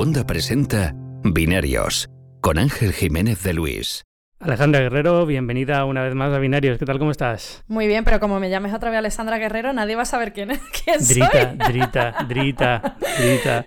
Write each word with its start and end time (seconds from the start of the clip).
Wanda 0.00 0.26
presenta 0.26 0.94
Binarios 1.22 2.08
con 2.40 2.56
Ángel 2.56 2.94
Jiménez 2.94 3.42
de 3.42 3.52
Luis. 3.52 4.02
Alejandra 4.42 4.80
Guerrero, 4.80 5.26
bienvenida 5.26 5.84
una 5.84 6.02
vez 6.02 6.14
más 6.14 6.32
a 6.32 6.38
Binarios. 6.38 6.78
¿Qué 6.78 6.86
tal? 6.86 6.98
¿Cómo 6.98 7.10
estás? 7.10 7.62
Muy 7.68 7.86
bien, 7.86 8.04
pero 8.04 8.20
como 8.20 8.40
me 8.40 8.48
llames 8.48 8.72
otra 8.72 8.88
vez 8.88 8.98
Alessandra 8.98 9.36
Guerrero, 9.36 9.74
nadie 9.74 9.96
va 9.96 10.02
a 10.02 10.06
saber 10.06 10.32
quién, 10.32 10.52
es, 10.52 10.60
quién 10.82 10.98
drita, 10.98 11.52
Drita, 11.68 12.14
Drita, 12.26 12.96
Drita. 13.18 13.66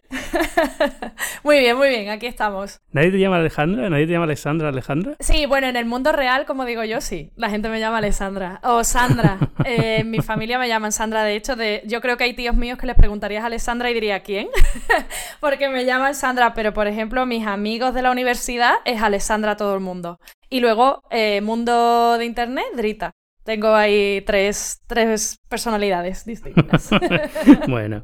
muy 1.43 1.59
bien, 1.59 1.77
muy 1.77 1.89
bien, 1.89 2.09
aquí 2.09 2.25
estamos. 2.25 2.81
¿Nadie 2.91 3.11
te 3.11 3.19
llama 3.19 3.35
Alejandra? 3.35 3.87
¿Nadie 3.87 4.07
te 4.07 4.13
llama 4.13 4.25
Alexandra, 4.25 4.69
Alejandra? 4.69 5.15
Sí, 5.19 5.45
bueno, 5.45 5.67
en 5.67 5.75
el 5.75 5.85
mundo 5.85 6.11
real, 6.11 6.45
como 6.47 6.65
digo 6.65 6.83
yo, 6.83 7.01
sí. 7.01 7.29
La 7.35 7.51
gente 7.51 7.69
me 7.69 7.79
llama 7.79 7.99
Alessandra. 7.99 8.59
O 8.63 8.83
Sandra. 8.83 9.37
Eh, 9.65 9.99
en 9.99 10.11
mi 10.11 10.19
familia 10.19 10.59
me 10.59 10.67
llaman 10.67 10.91
Sandra. 10.91 11.23
De 11.23 11.37
hecho, 11.37 11.55
de, 11.55 11.83
yo 11.85 12.01
creo 12.01 12.17
que 12.17 12.25
hay 12.25 12.33
tíos 12.33 12.53
míos 12.53 12.77
que 12.77 12.85
les 12.85 12.97
preguntarías 12.97 13.43
a 13.43 13.45
Alessandra 13.45 13.89
y 13.89 13.93
diría 13.93 14.21
¿quién? 14.21 14.49
Porque 15.39 15.69
me 15.69 15.85
llaman 15.85 16.15
Sandra. 16.15 16.53
Pero, 16.53 16.73
por 16.73 16.87
ejemplo, 16.87 17.25
mis 17.25 17.47
amigos 17.47 17.93
de 17.93 18.01
la 18.01 18.11
universidad 18.11 18.73
es 18.83 19.01
Alessandra 19.01 19.55
todo 19.55 19.73
el 19.73 19.79
mundo. 19.79 20.19
Y 20.53 20.59
luego, 20.59 21.01
eh, 21.09 21.41
mundo 21.41 22.15
de 22.19 22.25
internet, 22.25 22.67
Drita. 22.75 23.15
Tengo 23.43 23.73
ahí 23.73 24.21
tres, 24.23 24.83
tres 24.85 25.39
personalidades 25.49 26.25
distintas. 26.25 26.91
bueno, 27.67 28.03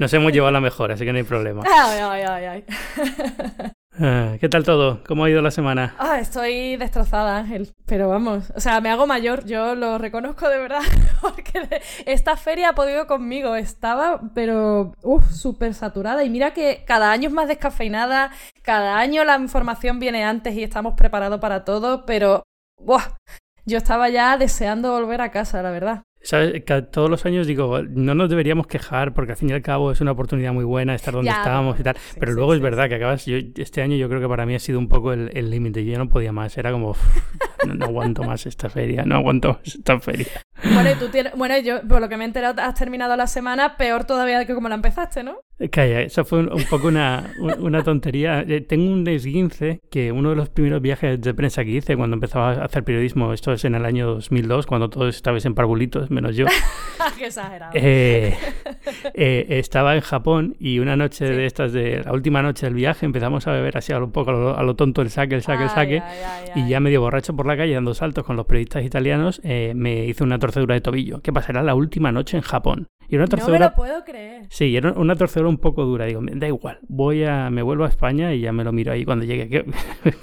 nos 0.00 0.12
hemos 0.12 0.32
llevado 0.32 0.50
la 0.50 0.60
mejor, 0.60 0.90
así 0.90 1.04
que 1.04 1.12
no 1.12 1.18
hay 1.18 1.22
problema. 1.22 1.62
Ay, 1.64 2.00
ay, 2.02 2.22
ay, 2.28 2.44
ay. 2.44 3.72
¿Qué 3.98 4.48
tal 4.50 4.62
todo? 4.62 5.02
¿Cómo 5.04 5.24
ha 5.24 5.30
ido 5.30 5.40
la 5.40 5.50
semana? 5.50 5.94
Ah, 5.98 6.18
estoy 6.20 6.76
destrozada, 6.76 7.38
Ángel. 7.38 7.72
Pero 7.86 8.10
vamos, 8.10 8.52
o 8.54 8.60
sea, 8.60 8.80
me 8.82 8.90
hago 8.90 9.06
mayor, 9.06 9.46
yo 9.46 9.74
lo 9.74 9.96
reconozco 9.96 10.50
de 10.50 10.58
verdad, 10.58 10.82
porque 11.22 11.80
esta 12.04 12.36
feria 12.36 12.70
ha 12.70 12.74
podido 12.74 13.06
conmigo. 13.06 13.56
Estaba, 13.56 14.20
pero, 14.34 14.92
uff, 15.02 15.30
súper 15.30 15.72
saturada. 15.72 16.24
Y 16.24 16.30
mira 16.30 16.52
que 16.52 16.84
cada 16.86 17.10
año 17.10 17.28
es 17.28 17.34
más 17.34 17.48
descafeinada, 17.48 18.32
cada 18.62 18.98
año 18.98 19.24
la 19.24 19.38
información 19.38 19.98
viene 19.98 20.24
antes 20.24 20.54
y 20.54 20.62
estamos 20.62 20.94
preparados 20.94 21.40
para 21.40 21.64
todo, 21.64 22.04
pero, 22.04 22.42
¡buah! 22.78 23.16
Yo 23.64 23.78
estaba 23.78 24.10
ya 24.10 24.36
deseando 24.36 24.92
volver 24.92 25.20
a 25.22 25.30
casa, 25.30 25.62
la 25.62 25.70
verdad. 25.70 26.02
¿Sabes? 26.26 26.64
todos 26.90 27.08
los 27.08 27.24
años 27.24 27.46
digo, 27.46 27.82
no 27.82 28.16
nos 28.16 28.28
deberíamos 28.28 28.66
quejar 28.66 29.14
porque 29.14 29.32
al 29.32 29.38
fin 29.38 29.50
y 29.50 29.52
al 29.52 29.62
cabo 29.62 29.92
es 29.92 30.00
una 30.00 30.10
oportunidad 30.10 30.52
muy 30.52 30.64
buena 30.64 30.92
estar 30.94 31.14
donde 31.14 31.30
estábamos 31.30 31.78
y 31.78 31.84
tal. 31.84 31.96
pero 32.18 32.32
luego 32.32 32.52
es 32.52 32.60
verdad 32.60 32.88
que 32.88 32.96
acabas, 32.96 33.26
yo, 33.26 33.36
este 33.56 33.80
año 33.80 33.96
yo 33.96 34.08
creo 34.08 34.20
que 34.20 34.28
para 34.28 34.44
mí 34.44 34.56
ha 34.56 34.58
sido 34.58 34.80
un 34.80 34.88
poco 34.88 35.12
el 35.12 35.50
límite. 35.50 35.84
Yo 35.84 35.96
no 35.98 36.08
podía 36.08 36.32
más, 36.32 36.58
era 36.58 36.72
como, 36.72 36.96
no, 37.74 37.84
aguanto 37.84 38.22
más 38.24 38.44
esta 38.46 38.68
feria, 38.68 39.04
no 39.04 39.16
aguanto 39.16 39.54
más 39.54 39.74
esta 39.74 40.00
feria. 40.00 40.42
Bueno, 40.64 40.90
y 40.90 40.94
tú 40.94 41.08
tienes, 41.08 41.32
bueno, 41.36 41.58
yo 41.58 41.80
por 41.86 42.00
lo 42.00 42.08
que 42.08 42.16
me 42.16 42.24
he 42.24 42.26
enterado 42.26 42.60
has 42.60 42.74
terminado 42.74 43.16
la 43.16 43.26
semana 43.26 43.76
peor 43.76 44.04
todavía 44.04 44.44
que 44.46 44.54
como 44.54 44.68
la 44.68 44.74
empezaste, 44.74 45.22
¿no? 45.22 45.40
Eh, 45.58 45.70
calla, 45.70 46.02
eso 46.02 46.24
fue 46.24 46.40
un, 46.40 46.64
poco 46.68 46.88
una, 46.88 47.32
una, 47.58 47.82
tontería. 47.82 48.42
Eh, 48.46 48.60
tengo 48.60 48.92
un 48.92 49.08
esguince 49.08 49.80
que 49.90 50.12
uno 50.12 50.30
de 50.30 50.36
los 50.36 50.50
primeros 50.50 50.82
viajes 50.82 51.18
de 51.20 51.32
prensa 51.32 51.64
que 51.64 51.70
hice 51.70 51.96
cuando 51.96 52.14
empezaba 52.14 52.52
a 52.52 52.64
hacer 52.66 52.84
periodismo, 52.84 53.32
esto 53.32 53.52
es 53.52 53.64
en 53.64 53.74
el 53.74 53.86
año 53.86 54.06
2002, 54.06 54.66
cuando 54.66 54.90
todos 54.90 55.16
estabais 55.16 55.46
en 55.46 55.54
parvulitos, 55.54 56.10
menos 56.10 56.36
yo. 56.36 56.46
Qué 57.18 57.26
exagerado. 57.26 57.72
Eh, 57.74 58.36
estaba 59.14 59.94
en 59.94 60.02
Japón 60.02 60.56
y 60.58 60.78
una 60.78 60.94
noche 60.94 61.24
de 61.24 61.46
estas, 61.46 61.72
de 61.72 62.02
la 62.04 62.12
última 62.12 62.42
noche 62.42 62.66
del 62.66 62.74
viaje, 62.74 63.06
empezamos 63.06 63.46
a 63.46 63.52
beber 63.52 63.78
así 63.78 63.92
a 63.92 63.98
lo, 63.98 64.10
poco, 64.10 64.54
a 64.54 64.62
lo, 64.62 64.76
tonto 64.76 65.00
el 65.00 65.08
saque, 65.08 65.36
el 65.36 65.42
saque, 65.42 65.64
el 65.64 65.70
saque. 65.70 66.02
y 66.54 66.68
ya 66.68 66.80
medio 66.80 67.00
borracho 67.00 67.34
por 67.34 67.46
la 67.46 67.56
calle 67.56 67.72
dando 67.72 67.94
saltos 67.94 68.24
con 68.24 68.36
los 68.36 68.44
periodistas 68.44 68.84
italianos, 68.84 69.40
me 69.42 70.04
hice 70.04 70.22
una 70.22 70.38
torcedura 70.38 70.74
de 70.74 70.82
tobillo. 70.82 71.22
¿Qué 71.22 71.32
pasa? 71.32 71.52
Era 71.52 71.62
la 71.62 71.74
última 71.74 72.12
noche 72.12 72.36
en 72.36 72.42
Japón. 72.42 72.88
Y 73.08 73.16
una 73.16 73.26
torcedura... 73.26 73.58
No 73.58 73.64
me 73.64 73.70
lo 73.70 73.74
puedo 73.74 74.04
creer. 74.04 74.46
Sí, 74.50 74.76
era 74.76 74.92
una 74.92 75.14
torcedura 75.16 75.48
un 75.48 75.58
poco 75.58 75.84
dura. 75.84 76.06
Digo, 76.06 76.20
da 76.22 76.46
igual, 76.46 76.78
voy 76.88 77.24
a, 77.24 77.50
me 77.50 77.62
vuelvo 77.62 77.84
a 77.84 77.88
España 77.88 78.32
y 78.34 78.40
ya 78.40 78.52
me 78.52 78.64
lo 78.64 78.72
miro 78.72 78.92
ahí 78.92 79.04
cuando 79.04 79.24
llegue. 79.24 79.64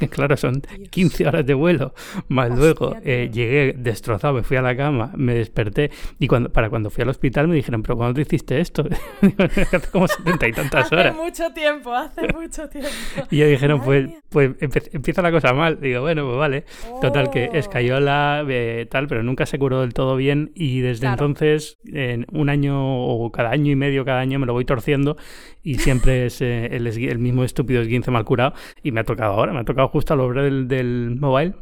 Claro, 0.09 0.37
son 0.37 0.61
15 0.89 1.27
horas 1.27 1.45
de 1.45 1.53
vuelo. 1.53 1.93
Más 2.27 2.55
luego 2.55 2.95
eh, 3.03 3.29
llegué 3.31 3.73
destrozado, 3.77 4.33
me 4.33 4.43
fui 4.43 4.57
a 4.57 4.61
la 4.61 4.75
cama, 4.75 5.11
me 5.15 5.33
desperté. 5.33 5.91
Y 6.19 6.27
cuando, 6.27 6.51
para 6.51 6.69
cuando 6.69 6.89
fui 6.89 7.01
al 7.01 7.09
hospital 7.09 7.47
me 7.47 7.55
dijeron, 7.55 7.81
¿pero 7.81 7.97
cuándo 7.97 8.15
te 8.15 8.21
hiciste 8.21 8.59
esto? 8.59 8.85
hace 9.39 9.91
como 9.91 10.07
70 10.07 10.47
y 10.47 10.51
tantas 10.51 10.91
horas. 10.91 11.13
Hace 11.13 11.23
mucho 11.23 11.53
tiempo, 11.53 11.93
hace 11.93 12.27
mucho 12.33 12.69
tiempo. 12.69 12.89
y 13.31 13.37
yo 13.37 13.47
dijeron, 13.47 13.81
pues, 13.81 14.09
pues 14.29 14.51
empieza 14.61 15.21
la 15.21 15.31
cosa 15.31 15.53
mal. 15.53 15.79
Digo, 15.79 16.01
bueno, 16.01 16.25
pues 16.25 16.37
vale. 16.37 16.65
Total, 17.01 17.29
que 17.29 17.49
oh. 17.51 17.55
escayola, 17.55 18.45
eh, 18.47 18.87
tal, 18.89 19.07
pero 19.07 19.23
nunca 19.23 19.45
se 19.45 19.57
curó 19.59 19.81
del 19.81 19.93
todo 19.93 20.15
bien. 20.15 20.51
Y 20.55 20.81
desde 20.81 21.07
entonces, 21.07 21.77
en 21.85 22.25
un 22.31 22.49
año 22.49 22.72
o 22.81 23.31
cada 23.31 23.51
año 23.51 23.71
y 23.71 23.75
medio, 23.75 24.05
cada 24.05 24.19
año 24.19 24.39
me 24.39 24.45
lo 24.45 24.53
voy 24.53 24.65
torciendo 24.65 25.17
y 25.61 25.75
siempre 25.75 26.25
es 26.25 26.41
eh, 26.41 26.67
el, 26.71 27.19
mismo 27.19 27.43
estúpido 27.43 27.81
esguince 27.81 28.11
mal 28.11 28.25
curado 28.25 28.53
y 28.83 28.91
me 28.91 29.01
ha 29.01 29.03
tocado 29.03 29.33
ahora, 29.33 29.53
me 29.53 29.59
ha 29.59 29.65
tocado 29.65 29.87
justo 29.87 30.13
a 30.13 30.17
lo 30.17 30.31
del, 30.33 30.67
del 30.67 31.17
mobile 31.19 31.53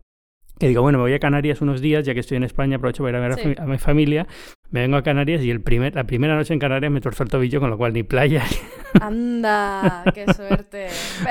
que 0.62 0.68
digo, 0.68 0.84
bueno, 0.84 1.00
me 1.00 1.06
voy 1.06 1.14
a 1.14 1.20
Canarias 1.20 1.60
unos 1.62 1.82
días, 1.82 2.06
ya 2.06 2.14
que 2.14 2.20
estoy 2.20 2.38
en 2.38 2.44
España, 2.44 2.76
aprovecho 2.76 3.02
para 3.04 3.18
ir 3.18 3.24
a 3.24 3.36
ver 3.36 3.60
a, 3.60 3.66
mi 3.66 3.80
familia, 3.80 4.28
me 4.70 4.82
vengo 4.82 4.96
a 4.96 5.02
Canarias 5.02 5.42
y 5.42 5.50
el 5.50 5.60
primer, 5.60 5.96
la 5.96 6.04
primera 6.04 6.36
noche 6.36 6.54
en 6.54 6.60
Canarias 6.60 6.92
me 6.92 7.02
torció 7.02 7.24
el 7.24 7.30
tobillo, 7.30 7.60
con 7.60 7.72
lo 7.72 7.80
cual 7.80 7.94
ni 7.94 8.04
playa. 8.04 8.44
Anda, 9.02 10.04
qué 10.14 10.32
suerte. 10.32 10.88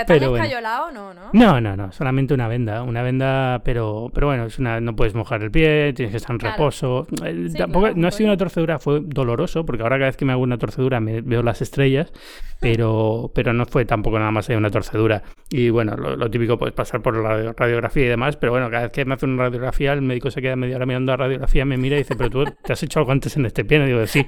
¿Pero, 0.06 0.32
¿Te 0.34 0.48
no, 0.60 1.14
no? 1.14 1.30
No, 1.32 1.60
no, 1.60 1.76
no, 1.76 1.92
solamente 1.92 2.34
una 2.34 2.48
venda, 2.48 2.82
una 2.82 3.02
venda, 3.02 3.62
pero, 3.64 4.10
pero 4.12 4.26
bueno, 4.26 4.46
es 4.46 4.58
una, 4.58 4.80
no 4.80 4.96
puedes 4.96 5.14
mojar 5.14 5.42
el 5.42 5.52
pie, 5.52 5.92
tienes 5.92 6.10
que 6.10 6.16
estar 6.16 6.32
en 6.32 6.40
reposo. 6.40 7.06
Eh, 7.24 7.50
tampoco, 7.56 7.90
no 7.94 8.08
ha 8.08 8.10
sido 8.10 8.30
una 8.30 8.36
torcedura, 8.36 8.80
fue 8.80 9.00
doloroso, 9.00 9.64
porque 9.64 9.84
ahora 9.84 9.96
cada 9.96 10.06
vez 10.06 10.16
que 10.16 10.24
me 10.24 10.32
hago 10.32 10.42
una 10.42 10.58
torcedura 10.58 10.98
me 10.98 11.20
veo 11.20 11.44
las 11.44 11.62
estrellas, 11.62 12.12
pero, 12.60 13.30
pero 13.32 13.52
no 13.52 13.64
fue 13.64 13.84
tampoco 13.84 14.18
nada 14.18 14.32
más 14.32 14.48
de 14.48 14.56
una 14.56 14.70
torcedura. 14.70 15.22
Y 15.50 15.70
bueno, 15.70 15.96
lo, 15.96 16.30
típico, 16.30 16.58
pues 16.58 16.72
pasar 16.72 17.00
por 17.00 17.16
la 17.16 17.52
radiografía 17.52 18.06
y 18.06 18.08
demás, 18.08 18.36
pero 18.36 18.52
bueno, 18.52 18.70
cada 18.70 18.84
vez 18.84 18.92
que 18.92 19.04
me 19.04 19.14
hace 19.20 19.26
una 19.26 19.44
radiografía, 19.44 19.92
el 19.92 20.02
médico 20.02 20.30
se 20.30 20.40
queda 20.40 20.56
media 20.56 20.76
hora 20.76 20.86
mirando 20.86 21.12
la 21.12 21.16
radiografía, 21.16 21.64
me 21.64 21.76
mira 21.76 21.96
y 21.96 22.00
dice, 22.00 22.16
pero 22.16 22.30
tú 22.30 22.44
te 22.62 22.72
has 22.72 22.82
hecho 22.82 23.00
algo 23.00 23.12
antes 23.12 23.36
en 23.36 23.46
este 23.46 23.64
pie, 23.64 23.78
y 23.78 23.86
digo, 23.86 24.06
sí. 24.06 24.26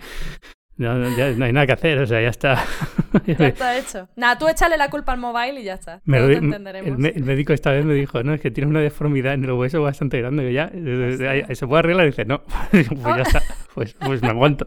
No, 0.77 0.95
no 0.97 1.45
hay 1.45 1.53
nada 1.53 1.67
que 1.67 1.73
hacer, 1.73 1.99
o 1.99 2.07
sea, 2.07 2.21
ya 2.23 2.31
está. 2.31 2.65
ya 3.27 3.47
está 3.47 3.79
hecho. 3.79 4.09
Nada, 4.17 4.39
tú 4.39 4.49
échale 4.49 4.77
la 4.77 4.89
culpa 4.89 5.13
al 5.13 5.19
mobile 5.19 5.61
y 5.61 5.65
ya 5.65 5.75
está. 5.75 6.01
Me 6.05 6.19
lo, 6.19 6.31
entenderemos. 6.31 6.99
El, 7.05 7.23
médico 7.25 7.53
esta 7.53 7.71
vez 7.71 7.85
me 7.85 7.95
dijo, 7.95 8.23
no, 8.23 8.33
es 8.33 8.41
que 8.41 8.51
tienes 8.51 8.71
una 8.71 8.81
deformidad 8.81 9.35
en 9.35 9.45
el 9.45 9.53
hueso 9.53 9.83
bastante 9.83 10.19
grande. 10.19 10.51
Y 10.51 10.55
ya, 10.55 10.73
¿Ah, 10.73 11.55
¿se 11.55 11.67
puede 11.67 11.81
arreglar? 11.81 12.07
Y 12.07 12.11
dice, 12.11 12.25
no, 12.25 12.43
pues 12.71 12.89
ya 12.89 13.15
ah. 13.15 13.23
está, 13.23 13.43
pues, 13.75 13.95
pues 13.95 14.23
me 14.23 14.29
aguanto. 14.29 14.67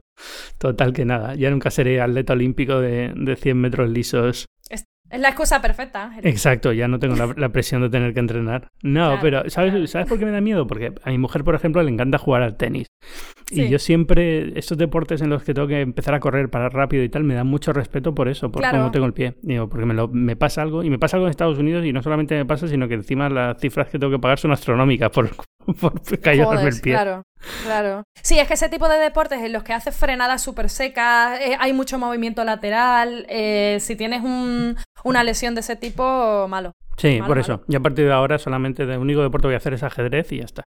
Total 0.59 0.93
que 0.93 1.05
nada, 1.05 1.35
ya 1.35 1.49
nunca 1.49 1.71
seré 1.71 1.99
atleta 1.99 2.33
olímpico 2.33 2.79
de, 2.79 3.11
de 3.15 3.35
100 3.35 3.57
metros 3.57 3.89
lisos 3.89 4.45
es 5.15 5.21
la 5.21 5.29
excusa 5.29 5.61
perfecta. 5.61 6.11
Exacto, 6.23 6.73
ya 6.73 6.87
no 6.87 6.99
tengo 6.99 7.15
la, 7.15 7.49
presión 7.49 7.81
de 7.81 7.89
tener 7.89 8.13
que 8.13 8.19
entrenar. 8.19 8.69
No, 8.83 9.17
pero 9.21 9.49
¿sabes, 9.49 9.89
¿sabes 9.89 10.07
por 10.07 10.19
qué 10.19 10.25
me 10.25 10.31
da 10.31 10.41
miedo? 10.41 10.67
Porque 10.67 10.93
a 11.03 11.09
mi 11.09 11.17
mujer, 11.17 11.43
por 11.45 11.55
ejemplo, 11.55 11.81
le 11.81 11.89
encanta 11.89 12.17
jugar 12.17 12.41
al 12.41 12.57
tenis. 12.57 12.87
Y 13.49 13.69
yo 13.69 13.79
siempre, 13.79 14.57
estos 14.59 14.77
deportes 14.77 15.21
en 15.21 15.29
los 15.29 15.43
que 15.43 15.53
tengo 15.53 15.67
que 15.67 15.79
empezar 15.79 16.15
a 16.15 16.19
correr 16.19 16.49
para 16.49 16.67
rápido 16.67 17.03
y 17.03 17.09
tal, 17.09 17.23
me 17.23 17.33
da 17.33 17.45
mucho 17.45 17.71
respeto 17.71 18.13
por 18.13 18.27
eso, 18.27 18.51
por 18.51 18.69
cómo 18.69 18.91
tengo 18.91 19.05
el 19.05 19.13
pie. 19.13 19.35
Digo, 19.41 19.69
porque 19.69 19.85
me, 19.85 19.93
lo, 19.93 20.09
me 20.09 20.35
pasa 20.35 20.61
algo, 20.61 20.83
y 20.83 20.89
me 20.89 20.99
pasa 20.99 21.15
algo 21.15 21.27
en 21.27 21.31
Estados 21.31 21.57
Unidos, 21.57 21.85
y 21.85 21.93
no 21.93 22.03
solamente 22.03 22.35
me 22.35 22.45
pasa, 22.45 22.67
sino 22.67 22.87
que 22.87 22.95
encima 22.95 23.29
las 23.29 23.57
cifras 23.59 23.87
que 23.87 23.97
tengo 23.97 24.11
que 24.11 24.19
pagar 24.19 24.37
son 24.37 24.51
astronómicas 24.51 25.11
por, 25.11 25.29
por 25.79 26.19
callarme 26.19 26.69
el 26.69 26.81
pie. 26.81 26.93
Claro. 26.93 27.23
Claro. 27.63 28.03
Sí, 28.21 28.39
es 28.39 28.47
que 28.47 28.55
ese 28.55 28.69
tipo 28.69 28.89
de 28.89 28.97
deportes 28.97 29.41
en 29.41 29.53
los 29.53 29.63
que 29.63 29.73
haces 29.73 29.95
frenadas 29.95 30.41
súper 30.41 30.69
secas, 30.69 31.39
eh, 31.41 31.55
hay 31.59 31.73
mucho 31.73 31.99
movimiento 31.99 32.43
lateral, 32.43 33.25
eh, 33.29 33.77
si 33.81 33.95
tienes 33.95 34.23
un, 34.23 34.77
una 35.03 35.23
lesión 35.23 35.53
de 35.53 35.61
ese 35.61 35.75
tipo, 35.75 36.47
malo. 36.47 36.71
Sí, 36.97 37.19
por 37.25 37.37
eso. 37.37 37.61
Y 37.67 37.75
a 37.75 37.79
partir 37.81 38.05
de 38.05 38.13
ahora 38.13 38.37
solamente 38.37 38.83
el 38.83 38.97
único 38.97 39.21
deporte 39.21 39.43
que 39.43 39.47
voy 39.49 39.55
a 39.55 39.57
hacer 39.57 39.73
es 39.73 39.83
ajedrez 39.83 40.31
y 40.31 40.37
ya 40.37 40.45
está. 40.45 40.63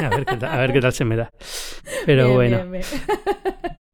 A 0.00 0.08
ver 0.10 0.24
qué 0.24 0.36
tal, 0.36 0.50
a 0.50 0.56
ver 0.58 0.72
qué 0.72 0.80
tal 0.80 0.92
se 0.92 1.04
me 1.04 1.16
da. 1.16 1.28
Pero 2.06 2.32
bueno. 2.32 2.64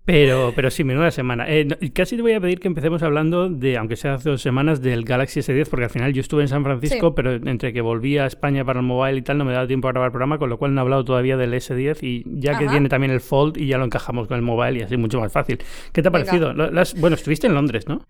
Pero, 0.05 0.53
pero 0.57 0.71
sí, 0.71 0.83
menuda 0.83 1.13
semana. 1.13 1.45
Eh, 1.49 1.69
casi 1.95 2.17
te 2.17 2.23
voy 2.23 2.33
a 2.33 2.41
pedir 2.41 2.59
que 2.59 2.67
empecemos 2.67 3.03
hablando 3.05 3.49
de, 3.49 3.77
aunque 3.77 3.95
sea 3.95 4.15
hace 4.15 4.31
dos 4.31 4.43
semanas, 4.43 4.83
del 4.83 5.05
Galaxy 5.05 5.41
S10, 5.41 5.69
porque 5.69 5.85
al 5.85 5.91
final 5.91 6.13
yo 6.13 6.21
estuve 6.21 6.43
en 6.43 6.49
San 6.49 6.65
Francisco, 6.65 7.15
pero 7.15 7.33
entre 7.35 7.73
que 7.73 7.81
volví 7.81 8.19
a 8.19 8.27
España 8.27 8.65
para 8.65 8.81
el 8.81 8.87
mobile 8.87 9.19
y 9.19 9.23
tal, 9.23 9.39
no 9.39 9.45
me 9.45 9.53
daba 9.53 9.67
tiempo 9.69 9.89
a 9.89 9.93
grabar 9.93 10.09
el 10.09 10.13
programa, 10.13 10.39
con 10.39 10.51
lo 10.51 10.59
cual 10.59 10.75
no 10.75 10.81
he 10.81 10.83
hablado 10.83 11.05
todavía 11.05 11.37
del 11.37 11.55
S10 11.55 11.99
y 12.03 12.25
ya 12.41 12.59
que 12.59 12.67
viene 12.67 12.89
también 12.89 13.13
el 13.13 13.21
Fold 13.21 13.59
y 13.59 13.67
ya 13.67 13.79
lo 13.79 13.85
encajamos 13.85 14.27
con 14.27 14.37
el 14.37 14.43
mobile 14.43 14.81
y 14.81 14.83
así 14.83 14.97
mucho 14.97 15.21
más 15.21 15.33
fácil. 15.33 15.59
¿Qué 15.93 16.03
te 16.03 16.09
ha 16.09 16.11
parecido? 16.11 16.53
bueno, 16.97 17.15
estuviste 17.15 17.47
en 17.47 17.55
Londres, 17.55 17.87
¿no? 17.87 18.03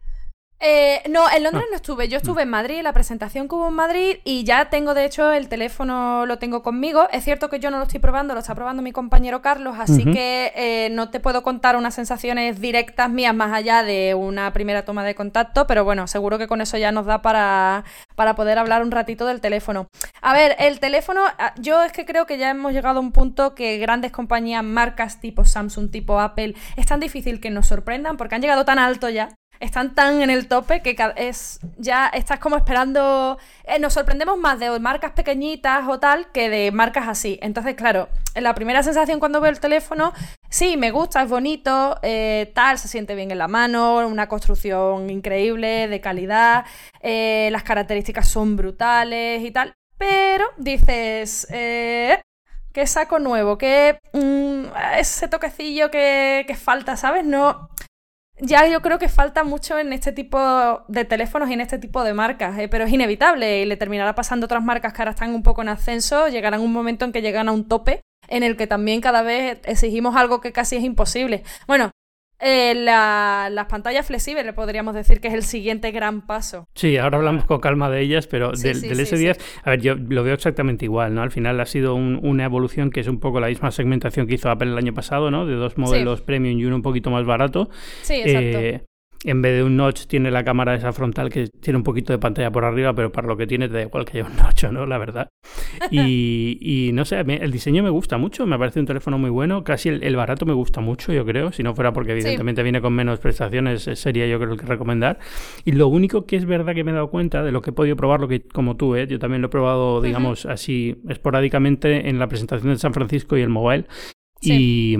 Eh, 0.64 1.02
no, 1.10 1.28
en 1.28 1.42
Londres 1.42 1.64
ah. 1.66 1.70
no 1.70 1.76
estuve. 1.76 2.08
Yo 2.08 2.18
estuve 2.18 2.42
en 2.42 2.50
Madrid, 2.50 2.82
la 2.82 2.92
presentación 2.92 3.48
que 3.48 3.56
hubo 3.56 3.68
en 3.68 3.74
Madrid, 3.74 4.18
y 4.22 4.44
ya 4.44 4.70
tengo, 4.70 4.94
de 4.94 5.04
hecho, 5.04 5.32
el 5.32 5.48
teléfono 5.48 6.24
lo 6.24 6.38
tengo 6.38 6.62
conmigo. 6.62 7.08
Es 7.10 7.24
cierto 7.24 7.50
que 7.50 7.58
yo 7.58 7.72
no 7.72 7.78
lo 7.78 7.84
estoy 7.84 7.98
probando, 7.98 8.34
lo 8.34 8.40
está 8.40 8.54
probando 8.54 8.80
mi 8.80 8.92
compañero 8.92 9.42
Carlos, 9.42 9.74
así 9.78 10.04
que 10.04 10.52
eh, 10.54 10.88
no 10.92 11.10
te 11.10 11.18
puedo 11.18 11.42
contar 11.42 11.76
unas 11.76 11.94
sensaciones 11.94 12.60
directas 12.60 13.10
mías 13.10 13.34
más 13.34 13.52
allá 13.52 13.82
de 13.82 14.14
una 14.14 14.52
primera 14.52 14.84
toma 14.84 15.02
de 15.02 15.16
contacto, 15.16 15.66
pero 15.66 15.84
bueno, 15.84 16.06
seguro 16.06 16.38
que 16.38 16.46
con 16.46 16.60
eso 16.60 16.78
ya 16.78 16.92
nos 16.92 17.06
da 17.06 17.22
para, 17.22 17.84
para 18.14 18.36
poder 18.36 18.58
hablar 18.58 18.82
un 18.82 18.92
ratito 18.92 19.26
del 19.26 19.40
teléfono. 19.40 19.88
A 20.20 20.32
ver, 20.32 20.54
el 20.60 20.78
teléfono, 20.78 21.22
ah, 21.38 21.54
yo 21.58 21.82
es 21.82 21.90
que 21.90 22.06
creo 22.06 22.26
que 22.26 22.38
ya 22.38 22.50
hemos 22.50 22.72
llegado 22.72 22.98
a 22.98 23.02
un 23.02 23.10
punto 23.10 23.56
que 23.56 23.78
grandes 23.78 24.12
compañías, 24.12 24.62
marcas 24.62 25.20
tipo 25.20 25.44
Samsung, 25.44 25.90
tipo 25.90 26.20
Apple, 26.20 26.54
es 26.76 26.86
tan 26.86 27.00
difícil 27.00 27.40
que 27.40 27.50
nos 27.50 27.66
sorprendan 27.66 28.16
porque 28.16 28.36
han 28.36 28.42
llegado 28.42 28.64
tan 28.64 28.78
alto 28.78 29.08
ya 29.08 29.28
están 29.62 29.94
tan 29.94 30.22
en 30.22 30.30
el 30.30 30.48
tope 30.48 30.82
que 30.82 30.96
es 31.16 31.60
ya 31.78 32.08
estás 32.08 32.40
como 32.40 32.56
esperando. 32.56 33.38
Eh, 33.64 33.78
nos 33.78 33.92
sorprendemos 33.94 34.36
más 34.36 34.58
de 34.58 34.76
marcas 34.80 35.12
pequeñitas 35.12 35.84
o 35.88 36.00
tal 36.00 36.32
que 36.32 36.50
de 36.50 36.72
marcas 36.72 37.06
así. 37.08 37.38
Entonces, 37.40 37.76
claro, 37.76 38.08
la 38.34 38.54
primera 38.54 38.82
sensación 38.82 39.20
cuando 39.20 39.40
veo 39.40 39.52
el 39.52 39.60
teléfono, 39.60 40.12
sí, 40.50 40.76
me 40.76 40.90
gusta, 40.90 41.22
es 41.22 41.30
bonito, 41.30 41.96
eh, 42.02 42.50
tal, 42.54 42.76
se 42.76 42.88
siente 42.88 43.14
bien 43.14 43.30
en 43.30 43.38
la 43.38 43.46
mano, 43.46 43.98
una 44.06 44.28
construcción 44.28 45.08
increíble, 45.08 45.86
de 45.86 46.00
calidad, 46.00 46.66
eh, 47.00 47.48
las 47.52 47.62
características 47.62 48.28
son 48.28 48.56
brutales 48.56 49.42
y 49.44 49.52
tal. 49.52 49.74
Pero 49.96 50.44
dices, 50.56 51.46
¿qué 51.48 52.86
saco 52.86 53.20
nuevo? 53.20 53.58
¿Qué 53.58 54.00
mm, 54.12 54.64
ese 54.98 55.28
toquecillo 55.28 55.88
que, 55.92 56.44
que 56.48 56.56
falta, 56.56 56.96
¿sabes? 56.96 57.24
No, 57.24 57.68
ya 58.42 58.66
yo 58.66 58.82
creo 58.82 58.98
que 58.98 59.08
falta 59.08 59.44
mucho 59.44 59.78
en 59.78 59.92
este 59.92 60.12
tipo 60.12 60.84
de 60.88 61.04
teléfonos 61.04 61.48
y 61.48 61.52
en 61.52 61.60
este 61.60 61.78
tipo 61.78 62.02
de 62.02 62.12
marcas, 62.12 62.58
eh, 62.58 62.68
pero 62.68 62.84
es 62.84 62.92
inevitable 62.92 63.62
y 63.62 63.66
le 63.66 63.76
terminará 63.76 64.14
pasando 64.14 64.46
otras 64.46 64.62
marcas 64.62 64.92
que 64.92 65.00
ahora 65.00 65.12
están 65.12 65.34
un 65.34 65.42
poco 65.42 65.62
en 65.62 65.68
ascenso, 65.68 66.28
llegarán 66.28 66.60
un 66.60 66.72
momento 66.72 67.04
en 67.04 67.12
que 67.12 67.22
llegan 67.22 67.48
a 67.48 67.52
un 67.52 67.68
tope 67.68 68.00
en 68.28 68.42
el 68.42 68.56
que 68.56 68.66
también 68.66 69.00
cada 69.00 69.22
vez 69.22 69.60
exigimos 69.64 70.16
algo 70.16 70.40
que 70.40 70.52
casi 70.52 70.76
es 70.76 70.82
imposible. 70.82 71.44
Bueno, 71.66 71.90
eh, 72.44 72.74
las 72.74 73.66
pantallas 73.66 74.06
flexibles, 74.06 74.52
podríamos 74.52 74.94
decir 74.94 75.20
que 75.20 75.28
es 75.28 75.34
el 75.34 75.44
siguiente 75.44 75.92
gran 75.92 76.26
paso. 76.26 76.68
Sí, 76.74 76.96
ahora 76.96 77.18
hablamos 77.18 77.44
con 77.44 77.60
calma 77.60 77.88
de 77.88 78.00
ellas, 78.00 78.26
pero 78.26 78.50
del, 78.50 78.82
S10, 78.82 79.38
a 79.62 79.70
ver, 79.70 79.80
yo 79.80 79.94
lo 79.94 80.24
veo 80.24 80.34
exactamente 80.34 80.84
igual, 80.84 81.14
¿no? 81.14 81.22
Al 81.22 81.30
final 81.30 81.60
ha 81.60 81.66
sido 81.66 81.94
una 81.94 82.44
evolución 82.44 82.90
que 82.90 83.00
es 83.00 83.06
un 83.06 83.20
poco 83.20 83.38
la 83.38 83.46
misma 83.46 83.70
segmentación 83.70 84.26
que 84.26 84.34
hizo 84.34 84.50
Apple 84.50 84.70
el 84.72 84.78
año 84.78 84.92
pasado, 84.92 85.30
¿no? 85.30 85.46
De 85.46 85.54
dos 85.54 85.78
modelos 85.78 86.20
premium 86.20 86.58
y 86.58 86.64
uno 86.64 86.76
un 86.76 86.82
poquito 86.82 87.10
más 87.10 87.24
barato. 87.24 87.70
Sí, 88.02 88.14
exacto. 88.14 88.58
Eh, 88.58 88.84
en 89.24 89.42
vez 89.42 89.56
de 89.56 89.62
un 89.62 89.76
notch 89.76 90.06
tiene 90.06 90.30
la 90.30 90.44
cámara 90.44 90.74
esa 90.74 90.92
frontal 90.92 91.30
que 91.30 91.48
tiene 91.48 91.76
un 91.76 91.82
poquito 91.82 92.12
de 92.12 92.18
pantalla 92.18 92.50
por 92.50 92.64
arriba, 92.64 92.94
pero 92.94 93.12
para 93.12 93.28
lo 93.28 93.36
que 93.36 93.46
tiene 93.46 93.68
te 93.68 93.74
da 93.74 93.82
igual 93.82 94.04
que 94.04 94.18
haya 94.18 94.28
un 94.28 94.36
notch, 94.42 94.64
¿no? 94.64 94.86
La 94.86 94.98
verdad. 94.98 95.28
Y, 95.90 96.90
no 96.94 97.04
sé, 97.04 97.20
el 97.20 97.50
diseño 97.50 97.82
me 97.82 97.90
gusta 97.90 98.18
mucho, 98.18 98.46
me 98.46 98.58
parece 98.58 98.80
un 98.80 98.86
teléfono 98.86 99.18
muy 99.18 99.30
bueno, 99.30 99.64
casi 99.64 99.88
el, 99.88 100.16
barato 100.16 100.46
me 100.46 100.52
gusta 100.52 100.80
mucho, 100.80 101.12
yo 101.12 101.24
creo, 101.24 101.52
si 101.52 101.62
no 101.62 101.74
fuera 101.74 101.92
porque 101.92 102.12
evidentemente 102.12 102.62
viene 102.62 102.80
con 102.80 102.92
menos 102.92 103.18
prestaciones, 103.18 103.86
eh, 103.88 103.96
sería 103.96 104.26
yo 104.26 104.38
creo 104.38 104.52
el 104.52 104.58
que 104.58 104.66
recomendar. 104.66 105.18
Y 105.64 105.72
lo 105.72 105.88
único 105.88 106.26
que 106.26 106.36
es 106.36 106.44
verdad 106.44 106.74
que 106.74 106.84
me 106.84 106.90
he 106.90 106.94
dado 106.94 107.10
cuenta 107.10 107.42
de 107.42 107.52
lo 107.52 107.62
que 107.62 107.70
he 107.70 107.72
podido 107.72 107.96
probar, 107.96 108.20
lo 108.20 108.28
que 108.28 108.42
como 108.42 108.76
tú, 108.76 108.96
¿eh? 108.96 109.06
yo 109.06 109.18
también 109.18 109.42
lo 109.42 109.46
he 109.46 109.50
probado, 109.50 110.00
digamos, 110.00 110.46
así 110.46 111.00
esporádicamente 111.08 112.08
en 112.08 112.18
la 112.18 112.28
presentación 112.28 112.72
de 112.72 112.78
San 112.78 112.92
Francisco 112.92 113.36
y 113.36 113.42
el 113.42 113.48
mobile. 113.48 113.86
Y 114.40 114.96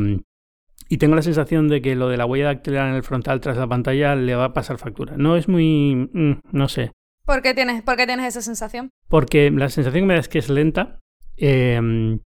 y 0.93 0.99
tengo 0.99 1.17
la 1.17 1.23
sensación 1.23 1.69
de 1.69 1.81
que 1.81 1.97
lo 1.97 2.11
de 2.11 2.19
la 2.19 2.27
huella 2.27 2.45
dactilar 2.45 2.91
en 2.91 2.97
el 2.97 3.03
frontal 3.03 3.41
tras 3.41 3.57
la 3.57 3.67
pantalla 3.67 4.15
le 4.15 4.35
va 4.35 4.45
a 4.45 4.53
pasar 4.53 4.77
factura. 4.77 5.15
No 5.17 5.39
es 5.39 5.49
muy... 5.49 6.11
Mm, 6.13 6.41
no 6.53 6.69
sé. 6.69 6.93
¿Por 7.25 7.41
qué 7.41 7.55
tienes, 7.55 7.81
por 7.81 7.97
qué 7.97 8.05
tienes 8.05 8.27
esa 8.27 8.43
sensación? 8.43 8.91
Porque 9.09 9.51
la 9.51 9.71
sensación 9.71 10.03
que 10.03 10.07
me 10.07 10.13
da 10.13 10.21
es 10.21 10.29
que 10.29 10.39
es 10.39 10.51
lenta. 10.51 11.01
Eh, 11.39 12.19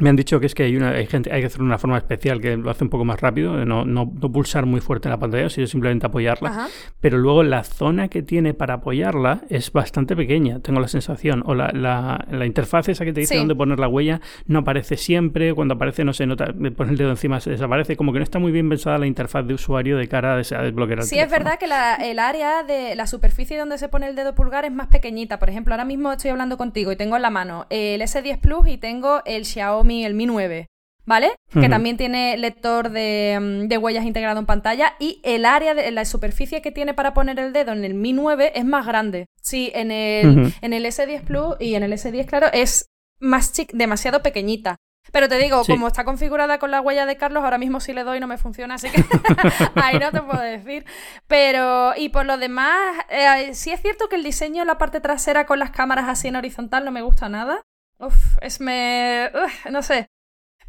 me 0.00 0.10
han 0.10 0.16
dicho 0.16 0.40
que 0.40 0.46
es 0.46 0.54
que 0.54 0.64
hay 0.64 0.76
una 0.76 0.90
hay 0.90 1.06
gente 1.06 1.32
hay 1.32 1.40
que 1.40 1.46
hacer 1.46 1.62
una 1.62 1.78
forma 1.78 1.98
especial 1.98 2.40
que 2.40 2.56
lo 2.56 2.70
hace 2.70 2.84
un 2.84 2.90
poco 2.90 3.04
más 3.04 3.20
rápido, 3.20 3.64
no, 3.64 3.84
no, 3.84 4.08
pulsar 4.10 4.66
muy 4.66 4.80
fuerte 4.80 5.08
en 5.08 5.12
la 5.12 5.18
pantalla, 5.18 5.48
sino 5.48 5.66
simplemente 5.66 6.06
apoyarla. 6.06 6.68
Pero 7.00 7.18
luego 7.18 7.42
la 7.42 7.64
zona 7.64 8.08
que 8.08 8.22
tiene 8.22 8.54
para 8.54 8.74
apoyarla 8.74 9.42
es 9.48 9.72
bastante 9.72 10.16
pequeña, 10.16 10.60
tengo 10.60 10.80
la 10.80 10.88
sensación. 10.88 11.42
O 11.46 11.54
la, 11.54 11.70
la, 11.72 12.26
la 12.30 12.46
interfaz 12.46 12.88
esa 12.88 13.04
que 13.04 13.12
te 13.12 13.20
dice 13.20 13.36
dónde 13.36 13.54
poner 13.54 13.78
la 13.78 13.88
huella 13.88 14.20
no 14.46 14.60
aparece 14.60 14.96
siempre, 14.96 15.54
cuando 15.54 15.74
aparece 15.74 16.04
no 16.04 16.12
se 16.12 16.26
nota, 16.26 16.52
me 16.54 16.70
pones 16.70 16.92
el 16.92 16.98
dedo 16.98 17.10
encima 17.10 17.40
se 17.40 17.50
desaparece, 17.50 17.96
como 17.96 18.12
que 18.12 18.18
no 18.18 18.24
está 18.24 18.38
muy 18.38 18.52
bien 18.52 18.68
pensada 18.68 18.98
la 18.98 19.06
interfaz 19.06 19.46
de 19.46 19.54
usuario 19.54 19.96
de 19.96 20.08
cara 20.08 20.34
a, 20.34 20.36
desbloquear 20.36 21.00
el 21.00 21.04
Sí, 21.04 21.18
es 21.18 21.30
verdad 21.30 21.58
que 21.58 21.66
la, 21.66 21.94
el 21.94 22.18
área 22.18 22.62
de 22.62 22.94
la 22.94 23.06
superficie 23.06 23.58
donde 23.58 23.78
se 23.78 23.88
pone 23.88 24.08
el 24.08 24.14
dedo 24.14 24.34
pulgar 24.34 24.64
es 24.64 24.72
más 24.72 24.88
pequeñita. 24.88 25.38
Por 25.38 25.50
ejemplo, 25.50 25.74
ahora 25.74 25.84
mismo 25.84 26.12
estoy 26.12 26.30
hablando 26.30 26.56
contigo 26.56 26.92
y 26.92 26.96
tengo 26.96 27.16
en 27.16 27.22
la 27.22 27.30
mano 27.30 27.66
el 27.70 28.00
S10 28.00 28.40
Plus 28.40 28.68
y 28.68 28.78
tengo 28.78 29.22
el 29.24 29.44
Xiaomi 29.44 29.87
el 29.90 30.14
Mi 30.14 30.26
9, 30.26 30.68
¿vale? 31.04 31.32
Que 31.52 31.68
también 31.68 31.96
tiene 31.96 32.36
lector 32.36 32.90
mm, 32.90 33.68
de, 33.68 33.78
huellas 33.80 34.04
integrado 34.04 34.38
en 34.38 34.46
pantalla 34.46 34.94
y 34.98 35.20
el 35.24 35.44
área 35.44 35.74
de 35.74 35.90
la 35.90 36.04
superficie 36.04 36.62
que 36.62 36.70
tiene 36.70 36.94
para 36.94 37.14
poner 37.14 37.38
el 37.38 37.52
dedo 37.52 37.72
en 37.72 37.84
el 37.84 37.94
Mi 37.94 38.12
9 38.12 38.52
es 38.54 38.64
más 38.64 38.86
grande. 38.86 39.26
Sí, 39.40 39.72
en 39.74 39.90
el, 39.90 40.52
en 40.60 40.72
el 40.72 40.84
S10 40.84 41.22
Plus 41.22 41.56
y 41.58 41.74
en 41.74 41.82
el 41.82 41.92
S10, 41.92 42.26
claro, 42.26 42.48
es 42.52 42.90
más 43.18 43.52
chic, 43.52 43.72
demasiado 43.72 44.22
pequeñita. 44.22 44.76
Pero 45.12 45.28
te 45.28 45.38
digo, 45.38 45.62
como 45.64 45.86
está 45.86 46.04
configurada 46.04 46.58
con 46.58 46.70
la 46.70 46.80
huella 46.80 47.06
de 47.06 47.16
Carlos, 47.16 47.42
ahora 47.42 47.58
mismo 47.58 47.80
si 47.80 47.92
le 47.92 48.04
doy 48.04 48.20
no 48.20 48.26
me 48.26 48.38
funciona, 48.38 48.74
así 48.74 48.90
que 48.90 49.02
ahí 49.76 49.98
no 49.98 50.10
te 50.10 50.20
puedo 50.20 50.42
decir. 50.42 50.84
Pero, 51.26 51.92
y 51.96 52.10
por 52.10 52.26
lo 52.26 52.36
demás, 52.36 52.78
eh, 53.08 53.54
sí 53.54 53.70
es 53.70 53.80
cierto 53.80 54.08
que 54.08 54.16
el 54.16 54.22
diseño 54.22 54.62
en 54.62 54.66
la 54.66 54.78
parte 54.78 55.00
trasera 55.00 55.46
con 55.46 55.58
las 55.58 55.70
cámaras 55.70 56.08
así 56.08 56.28
en 56.28 56.36
horizontal 56.36 56.84
no 56.84 56.92
me 56.92 57.02
gusta 57.02 57.28
nada. 57.28 57.62
Uf, 57.98 58.38
es 58.40 58.60
me... 58.60 59.30
no 59.70 59.82
sé. 59.82 60.08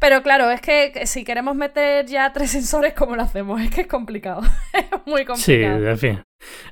Pero 0.00 0.22
claro, 0.22 0.50
es 0.50 0.60
que 0.62 1.06
si 1.06 1.24
queremos 1.24 1.54
meter 1.54 2.06
ya 2.06 2.32
tres 2.32 2.50
sensores, 2.52 2.94
¿cómo 2.94 3.16
lo 3.16 3.22
hacemos? 3.22 3.60
Es 3.60 3.70
que 3.70 3.82
es 3.82 3.86
complicado. 3.86 4.42
es 4.72 4.84
muy 5.06 5.24
complicado. 5.24 5.36
Sí, 5.36 5.86
al, 5.86 5.98
fin, 5.98 6.22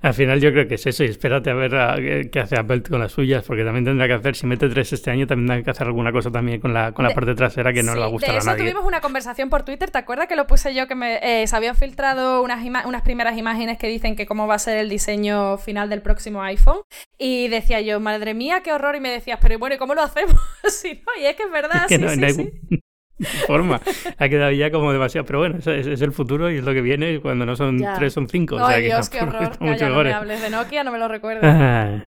al 0.03 0.15
final 0.15 0.41
yo 0.41 0.51
creo 0.53 0.67
que 0.67 0.75
es 0.75 0.87
eso. 0.87 1.05
Y 1.05 1.09
espérate 1.09 1.51
a 1.51 1.55
ver 1.55 2.31
qué 2.31 2.41
hace 2.41 2.59
Apple 2.59 2.83
con 2.83 3.01
las 3.01 3.13
suyas, 3.13 3.45
porque 3.47 3.65
también 3.65 3.85
tendrá 3.85 4.07
que 4.07 4.15
hacer, 4.15 4.37
si 4.37 4.47
mete 4.47 4.69
tres 4.69 4.93
este 4.93 5.11
año, 5.11 5.27
también 5.27 5.49
tendrá 5.49 5.65
que 5.65 5.71
hacer 5.71 5.87
alguna 5.87 6.13
cosa 6.13 6.31
también 6.31 6.61
con 6.61 6.73
la, 6.73 6.93
con 6.93 7.07
la 7.07 7.15
parte 7.15 7.35
trasera 7.35 7.73
que 7.73 7.83
no 7.83 7.95
le 7.95 8.01
va 8.01 8.07
a 8.07 8.09
gustar 8.09 8.33
de 8.33 8.39
eso 8.39 8.51
a 8.51 8.53
nadie. 8.53 8.65
tuvimos 8.65 8.87
una 8.87 9.01
conversación 9.01 9.51
por 9.51 9.63
Twitter. 9.63 9.91
¿Te 9.91 9.99
acuerdas 9.99 10.27
que 10.27 10.37
lo 10.37 10.47
puse 10.47 10.75
yo 10.75 10.87
que 10.87 10.95
me, 10.95 11.19
eh, 11.23 11.47
se 11.47 11.57
habían 11.57 11.77
filtrado 11.77 12.43
unas, 12.43 12.65
unas 12.85 13.03
primeras 13.03 13.37
imágenes 13.37 13.79
que 13.79 13.89
dicen 13.89 14.17
que 14.17 14.27
cómo 14.27 14.47
va 14.47 14.55
a 14.55 14.59
ser 14.59 14.79
el 14.79 14.89
diseño 14.89 15.59
final 15.59 15.89
del 15.91 16.03
próximo 16.03 16.43
iPhone? 16.43 16.79
Y 17.19 17.49
decía 17.49 17.81
yo, 17.81 18.01
madre 18.01 18.35
mía, 18.35 18.63
qué 18.63 18.73
horror. 18.73 18.97
Y 18.97 19.01
me 19.01 19.11
decías, 19.11 19.39
pero 19.41 19.59
bueno, 19.59 19.75
¿y 19.75 19.79
cómo 19.79 19.95
lo 19.95 20.03
hacemos? 20.03 20.41
sí, 20.69 21.03
no, 21.07 21.23
y 21.23 21.27
es 21.27 21.37
que 21.37 21.45
es 21.45 21.51
verdad, 21.51 21.87
sí, 21.89 21.97
sí, 21.97 22.33
sí 22.71 22.81
forma. 23.47 23.81
Ha 24.17 24.29
quedado 24.29 24.53
ya 24.53 24.71
como 24.71 24.93
demasiado. 24.93 25.27
Pero 25.27 25.39
bueno, 25.41 25.59
es, 25.59 25.67
es, 25.67 26.03
el 26.03 26.13
futuro 26.13 26.51
y 26.51 26.59
es 26.59 26.65
lo 26.65 26.73
que 26.73 26.83
viene. 26.83 27.21
Cuando 27.21 27.47
no 27.47 27.57
son 27.57 27.83
tres, 27.97 28.13
son 28.13 28.29
cinco. 28.29 28.59
Ay, 28.59 28.85
Dios, 28.85 29.09
qué 29.11 29.21
horror. 29.21 29.59
Calla, 29.59 29.89
no 29.89 30.03
me 30.03 30.13
hables 30.13 30.43
de 30.43 30.51
Nokia, 30.51 30.85
no 30.85 30.93
me 30.93 30.99
lo 30.99 31.09
recuerdes. 31.09 32.05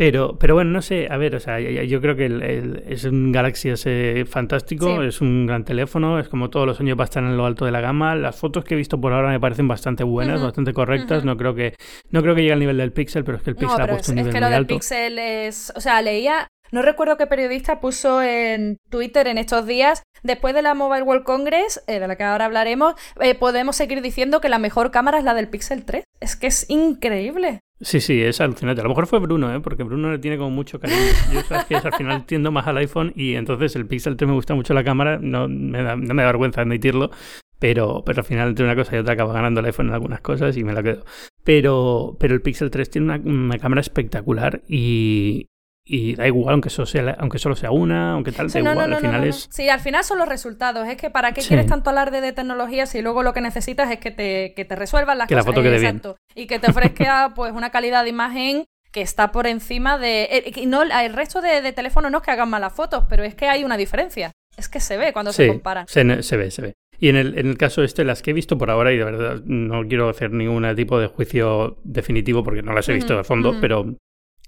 Pero, 0.00 0.38
pero 0.38 0.54
bueno, 0.54 0.70
no 0.70 0.80
sé, 0.80 1.08
a 1.10 1.18
ver, 1.18 1.36
o 1.36 1.40
sea, 1.40 1.60
yo 1.60 2.00
creo 2.00 2.16
que 2.16 2.24
el, 2.24 2.82
es 2.88 3.04
un 3.04 3.32
Galaxy 3.32 3.68
S 3.68 4.24
fantástico, 4.24 5.02
es 5.02 5.20
un 5.20 5.44
gran 5.44 5.62
teléfono, 5.66 6.18
es 6.18 6.26
como 6.26 6.48
todos 6.48 6.66
los 6.66 6.80
años 6.80 6.98
va 6.98 7.02
a 7.02 7.04
estar 7.04 7.22
en 7.22 7.36
lo 7.36 7.44
alto 7.44 7.66
de 7.66 7.70
la 7.70 7.82
gama. 7.82 8.16
Las 8.16 8.36
fotos 8.36 8.64
que 8.64 8.72
he 8.72 8.76
visto 8.78 8.98
por 8.98 9.12
ahora 9.12 9.28
me 9.28 9.38
parecen 9.38 9.68
bastante 9.68 10.02
buenas, 10.02 10.40
bastante 10.40 10.72
correctas. 10.72 11.26
No 11.26 11.36
creo 11.36 11.54
que 11.54 11.74
no 12.08 12.22
creo 12.22 12.34
que 12.34 12.40
llegue 12.40 12.54
al 12.54 12.60
nivel 12.60 12.78
del 12.78 12.92
Pixel, 12.92 13.24
pero 13.24 13.36
es 13.36 13.42
que 13.42 13.50
el 13.50 13.56
Pixel 13.56 13.78
ha 13.78 13.86
puesto 13.88 14.12
un 14.12 14.16
nivel 14.16 14.28
es 14.30 14.34
que 14.34 14.40
lo 14.40 14.48
del 14.48 14.64
Pixel 14.64 15.18
es, 15.18 15.70
o 15.76 15.82
sea, 15.82 16.00
leía 16.00 16.48
no 16.72 16.82
recuerdo 16.82 17.16
qué 17.16 17.26
periodista 17.26 17.80
puso 17.80 18.22
en 18.22 18.78
Twitter 18.90 19.26
en 19.26 19.38
estos 19.38 19.66
días, 19.66 20.02
después 20.22 20.54
de 20.54 20.62
la 20.62 20.74
Mobile 20.74 21.02
World 21.02 21.24
Congress, 21.24 21.82
eh, 21.86 22.00
de 22.00 22.08
la 22.08 22.16
que 22.16 22.24
ahora 22.24 22.44
hablaremos, 22.44 22.94
eh, 23.20 23.34
podemos 23.34 23.76
seguir 23.76 24.02
diciendo 24.02 24.40
que 24.40 24.48
la 24.48 24.58
mejor 24.58 24.90
cámara 24.90 25.18
es 25.18 25.24
la 25.24 25.34
del 25.34 25.48
Pixel 25.48 25.84
3. 25.84 26.04
Es 26.20 26.36
que 26.36 26.46
es 26.46 26.68
increíble. 26.68 27.60
Sí, 27.80 28.00
sí, 28.00 28.22
es 28.22 28.40
alucinante. 28.40 28.82
A 28.82 28.84
lo 28.84 28.90
mejor 28.90 29.06
fue 29.06 29.20
Bruno, 29.20 29.54
¿eh? 29.54 29.60
porque 29.60 29.84
Bruno 29.84 30.10
le 30.12 30.18
tiene 30.18 30.36
como 30.36 30.50
mucho 30.50 30.78
cariño. 30.78 31.00
Yo 31.32 31.40
sabes 31.42 31.64
que 31.64 31.76
al 31.76 31.94
final 31.94 32.24
tiendo 32.26 32.52
más 32.52 32.66
al 32.66 32.76
iPhone 32.76 33.12
y 33.16 33.34
entonces 33.34 33.74
el 33.74 33.86
Pixel 33.86 34.16
3 34.16 34.28
me 34.28 34.34
gusta 34.34 34.54
mucho 34.54 34.74
la 34.74 34.84
cámara, 34.84 35.18
no 35.20 35.48
me 35.48 35.82
da, 35.82 35.96
no 35.96 36.14
me 36.14 36.22
da 36.22 36.28
vergüenza 36.28 36.60
admitirlo, 36.60 37.10
pero, 37.58 38.02
pero 38.04 38.20
al 38.20 38.26
final 38.26 38.48
entre 38.50 38.66
una 38.66 38.76
cosa 38.76 38.96
y 38.96 38.98
otra 38.98 39.14
acaba 39.14 39.32
ganando 39.32 39.60
el 39.60 39.66
iPhone 39.66 39.88
en 39.88 39.94
algunas 39.94 40.20
cosas 40.20 40.56
y 40.58 40.64
me 40.64 40.74
la 40.74 40.82
quedo. 40.82 41.04
Pero, 41.42 42.16
pero 42.20 42.34
el 42.34 42.42
Pixel 42.42 42.70
3 42.70 42.90
tiene 42.90 43.18
una 43.18 43.58
cámara 43.58 43.80
espectacular 43.80 44.60
y, 44.68 45.46
y 45.92 46.14
da 46.14 46.24
igual 46.28 46.52
aunque 46.52 46.70
sea, 46.70 47.16
aunque 47.18 47.40
solo 47.40 47.56
sea 47.56 47.72
una, 47.72 48.12
aunque 48.12 48.30
tal, 48.30 48.48
da 48.48 48.60
igual, 48.60 48.92
al 48.92 49.00
final 49.00 49.24
es... 49.24 49.48
Sí, 49.50 49.68
al 49.68 49.80
final 49.80 50.04
son 50.04 50.18
los 50.18 50.28
resultados, 50.28 50.86
es 50.86 50.96
que 50.96 51.10
para 51.10 51.32
qué 51.32 51.40
quieres 51.40 51.66
tanto 51.66 51.90
alarde 51.90 52.20
de 52.20 52.32
tecnología 52.32 52.86
si 52.86 53.02
luego 53.02 53.24
lo 53.24 53.32
que 53.32 53.40
necesitas 53.40 53.90
es 53.90 53.98
que 53.98 54.12
te, 54.12 54.54
que 54.54 54.64
te 54.64 54.76
resuelvan 54.76 55.18
las 55.18 55.26
que 55.26 55.34
cosas. 55.34 55.46
La 55.46 55.52
foto 55.52 55.62
quede 55.64 55.80
bien. 55.80 56.00
Y 56.36 56.46
que 56.46 56.60
te 56.60 56.70
ofrezca 56.70 57.32
pues 57.34 57.52
una 57.52 57.70
calidad 57.70 58.04
de 58.04 58.10
imagen 58.10 58.66
que 58.92 59.00
está 59.00 59.32
por 59.32 59.48
encima 59.48 59.98
de... 59.98 60.28
Eh, 60.30 60.52
y 60.54 60.66
no, 60.66 60.82
el 60.82 61.12
resto 61.12 61.40
de, 61.40 61.72
teléfonos 61.72 62.12
no 62.12 62.18
es 62.18 62.24
que 62.24 62.30
hagan 62.30 62.50
malas 62.50 62.72
fotos, 62.72 63.06
pero 63.08 63.24
es 63.24 63.34
que 63.34 63.48
hay 63.48 63.64
una 63.64 63.76
diferencia. 63.76 64.30
Es 64.56 64.68
que 64.68 64.78
se 64.78 64.96
ve 64.96 65.12
cuando 65.12 65.32
se 65.32 65.48
comparan. 65.48 65.88
Se, 65.88 66.22
se 66.22 66.36
ve, 66.36 66.52
se 66.52 66.62
ve. 66.62 66.74
Y 67.00 67.08
en 67.08 67.16
el, 67.16 67.36
en 67.36 67.48
el 67.48 67.58
caso 67.58 67.82
este, 67.82 68.04
las 68.04 68.22
que 68.22 68.30
he 68.30 68.34
visto 68.34 68.58
por 68.58 68.70
ahora, 68.70 68.92
y 68.92 68.96
de 68.96 69.04
verdad 69.04 69.40
no 69.44 69.88
quiero 69.88 70.08
hacer 70.08 70.30
ningún 70.30 70.72
tipo 70.76 71.00
de 71.00 71.08
juicio 71.08 71.78
definitivo 71.82 72.44
porque 72.44 72.62
no 72.62 72.74
las 72.74 72.88
he 72.88 72.92
visto 72.92 73.16
de 73.16 73.24
fondo, 73.24 73.56
pero 73.60 73.96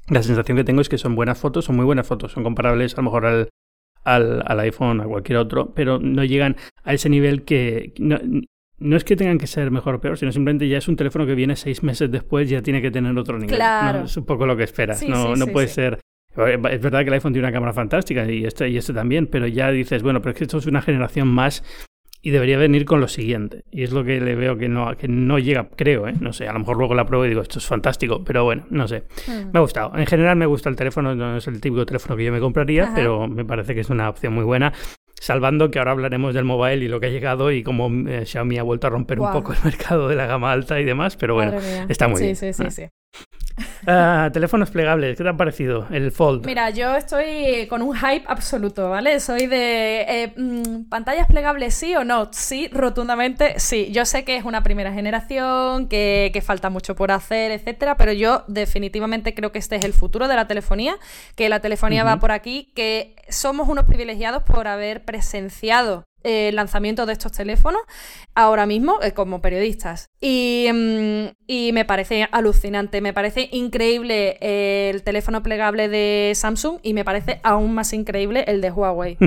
la 0.09 0.23
sensación 0.23 0.57
que 0.57 0.65
tengo 0.65 0.81
es 0.81 0.89
que 0.89 0.99
son 0.99 1.15
buenas 1.15 1.39
fotos, 1.39 1.65
son 1.65 1.77
muy 1.77 1.85
buenas 1.85 2.07
fotos, 2.07 2.33
son 2.33 2.43
comparables 2.43 2.95
a 2.95 2.97
lo 2.99 3.03
mejor 3.05 3.27
al, 3.27 3.49
al, 4.05 4.43
al 4.47 4.61
iPhone, 4.61 5.01
a 5.01 5.05
cualquier 5.05 5.39
otro, 5.39 5.73
pero 5.75 5.99
no 5.99 6.25
llegan 6.25 6.57
a 6.85 6.95
ese 6.95 7.09
nivel 7.09 7.43
que... 7.45 7.93
No, 7.99 8.19
no 8.79 8.97
es 8.97 9.05
que 9.05 9.15
tengan 9.15 9.39
que 9.39 9.47
ser 9.47 9.71
mejor 9.71 9.95
o 9.95 10.01
peor, 10.01 10.19
sino 10.19 10.33
simplemente 10.33 10.69
ya 10.69 10.79
es 10.79 10.89
un 10.89 10.97
teléfono 10.97 11.25
que 11.25 11.37
viene 11.37 11.55
seis 11.55 11.85
meses 11.85 12.11
después, 12.11 12.51
ya 12.51 12.63
tiene 12.63 12.83
que 12.83 12.91
tener 12.91 13.17
otro 13.17 13.39
nivel. 13.39 13.55
Claro. 13.55 14.05
Es 14.05 14.17
un 14.17 14.25
poco 14.25 14.45
lo 14.45 14.57
que 14.57 14.65
esperas. 14.65 15.03
no 15.07 15.37
no 15.37 15.47
puede 15.47 15.69
ser. 15.69 16.01
Es 16.35 16.81
verdad 16.81 17.03
que 17.03 17.09
el 17.09 17.13
iPhone 17.13 17.33
tiene 17.33 17.47
una 17.47 17.53
cámara 17.53 17.73
fantástica 17.73 18.29
y 18.29 18.45
este, 18.45 18.69
y 18.69 18.79
este 18.79 18.93
también, 18.93 19.27
pero 19.27 19.47
ya 19.47 19.71
dices, 19.71 20.03
bueno, 20.03 20.21
pero 20.21 20.33
es 20.33 20.39
que 20.39 20.45
esto 20.45 20.59
es 20.59 20.67
una 20.67 20.83
generación 20.83 21.29
más 21.29 21.63
y 22.23 22.31
debería 22.31 22.57
venir 22.57 22.85
con 22.85 23.01
lo 23.01 23.09
siguiente. 23.09 23.65
Y 23.73 23.83
es 23.83 23.91
lo 23.91 24.05
que 24.05 24.21
le 24.21 24.37
veo 24.37 24.57
que 24.57 24.69
no, 24.69 24.97
que 24.97 25.09
no 25.09 25.41
llega, 25.41 25.69
creo, 25.75 26.07
¿eh? 26.07 26.15
No 26.21 26.33
sé, 26.33 26.47
a 26.47 26.53
lo 26.53 26.61
mejor 26.61 26.79
luego 26.79 26.95
la 26.95 27.05
pruebo 27.05 27.27
y 27.27 27.29
digo, 27.29 27.43
esto 27.43 27.59
es 27.59 27.67
fantástico, 27.67 28.23
pero 28.25 28.45
bueno, 28.45 28.65
no 28.71 28.87
sé. 28.87 29.03
Hmm. 29.27 29.51
Me 29.53 29.59
ha 29.59 29.61
gustado. 29.61 29.93
En 29.97 30.07
general 30.07 30.37
me 30.37 30.47
gusta 30.47 30.69
el 30.69 30.77
teléfono, 30.77 31.15
no 31.17 31.37
es 31.37 31.47
el 31.49 31.61
típico 31.61 31.85
teléfono 31.85 32.17
que 32.17 32.25
yo 32.25 32.33
me 32.33 32.39
compraría, 32.39 32.93
pero 32.95 33.27
me 33.27 33.45
parece 33.45 33.75
que 33.75 33.81
es 33.81 33.91
una 33.91 34.09
opción 34.09 34.33
muy 34.33 34.45
buena. 34.45 34.73
Salvando 35.21 35.71
que 35.71 35.79
ahora 35.79 35.93
hablaremos 35.93 36.35
del 36.35 36.45
mobile 36.45 36.85
y 36.85 36.89
lo 36.89 37.01
que 37.01 37.07
ha 37.07 37.11
llegado 37.11 37.51
y 37.51 37.63
cómo 37.63 37.91
eh, 38.09 38.25
Xiaomi 38.25 38.59
ha 38.59 38.63
vuelto 38.63 38.87
a 38.87 38.91
romper 38.91 39.21
un 39.21 39.33
poco 39.33 39.53
el 39.53 39.59
mercado 39.65 40.09
de 40.09 40.15
la 40.15 40.27
gama 40.27 40.53
alta 40.53 40.81
y 40.81 40.85
demás, 40.85 41.17
pero 41.17 41.35
bueno, 41.35 41.59
está 41.89 42.07
muy 42.07 42.23
bien. 42.23 42.37
Sí, 42.37 42.53
sí, 42.53 42.65
sí. 42.71 42.85
Ah, 43.85 44.31
teléfonos 44.33 44.71
plegables, 44.71 45.17
¿qué 45.17 45.25
te 45.25 45.29
ha 45.29 45.37
parecido? 45.37 45.89
El 45.91 46.13
Fold. 46.13 46.47
Mira, 46.47 46.71
yo 46.71 46.95
estoy 46.95 47.67
con 47.69 47.83
un 47.83 47.97
hype 47.97 48.25
absoluto, 48.29 48.89
¿vale? 48.89 49.19
Soy 49.19 49.47
de 49.49 50.03
eh, 50.03 50.33
mm, 50.37 50.85
pantallas 50.89 51.27
plegables, 51.27 51.75
sí 51.75 51.97
o 51.97 52.05
no. 52.05 52.29
Sí, 52.31 52.69
rotundamente 52.73 53.59
sí. 53.59 53.91
Yo 53.91 54.05
sé 54.05 54.25
que 54.25 54.37
es 54.37 54.45
una 54.45 54.63
primera 54.63 54.93
generación, 54.93 55.89
que, 55.89 56.43
falta 56.45 56.71
mucho 56.71 56.95
por 56.95 57.11
hacer, 57.11 57.51
etcétera, 57.51 57.97
pero 57.97 58.13
yo 58.13 58.45
definitivamente 58.47 59.35
creo 59.35 59.51
que 59.51 59.59
este 59.59 59.77
es 59.77 59.85
el 59.85 59.93
futuro 59.93 60.29
de 60.29 60.37
la 60.37 60.47
telefonía, 60.47 60.97
que 61.35 61.49
la 61.49 61.61
telefonía 61.61 62.05
va 62.05 62.19
por 62.19 62.31
aquí, 62.31 62.71
que 62.75 63.17
somos 63.29 63.69
unos 63.69 63.85
privilegiados 63.85 64.43
por 64.43 64.69
haber 64.69 65.05
presenciado 65.05 66.05
el 66.25 66.57
lanzamiento 66.57 67.07
de 67.07 67.13
estos 67.13 67.33
teléfonos 67.33 67.83
ahora 68.35 68.67
mismo 68.67 68.99
eh, 69.03 69.13
como 69.13 69.41
periodistas. 69.41 70.11
Mm, 70.21 71.35
y, 71.47 71.71
me 71.73 71.85
parece 71.85 72.29
alucinante, 72.31 73.01
me 73.01 73.13
parece 73.13 73.49
increíble 73.53 74.39
el 74.41 75.03
teléfono 75.03 75.43
plegable 75.43 75.89
de 75.89 76.33
Samsung 76.35 76.79
y 76.83 76.95
me 76.95 77.05
parece 77.05 77.41
aún 77.43 77.75
más 77.75 77.93
increíble 77.93 78.45
el 78.47 78.61
de 78.61 78.71
Huawei. 78.71 79.19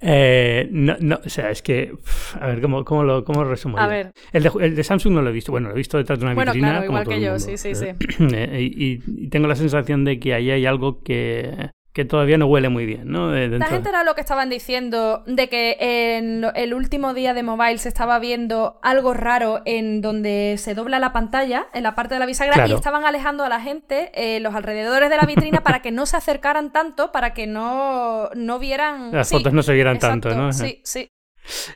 Eh, 0.00 0.68
no, 0.70 0.96
no, 1.00 1.18
o 1.24 1.28
sea, 1.28 1.50
es 1.50 1.60
que. 1.60 1.92
A 2.40 2.46
ver, 2.46 2.60
¿cómo, 2.60 2.84
cómo 2.84 3.02
lo 3.02 3.24
cómo 3.24 3.42
resumo? 3.42 3.78
A 3.78 3.88
ver. 3.88 4.12
El 4.32 4.44
de, 4.44 4.50
el 4.60 4.76
de, 4.76 4.84
Samsung 4.84 5.14
no 5.14 5.22
lo 5.22 5.30
he 5.30 5.32
visto. 5.32 5.50
Bueno, 5.50 5.68
lo 5.68 5.74
he 5.74 5.76
visto 5.76 5.98
detrás 5.98 6.20
de 6.20 6.24
una 6.24 6.34
bueno, 6.34 6.52
vitrina. 6.52 6.70
Claro, 6.70 6.84
igual 6.84 7.08
que 7.08 7.20
yo, 7.20 7.38
sí, 7.40 7.56
sí, 7.56 7.74
sí. 7.74 7.86
Eh, 8.32 8.70
y, 8.76 9.00
y, 9.06 9.28
tengo 9.28 9.48
la 9.48 9.56
sensación 9.56 10.04
de 10.04 10.20
que 10.20 10.34
ahí 10.34 10.50
hay 10.50 10.66
algo 10.66 11.02
que, 11.02 11.70
que 11.98 12.04
todavía 12.04 12.38
no 12.38 12.46
huele 12.46 12.68
muy 12.68 12.86
bien, 12.86 13.10
¿no? 13.10 13.32
De 13.32 13.48
¿Te 13.48 13.64
has 13.64 13.72
enterado 13.72 14.04
lo 14.04 14.14
que 14.14 14.20
estaban 14.20 14.48
diciendo 14.48 15.24
de 15.26 15.48
que 15.48 15.76
en 15.80 16.46
el 16.54 16.72
último 16.72 17.12
día 17.12 17.34
de 17.34 17.42
mobile 17.42 17.76
se 17.78 17.88
estaba 17.88 18.20
viendo 18.20 18.78
algo 18.82 19.14
raro 19.14 19.62
en 19.64 20.00
donde 20.00 20.54
se 20.58 20.76
dobla 20.76 21.00
la 21.00 21.12
pantalla, 21.12 21.66
en 21.74 21.82
la 21.82 21.96
parte 21.96 22.14
de 22.14 22.20
la 22.20 22.26
bisagra, 22.26 22.68
y 22.68 22.72
estaban 22.72 23.04
alejando 23.04 23.42
a 23.42 23.48
la 23.48 23.60
gente, 23.60 24.12
eh, 24.14 24.38
los 24.38 24.54
alrededores 24.54 25.10
de 25.10 25.16
la 25.16 25.24
vitrina, 25.24 25.64
para 25.64 25.82
que 25.82 25.90
no 25.90 26.06
se 26.06 26.16
acercaran 26.16 26.70
tanto, 26.70 27.10
para 27.10 27.34
que 27.34 27.48
no, 27.48 28.30
no 28.36 28.60
vieran... 28.60 29.10
Las 29.10 29.30
fotos 29.30 29.52
no 29.52 29.64
se 29.64 29.72
vieran 29.72 29.98
tanto, 29.98 30.32
¿no? 30.36 30.52
Sí, 30.52 30.80
sí. 30.84 31.10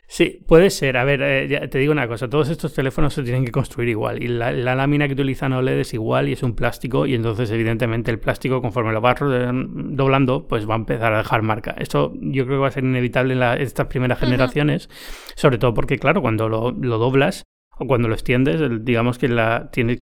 Sí, 0.07 0.43
puede 0.47 0.69
ser. 0.69 0.97
A 0.97 1.03
ver, 1.03 1.21
eh, 1.21 1.67
te 1.67 1.79
digo 1.79 1.91
una 1.91 2.07
cosa, 2.07 2.29
todos 2.29 2.49
estos 2.49 2.73
teléfonos 2.73 3.13
se 3.13 3.23
tienen 3.23 3.45
que 3.45 3.51
construir 3.51 3.89
igual 3.89 4.21
y 4.21 4.27
la, 4.27 4.51
lámina 4.51 5.07
que 5.07 5.13
utilizan 5.13 5.53
OLED 5.53 5.79
es 5.79 5.93
igual 5.93 6.29
y 6.29 6.33
es 6.33 6.43
un 6.43 6.55
plástico 6.55 7.05
y 7.05 7.15
entonces 7.15 7.49
evidentemente 7.51 8.11
el 8.11 8.19
plástico 8.19 8.61
conforme 8.61 8.93
lo 8.93 9.01
vas 9.01 9.19
doblando 9.19 10.47
pues 10.47 10.69
va 10.69 10.75
a 10.75 10.77
empezar 10.77 11.13
a 11.13 11.17
dejar 11.17 11.41
marca. 11.41 11.75
Esto 11.77 12.13
yo 12.15 12.45
creo 12.45 12.57
que 12.57 12.61
va 12.61 12.67
a 12.67 12.71
ser 12.71 12.83
inevitable 12.83 13.33
en, 13.33 13.43
estas 13.61 13.87
primeras 13.87 14.19
generaciones, 14.19 14.89
sobre 15.35 15.57
todo 15.57 15.73
porque 15.73 15.97
claro, 15.97 16.21
cuando 16.21 16.49
lo, 16.49 16.71
lo 16.71 16.97
doblas 16.97 17.43
o 17.77 17.87
cuando 17.87 18.07
lo 18.07 18.13
extiendes, 18.13 18.61
digamos 18.85 19.17
que 19.17 19.27
la 19.27 19.69
tiene 19.71 19.99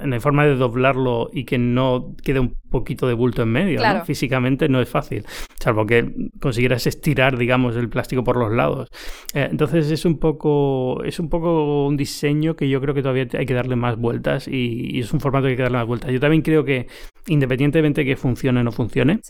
en 0.00 0.10
la 0.10 0.20
forma 0.20 0.44
de 0.44 0.56
doblarlo 0.56 1.30
y 1.32 1.44
que 1.44 1.58
no 1.58 2.14
quede 2.22 2.40
un 2.40 2.54
poquito 2.70 3.06
de 3.06 3.14
bulto 3.14 3.42
en 3.42 3.48
medio, 3.48 3.80
Físicamente 4.04 4.68
no 4.68 4.80
es 4.80 4.88
fácil, 4.88 5.24
salvo 5.58 5.86
que 5.86 6.30
consiguieras 6.40 6.86
estirar, 6.86 7.36
digamos, 7.36 7.76
el 7.76 7.88
plástico 7.88 8.24
por 8.24 8.36
los 8.36 8.52
lados. 8.52 8.88
Eh, 9.34 9.48
entonces 9.50 9.90
es 9.90 10.04
un 10.04 10.18
poco 10.18 11.02
es 11.04 11.18
un 11.18 11.28
poco 11.28 11.86
un 11.86 11.96
diseño 11.96 12.56
que 12.56 12.68
yo 12.68 12.80
creo 12.80 12.94
que 12.94 13.02
todavía 13.02 13.26
hay 13.38 13.46
que 13.46 13.54
darle 13.54 13.76
más 13.76 13.96
vueltas 13.96 14.48
y, 14.48 15.00
es 15.00 15.12
un 15.12 15.20
formato 15.20 15.44
que 15.44 15.50
hay 15.50 15.56
que 15.56 15.62
darle 15.62 15.78
más 15.78 15.86
vueltas. 15.86 16.10
Yo 16.10 16.20
también 16.20 16.42
creo 16.42 16.64
que 16.64 16.86
independientemente 17.26 18.02
de 18.02 18.06
que 18.06 18.16
funcione 18.16 18.60
o 18.60 18.64
no 18.64 18.72
funcione, 18.72 19.20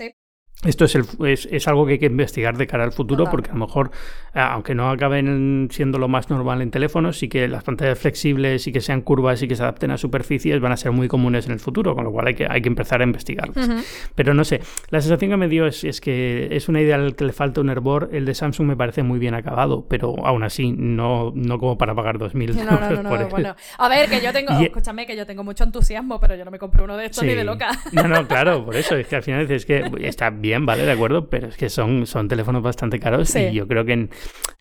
esto 0.65 0.85
es, 0.85 0.95
el, 0.95 1.05
es, 1.27 1.49
es, 1.51 1.67
algo 1.67 1.87
que 1.87 1.93
hay 1.93 1.99
que 1.99 2.07
investigar 2.07 2.57
de 2.57 2.67
cara 2.69 2.85
al 2.85 2.93
futuro, 2.93 3.25
porque 3.31 3.51
a 3.51 3.55
lo 3.55 3.59
mejor, 3.67 3.91
eh, 4.33 4.41
aunque 4.41 4.75
no 4.75 4.91
acaben 4.91 5.69
siendo 5.73 5.99
lo 5.99 6.07
más 6.07 6.31
normal 6.31 6.63
en 6.63 6.71
teléfonos, 6.71 7.19
sí 7.19 7.29
que 7.29 7.49
las 7.49 7.65
pantallas 7.65 7.99
flexibles 7.99 8.67
y 8.69 8.73
que 8.73 8.81
sean 8.81 9.01
curvas 9.01 9.43
y 9.43 9.49
que 9.49 9.57
se 9.57 9.63
adapten 9.63 9.91
a 9.91 9.99
superficies 9.99 10.61
van 10.61 10.71
a 10.71 10.77
ser 10.77 10.93
muy 10.93 11.09
comunes 11.09 11.47
en 11.47 11.53
el 11.53 11.59
futuro, 11.59 11.97
con 11.97 12.05
lo 12.05 12.13
cual 12.13 12.29
hay 12.29 12.35
que, 12.35 12.47
hay 12.49 12.63
que 12.63 12.69
empezar 12.69 13.01
a 13.01 13.05
investigarlas. 13.05 13.69
Pero 14.15 14.35
no 14.35 14.45
sé, 14.45 14.61
la 14.91 15.01
sensación 15.01 15.33
que 15.33 15.37
me 15.37 15.49
dio 15.49 15.67
es, 15.67 15.83
es, 15.83 16.01
que 16.01 16.49
es 16.53 16.69
una 16.69 16.81
idea 16.81 16.95
al 16.95 17.17
que 17.17 17.25
le 17.25 17.33
falta 17.33 17.61
un 17.61 17.69
hervor. 17.69 18.11
El 18.13 18.25
de 18.25 18.35
Samsung 18.35 18.69
me 18.69 18.77
parece 18.77 19.03
muy 19.03 19.19
bien 19.19 19.35
acabado, 19.35 19.87
pero 19.89 20.15
aún 20.25 20.45
así 20.45 20.71
no, 20.71 21.33
no 21.35 21.59
como 21.59 21.77
para 21.77 21.95
pagar 21.95 22.19
2.000 22.19 22.55
no, 22.55 22.65
no, 22.65 23.03
no, 23.03 23.09
por 23.09 23.31
Bueno, 23.31 23.57
a 23.79 23.89
ver, 23.89 24.09
que 24.09 24.21
yo 24.21 24.33
tengo, 24.33 24.53
escúchame, 24.61 25.07
que 25.07 25.17
yo 25.17 25.27
tengo 25.27 25.43
mucho 25.43 25.65
entusiasmo, 25.65 26.21
pero 26.21 26.37
yo 26.37 26.45
no 26.45 26.53
me 26.53 26.59
compré 26.61 26.85
uno 26.85 26.97
de 26.97 27.07
estos 27.07 27.25
ni 27.25 27.35
de 27.35 27.43
loca. 27.43 27.71
No, 27.91 28.07
no, 28.07 28.29
claro, 28.29 28.65
por 28.65 28.77
eso, 28.77 28.95
es 28.97 29.09
que 29.09 29.17
al 29.17 29.23
final 29.25 29.51
es 29.51 29.67
que 29.67 29.91
está 30.03 30.31
bien 30.31 30.52
vale, 30.61 30.85
de 30.85 30.93
acuerdo, 30.93 31.29
pero 31.29 31.49
es 31.49 31.57
que 31.57 31.69
son, 31.69 32.07
son 32.07 32.29
teléfonos 32.29 32.63
bastante 32.63 32.99
caros 32.99 33.35
y 33.35 33.53
yo 33.53 33.67
creo 33.67 33.85
que 33.85 33.93
en, 33.93 34.11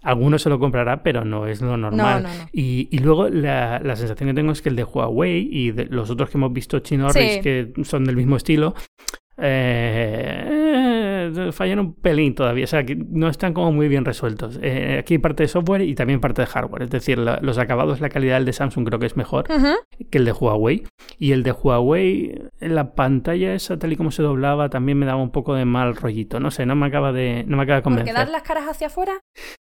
algunos 0.02 0.42
se 0.42 0.50
lo 0.50 0.60
comprará, 0.60 1.04
pero 1.04 1.26
no 1.26 1.48
es 1.48 1.62
lo 1.62 1.78
normal. 1.78 2.26
y, 2.52 2.88
y, 2.92 3.00
luego 3.00 3.30
la, 3.30 3.80
la, 3.84 3.96
sensación 3.96 4.30
que 4.30 4.36
tengo 4.36 4.52
es 4.52 4.62
que 4.62 4.70
el 4.70 4.76
de 4.76 4.84
Huawei 4.84 5.48
y 5.52 5.72
de 5.72 5.86
los 5.86 6.10
otros 6.10 6.30
que 6.30 6.38
hemos 6.38 6.54
visto 6.54 6.80
chinos 6.80 7.14
que 7.14 7.72
son 7.84 8.06
del 8.06 8.16
mismo 8.16 8.36
estilo, 8.36 8.74
eh, 9.38 10.91
fallan 11.52 11.80
un 11.80 11.94
pelín 11.94 12.36
todavía, 12.36 12.66
o 12.66 12.68
sea, 12.68 12.86
que 12.86 12.96
no 12.96 13.28
están 13.28 13.54
como 13.54 13.72
muy 13.72 13.88
bien 13.88 14.06
resueltos. 14.06 14.60
Eh, 14.62 14.98
aquí 15.00 15.16
hay 15.16 15.18
parte 15.20 15.44
de 15.44 15.48
software 15.48 15.82
y 15.82 15.96
también 15.96 16.20
parte 16.20 16.42
de 16.42 16.48
hardware, 16.48 16.84
es 16.84 16.90
decir, 16.90 17.18
los 17.18 17.58
acabados, 17.58 18.02
la 18.02 18.10
calidad 18.10 18.36
del 18.36 18.46
de 18.46 18.54
Samsung 18.54 18.86
creo 18.86 19.00
que 19.00 19.06
es 19.06 19.18
mejor 19.18 19.46
que 20.10 20.18
el 20.18 20.26
de 20.26 20.32
Huawei. 20.32 20.84
Y 21.18 21.32
el 21.32 21.44
de 21.44 21.52
Huawei, 21.52 22.42
la 22.60 22.94
pantalla 22.94 23.54
esa 23.54 23.78
tal 23.78 23.94
y 23.94 23.96
como 23.96 24.12
se 24.12 24.24
doblaba, 24.24 24.70
también 24.70 24.98
me 24.98 25.06
daba 25.06 25.22
un 25.22 25.32
poco 25.32 25.56
de 25.56 25.66
mal 25.66 25.96
rollito, 25.96 26.40
no 26.40 26.52
sé, 26.52 26.66
no 26.66 26.76
me 26.76 26.88
acaba 26.88 27.12
de, 27.12 27.44
no 27.48 27.58
me 27.58 27.64
acaba 27.64 27.78
de 27.78 27.84
convencer. 27.84 28.14
¿Por 28.14 28.24
quedar 28.24 28.32
las 28.32 28.44
caras 28.44 28.66
hacia 28.70 28.88
afuera? 28.88 29.14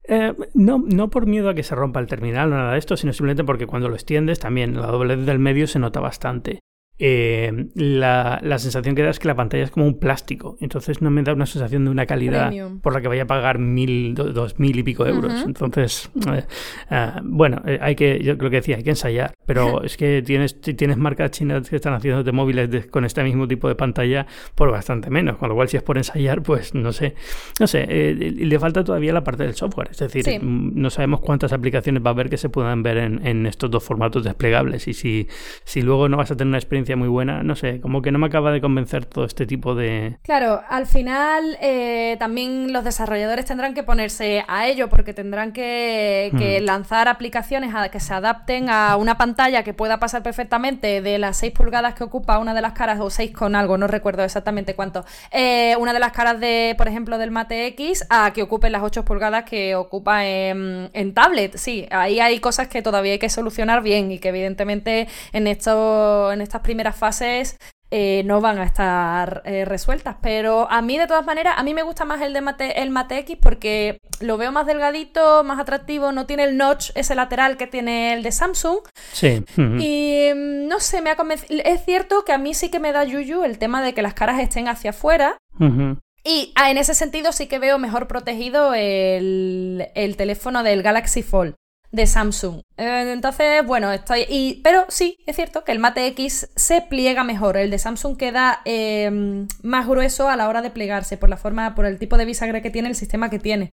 Eh, 0.08 0.34
no, 0.54 0.84
no 0.86 1.10
por 1.10 1.26
miedo 1.26 1.50
a 1.50 1.54
que 1.54 1.64
se 1.64 1.76
rompa 1.76 2.00
el 2.00 2.08
terminal 2.08 2.52
o 2.52 2.56
nada 2.56 2.72
de 2.74 2.80
esto, 2.80 2.96
sino 2.96 3.12
simplemente 3.12 3.44
porque 3.44 3.68
cuando 3.68 3.90
lo 3.90 3.96
extiendes 3.96 4.40
también 4.40 4.80
la 4.80 4.88
doblez 4.88 5.26
del 5.26 5.40
medio 5.40 5.68
se 5.68 5.80
nota 5.80 6.00
bastante. 6.00 6.60
Eh, 7.00 7.68
la, 7.76 8.40
la, 8.42 8.58
sensación 8.58 8.96
que 8.96 9.04
da 9.04 9.12
es 9.12 9.20
que 9.20 9.28
la 9.28 9.36
pantalla 9.36 9.64
es 9.64 9.70
como 9.72 9.86
un 9.86 10.00
plástico. 10.00 10.58
Entonces 10.62 11.00
no 11.02 11.12
me 11.12 11.22
da 11.22 11.34
una 11.34 11.46
sensación 11.46 11.86
de 11.86 11.92
una 11.92 12.08
calidad 12.08 12.52
por 12.82 12.94
la 12.94 13.02
que 13.02 13.08
vaya 13.08 13.24
a 13.24 13.28
pagar 13.28 13.60
mil, 13.60 14.16
dos 14.16 14.58
mil 14.58 14.80
y 14.80 14.84
pico 14.84 15.06
euros. 15.06 15.44
Entonces, 15.46 16.10
eh, 16.34 16.44
eh, 16.90 17.12
bueno, 17.24 17.62
hay 17.82 17.96
que, 17.96 18.20
yo 18.24 18.38
creo 18.40 18.50
que 18.50 18.58
decía, 18.58 18.78
hay 18.78 18.84
que 18.84 18.90
ensayar. 18.90 19.36
Pero 19.46 19.84
es 19.84 19.96
que 19.96 20.24
tienes, 20.24 20.60
tienes 20.60 20.98
marcas 20.98 21.32
chinas 21.32 21.70
que 21.70 21.76
están 21.76 21.94
haciendo 21.94 22.24
de 22.24 22.32
móviles 22.32 22.88
con 22.88 23.06
este 23.06 23.24
mismo 23.24 23.48
tipo 23.48 23.68
de 23.68 23.76
pantalla 23.76 24.26
por 24.56 24.72
bastante 24.72 25.12
menos. 25.12 25.38
Con 25.38 25.50
lo 25.50 25.56
cual, 25.56 25.70
si 25.70 25.78
es 25.78 25.84
por 25.84 25.98
ensayar, 25.98 26.42
pues 26.42 26.74
no 26.74 26.94
sé. 26.94 27.14
No 27.60 27.68
sé, 27.68 27.86
le 27.86 28.60
falta 28.60 28.84
todavía 28.84 29.14
la 29.14 29.24
parte 29.24 29.44
del 29.44 29.54
software. 29.54 29.90
Es 29.92 30.00
decir, 30.00 30.26
mm, 30.42 30.72
no 30.74 30.90
sabemos 30.90 31.22
cuántas 31.22 31.54
aplicaciones 31.54 32.04
va 32.04 32.10
a 32.10 32.14
haber 32.14 32.30
que 32.30 32.38
se 32.38 32.50
puedan 32.50 32.82
ver 32.82 32.98
en, 32.98 33.26
en 33.28 33.46
estos 33.46 33.70
dos 33.70 33.84
formatos 33.84 34.24
desplegables. 34.24 34.88
Y 34.88 34.94
si, 34.94 35.28
si 35.64 35.84
luego 35.84 36.10
no 36.10 36.18
vas 36.18 36.32
a 36.32 36.36
tener 36.36 36.50
una 36.50 36.58
experiencia 36.58 36.87
muy 36.96 37.08
buena, 37.08 37.44
no 37.44 37.56
sé, 37.56 37.82
como 37.82 38.02
que 38.02 38.12
no 38.12 38.20
me 38.20 38.28
acaba 38.28 38.52
de 38.52 38.62
convencer 38.62 39.06
todo 39.06 39.26
este 39.26 39.46
tipo 39.46 39.76
de... 39.76 40.18
Claro, 40.24 40.62
al 40.70 40.86
final 40.86 41.58
eh, 41.62 42.16
también 42.20 42.72
los 42.74 42.84
desarrolladores 42.84 43.46
tendrán 43.46 43.74
que 43.74 43.84
ponerse 43.84 44.44
a 44.48 44.68
ello 44.68 44.90
porque 44.90 45.14
tendrán 45.14 45.52
que, 45.52 46.32
hmm. 46.32 46.66
lanzar 46.66 47.08
aplicaciones 47.08 47.74
a, 47.76 47.90
que 47.90 48.00
se 48.00 48.14
adapten 48.14 48.70
a 48.70 48.96
una 48.98 49.18
pantalla 49.18 49.64
que 49.64 49.74
pueda 49.74 50.00
pasar 50.00 50.24
perfectamente 50.24 51.02
de 51.02 51.18
las 51.18 51.38
6 51.38 51.54
pulgadas 51.54 51.94
que 51.96 52.04
ocupa 52.04 52.40
una 52.40 52.54
de 52.54 52.62
las 52.62 52.74
caras 52.74 53.00
o 53.00 53.10
6 53.10 53.32
con 53.32 53.56
algo, 53.56 53.78
no 53.78 53.88
recuerdo 53.88 54.24
exactamente 54.24 54.76
cuánto, 54.76 55.06
eh, 55.32 55.76
una 55.80 55.94
de 55.94 56.00
las 56.00 56.12
caras 56.12 56.40
de, 56.40 56.76
por 56.78 56.88
ejemplo, 56.88 57.18
del 57.18 57.32
Mate 57.32 57.68
X 57.68 58.06
a 58.10 58.32
que 58.34 58.44
ocupe 58.44 58.70
las 58.70 58.84
8 58.84 59.06
pulgadas 59.06 59.44
que 59.44 59.76
ocupa 59.76 60.26
en, 60.26 60.90
en 60.94 61.14
tablet. 61.14 61.58
Sí, 61.58 61.88
ahí 61.92 62.20
hay 62.20 62.40
cosas 62.40 62.68
que 62.68 62.82
todavía 62.82 63.14
hay 63.14 63.20
que 63.20 63.30
solucionar 63.30 63.82
bien 63.82 64.12
y 64.12 64.20
que 64.20 64.30
evidentemente 64.30 65.08
en, 65.34 65.48
esto, 65.48 66.32
en 66.32 66.42
estas 66.42 66.62
primeras 66.62 66.77
fases 66.96 67.58
eh, 67.90 68.24
no 68.26 68.42
van 68.42 68.58
a 68.58 68.66
estar 68.66 69.42
eh, 69.46 69.64
resueltas. 69.64 70.18
Pero 70.22 70.70
a 70.70 70.82
mí, 70.82 70.98
de 70.98 71.08
todas 71.08 71.26
maneras, 71.26 71.56
a 71.58 71.64
mí 71.64 71.74
me 71.74 71.84
gusta 71.84 72.04
más 72.04 72.22
el 72.22 72.34
de 72.34 72.42
Mate, 72.42 72.82
el 72.82 72.90
Mate 72.90 73.20
X 73.20 73.38
porque 73.42 74.00
lo 74.20 74.38
veo 74.38 74.52
más 74.52 74.66
delgadito, 74.66 75.44
más 75.46 75.60
atractivo, 75.60 76.12
no 76.12 76.26
tiene 76.26 76.44
el 76.44 76.58
notch 76.58 76.92
ese 76.96 77.16
lateral 77.16 77.56
que 77.56 77.68
tiene 77.68 78.14
el 78.14 78.24
de 78.24 78.32
Samsung. 78.32 78.80
Sí. 79.14 79.44
Y 79.80 80.30
mm, 80.34 80.68
no 80.68 80.80
sé, 80.80 81.02
me 81.02 81.12
ha 81.12 81.16
convencido. 81.16 81.62
Es 81.64 81.86
cierto 81.86 82.26
que 82.26 82.34
a 82.34 82.38
mí 82.38 82.54
sí 82.54 82.70
que 82.70 82.80
me 82.80 82.92
da 82.92 83.06
yuyu 83.06 83.44
el 83.44 83.58
tema 83.58 83.82
de 83.82 83.94
que 83.94 84.02
las 84.02 84.14
caras 84.14 84.40
estén 84.40 84.68
hacia 84.68 84.92
afuera. 84.92 85.38
Y 86.30 86.52
ah, 86.56 86.70
en 86.72 86.78
ese 86.78 86.94
sentido 86.94 87.32
sí 87.32 87.48
que 87.48 87.58
veo 87.58 87.78
mejor 87.78 88.10
protegido 88.10 88.74
el, 88.74 89.88
el 89.96 90.18
teléfono 90.18 90.62
del 90.62 90.84
Galaxy 90.84 91.24
Fold 91.24 91.56
de 91.92 92.06
Samsung. 92.06 92.62
Eh, 92.78 93.12
entonces, 93.14 93.66
bueno, 93.66 93.92
estoy. 93.92 94.26
Y, 94.30 94.62
pero 94.64 94.86
sí, 94.90 95.18
es 95.26 95.36
cierto 95.36 95.64
que 95.64 95.72
el 95.72 95.80
Mate 95.80 96.08
X 96.08 96.50
se 96.56 96.82
pliega 96.82 97.24
mejor. 97.24 97.58
El 97.58 97.72
de 97.72 97.80
Samsung 97.80 98.18
queda 98.18 98.62
em, 98.66 99.48
más 99.64 99.88
grueso 99.88 100.30
a 100.30 100.36
la 100.36 100.50
hora 100.50 100.62
de 100.62 100.72
plegarse 100.72 101.18
por 101.18 101.30
la 101.30 101.38
forma, 101.38 101.76
por 101.76 101.86
el 101.86 102.00
tipo 102.00 102.18
de 102.18 102.26
bisagra 102.26 102.62
que 102.62 102.70
tiene, 102.70 102.90
el 102.90 102.96
sistema 102.96 103.30
que 103.30 103.40
tiene. 103.40 103.72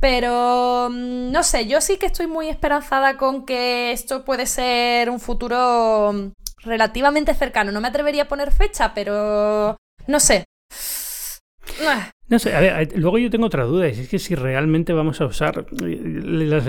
Pero 0.00 0.88
mm, 0.90 1.32
no 1.32 1.42
sé, 1.42 1.66
yo 1.66 1.80
sí 1.80 1.98
que 1.98 2.06
estoy 2.06 2.26
muy 2.26 2.48
esperanzada 2.48 3.16
con 3.16 3.46
que 3.46 3.92
esto 3.92 4.24
puede 4.24 4.46
ser 4.46 5.10
un 5.10 5.20
futuro 5.20 6.12
mm, 6.12 6.32
relativamente 6.64 7.34
cercano. 7.34 7.72
No 7.72 7.80
me 7.80 7.88
atrevería 7.88 8.24
a 8.24 8.28
poner 8.28 8.52
fecha, 8.52 8.92
pero 8.94 9.76
no 10.06 10.20
sé. 10.20 10.44
No 12.28 12.40
sé, 12.40 12.56
a 12.56 12.60
ver, 12.60 12.92
luego 12.96 13.18
yo 13.18 13.30
tengo 13.30 13.46
otra 13.46 13.62
duda, 13.62 13.86
es 13.86 14.08
que 14.08 14.18
si 14.18 14.34
realmente 14.34 14.92
vamos 14.92 15.20
a 15.20 15.26
usar 15.26 15.64
eh, 15.80 16.00
las 16.02 16.64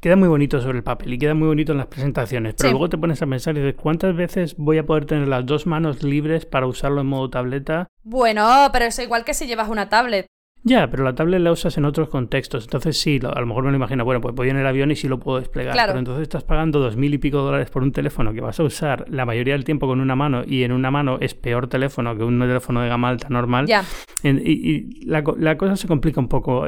Queda 0.00 0.14
muy 0.14 0.28
bonito 0.28 0.60
sobre 0.60 0.78
el 0.78 0.84
papel 0.84 1.14
y 1.14 1.18
queda 1.18 1.34
muy 1.34 1.48
bonito 1.48 1.72
en 1.72 1.78
las 1.78 1.88
presentaciones, 1.88 2.54
pero 2.56 2.70
luego 2.70 2.88
te 2.88 2.98
pones 2.98 3.20
a 3.20 3.26
pensar 3.26 3.56
y 3.56 3.60
dices, 3.60 3.74
¿cuántas 3.80 4.14
veces 4.14 4.54
voy 4.56 4.78
a 4.78 4.86
poder 4.86 5.06
tener 5.06 5.26
las 5.26 5.44
dos 5.44 5.66
manos 5.66 6.04
libres 6.04 6.46
para 6.46 6.68
usarlo 6.68 7.00
en 7.00 7.08
modo 7.08 7.30
tableta? 7.30 7.88
Bueno, 8.04 8.68
pero 8.72 8.84
es 8.84 8.98
igual 9.00 9.24
que 9.24 9.34
si 9.34 9.46
llevas 9.48 9.68
una 9.68 9.88
tablet. 9.88 10.26
Ya, 10.64 10.90
pero 10.90 11.04
la 11.04 11.14
tablet 11.14 11.40
la 11.40 11.52
usas 11.52 11.76
en 11.78 11.84
otros 11.84 12.08
contextos. 12.08 12.64
Entonces 12.64 13.00
sí, 13.00 13.20
a 13.22 13.40
lo 13.40 13.46
mejor 13.46 13.64
me 13.64 13.70
lo 13.70 13.76
imagino, 13.76 14.04
bueno, 14.04 14.20
pues 14.20 14.34
voy 14.34 14.50
en 14.50 14.56
el 14.56 14.66
avión 14.66 14.90
y 14.90 14.96
sí 14.96 15.08
lo 15.08 15.18
puedo 15.18 15.38
desplegar. 15.38 15.74
Pero 15.86 15.98
entonces 15.98 16.22
estás 16.22 16.44
pagando 16.44 16.80
dos 16.80 16.96
mil 16.96 17.14
y 17.14 17.18
pico 17.18 17.38
dólares 17.38 17.70
por 17.70 17.82
un 17.82 17.92
teléfono 17.92 18.32
que 18.32 18.40
vas 18.40 18.58
a 18.58 18.64
usar 18.64 19.04
la 19.08 19.24
mayoría 19.24 19.54
del 19.54 19.64
tiempo 19.64 19.86
con 19.86 20.00
una 20.00 20.16
mano 20.16 20.42
y 20.46 20.64
en 20.64 20.72
una 20.72 20.90
mano 20.90 21.18
es 21.20 21.34
peor 21.34 21.68
teléfono 21.68 22.16
que 22.16 22.24
un 22.24 22.38
teléfono 22.38 22.82
de 22.82 22.88
gama 22.88 23.08
alta 23.08 23.28
normal. 23.28 23.66
Ya. 23.66 23.84
y, 24.22 25.06
la, 25.06 25.22
cosa 25.56 25.76
se 25.76 25.86
complica 25.86 26.20
un 26.20 26.28
poco. 26.28 26.66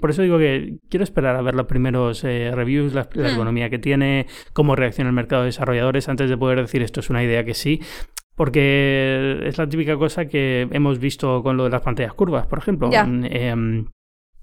Por 0.00 0.10
eso 0.10 0.22
digo 0.22 0.38
que 0.38 0.78
quiero 0.88 1.04
esperar 1.04 1.36
a 1.36 1.42
ver 1.42 1.54
los 1.54 1.66
primeros 1.66 2.24
eh, 2.24 2.50
reviews, 2.52 2.92
la, 2.92 3.08
la 3.14 3.28
hmm. 3.28 3.34
economía 3.34 3.70
que 3.70 3.78
tiene, 3.78 4.26
cómo 4.52 4.74
reacciona 4.76 5.10
el 5.10 5.14
mercado 5.14 5.42
de 5.42 5.46
desarrolladores 5.46 6.08
antes 6.08 6.28
de 6.28 6.36
poder 6.36 6.60
decir 6.60 6.82
esto 6.82 7.00
es 7.00 7.08
una 7.08 7.22
idea 7.22 7.44
que 7.44 7.54
sí 7.54 7.80
porque 8.38 9.40
es 9.42 9.58
la 9.58 9.68
típica 9.68 9.96
cosa 9.96 10.26
que 10.26 10.68
hemos 10.70 11.00
visto 11.00 11.42
con 11.42 11.56
lo 11.56 11.64
de 11.64 11.70
las 11.70 11.82
pantallas 11.82 12.14
curvas, 12.14 12.46
por 12.46 12.60
ejemplo. 12.60 12.88
Eh, 12.92 13.84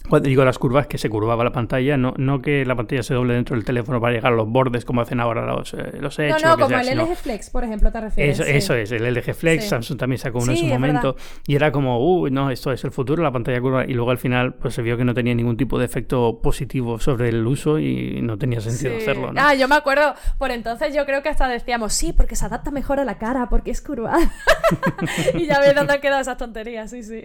cuando 0.10 0.30
digo 0.30 0.46
las 0.46 0.60
curvas, 0.60 0.88
que 0.88 0.98
se 0.98 1.10
curvaba 1.10 1.44
la 1.44 1.52
pantalla, 1.52 1.98
no, 1.98 2.14
no 2.18 2.42
que 2.42 2.64
la 2.64 2.76
pantalla 2.76 3.02
se 3.02 3.14
doble 3.14 3.34
dentro 3.34 3.56
del 3.56 3.66
teléfono 3.66 4.00
para 4.00 4.14
llegar 4.14 4.34
a 4.34 4.36
los 4.36 4.48
bordes 4.48 4.86
como 4.86 5.02
hacen 5.02 5.20
ahora 5.20 5.46
los, 5.46 5.74
eh, 5.74 5.98
los 6.00 6.20
No, 6.20 6.40
no, 6.40 6.58
como 6.58 6.78
el 6.78 6.98
LG 6.98 7.16
Flex, 7.16 7.50
por 7.50 7.64
ejemplo, 7.64 7.92
te 7.92 8.02
refieres. 8.02 8.40
Eso, 8.40 8.48
eso 8.48 8.76
es, 8.76 8.92
el 8.92 9.14
LG 9.14 9.34
Flex, 9.34 9.68
Samsung 9.70 9.98
también 9.98 10.20
sacó 10.20 10.40
uno 10.40 10.52
en 10.52 10.58
su 10.58 10.66
momento. 10.66 11.16
Y 11.48 11.56
era 11.56 11.72
como, 11.72 12.00
uy, 12.00 12.30
no, 12.32 12.52
esto 12.52 12.72
es 12.72 12.84
el 12.84 12.92
futuro, 12.92 13.24
la 13.24 13.32
pantalla 13.32 13.60
curva. 13.60 13.86
Y 13.86 13.94
luego 13.94 14.12
al 14.12 14.18
final 14.18 14.54
pues 14.54 14.76
se 14.76 14.82
vio 14.82 14.96
que 14.98 15.06
no 15.06 15.14
tenía 15.14 15.34
ningún 15.34 15.58
tipo 15.58 15.80
de 15.80 15.86
efecto 15.86 16.40
positivo 16.42 17.00
sobre 17.00 17.30
el 17.30 17.46
uso 17.46 17.80
y 17.80 18.22
no 18.22 18.38
tenía 18.38 18.62
sentido 18.62 18.98
hacerlo. 18.98 19.34
¿no? 19.34 19.42
Ah, 19.42 19.56
yo 19.56 19.68
me 19.68 19.76
acuerdo, 19.76 20.14
por 20.38 20.52
entonces 20.52 20.94
yo 20.94 21.06
creo 21.06 21.24
que 21.24 21.30
hasta 21.30 21.48
decíamos, 21.48 21.94
sí, 21.94 22.14
porque 22.14 22.36
se 22.36 22.46
adapta 22.46 22.70
mejor 22.70 23.00
a 23.00 23.06
la 23.06 23.18
cara, 23.18 23.50
porque 23.50 23.72
es 23.72 23.82
curva. 23.82 24.18
y 25.34 25.46
ya 25.48 25.60
ves 25.60 25.76
dónde 25.76 25.94
han 25.94 26.02
quedado 26.02 26.22
esas 26.22 26.38
tonterías, 26.38 26.92
sí, 26.92 27.04
sí. 27.04 27.24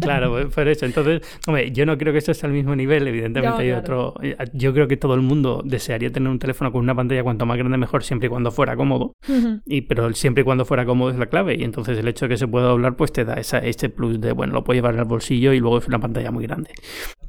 claro, 0.00 0.30
pues, 0.30 0.46
por 0.54 0.68
eso. 0.68 0.86
Entonces, 0.86 1.22
hombre, 1.46 1.70
yo 1.72 1.86
no 1.86 1.91
creo 1.98 2.12
que 2.12 2.18
esto 2.18 2.34
sea 2.34 2.48
el 2.48 2.54
mismo 2.54 2.74
nivel 2.74 3.06
evidentemente 3.06 3.62
hay 3.62 3.72
otro. 3.72 4.14
Eh, 4.22 4.36
yo 4.52 4.72
creo 4.72 4.88
que 4.88 4.96
todo 4.96 5.14
el 5.14 5.20
mundo 5.20 5.62
desearía 5.64 6.10
tener 6.10 6.28
un 6.28 6.38
teléfono 6.38 6.72
con 6.72 6.80
una 6.82 6.94
pantalla 6.94 7.22
cuanto 7.22 7.46
más 7.46 7.58
grande 7.58 7.78
mejor, 7.78 8.04
siempre 8.04 8.26
y 8.26 8.30
cuando 8.30 8.50
fuera 8.50 8.76
cómodo. 8.76 9.14
y, 9.66 9.82
pero 9.82 10.12
siempre 10.14 10.42
y 10.42 10.44
cuando 10.44 10.64
fuera 10.64 10.84
cómodo 10.84 11.10
es 11.10 11.18
la 11.18 11.26
clave. 11.26 11.56
Y 11.56 11.64
entonces 11.64 11.98
el 11.98 12.08
hecho 12.08 12.26
de 12.26 12.30
que 12.30 12.36
se 12.36 12.48
pueda 12.48 12.66
doblar, 12.66 12.96
pues 12.96 13.12
te 13.12 13.24
da 13.24 13.34
esa, 13.34 13.58
este 13.58 13.88
plus 13.88 14.20
de, 14.20 14.32
bueno, 14.32 14.52
lo 14.52 14.64
puedo 14.64 14.76
llevar 14.76 14.94
en 14.94 15.00
el 15.00 15.06
bolsillo 15.06 15.52
y 15.52 15.60
luego 15.60 15.78
es 15.78 15.86
una 15.86 15.98
pantalla 15.98 16.30
muy 16.30 16.46
grande. 16.46 16.70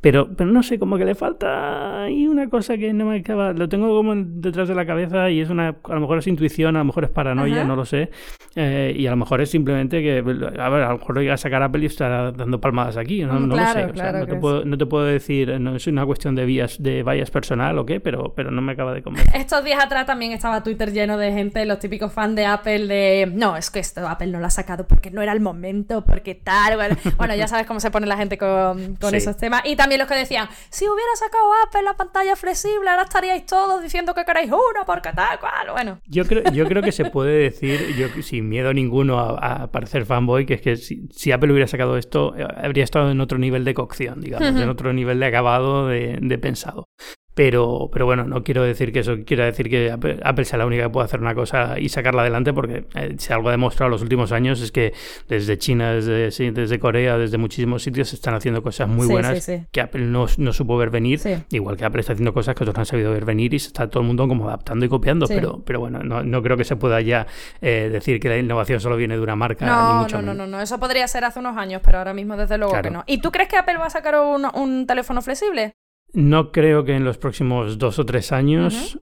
Pero, 0.04 0.28
pero 0.36 0.52
no 0.52 0.62
sé, 0.64 0.78
como 0.78 0.98
que 0.98 1.06
le 1.06 1.16
falta 1.16 2.10
y 2.10 2.28
una 2.28 2.50
cosa 2.50 2.78
que 2.78 2.92
no 2.92 3.06
me 3.06 3.20
acaba. 3.20 3.54
Lo 3.54 3.70
tengo 3.70 3.88
como 3.96 4.14
detrás 4.16 4.68
de 4.68 4.76
la 4.76 4.86
cabeza 4.86 5.30
y 5.30 5.40
es 5.40 5.50
una. 5.50 5.78
A 5.82 5.94
lo 5.94 6.02
mejor 6.02 6.18
es 6.18 6.28
intuición, 6.28 6.76
a 6.76 6.80
lo 6.80 6.86
mejor 6.86 7.06
es 7.06 7.10
paranoia, 7.10 7.64
no 7.64 7.78
lo 7.78 7.86
sé. 7.86 8.12
Eh, 8.56 8.94
y 8.98 9.08
a 9.08 9.12
lo 9.12 9.16
mejor 9.16 9.40
es 9.40 9.50
simplemente 9.50 10.02
que. 10.02 10.18
A 10.18 10.70
ver, 10.70 10.84
a 10.84 10.90
lo 10.90 10.98
mejor 10.98 11.24
lo 11.24 11.34
a 11.34 11.38
sacar 11.38 11.64
Apple 11.64 11.84
y 11.84 11.86
estará 11.86 12.34
dando 12.34 12.60
palmadas 12.60 12.98
aquí. 12.98 13.24
No, 13.24 13.40
no 13.40 13.56
lo 13.56 13.66
sé. 13.68 13.88
no, 13.88 14.28
te 14.28 14.36
puedo, 14.36 14.66
no 14.66 14.78
te 14.78 14.86
puedo 14.86 15.06
decir 15.06 15.54
no 15.60 15.76
es 15.76 15.88
una 15.88 16.06
cuestión 16.06 16.36
de 16.36 16.46
vías 16.46 16.82
de 16.82 17.04
vallas 17.04 17.32
personal 17.32 17.78
o 17.80 17.86
qué, 17.86 18.00
pero, 18.00 18.34
pero 18.36 18.52
no 18.52 18.62
me 18.62 18.74
acaba 18.74 18.94
de 18.94 19.02
convencer. 19.02 19.36
Estos 19.36 19.64
días 19.64 19.84
atrás 19.84 20.06
también 20.06 20.32
estaba 20.32 20.64
Twitter 20.64 20.92
lleno 20.92 21.18
de 21.18 21.32
gente, 21.32 21.66
los 21.66 21.80
típicos 21.80 22.12
fans 22.12 22.36
de 22.36 22.46
Apple, 22.46 22.88
de 22.88 23.32
no, 23.34 23.56
es 23.56 23.72
que 23.72 23.80
esto 23.80 24.08
Apple 24.08 24.28
no 24.28 24.40
lo 24.40 24.46
ha 24.46 24.50
sacado 24.50 24.86
porque 24.86 25.12
no 25.12 25.22
era 25.22 25.32
el 25.32 25.40
momento, 25.40 26.04
porque 26.04 26.36
tal. 26.36 26.78
Bueno, 27.18 27.36
ya 27.38 27.48
sabes 27.48 27.66
cómo 27.66 27.80
se 27.80 27.92
pone 27.92 28.08
la 28.08 28.18
gente 28.18 28.38
con, 28.38 28.98
esos 29.14 29.38
temas. 29.38 29.62
Y 29.66 29.76
también 29.76 29.93
los 29.98 30.08
que 30.08 30.16
decían, 30.16 30.48
si 30.70 30.86
hubiera 30.86 31.16
sacado 31.16 31.46
Apple 31.66 31.84
la 31.84 31.96
pantalla 31.96 32.36
flexible, 32.36 32.90
ahora 32.90 33.04
estaríais 33.04 33.46
todos 33.46 33.82
diciendo 33.82 34.14
que 34.14 34.26
queréis 34.26 34.52
uno, 34.52 34.86
porque 34.86 35.12
tal, 35.14 35.40
cual. 35.40 35.72
Bueno. 35.72 36.00
Yo 36.06 36.26
creo, 36.26 36.44
yo 36.52 36.66
creo 36.68 36.82
que 36.82 36.92
se 36.92 37.06
puede 37.06 37.44
decir, 37.44 37.96
yo 37.96 38.08
sin 38.22 38.50
miedo 38.50 38.74
ninguno 38.74 39.20
a, 39.20 39.72
parecer 39.72 40.06
fanboy, 40.06 40.46
que 40.46 40.56
es 40.56 40.62
que 40.62 40.76
si, 40.78 41.32
Apple 41.32 41.52
hubiera 41.52 41.68
sacado 41.68 41.98
esto, 41.98 42.36
eh, 42.38 42.46
habría 42.58 42.84
estado 42.84 43.12
en 43.12 43.22
otro 43.22 43.38
nivel 43.38 43.64
de 43.66 43.74
cocción, 43.74 44.22
digamos, 44.22 44.60
en 44.62 44.70
otro 44.70 44.94
nivel 44.94 45.20
de 45.20 45.26
acabado 45.26 45.88
de, 45.88 46.18
de 46.22 46.38
pensado. 46.38 46.90
Pero, 47.36 47.90
pero 47.92 48.06
bueno, 48.06 48.26
no 48.26 48.44
quiero 48.44 48.64
decir 48.64 48.92
que 48.92 49.00
eso 49.00 49.18
quiera 49.26 49.46
decir 49.46 49.70
que 49.70 49.92
Apple, 49.92 50.46
sea 50.46 50.60
la 50.60 50.66
única 50.68 50.84
que 50.84 50.90
pueda 50.90 51.06
hacer 51.06 51.20
una 51.20 51.34
cosa 51.34 51.80
y 51.80 51.90
sacarla 51.90 52.22
adelante, 52.22 52.54
porque 52.54 52.86
eh, 52.94 53.16
si 53.18 53.34
algo 53.34 53.50
ha 53.50 53.52
demostrado 53.52 53.88
en 53.88 53.92
los 53.92 54.02
últimos 54.04 54.32
años 54.32 54.62
es 54.62 54.72
que 54.72 54.94
desde 55.28 55.58
China, 55.58 55.94
desde, 55.94 56.52
desde 56.52 56.80
Corea, 56.80 57.18
desde 57.18 57.38
muchísimos 57.40 57.82
sitios 57.82 58.10
se 58.10 58.16
están 58.16 58.36
haciendo 58.36 58.62
cosas 58.62 58.88
muy 58.88 59.08
buenas 59.08 59.50
que 59.72 59.82
Apple 59.82 60.06
no, 60.06 60.28
no, 60.38 60.54
supo 60.54 60.78
ver 60.78 60.92
venir, 60.92 61.20
igual 61.50 61.76
que 61.76 61.86
Apple 61.86 62.02
está 62.02 62.14
haciendo 62.14 62.34
cosas 62.34 62.54
que 62.56 62.64
otros 62.64 62.76
no 62.76 62.82
han 62.82 62.86
sabido 62.86 63.12
ver 63.12 63.26
venir 63.26 63.54
y 63.54 63.60
se 63.60 63.68
está 63.68 63.90
todo 63.90 64.02
el 64.02 64.08
mundo 64.08 64.28
como 64.28 64.48
adaptando 64.48 64.86
y 64.86 64.90
copiando, 64.90 65.28
pero, 65.28 65.64
pero 65.66 65.80
bueno, 65.80 66.04
no, 66.04 66.24
no, 66.24 66.44
creo 66.44 66.56
que 66.56 66.66
se 66.66 66.76
pueda 66.76 67.02
ya 67.02 67.26
eh, 67.62 67.90
decir 67.92 68.20
que 68.20 68.30
la 68.30 68.38
innovación 68.38 68.80
solo 68.80 68.96
viene 68.96 69.16
de 69.16 69.22
una 69.22 69.36
marca. 69.36 69.66
No, 69.66 70.08
no, 70.08 70.22
no, 70.22 70.34
no, 70.34 70.46
no, 70.46 70.62
eso 70.62 70.80
podría 70.80 71.08
ser 71.08 71.26
hace 71.26 71.40
unos 71.40 71.58
años, 71.58 71.82
pero 71.84 71.98
ahora 71.98 72.14
mismo 72.14 72.38
desde 72.38 72.58
luego 72.60 72.80
que 72.80 72.92
no. 72.92 73.04
¿Y 73.08 73.20
tú 73.20 73.32
crees 73.32 73.50
que 73.50 73.58
Apple 73.58 73.78
va 73.78 73.88
a 73.88 73.90
sacar 73.90 74.20
un, 74.20 74.46
un 74.54 74.86
teléfono 74.86 75.22
flexible? 75.22 75.74
No 76.14 76.52
creo 76.52 76.84
que 76.86 76.96
en 76.96 77.04
los 77.04 77.18
próximos 77.18 77.78
dos 77.78 78.00
o 78.00 78.06
tres 78.06 78.32
años. 78.32 79.00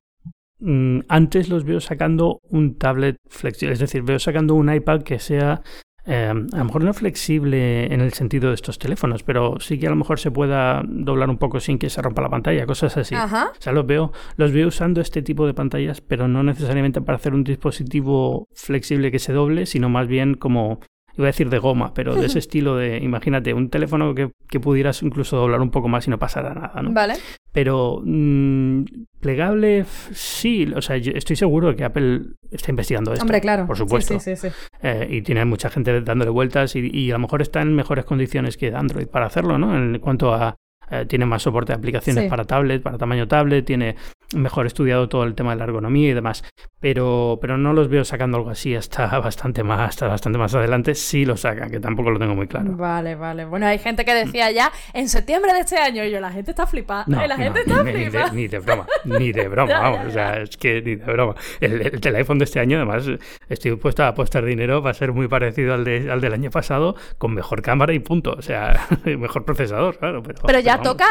Mm, 0.60 1.00
antes 1.08 1.50
los 1.50 1.64
veo 1.64 1.80
sacando 1.80 2.40
un 2.44 2.78
tablet 2.78 3.18
flexible, 3.28 3.74
es 3.74 3.80
decir, 3.80 4.04
veo 4.04 4.20
sacando 4.20 4.54
un 4.54 4.72
iPad 4.72 5.02
que 5.02 5.18
sea 5.18 5.64
eh, 6.06 6.30
a 6.30 6.58
lo 6.58 6.66
mejor 6.66 6.84
no 6.84 6.94
flexible 6.94 7.94
en 7.94 8.02
el 8.02 8.14
sentido 8.14 8.50
de 8.50 8.56
estos 8.56 8.80
teléfonos, 8.80 9.22
pero 9.24 9.60
sí 9.60 9.78
que 9.80 9.88
a 9.88 9.92
lo 9.92 9.96
mejor 9.96 10.20
se 10.20 10.32
pueda 10.32 10.82
doblar 10.88 11.30
un 11.30 11.38
poco 11.38 11.60
sin 11.60 11.78
que 11.78 11.90
se 11.90 12.02
rompa 12.02 12.22
la 12.22 12.30
pantalla, 12.30 12.66
cosas 12.66 12.98
así. 12.98 13.14
O 13.16 13.62
sea, 13.62 13.72
los 13.72 13.86
veo, 13.86 14.12
los 14.36 14.52
veo 14.52 14.68
usando 14.68 15.00
este 15.00 15.22
tipo 15.22 15.46
de 15.46 15.54
pantallas, 15.54 16.02
pero 16.02 16.28
no 16.28 16.42
necesariamente 16.44 17.02
para 17.02 17.18
hacer 17.18 17.34
un 17.34 17.44
dispositivo 17.44 18.48
flexible 18.54 19.12
que 19.12 19.20
se 19.20 19.34
doble, 19.34 19.66
sino 19.66 19.90
más 19.90 20.08
bien 20.08 20.34
como 20.34 20.80
iba 21.18 21.26
a 21.26 21.28
decir 21.28 21.50
de 21.50 21.60
goma, 21.60 21.94
pero 21.94 22.16
de 22.16 22.26
ese 22.26 22.40
estilo 22.40 22.76
de, 22.78 22.98
imagínate, 22.98 23.54
un 23.54 23.70
teléfono 23.70 24.16
que, 24.16 24.32
que, 24.48 24.60
pudieras 24.60 25.04
incluso 25.04 25.38
doblar 25.38 25.62
un 25.62 25.72
poco 25.72 25.88
más 25.88 26.08
y 26.08 26.10
no 26.10 26.20
pasara 26.20 26.54
nada, 26.54 26.82
¿no? 26.82 26.92
Vale. 26.92 27.16
Pero 27.52 28.02
mm, 28.04 28.84
plegable, 29.20 29.86
sí, 30.12 30.72
o 30.76 30.82
sea, 30.82 30.98
yo 30.98 31.12
estoy 31.14 31.36
seguro 31.36 31.70
de 31.70 31.76
que 31.76 31.84
Apple 31.84 32.22
está 32.50 32.72
investigando 32.72 33.14
esto. 33.14 33.24
Hombre, 33.24 33.42
claro. 33.42 33.68
Por 33.68 33.78
supuesto. 33.78 34.20
Sí, 34.20 34.36
sí, 34.36 34.50
sí, 34.50 34.56
eh, 34.82 35.08
y 35.10 35.22
tiene 35.22 35.44
mucha 35.46 35.70
gente 35.70 36.02
dándole 36.02 36.32
vueltas 36.32 36.76
y, 36.76 36.90
y, 36.92 37.10
a 37.12 37.14
lo 37.14 37.20
mejor 37.20 37.42
está 37.42 37.62
en 37.62 37.76
mejores 37.76 38.06
condiciones 38.06 38.58
que 38.58 38.74
Android 38.74 39.08
para 39.08 39.26
hacerlo, 39.26 39.58
¿no? 39.58 39.76
En 39.76 40.00
cuanto 40.00 40.34
a 40.34 40.56
eh, 40.92 41.06
tiene 41.06 41.26
más 41.26 41.42
soporte 41.42 41.72
de 41.72 41.78
aplicaciones 41.78 42.30
para 42.30 42.44
tablet, 42.44 42.84
para 42.84 42.98
tamaño 42.98 43.26
tablet, 43.26 43.66
tiene 43.66 43.96
mejor 44.34 44.66
estudiado 44.66 45.10
todo 45.10 45.24
el 45.24 45.36
tema 45.36 45.52
de 45.52 45.58
la 45.58 45.64
ergonomía 45.66 46.10
y 46.10 46.14
demás. 46.14 46.44
Pero, 46.80 47.38
pero 47.40 47.58
no 47.58 47.74
los 47.74 47.90
veo 47.90 48.04
sacando 48.04 48.38
algo 48.38 48.50
así 48.50 48.76
hasta 48.76 49.20
bastante 49.20 49.64
más, 49.64 49.90
hasta 49.90 50.08
bastante 50.08 50.38
más 50.38 50.54
adelante. 50.56 50.96
Sí 50.96 51.26
lo 51.26 51.38
sacan, 51.38 51.70
que 51.70 51.80
tampoco 51.80 52.12
lo 52.12 52.20
tengo 52.20 52.36
muy 52.36 52.48
claro. 52.48 52.76
Vale, 52.76 53.16
vale. 53.16 53.46
Bueno, 53.46 53.68
hay 53.68 53.78
gente 53.78 54.04
que 54.06 54.14
decía 54.14 54.52
ya 54.52 54.72
en 54.94 55.10
septiembre 55.10 55.54
de 55.54 55.60
este 55.60 55.78
año, 55.78 56.04
y 56.04 56.12
yo, 56.12 56.20
la 56.20 56.32
gente 56.32 56.52
está 56.52 56.66
flipada. 56.66 57.06
la 57.08 57.38
gente 57.38 57.62
está 57.62 57.84
ni, 57.84 57.92
flipada. 57.92 58.32
Ni 58.32 58.48
de, 58.48 58.60
broma, 58.60 58.88
ni 59.06 59.32
de 59.32 59.48
broma, 59.50 59.80
vamos. 59.80 60.08
O 60.08 60.12
sea, 60.12 60.42
es 60.42 60.58
que 60.58 60.82
ni 60.82 60.96
de 60.96 61.06
broma. 61.06 61.36
El, 61.60 62.00
teléfono 62.02 62.40
de 62.40 62.46
este 62.46 62.60
año, 62.60 62.78
además, 62.78 63.06
estoy 63.50 63.72
dispuesto 63.72 64.04
a 64.04 64.08
apostar 64.08 64.44
dinero, 64.46 64.82
va 64.82 64.92
a 64.92 64.94
ser 64.94 65.12
muy 65.12 65.28
parecido 65.28 65.74
al, 65.74 65.84
de, 65.84 66.12
al 66.12 66.22
del 66.22 66.34
año 66.34 66.50
pasado, 66.50 66.96
con 67.18 67.34
mejor 67.34 67.62
cámara 67.62 67.94
y 67.94 68.00
punto. 68.00 68.34
O 68.38 68.42
sea, 68.42 68.88
mejor 69.06 69.46
procesador, 69.46 69.98
claro. 69.98 70.24
Pero, 70.24 70.42
pero 70.46 70.60
ya 70.60 70.82
toca, 70.82 71.10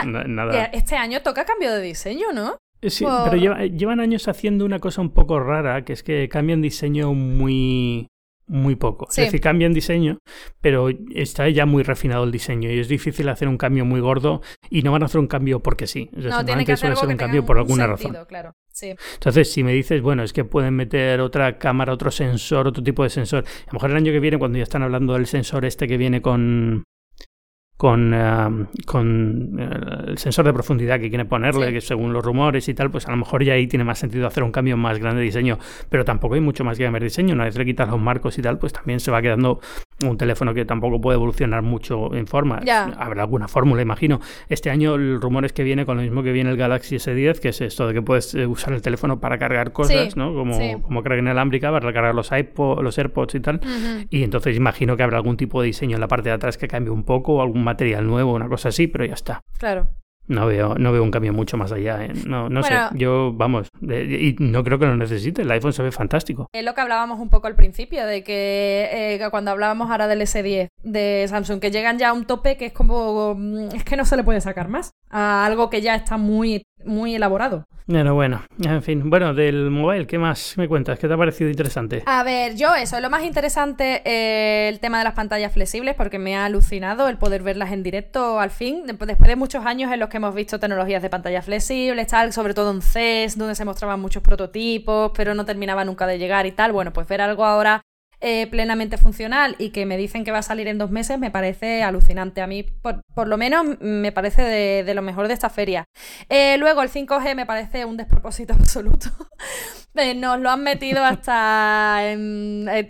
este 0.72 0.96
año 0.96 1.20
toca 1.22 1.44
cambio 1.44 1.72
de 1.72 1.80
diseño, 1.80 2.32
¿no? 2.32 2.56
Sí, 2.82 3.04
pero 3.24 3.36
llevan 3.36 4.00
años 4.00 4.28
haciendo 4.28 4.64
una 4.64 4.78
cosa 4.78 5.00
un 5.00 5.10
poco 5.10 5.38
rara, 5.40 5.84
que 5.84 5.92
es 5.92 6.02
que 6.02 6.28
cambian 6.28 6.62
diseño 6.62 7.12
muy 7.14 8.08
muy 8.50 8.74
poco. 8.74 9.06
Es 9.08 9.16
decir, 9.16 9.40
cambian 9.40 9.72
diseño, 9.72 10.18
pero 10.60 10.88
está 11.14 11.48
ya 11.48 11.66
muy 11.66 11.84
refinado 11.84 12.24
el 12.24 12.32
diseño 12.32 12.68
y 12.70 12.80
es 12.80 12.88
difícil 12.88 13.28
hacer 13.28 13.46
un 13.46 13.56
cambio 13.56 13.84
muy 13.84 14.00
gordo 14.00 14.42
y 14.68 14.82
no 14.82 14.90
van 14.90 15.02
a 15.02 15.06
hacer 15.06 15.20
un 15.20 15.28
cambio 15.28 15.60
porque 15.60 15.86
sí. 15.86 16.10
Es 16.16 16.24
no, 16.24 16.44
tiene 16.44 16.64
que 16.64 16.76
suele 16.76 16.96
ser 16.96 17.08
un 17.08 17.16
cambio 17.16 17.46
por 17.46 17.58
alguna 17.58 17.86
razón. 17.86 18.16
Claro. 18.28 18.56
Sí. 18.72 18.94
Entonces, 19.14 19.52
si 19.52 19.62
me 19.62 19.72
dices, 19.72 20.02
bueno, 20.02 20.24
es 20.24 20.32
que 20.32 20.44
pueden 20.44 20.74
meter 20.74 21.20
otra 21.20 21.58
cámara, 21.58 21.92
otro 21.92 22.10
sensor, 22.10 22.66
otro 22.66 22.82
tipo 22.82 23.04
de 23.04 23.10
sensor. 23.10 23.44
A 23.44 23.66
lo 23.68 23.72
mejor 23.74 23.90
el 23.90 23.96
año 23.96 24.12
que 24.12 24.20
viene, 24.20 24.38
cuando 24.38 24.58
ya 24.58 24.64
están 24.64 24.82
hablando 24.82 25.12
del 25.12 25.26
sensor 25.26 25.64
este 25.64 25.86
que 25.86 25.96
viene 25.96 26.20
con 26.20 26.82
con, 27.80 28.12
eh, 28.12 28.66
con 28.84 29.56
eh, 29.58 30.08
el 30.08 30.18
sensor 30.18 30.44
de 30.44 30.52
profundidad 30.52 31.00
que 31.00 31.08
quiere 31.08 31.24
ponerle, 31.24 31.72
que 31.72 31.80
según 31.80 32.12
los 32.12 32.22
rumores 32.22 32.68
y 32.68 32.74
tal, 32.74 32.90
pues 32.90 33.08
a 33.08 33.10
lo 33.10 33.16
mejor 33.16 33.42
ya 33.42 33.54
ahí 33.54 33.66
tiene 33.66 33.84
más 33.84 33.98
sentido 33.98 34.26
hacer 34.26 34.42
un 34.42 34.52
cambio 34.52 34.76
más 34.76 34.98
grande 34.98 35.20
de 35.20 35.24
diseño, 35.24 35.58
pero 35.88 36.04
tampoco 36.04 36.34
hay 36.34 36.42
mucho 36.42 36.62
más 36.62 36.76
que 36.76 36.84
cambiar 36.84 37.04
diseño, 37.04 37.32
una 37.32 37.44
vez 37.44 37.56
le 37.56 37.64
quitas 37.64 37.88
los 37.88 37.98
marcos 37.98 38.36
y 38.36 38.42
tal, 38.42 38.58
pues 38.58 38.74
también 38.74 39.00
se 39.00 39.10
va 39.10 39.22
quedando 39.22 39.60
un 40.04 40.16
teléfono 40.16 40.54
que 40.54 40.64
tampoco 40.64 41.00
puede 41.00 41.16
evolucionar 41.16 41.62
mucho 41.62 42.14
en 42.14 42.26
forma. 42.26 42.60
Habrá 42.96 43.22
alguna 43.22 43.48
fórmula, 43.48 43.82
imagino. 43.82 44.20
Este 44.48 44.70
año 44.70 44.94
el 44.94 45.20
rumor 45.20 45.44
es 45.44 45.52
que 45.52 45.62
viene 45.62 45.84
con 45.86 45.96
lo 45.96 46.02
mismo 46.02 46.22
que 46.22 46.32
viene 46.32 46.50
el 46.50 46.56
Galaxy 46.56 46.96
S10, 46.96 47.38
que 47.38 47.48
es 47.48 47.60
esto 47.60 47.86
de 47.86 47.94
que 47.94 48.02
puedes 48.02 48.34
eh, 48.34 48.46
usar 48.46 48.72
el 48.72 48.82
teléfono 48.82 49.20
para 49.20 49.38
cargar 49.38 49.72
cosas, 49.72 50.16
¿no? 50.16 50.34
Como, 50.34 50.82
como 50.82 51.02
carga 51.02 51.18
inalámbrica, 51.18 51.70
para 51.70 51.92
cargar 51.92 52.14
los 52.14 52.30
iPod, 52.32 52.82
los 52.82 52.98
AirPods 52.98 53.34
y 53.34 53.40
tal. 53.40 53.60
Y 54.10 54.22
entonces 54.22 54.56
imagino 54.56 54.96
que 54.96 55.02
habrá 55.02 55.18
algún 55.18 55.36
tipo 55.36 55.60
de 55.60 55.66
diseño 55.66 55.96
en 55.96 56.00
la 56.00 56.08
parte 56.08 56.28
de 56.28 56.34
atrás 56.34 56.58
que 56.58 56.68
cambie 56.68 56.90
un 56.90 57.04
poco, 57.04 57.34
o 57.34 57.42
algún 57.42 57.64
material 57.64 58.06
nuevo, 58.06 58.34
una 58.34 58.48
cosa 58.48 58.70
así, 58.70 58.86
pero 58.86 59.04
ya 59.04 59.14
está. 59.14 59.40
Claro. 59.58 59.88
No 60.30 60.46
veo, 60.46 60.76
no 60.76 60.92
veo 60.92 61.02
un 61.02 61.10
cambio 61.10 61.32
mucho 61.32 61.56
más 61.56 61.72
allá. 61.72 62.04
¿eh? 62.04 62.12
No, 62.24 62.48
no 62.48 62.62
sé. 62.62 62.72
Yo, 62.92 63.32
vamos, 63.32 63.68
y 63.82 64.36
no 64.38 64.62
creo 64.62 64.78
que 64.78 64.86
lo 64.86 64.96
necesite. 64.96 65.42
El 65.42 65.50
iPhone 65.50 65.72
se 65.72 65.82
ve 65.82 65.90
fantástico. 65.90 66.46
Es 66.52 66.64
lo 66.64 66.72
que 66.72 66.80
hablábamos 66.80 67.18
un 67.18 67.30
poco 67.30 67.48
al 67.48 67.56
principio, 67.56 68.06
de 68.06 68.22
que 68.22 68.88
eh, 68.92 69.28
cuando 69.32 69.50
hablábamos 69.50 69.90
ahora 69.90 70.06
del 70.06 70.20
S10 70.20 70.68
de 70.84 71.26
Samsung, 71.28 71.58
que 71.58 71.72
llegan 71.72 71.98
ya 71.98 72.10
a 72.10 72.12
un 72.12 72.26
tope 72.26 72.56
que 72.56 72.66
es 72.66 72.72
como. 72.72 73.34
Mm, 73.36 73.74
es 73.74 73.82
que 73.82 73.96
no 73.96 74.04
se 74.04 74.16
le 74.16 74.22
puede 74.22 74.40
sacar 74.40 74.68
más. 74.68 74.92
A 75.10 75.44
algo 75.44 75.68
que 75.68 75.80
ya 75.80 75.96
está 75.96 76.16
muy, 76.16 76.62
muy 76.84 77.14
elaborado. 77.14 77.64
Bueno, 77.86 78.14
bueno, 78.14 78.44
en 78.64 78.82
fin. 78.82 79.10
Bueno, 79.10 79.34
del 79.34 79.68
mobile, 79.70 80.06
¿qué 80.06 80.16
más 80.16 80.54
me 80.56 80.68
cuentas? 80.68 80.98
¿Qué 80.98 81.08
te 81.08 81.14
ha 81.14 81.16
parecido 81.16 81.50
interesante? 81.50 82.04
A 82.06 82.22
ver, 82.22 82.54
yo 82.54 82.74
eso, 82.76 83.00
lo 83.00 83.10
más 83.10 83.24
interesante, 83.24 84.02
eh, 84.04 84.68
el 84.68 84.78
tema 84.78 84.98
de 84.98 85.04
las 85.04 85.14
pantallas 85.14 85.52
flexibles, 85.52 85.96
porque 85.96 86.20
me 86.20 86.36
ha 86.36 86.44
alucinado 86.44 87.08
el 87.08 87.18
poder 87.18 87.42
verlas 87.42 87.72
en 87.72 87.82
directo 87.82 88.38
al 88.38 88.50
fin, 88.50 88.84
después 88.86 89.08
de 89.28 89.36
muchos 89.36 89.66
años 89.66 89.92
en 89.92 89.98
los 89.98 90.08
que 90.08 90.18
hemos 90.18 90.34
visto 90.34 90.60
tecnologías 90.60 91.02
de 91.02 91.10
pantallas 91.10 91.44
flexibles, 91.44 92.06
tal, 92.06 92.32
sobre 92.32 92.54
todo 92.54 92.70
en 92.70 92.80
CES, 92.80 93.36
donde 93.36 93.56
se 93.56 93.64
mostraban 93.64 94.00
muchos 94.00 94.22
prototipos, 94.22 95.10
pero 95.16 95.34
no 95.34 95.44
terminaba 95.44 95.84
nunca 95.84 96.06
de 96.06 96.18
llegar 96.18 96.46
y 96.46 96.52
tal. 96.52 96.72
Bueno, 96.72 96.92
pues 96.92 97.08
ver 97.08 97.20
algo 97.20 97.44
ahora 97.44 97.82
eh, 98.22 98.46
plenamente 98.48 98.98
funcional 98.98 99.56
y 99.58 99.70
que 99.70 99.86
me 99.86 99.96
dicen 99.96 100.24
que 100.24 100.30
va 100.30 100.38
a 100.38 100.42
salir 100.42 100.68
en 100.68 100.76
dos 100.76 100.90
meses 100.90 101.18
me 101.18 101.30
parece 101.30 101.82
alucinante. 101.82 102.42
A 102.42 102.46
mí, 102.46 102.62
por, 102.62 103.28
lo 103.28 103.38
menos, 103.38 103.80
me 103.80 104.12
parece 104.12 104.42
de, 104.42 104.94
lo 104.94 105.00
mejor 105.00 105.26
de 105.26 105.32
esta 105.32 105.48
feria. 105.48 105.84
Eh, 106.28 106.56
luego, 106.58 106.82
el 106.82 106.90
5G 106.90 107.34
me 107.34 107.46
parece 107.46 107.86
un 107.86 107.96
despropósito 107.96 108.52
absoluto. 108.58 109.08
Eh, 109.96 110.14
nos 110.14 110.38
lo 110.38 110.50
han 110.50 110.62
metido 110.62 111.02
hasta 111.02 112.00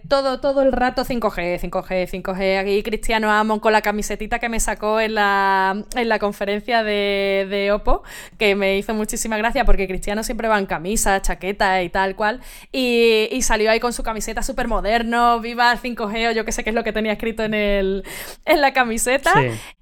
todo, 0.08 0.40
todo 0.40 0.62
el 0.62 0.72
rato 0.72 1.04
5G, 1.04 1.58
5G, 1.60 2.22
5G. 2.22 2.58
Aquí 2.58 2.82
Cristiano 2.82 3.30
Amon 3.30 3.60
con 3.60 3.72
la 3.72 3.80
camisetita 3.80 4.38
que 4.38 4.48
me 4.48 4.60
sacó 4.60 5.00
en 5.00 5.14
la, 5.14 5.82
en 5.94 6.08
la 6.08 6.18
conferencia 6.18 6.82
de, 6.82 7.46
de 7.48 7.72
Oppo, 7.72 8.02
que 8.36 8.54
me 8.54 8.76
hizo 8.76 8.94
muchísima 8.94 9.38
gracia 9.38 9.64
porque 9.64 9.86
Cristiano 9.86 10.22
siempre 10.22 10.48
va 10.48 10.58
en 10.58 10.66
camisa, 10.66 11.22
chaqueta 11.22 11.82
y 11.82 11.88
tal 11.88 12.16
cual. 12.16 12.40
Y, 12.70 13.28
y 13.30 13.42
salió 13.42 13.70
ahí 13.70 13.80
con 13.80 13.92
su 13.92 14.02
camiseta 14.02 14.42
súper 14.42 14.68
moderno 14.68 15.19
viva 15.40 15.72
el 15.72 15.78
5G 15.78 16.30
o 16.30 16.32
yo 16.32 16.44
que 16.44 16.52
sé 16.52 16.64
qué 16.64 16.70
es 16.70 16.76
lo 16.76 16.84
que 16.84 16.92
tenía 16.92 17.12
escrito 17.12 17.42
en, 17.42 17.54
el, 17.54 18.04
en 18.44 18.60
la 18.60 18.72
camiseta. 18.72 19.32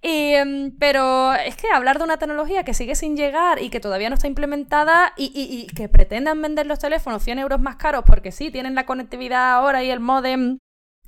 Y, 0.03 0.35
em, 0.35 0.73
pero 0.79 1.35
es 1.35 1.57
que 1.57 1.69
hablar 1.71 1.99
de 1.99 2.05
una 2.05 2.19
tecnología 2.19 2.65
que 2.65 2.75
sigue 2.75 2.95
sin 2.95 3.17
llegar 3.17 3.63
y 3.63 3.71
que 3.71 3.81
todavía 3.81 4.09
no 4.09 4.15
está 4.15 4.27
implementada 4.27 5.13
y, 5.17 5.67
que 5.75 5.89
pretendan 5.89 6.41
vender 6.43 6.67
los 6.67 6.79
teléfonos 6.79 7.23
100 7.23 7.39
euros 7.39 7.61
más 7.61 7.77
caros 7.77 8.05
porque 8.07 8.33
sí, 8.33 8.51
tienen 8.51 8.75
la 8.75 8.87
conectividad 8.87 9.53
ahora 9.53 9.83
y 9.85 9.91
el 9.91 10.01
modem 10.01 10.59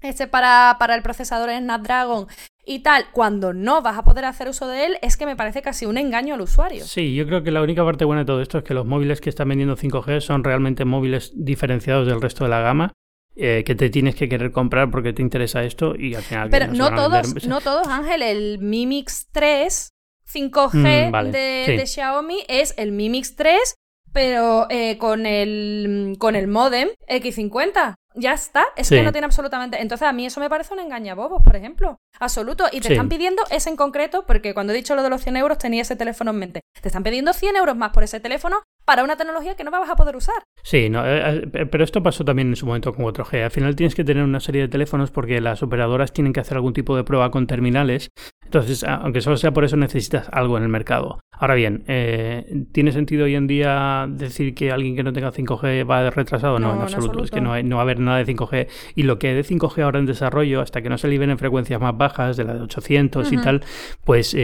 este 0.02 0.26
para, 0.26 0.76
para 0.78 0.94
el 0.94 1.02
procesador 1.02 1.50
Snapdragon 1.50 2.26
y 2.64 2.80
tal, 2.80 3.06
cuando 3.12 3.52
no 3.52 3.82
vas 3.82 3.98
a 3.98 4.04
poder 4.04 4.24
hacer 4.24 4.48
uso 4.48 4.68
de 4.68 4.86
él, 4.86 4.96
es 5.02 5.16
que 5.16 5.26
me 5.26 5.34
parece 5.34 5.62
casi 5.62 5.86
un 5.86 5.98
engaño 5.98 6.34
al 6.34 6.40
usuario. 6.40 6.84
Sí, 6.84 7.14
yo 7.14 7.26
creo 7.26 7.42
que 7.42 7.50
la 7.50 7.62
única 7.62 7.84
parte 7.84 8.04
buena 8.04 8.20
de 8.22 8.26
todo 8.26 8.40
esto 8.40 8.58
es 8.58 8.64
que 8.64 8.74
los 8.74 8.86
móviles 8.86 9.20
que 9.20 9.30
están 9.30 9.48
vendiendo 9.48 9.76
5G 9.76 10.20
son 10.20 10.44
realmente 10.44 10.84
móviles 10.84 11.32
diferenciados 11.34 12.06
del 12.06 12.20
resto 12.20 12.44
de 12.44 12.50
la 12.50 12.60
gama 12.60 12.92
eh, 13.36 13.62
que 13.64 13.74
te 13.74 13.90
tienes 13.90 14.14
que 14.14 14.28
querer 14.28 14.52
comprar 14.52 14.90
porque 14.90 15.12
te 15.12 15.22
interesa 15.22 15.62
esto 15.62 15.94
y 15.96 16.14
al 16.14 16.22
final... 16.22 16.50
Pero 16.50 16.68
no, 16.68 16.94
todos, 16.94 17.46
no 17.46 17.60
todos, 17.60 17.86
Ángel, 17.86 18.22
el 18.22 18.58
Mi 18.58 18.86
Mix 18.86 19.28
3 19.32 19.90
5G 20.32 21.10
mm, 21.10 21.30
de, 21.30 21.84
Xiaomi 21.86 22.44
es 22.48 22.74
el 22.76 22.92
Mi 22.92 23.10
Mix 23.10 23.34
3 23.36 23.74
pero 24.12 24.66
eh, 24.70 24.98
con 24.98 25.24
el 25.26 26.16
con 26.18 26.34
el 26.34 26.48
modem 26.48 26.88
X50. 27.08 27.94
Ya 28.20 28.34
está, 28.34 28.66
es 28.76 28.90
que 28.90 29.02
no 29.02 29.12
tiene 29.12 29.24
absolutamente. 29.24 29.80
Entonces, 29.80 30.06
a 30.06 30.12
mí 30.12 30.26
eso 30.26 30.40
me 30.40 30.50
parece 30.50 30.74
un 30.74 30.80
engañabobos, 30.80 31.42
por 31.42 31.56
ejemplo. 31.56 31.96
Absoluto. 32.18 32.66
Y 32.70 32.80
te 32.80 32.92
están 32.92 33.08
pidiendo 33.08 33.42
ese 33.50 33.70
en 33.70 33.76
concreto, 33.76 34.24
porque 34.26 34.52
cuando 34.52 34.72
he 34.72 34.76
dicho 34.76 34.94
lo 34.94 35.02
de 35.02 35.10
los 35.10 35.22
100 35.22 35.36
euros 35.36 35.58
tenía 35.58 35.82
ese 35.82 35.96
teléfono 35.96 36.30
en 36.32 36.38
mente. 36.38 36.60
Te 36.80 36.88
están 36.88 37.02
pidiendo 37.02 37.32
100 37.32 37.56
euros 37.56 37.76
más 37.76 37.92
por 37.92 38.02
ese 38.02 38.20
teléfono 38.20 38.62
para 38.84 39.04
una 39.04 39.16
tecnología 39.16 39.54
que 39.54 39.64
no 39.64 39.70
vas 39.70 39.88
a 39.88 39.96
poder 39.96 40.16
usar. 40.16 40.42
Sí, 40.62 40.90
no, 40.90 41.06
eh, 41.06 41.48
eh, 41.54 41.66
pero 41.66 41.84
esto 41.84 42.02
pasó 42.02 42.24
también 42.24 42.48
en 42.48 42.56
su 42.56 42.66
momento 42.66 42.92
con 42.94 43.04
otro 43.04 43.24
g 43.24 43.42
Al 43.42 43.50
final 43.50 43.76
tienes 43.76 43.94
que 43.94 44.04
tener 44.04 44.22
una 44.22 44.40
serie 44.40 44.62
de 44.62 44.68
teléfonos 44.68 45.10
porque 45.10 45.40
las 45.40 45.62
operadoras 45.62 46.12
tienen 46.12 46.32
que 46.32 46.40
hacer 46.40 46.56
algún 46.56 46.72
tipo 46.72 46.96
de 46.96 47.04
prueba 47.04 47.30
con 47.30 47.46
terminales. 47.46 48.10
Entonces, 48.50 48.82
aunque 48.82 49.20
solo 49.20 49.36
sea 49.36 49.52
por 49.52 49.62
eso, 49.62 49.76
necesitas 49.76 50.28
algo 50.32 50.56
en 50.56 50.64
el 50.64 50.68
mercado. 50.68 51.20
Ahora 51.38 51.54
bien, 51.54 51.84
eh, 51.86 52.66
¿tiene 52.72 52.90
sentido 52.90 53.26
hoy 53.26 53.36
en 53.36 53.46
día 53.46 54.06
decir 54.10 54.54
que 54.54 54.72
alguien 54.72 54.96
que 54.96 55.04
no 55.04 55.12
tenga 55.12 55.30
5G 55.30 55.88
va 55.88 56.10
retrasado? 56.10 56.58
No, 56.58 56.74
en, 56.74 56.80
absoluto. 56.80 57.22
Es 57.22 57.30
que 57.30 57.40
no, 57.40 57.52
hay, 57.52 57.62
no 57.62 57.76
va 57.76 57.82
a 57.82 57.84
haber 57.84 58.00
nada 58.00 58.18
de 58.18 58.26
5G. 58.26 58.66
Y 58.96 59.04
lo 59.04 59.20
que 59.20 59.28
hay 59.28 59.34
de 59.34 59.44
5G 59.44 59.82
ahora 59.84 60.00
en 60.00 60.06
desarrollo, 60.06 60.62
hasta 60.62 60.82
que 60.82 60.88
no 60.90 60.98
se 60.98 61.06
liberen 61.06 61.38
frecuencias 61.38 61.80
más 61.80 61.96
bajas, 61.96 62.36
de 62.36 62.42
la 62.42 62.54
de 62.54 62.60
800 62.62 63.32
y 63.32 63.36
tal, 63.36 63.62
pues 64.04 64.36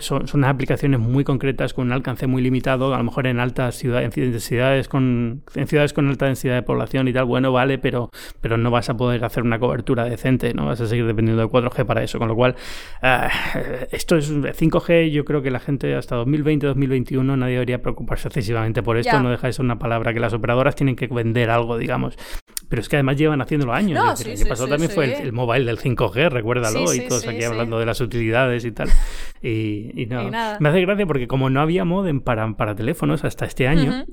son, 0.00 0.26
son 0.26 0.44
aplicaciones 0.44 0.98
muy 0.98 1.22
concretas 1.22 1.74
con 1.74 1.86
un 1.86 1.92
alcance 1.92 2.26
muy 2.26 2.42
limitado, 2.42 2.92
a 2.92 2.98
lo 2.98 3.04
mejor 3.04 3.28
en 3.28 3.38
alta 3.38 3.70
ciudades, 3.70 4.16
en 4.16 4.40
ciudades 4.40 4.88
con 4.88 5.42
en 5.54 5.66
ciudades 5.66 5.92
con 5.92 6.08
alta 6.08 6.26
densidad 6.26 6.56
de 6.56 6.62
población 6.62 7.08
y 7.08 7.12
tal, 7.12 7.24
bueno, 7.24 7.52
vale, 7.52 7.78
pero, 7.78 8.10
pero 8.40 8.58
no 8.58 8.70
vas 8.70 8.90
a 8.90 8.96
poder 8.96 9.24
hacer 9.24 9.44
una 9.44 9.58
cobertura 9.58 10.04
decente, 10.04 10.52
¿no? 10.54 10.66
Vas 10.66 10.80
a 10.80 10.86
seguir 10.86 11.06
dependiendo 11.06 11.42
de 11.42 11.48
4G 11.48 11.86
para 11.86 12.02
eso, 12.02 12.18
con 12.18 12.28
lo 12.28 12.34
cual 12.34 12.56
esto 13.92 14.16
es 14.16 14.32
5G, 14.32 15.10
yo 15.10 15.24
creo 15.24 15.42
que 15.42 15.50
la 15.50 15.60
gente 15.60 15.94
hasta 15.94 16.16
2020, 16.16 16.66
2021 16.66 17.36
nadie 17.36 17.54
debería 17.54 17.82
preocuparse 17.82 18.28
excesivamente 18.28 18.82
por 18.82 18.96
esto, 18.96 19.20
no 19.20 19.30
deja 19.30 19.46
de 19.46 19.52
ser 19.52 19.64
una 19.64 19.78
palabra 19.78 20.12
que 20.12 20.20
las 20.20 20.32
operadoras 20.32 20.74
tienen 20.74 20.96
que 20.96 21.06
vender 21.06 21.50
algo, 21.50 21.78
digamos. 21.78 22.16
Pero 22.68 22.80
es 22.80 22.88
que 22.88 22.96
además 22.96 23.16
llevan 23.16 23.40
haciéndolo 23.42 23.72
años. 23.72 24.20
el 24.24 24.32
año 24.32 24.46
pasado 24.46 24.68
también 24.68 24.90
fue 24.90 25.22
el, 25.22 25.32
mobile 25.32 25.64
del 25.64 25.78
5G, 25.78 26.30
recuérdalo, 26.30 26.94
y 26.94 27.06
todos 27.06 27.26
aquí 27.26 27.44
hablando 27.44 27.78
de 27.78 27.86
las 27.86 28.00
utilidades 28.00 28.64
y 28.64 28.72
tal. 28.72 28.88
Y, 29.44 30.06
no, 30.08 30.30
me 30.60 30.68
hace 30.68 30.80
gracia 30.82 31.04
porque 31.04 31.26
como 31.26 31.50
no 31.50 31.60
había 31.60 31.84
modem 31.84 32.20
para, 32.20 32.48
para 32.52 32.76
teléfonos 32.76 33.24
hasta 33.24 33.44
este 33.44 33.66
año, 33.66 34.04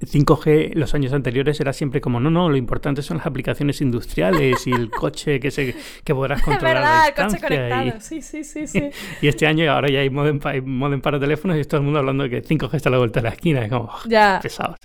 5G 0.00 0.72
em, 0.72 0.78
los 0.78 0.94
años 0.94 1.12
anteriores 1.12 1.60
era 1.60 1.72
siempre 1.72 2.00
como, 2.00 2.20
no, 2.20 2.30
no, 2.30 2.48
lo 2.48 2.56
importante 2.56 3.02
son 3.02 3.18
las 3.18 3.26
aplicaciones 3.26 3.80
industriales 3.80 4.66
y 4.66 4.72
el 4.72 4.90
coche 4.90 5.40
que 5.40 5.50
se 5.50 5.74
que 6.04 6.14
podrás 6.14 6.42
controlar 6.42 6.74
verdad, 6.76 7.08
El 7.08 7.14
coche 7.14 7.40
conectado. 7.40 8.00
Sí, 8.00 8.22
sí, 8.22 8.44
sí, 8.44 8.66
sí. 8.66 8.90
y 9.22 9.28
este 9.28 9.46
año 9.46 9.70
ahora 9.70 9.88
ya 9.88 10.00
hay 10.00 10.10
modem, 10.10 10.40
para 11.00 11.20
teléfonos 11.20 11.56
y 11.58 11.64
todo 11.64 11.78
el 11.78 11.84
mundo 11.84 12.00
hablando 12.00 12.24
de 12.24 12.30
que 12.30 12.42
5G 12.42 12.74
está 12.74 12.88
a 12.88 12.92
la 12.92 12.98
vuelta 12.98 13.20
de 13.20 13.24
la 13.24 13.34
esquina. 13.34 13.64
Es 13.64 13.70
como, 13.70 13.90
ya. 14.06 14.40
pesados. 14.42 14.76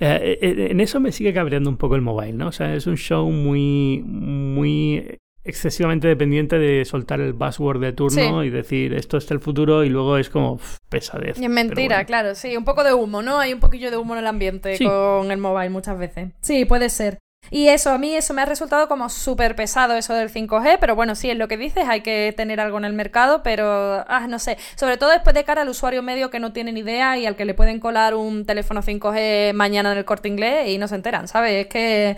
Eh, 0.00 0.38
eh, 0.40 0.68
en 0.70 0.80
eso 0.80 1.00
me 1.00 1.10
sigue 1.12 1.34
cabreando 1.34 1.68
un 1.68 1.76
poco 1.76 1.96
el 1.96 2.02
mobile, 2.02 2.32
¿no? 2.32 2.48
O 2.48 2.52
sea, 2.52 2.74
es 2.74 2.86
un 2.86 2.96
show 2.96 3.28
muy, 3.30 4.02
muy 4.04 5.18
excesivamente 5.48 6.06
dependiente 6.08 6.58
de 6.58 6.84
soltar 6.84 7.20
el 7.20 7.32
buzzword 7.32 7.80
de 7.80 7.92
turno 7.92 8.44
y 8.44 8.50
decir 8.50 8.92
esto 8.94 9.16
es 9.16 9.30
el 9.30 9.40
futuro 9.40 9.82
y 9.82 9.88
luego 9.88 10.18
es 10.18 10.28
como 10.28 10.60
pesadez. 10.88 11.38
Y 11.40 11.44
es 11.44 11.50
mentira, 11.50 12.04
claro, 12.04 12.34
sí, 12.34 12.56
un 12.56 12.64
poco 12.64 12.84
de 12.84 12.92
humo, 12.92 13.22
¿no? 13.22 13.38
Hay 13.38 13.52
un 13.52 13.60
poquillo 13.60 13.90
de 13.90 13.96
humo 13.96 14.14
en 14.14 14.20
el 14.20 14.26
ambiente 14.26 14.78
con 14.78 15.30
el 15.30 15.38
mobile 15.38 15.70
muchas 15.70 15.98
veces. 15.98 16.30
Sí, 16.40 16.64
puede 16.64 16.90
ser. 16.90 17.18
Y 17.50 17.68
eso, 17.68 17.90
a 17.90 17.98
mí 17.98 18.14
eso 18.14 18.34
me 18.34 18.42
ha 18.42 18.44
resultado 18.44 18.88
como 18.88 19.08
súper 19.08 19.56
pesado 19.56 19.94
eso 19.94 20.12
del 20.12 20.30
5G, 20.30 20.78
pero 20.80 20.94
bueno, 20.94 21.14
sí, 21.14 21.30
es 21.30 21.36
lo 21.36 21.48
que 21.48 21.56
dices, 21.56 21.88
hay 21.88 22.02
que 22.02 22.34
tener 22.36 22.60
algo 22.60 22.78
en 22.78 22.84
el 22.84 22.92
mercado, 22.92 23.42
pero, 23.42 24.04
ah, 24.06 24.26
no 24.28 24.38
sé, 24.38 24.58
sobre 24.76 24.98
todo 24.98 25.10
después 25.10 25.34
de 25.34 25.44
cara 25.44 25.62
al 25.62 25.68
usuario 25.68 26.02
medio 26.02 26.30
que 26.30 26.40
no 26.40 26.52
tiene 26.52 26.72
ni 26.72 26.80
idea 26.80 27.16
y 27.16 27.26
al 27.26 27.36
que 27.36 27.46
le 27.46 27.54
pueden 27.54 27.80
colar 27.80 28.14
un 28.14 28.44
teléfono 28.44 28.82
5G 28.82 29.54
mañana 29.54 29.92
en 29.92 29.98
el 29.98 30.04
corte 30.04 30.28
inglés 30.28 30.68
y 30.68 30.78
no 30.78 30.88
se 30.88 30.96
enteran, 30.96 31.26
¿sabes? 31.26 31.64
Es 31.64 31.66
que 31.68 32.16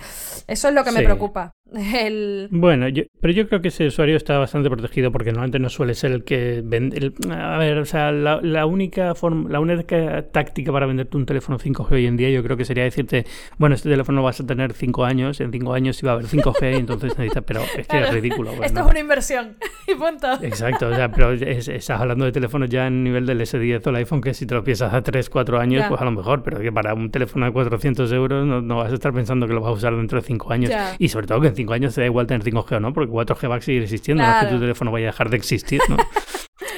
eso 0.48 0.68
es 0.68 0.74
lo 0.74 0.82
que 0.82 0.90
me 0.90 1.02
preocupa. 1.02 1.52
Bueno, 2.50 2.86
pero 3.20 3.32
yo 3.32 3.48
creo 3.48 3.60
que 3.60 3.68
ese 3.68 3.86
usuario 3.86 4.16
está 4.16 4.38
bastante 4.38 4.68
protegido 4.68 5.12
porque 5.12 5.30
normalmente 5.30 5.58
no 5.58 5.68
suele 5.68 5.94
ser 5.94 6.12
el 6.12 6.24
que 6.24 6.62
vende. 6.64 7.12
a 7.30 7.58
ver, 7.58 7.78
o 7.78 7.84
sea, 7.84 8.10
la, 8.12 8.66
única 8.66 9.14
forma, 9.14 9.48
la 9.48 9.60
única 9.60 10.22
táctica 10.30 10.72
para 10.72 10.86
venderte 10.86 11.16
un 11.16 11.26
teléfono 11.26 11.58
5G 11.58 11.92
hoy 11.92 12.06
en 12.06 12.16
día, 12.16 12.30
yo 12.30 12.42
creo 12.42 12.56
que 12.56 12.64
sería 12.64 12.84
decirte, 12.84 13.24
bueno, 13.58 13.74
este 13.74 13.88
teléfono 13.88 14.22
vas 14.22 14.40
a 14.40 14.46
tener 14.46 14.72
5 14.72 15.04
años, 15.04 15.40
en 15.40 15.52
5 15.52 15.72
años 15.72 16.02
iba 16.02 16.12
a 16.12 16.14
haber 16.14 16.26
5G, 16.26 16.72
y 16.72 16.76
entonces 16.80 17.16
necesitas, 17.18 17.44
pero 17.44 17.60
es 17.76 17.86
que 17.86 18.00
es 18.00 18.12
ridículo. 18.12 18.52
Pues, 18.52 18.70
Esto 18.70 18.80
es 18.80 18.86
una 18.86 19.00
inversión 19.00 19.56
y 19.86 19.94
punto. 19.94 20.32
Exacto, 20.42 20.88
o 20.88 20.94
sea, 20.94 21.10
pero 21.10 21.32
estás 21.32 22.00
hablando 22.00 22.24
de 22.24 22.32
teléfonos 22.32 22.68
ya 22.68 22.86
en 22.86 23.04
nivel 23.04 23.26
del 23.26 23.40
S10 23.40 23.86
o 23.86 23.90
el 23.90 23.96
iPhone 23.96 24.20
que 24.20 24.34
si 24.34 24.46
te 24.46 24.54
lo 24.54 24.64
piensas 24.64 24.92
a 24.92 25.02
3, 25.02 25.30
4 25.30 25.60
años, 25.60 25.84
pues 25.88 26.00
a 26.00 26.04
lo 26.04 26.10
mejor, 26.12 26.42
pero 26.42 26.60
que 26.60 26.72
para 26.72 26.94
un 26.94 27.10
teléfono 27.10 27.46
de 27.46 27.52
400 27.52 28.10
euros 28.12 28.46
no, 28.46 28.76
vas 28.76 28.90
a 28.90 28.94
estar 28.94 29.12
pensando 29.12 29.46
que 29.46 29.52
lo 29.52 29.60
vas 29.60 29.70
a 29.70 29.72
usar 29.72 29.96
dentro 29.96 30.20
de 30.20 30.26
5 30.26 30.52
años. 30.52 30.70
Y 30.98 31.08
sobre 31.08 31.26
todo 31.26 31.40
que 31.40 31.48
en 31.48 31.54
5 31.60 31.72
años 31.72 31.94
te 31.94 32.00
da 32.00 32.06
igual 32.06 32.26
tener 32.26 32.42
5G 32.42 32.80
no, 32.80 32.92
porque 32.92 33.12
4G 33.12 33.50
va 33.50 33.56
a 33.56 33.60
seguir 33.60 33.82
existiendo, 33.82 34.22
no 34.22 34.30
es 34.30 34.44
que 34.44 34.52
tu 34.52 34.60
teléfono 34.60 34.90
vaya 34.90 35.08
a 35.08 35.12
dejar 35.12 35.30
de 35.30 35.36
existir, 35.36 35.80
¿no? 35.88 35.96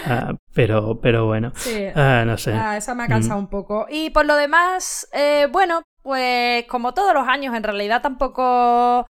Ah, 0.04 0.34
pero, 0.52 1.00
pero 1.00 1.26
bueno, 1.26 1.52
ah, 1.94 2.24
no 2.26 2.36
sé. 2.36 2.52
Ah, 2.52 2.76
esa 2.76 2.92
me 2.94 3.04
ha 3.04 3.08
cansado 3.08 3.38
mm. 3.38 3.44
un 3.44 3.48
poco. 3.48 3.86
Y 3.88 4.10
por 4.10 4.26
lo 4.26 4.34
demás, 4.34 5.08
eh, 5.12 5.46
bueno, 5.50 5.82
pues 6.02 6.64
como 6.66 6.92
todos 6.92 7.14
los 7.14 7.28
años, 7.28 7.54
en 7.54 7.62
realidad 7.62 8.02
tampoco 8.02 9.06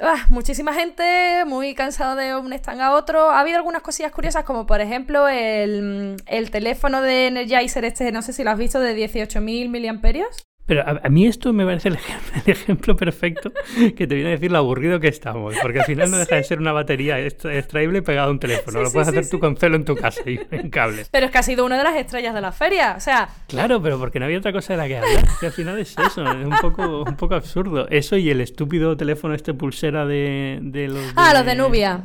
ah, 0.00 0.26
muchísima 0.28 0.74
gente, 0.74 1.44
muy 1.46 1.74
cansado 1.74 2.16
de 2.16 2.36
un 2.36 2.52
stand 2.52 2.82
a 2.82 2.92
otro. 2.92 3.30
Ha 3.30 3.40
habido 3.40 3.56
algunas 3.56 3.82
cosillas 3.82 4.12
curiosas, 4.12 4.44
como 4.44 4.66
por 4.66 4.82
ejemplo 4.82 5.26
el, 5.26 6.16
el 6.26 6.50
teléfono 6.50 7.00
de 7.00 7.28
Energizer, 7.28 7.84
este, 7.84 8.12
no 8.12 8.22
sé 8.22 8.32
si 8.32 8.44
lo 8.44 8.50
has 8.50 8.58
visto, 8.58 8.78
de 8.78 8.94
18.000 8.96 9.70
miliamperios. 9.70 10.44
Pero 10.70 10.84
a, 10.86 11.08
mí 11.08 11.26
esto 11.26 11.52
me 11.52 11.64
parece 11.64 11.88
el 11.88 11.98
ejemplo, 12.46 12.94
perfecto 12.94 13.50
que 13.96 14.06
te 14.06 14.14
viene 14.14 14.28
a 14.28 14.32
decir 14.34 14.52
lo 14.52 14.58
aburrido 14.58 15.00
que 15.00 15.08
estamos. 15.08 15.56
Porque 15.60 15.80
al 15.80 15.84
final 15.84 16.12
no 16.12 16.16
deja 16.16 16.36
de 16.36 16.44
ser 16.44 16.60
una 16.60 16.70
batería 16.70 17.18
extraíble 17.18 18.02
pegada 18.02 18.28
a 18.28 18.30
un 18.30 18.38
teléfono. 18.38 18.80
lo 18.80 18.92
puedes 18.92 19.08
hacer 19.08 19.28
tú 19.28 19.40
con 19.40 19.56
celo 19.56 19.74
en 19.74 19.84
tu 19.84 19.96
casa 19.96 20.20
y 20.30 20.38
en 20.52 20.70
cable. 20.70 21.06
Pero 21.10 21.26
es 21.26 21.32
que 21.32 21.38
ha 21.38 21.42
sido 21.42 21.66
una 21.66 21.76
de 21.76 21.82
las 21.82 21.96
estrellas 21.96 22.34
de 22.34 22.40
la 22.40 22.52
feria. 22.52 22.94
O 22.96 23.00
sea. 23.00 23.28
Claro, 23.48 23.82
pero 23.82 23.98
porque 23.98 24.20
no 24.20 24.26
había 24.26 24.38
otra 24.38 24.52
cosa 24.52 24.74
de 24.74 24.76
la 24.76 24.86
que 24.86 24.98
hablar. 24.98 25.24
Que 25.40 25.46
al 25.46 25.52
final 25.52 25.76
es 25.76 25.90
eso. 25.98 26.22
Es 26.22 26.46
un 26.46 26.56
poco, 26.60 27.02
un 27.02 27.16
poco 27.16 27.34
absurdo. 27.34 27.88
Eso 27.88 28.16
y 28.16 28.30
el 28.30 28.40
estúpido 28.40 28.96
teléfono 28.96 29.34
este 29.34 29.52
pulsera 29.54 30.06
de, 30.06 30.60
de 30.62 30.86
los. 30.86 31.02
Ah, 31.16 31.34
los 31.34 31.44
de 31.44 31.56
Nubia. 31.56 32.04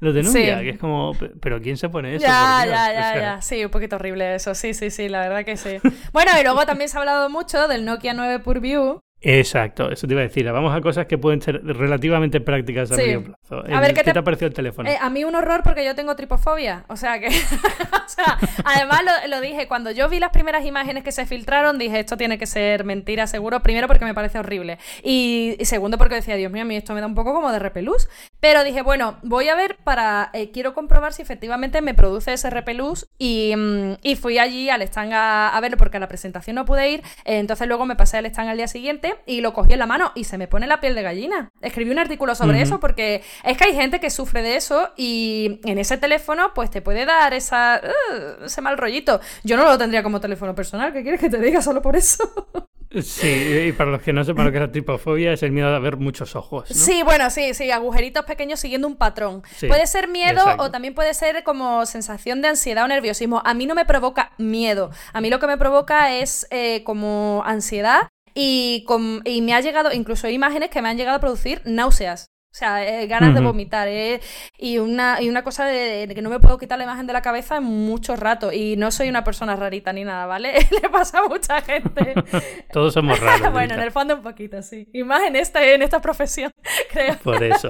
Los 0.00 0.14
de 0.14 0.22
Nubia, 0.22 0.60
que 0.60 0.70
es 0.70 0.78
como, 0.78 1.12
pero 1.40 1.60
¿quién 1.60 1.76
se 1.76 1.88
pone 1.88 2.14
eso? 2.14 2.24
Ya, 2.24 2.64
ya, 2.64 2.92
ya, 2.92 3.20
ya. 3.20 3.42
Sí, 3.42 3.64
un 3.64 3.70
poquito 3.70 3.96
horrible 3.96 4.34
eso. 4.34 4.54
Sí, 4.54 4.74
sí, 4.74 4.90
sí, 4.90 5.08
la 5.08 5.20
verdad 5.20 5.44
que 5.44 5.56
sí. 5.56 5.78
bueno, 6.12 6.32
y 6.38 6.44
luego 6.44 6.64
también 6.66 6.88
se 6.88 6.96
ha 6.96 7.00
hablado 7.00 7.28
mucho 7.30 7.66
del 7.66 7.84
Nokia 7.84 8.14
9 8.14 8.38
Purview, 8.40 9.00
Exacto, 9.20 9.90
eso 9.90 10.06
te 10.06 10.14
iba 10.14 10.20
a 10.20 10.24
decir. 10.24 10.50
Vamos 10.50 10.74
a 10.74 10.80
cosas 10.80 11.06
que 11.06 11.18
pueden 11.18 11.42
ser 11.42 11.60
relativamente 11.64 12.40
prácticas 12.40 12.92
a 12.92 12.96
medio 12.96 13.24
plazo. 13.24 13.64
A 13.68 13.80
ver, 13.80 13.92
¿qué, 13.92 14.04
te... 14.04 14.16
ha 14.16 14.22
parecido 14.22 14.46
el 14.46 14.54
teléfono? 14.54 14.88
Eh, 14.88 14.96
a 15.00 15.10
mí 15.10 15.24
un 15.24 15.34
horror 15.34 15.62
porque 15.64 15.84
yo 15.84 15.96
tengo 15.96 16.14
tripofobia. 16.14 16.84
O 16.88 16.96
sea 16.96 17.18
que. 17.18 17.26
o 17.28 18.08
sea, 18.08 18.38
además 18.64 19.00
lo, 19.28 19.40
dije, 19.40 19.66
cuando 19.66 19.90
yo 19.90 20.08
vi 20.08 20.20
las 20.20 20.30
primeras 20.30 20.64
imágenes 20.64 21.02
que 21.02 21.10
se 21.10 21.26
filtraron, 21.26 21.78
dije, 21.78 21.98
esto 21.98 22.16
tiene 22.16 22.38
que 22.38 22.46
ser 22.46 22.84
mentira, 22.84 23.26
seguro. 23.26 23.60
Primero 23.60 23.88
porque 23.88 24.04
me 24.04 24.14
parece 24.14 24.38
horrible. 24.38 24.78
Y, 25.02 25.56
segundo 25.62 25.98
porque 25.98 26.14
decía, 26.14 26.36
Dios 26.36 26.52
mío, 26.52 26.62
a 26.62 26.66
mí 26.66 26.76
esto 26.76 26.94
me 26.94 27.00
da 27.00 27.08
un 27.08 27.16
poco 27.16 27.34
como 27.34 27.50
de 27.50 27.58
repelús. 27.58 28.08
Pero 28.40 28.62
dije, 28.62 28.82
bueno, 28.82 29.18
voy 29.22 29.48
a 29.48 29.56
ver 29.56 29.76
para. 29.82 30.30
Eh, 30.32 30.50
quiero 30.52 30.74
comprobar 30.74 31.12
si 31.12 31.22
efectivamente 31.22 31.82
me 31.82 31.94
produce 31.94 32.32
ese 32.32 32.50
repelús. 32.50 33.06
Y, 33.18 33.54
mm, 33.56 33.96
y 34.02 34.16
fui 34.16 34.38
allí 34.38 34.70
al 34.70 34.82
stand 34.82 35.12
a, 35.12 35.58
verlo 35.60 35.76
porque 35.76 35.96
a 35.96 36.00
la 36.00 36.08
presentación 36.08 36.56
no 36.56 36.64
pude 36.64 36.90
ir. 36.90 37.02
Eh, 37.24 37.38
entonces 37.38 37.66
luego 37.66 37.84
me 37.86 37.96
pasé 37.96 38.18
al 38.18 38.26
stand 38.26 38.48
al 38.48 38.56
día 38.56 38.68
siguiente 38.68 39.16
y 39.26 39.40
lo 39.40 39.52
cogí 39.52 39.72
en 39.72 39.80
la 39.80 39.86
mano 39.86 40.12
y 40.14 40.24
se 40.24 40.38
me 40.38 40.46
pone 40.46 40.66
la 40.66 40.80
piel 40.80 40.94
de 40.94 41.02
gallina. 41.02 41.50
Escribí 41.60 41.90
un 41.90 41.98
artículo 41.98 42.34
sobre 42.34 42.62
eso 42.62 42.80
porque 42.80 43.22
es 43.44 43.56
que 43.56 43.64
hay 43.64 43.74
gente 43.74 44.00
que 44.00 44.10
sufre 44.10 44.42
de 44.42 44.56
eso 44.56 44.92
y 44.96 45.60
en 45.64 45.78
ese 45.78 45.98
teléfono 45.98 46.52
pues 46.54 46.70
te 46.70 46.82
puede 46.82 47.04
dar 47.06 47.34
esa, 47.34 47.80
uh, 47.82 48.44
ese 48.44 48.60
mal 48.60 48.78
rollito. 48.78 49.20
Yo 49.42 49.56
no 49.56 49.64
lo 49.64 49.78
tendría 49.78 50.02
como 50.02 50.20
teléfono 50.20 50.54
personal, 50.54 50.92
¿qué 50.92 51.02
quieres 51.02 51.20
que 51.20 51.30
te 51.30 51.38
diga 51.38 51.62
solo 51.62 51.82
por 51.82 51.96
eso? 51.96 52.24
Sí, 52.90 53.66
y 53.68 53.72
para 53.72 53.90
los 53.90 54.00
que 54.00 54.12
no 54.12 54.24
sepan 54.24 54.46
lo 54.46 54.50
que 54.50 54.58
es 54.58 54.62
la 54.62 54.72
tripofobia, 54.72 55.32
es 55.32 55.42
el 55.42 55.52
miedo 55.52 55.68
a 55.68 55.78
ver 55.78 55.98
muchos 55.98 56.34
ojos. 56.36 56.68
Sí, 56.68 57.02
bueno, 57.02 57.28
sí, 57.30 57.52
sí, 57.52 57.70
agujeritos 57.70 58.24
pequeños 58.24 58.60
siguiendo 58.60 58.88
un 58.88 58.96
patrón. 58.96 59.42
puede 59.60 59.86
ser 59.86 60.08
miedo 60.08 60.42
o 60.58 60.70
también 60.70 60.94
puede 60.94 61.12
ser 61.14 61.42
como 61.44 61.84
sensación 61.86 62.40
de 62.40 62.48
ansiedad 62.48 62.84
o 62.84 62.88
nerviosismo. 62.88 63.42
A 63.44 63.54
mí 63.54 63.66
no 63.66 63.74
me 63.74 63.84
provoca 63.84 64.32
miedo. 64.38 64.90
A 65.12 65.20
mí 65.20 65.28
lo 65.28 65.38
que 65.38 65.46
me 65.46 65.58
provoca 65.58 66.14
es 66.14 66.46
eh, 66.50 66.82
como 66.84 67.42
ansiedad 67.44 68.08
y, 68.34 68.86
y 69.24 69.42
me 69.42 69.54
ha 69.54 69.60
llegado, 69.60 69.92
incluso 69.92 70.26
hay 70.26 70.34
imágenes 70.34 70.70
que 70.70 70.80
me 70.80 70.88
han 70.88 70.96
llegado 70.96 71.16
a 71.16 71.20
producir 71.20 71.60
náuseas. 71.64 72.30
O 72.58 72.60
sea, 72.60 72.84
eh, 72.84 73.06
ganas 73.06 73.34
de 73.34 73.40
vomitar. 73.40 73.86
Eh, 73.86 74.20
y, 74.58 74.78
una, 74.78 75.22
y 75.22 75.28
una 75.28 75.44
cosa 75.44 75.64
de, 75.64 76.10
que 76.12 76.22
no 76.22 76.28
me 76.28 76.40
puedo 76.40 76.58
quitar 76.58 76.76
la 76.76 76.82
imagen 76.82 77.06
de 77.06 77.12
la 77.12 77.22
cabeza 77.22 77.58
en 77.58 77.62
mucho 77.62 78.16
rato. 78.16 78.52
Y 78.52 78.74
no 78.74 78.90
soy 78.90 79.08
una 79.08 79.22
persona 79.22 79.54
rarita 79.54 79.92
ni 79.92 80.02
nada, 80.02 80.26
¿vale? 80.26 80.54
Le 80.82 80.88
pasa 80.88 81.20
a 81.20 81.28
mucha 81.28 81.60
gente. 81.60 82.14
Todos 82.72 82.94
somos 82.94 83.20
raros. 83.20 83.52
bueno, 83.52 83.74
en 83.74 83.80
el 83.80 83.92
fondo 83.92 84.16
un 84.16 84.22
poquito, 84.22 84.60
sí. 84.62 84.88
Y 84.92 85.04
más 85.04 85.22
en 85.22 85.36
esta, 85.36 85.64
en 85.64 85.82
esta 85.82 86.00
profesión, 86.00 86.50
creo. 86.90 87.16
Por 87.18 87.44
eso. 87.44 87.68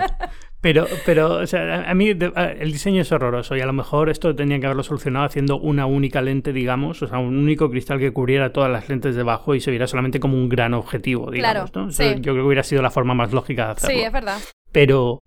Pero, 0.60 0.86
pero 1.06 1.34
o 1.34 1.46
sea, 1.46 1.88
a 1.88 1.94
mí 1.94 2.08
el 2.08 2.72
diseño 2.72 3.02
es 3.02 3.12
horroroso 3.12 3.56
y 3.56 3.60
a 3.60 3.66
lo 3.66 3.72
mejor 3.72 4.10
esto 4.10 4.34
tenía 4.34 4.58
que 4.58 4.66
haberlo 4.66 4.82
solucionado 4.82 5.24
haciendo 5.24 5.56
una 5.58 5.86
única 5.86 6.20
lente, 6.20 6.52
digamos, 6.52 7.00
o 7.00 7.06
sea, 7.06 7.18
un 7.18 7.36
único 7.38 7.70
cristal 7.70 8.00
que 8.00 8.12
cubriera 8.12 8.52
todas 8.52 8.70
las 8.70 8.88
lentes 8.88 9.14
debajo 9.14 9.54
y 9.54 9.60
se 9.60 9.70
viera 9.70 9.86
solamente 9.86 10.18
como 10.18 10.36
un 10.36 10.48
gran 10.48 10.74
objetivo, 10.74 11.30
digamos. 11.30 11.72
¿no? 11.74 11.90
Yo 11.90 12.22
creo 12.22 12.34
que 12.34 12.42
hubiera 12.42 12.64
sido 12.64 12.82
la 12.82 12.90
forma 12.90 13.14
más 13.14 13.32
lógica 13.32 13.66
de 13.66 13.70
hacerlo. 13.72 13.96
Sí, 13.96 14.02
es 14.04 14.12
verdad. 14.12 14.38
Pero, 14.72 15.20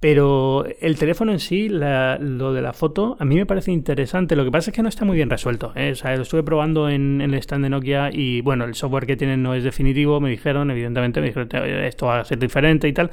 pero 0.00 0.64
el 0.80 0.96
teléfono 0.96 1.32
en 1.32 1.40
sí, 1.40 1.68
lo 1.68 2.52
de 2.52 2.62
la 2.62 2.72
foto, 2.72 3.16
a 3.18 3.24
mí 3.24 3.34
me 3.34 3.46
parece 3.46 3.72
interesante. 3.72 4.36
Lo 4.36 4.44
que 4.44 4.52
pasa 4.52 4.70
es 4.70 4.76
que 4.76 4.82
no 4.82 4.88
está 4.88 5.04
muy 5.04 5.16
bien 5.16 5.28
resuelto. 5.28 5.72
¿eh? 5.74 5.90
O 5.90 5.94
sea, 5.96 6.14
lo 6.14 6.22
estuve 6.22 6.44
probando 6.44 6.88
en, 6.88 7.20
el 7.20 7.34
stand 7.34 7.64
de 7.64 7.70
Nokia 7.70 8.10
y 8.12 8.40
bueno, 8.40 8.64
el 8.64 8.76
software 8.76 9.06
que 9.06 9.16
tienen 9.16 9.42
no 9.42 9.54
es 9.54 9.64
definitivo. 9.64 10.20
Me 10.20 10.30
dijeron, 10.30 10.70
evidentemente, 10.70 11.20
me 11.20 11.26
dijeron 11.28 11.48
esto 11.84 12.06
va 12.06 12.20
a 12.20 12.24
ser 12.24 12.38
diferente 12.38 12.86
y 12.86 12.92
tal. 12.92 13.10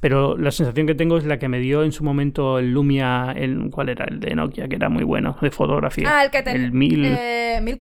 Pero 0.00 0.36
la 0.36 0.50
sensación 0.50 0.88
que 0.88 0.96
tengo 0.96 1.18
es 1.18 1.24
la 1.24 1.38
que 1.38 1.48
me 1.48 1.60
dio 1.60 1.84
en 1.84 1.92
su 1.92 2.02
momento 2.02 2.58
el 2.58 2.72
Lumia, 2.72 3.32
el, 3.36 3.70
¿cuál 3.70 3.90
era? 3.90 4.04
El 4.04 4.18
de 4.18 4.34
Nokia, 4.34 4.66
que 4.66 4.74
era 4.74 4.88
muy 4.88 5.04
bueno, 5.04 5.36
de 5.40 5.52
fotografía. 5.52 6.18
Ah, 6.18 6.24
el 6.24 6.32
que 6.32 6.42
tenía. 6.42 6.66
El 6.66 6.72
1000. 6.72 7.04
Eh, 7.06 7.78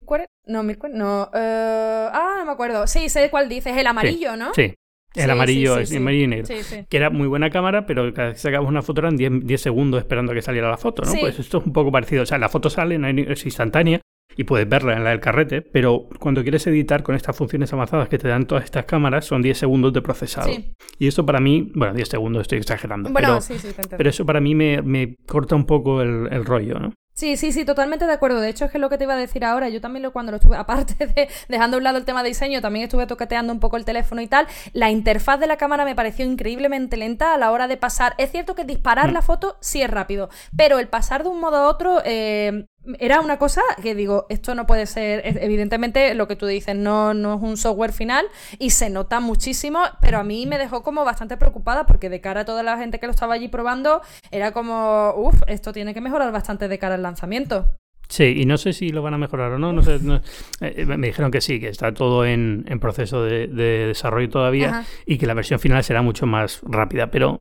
no, 0.46 0.62
1040. 0.62 0.98
No, 0.98 1.30
eh, 1.32 2.08
ah, 2.12 2.36
no 2.40 2.44
me 2.44 2.52
acuerdo. 2.52 2.86
Sí, 2.86 3.08
sé 3.08 3.30
cuál 3.30 3.48
dices, 3.48 3.74
el 3.74 3.86
amarillo, 3.86 4.36
¿no? 4.36 4.52
Sí. 4.52 4.74
El 5.14 5.30
amarillo, 5.30 5.78
es 5.78 5.94
amarillo 5.94 6.24
y 6.24 6.28
negro. 6.28 6.54
Que 6.88 6.96
era 6.96 7.10
muy 7.10 7.26
buena 7.26 7.50
cámara, 7.50 7.86
pero 7.86 8.12
cada 8.14 8.28
vez 8.28 8.36
que 8.36 8.40
sacabas 8.40 8.68
una 8.68 8.82
foto 8.82 9.00
eran 9.00 9.16
10, 9.16 9.60
segundos 9.60 10.00
esperando 10.00 10.32
a 10.32 10.34
que 10.34 10.42
saliera 10.42 10.68
la 10.68 10.78
foto, 10.78 11.02
¿no? 11.04 11.12
Pues 11.20 11.38
esto 11.38 11.58
es 11.58 11.66
un 11.66 11.72
poco 11.72 11.90
parecido. 11.92 12.22
O 12.22 12.26
sea, 12.26 12.38
la 12.38 12.48
foto 12.48 12.70
sale, 12.70 12.98
es 13.30 13.44
instantánea 13.44 14.00
y 14.36 14.44
puedes 14.44 14.68
verla 14.68 14.96
en 14.96 15.04
la 15.04 15.10
del 15.10 15.20
carrete, 15.20 15.62
pero 15.62 16.08
cuando 16.18 16.42
quieres 16.42 16.66
editar 16.66 17.02
con 17.02 17.14
estas 17.14 17.36
funciones 17.36 17.72
avanzadas 17.72 18.08
que 18.08 18.18
te 18.18 18.28
dan 18.28 18.46
todas 18.46 18.64
estas 18.64 18.84
cámaras, 18.86 19.26
son 19.26 19.42
10 19.42 19.58
segundos 19.58 19.92
de 19.92 20.02
procesado. 20.02 20.50
Y 20.98 21.06
esto 21.06 21.26
para 21.26 21.40
mí, 21.40 21.70
bueno, 21.74 21.94
10 21.94 22.08
segundos 22.08 22.42
estoy 22.42 22.58
exagerando. 22.58 23.10
pero, 23.12 23.38
pero 23.96 24.10
eso 24.10 24.24
para 24.24 24.40
mí 24.40 24.54
me, 24.54 24.80
me 24.82 25.16
corta 25.26 25.54
un 25.54 25.66
poco 25.66 26.00
el, 26.00 26.28
el 26.30 26.44
rollo, 26.44 26.78
¿no? 26.78 26.92
Sí, 27.14 27.36
sí, 27.36 27.52
sí, 27.52 27.64
totalmente 27.64 28.06
de 28.06 28.12
acuerdo. 28.12 28.40
De 28.40 28.48
hecho, 28.48 28.64
es 28.64 28.70
que 28.70 28.78
lo 28.78 28.88
que 28.88 28.96
te 28.96 29.04
iba 29.04 29.14
a 29.14 29.18
decir 29.18 29.44
ahora, 29.44 29.68
yo 29.68 29.80
también 29.80 30.02
lo, 30.02 30.12
cuando 30.12 30.32
lo 30.32 30.36
estuve, 30.36 30.56
aparte 30.58 31.06
de 31.06 31.28
dejando 31.48 31.76
a 31.76 31.78
un 31.78 31.84
lado 31.84 31.98
el 31.98 32.04
tema 32.04 32.22
de 32.22 32.30
diseño, 32.30 32.60
también 32.60 32.84
estuve 32.84 33.06
toqueteando 33.06 33.52
un 33.52 33.60
poco 33.60 33.76
el 33.76 33.84
teléfono 33.84 34.22
y 34.22 34.26
tal. 34.26 34.46
La 34.72 34.90
interfaz 34.90 35.38
de 35.38 35.46
la 35.46 35.56
cámara 35.56 35.84
me 35.84 35.94
pareció 35.94 36.24
increíblemente 36.24 36.96
lenta 36.96 37.34
a 37.34 37.38
la 37.38 37.50
hora 37.50 37.68
de 37.68 37.76
pasar. 37.76 38.14
Es 38.18 38.30
cierto 38.30 38.54
que 38.54 38.64
disparar 38.64 39.10
mm. 39.10 39.14
la 39.14 39.22
foto 39.22 39.56
sí 39.60 39.82
es 39.82 39.90
rápido, 39.90 40.30
pero 40.56 40.78
el 40.78 40.88
pasar 40.88 41.22
de 41.22 41.28
un 41.28 41.40
modo 41.40 41.56
a 41.56 41.68
otro 41.68 42.00
eh, 42.04 42.66
era 42.98 43.20
una 43.20 43.38
cosa 43.38 43.62
que 43.82 43.94
digo, 43.94 44.26
esto 44.28 44.54
no 44.54 44.66
puede 44.66 44.86
ser, 44.86 45.22
evidentemente 45.24 46.14
lo 46.14 46.26
que 46.26 46.36
tú 46.36 46.46
dices, 46.46 46.76
no, 46.76 47.14
no 47.14 47.34
es 47.36 47.42
un 47.42 47.56
software 47.56 47.92
final 47.92 48.26
y 48.58 48.70
se 48.70 48.90
nota 48.90 49.20
muchísimo, 49.20 49.80
pero 50.00 50.18
a 50.18 50.24
mí 50.24 50.46
me 50.46 50.58
dejó 50.58 50.82
como 50.82 51.04
bastante 51.04 51.36
preocupada 51.36 51.86
porque 51.86 52.10
de 52.10 52.20
cara 52.20 52.40
a 52.40 52.44
toda 52.44 52.62
la 52.62 52.76
gente 52.78 52.98
que 52.98 53.06
lo 53.06 53.12
estaba 53.12 53.34
allí 53.34 53.48
probando, 53.48 54.02
era 54.30 54.52
como, 54.52 55.14
uff, 55.16 55.40
esto 55.46 55.72
tiene 55.72 55.94
que 55.94 56.00
mejorar 56.00 56.32
bastante 56.32 56.68
de 56.68 56.78
cara 56.78 56.96
al 56.96 57.02
lanzamiento. 57.02 57.70
Sí, 58.08 58.34
y 58.36 58.44
no 58.44 58.58
sé 58.58 58.74
si 58.74 58.90
lo 58.90 59.00
van 59.00 59.14
a 59.14 59.18
mejorar 59.18 59.52
o 59.52 59.58
no. 59.58 59.72
no, 59.72 59.82
sé, 59.82 59.98
eh, 60.60 60.84
me 60.84 61.06
dijeron 61.06 61.30
que 61.30 61.40
sí, 61.40 61.58
que 61.58 61.68
está 61.68 61.94
todo 61.94 62.26
en, 62.26 62.64
proceso 62.78 63.24
de, 63.24 63.46
desarrollo 63.48 64.28
todavía 64.28 64.84
y 65.06 65.16
que 65.16 65.26
la 65.26 65.32
versión 65.32 65.58
final 65.58 65.82
será 65.82 66.02
mucho 66.02 66.26
más 66.26 66.60
rápida, 66.62 67.10
pero 67.10 67.38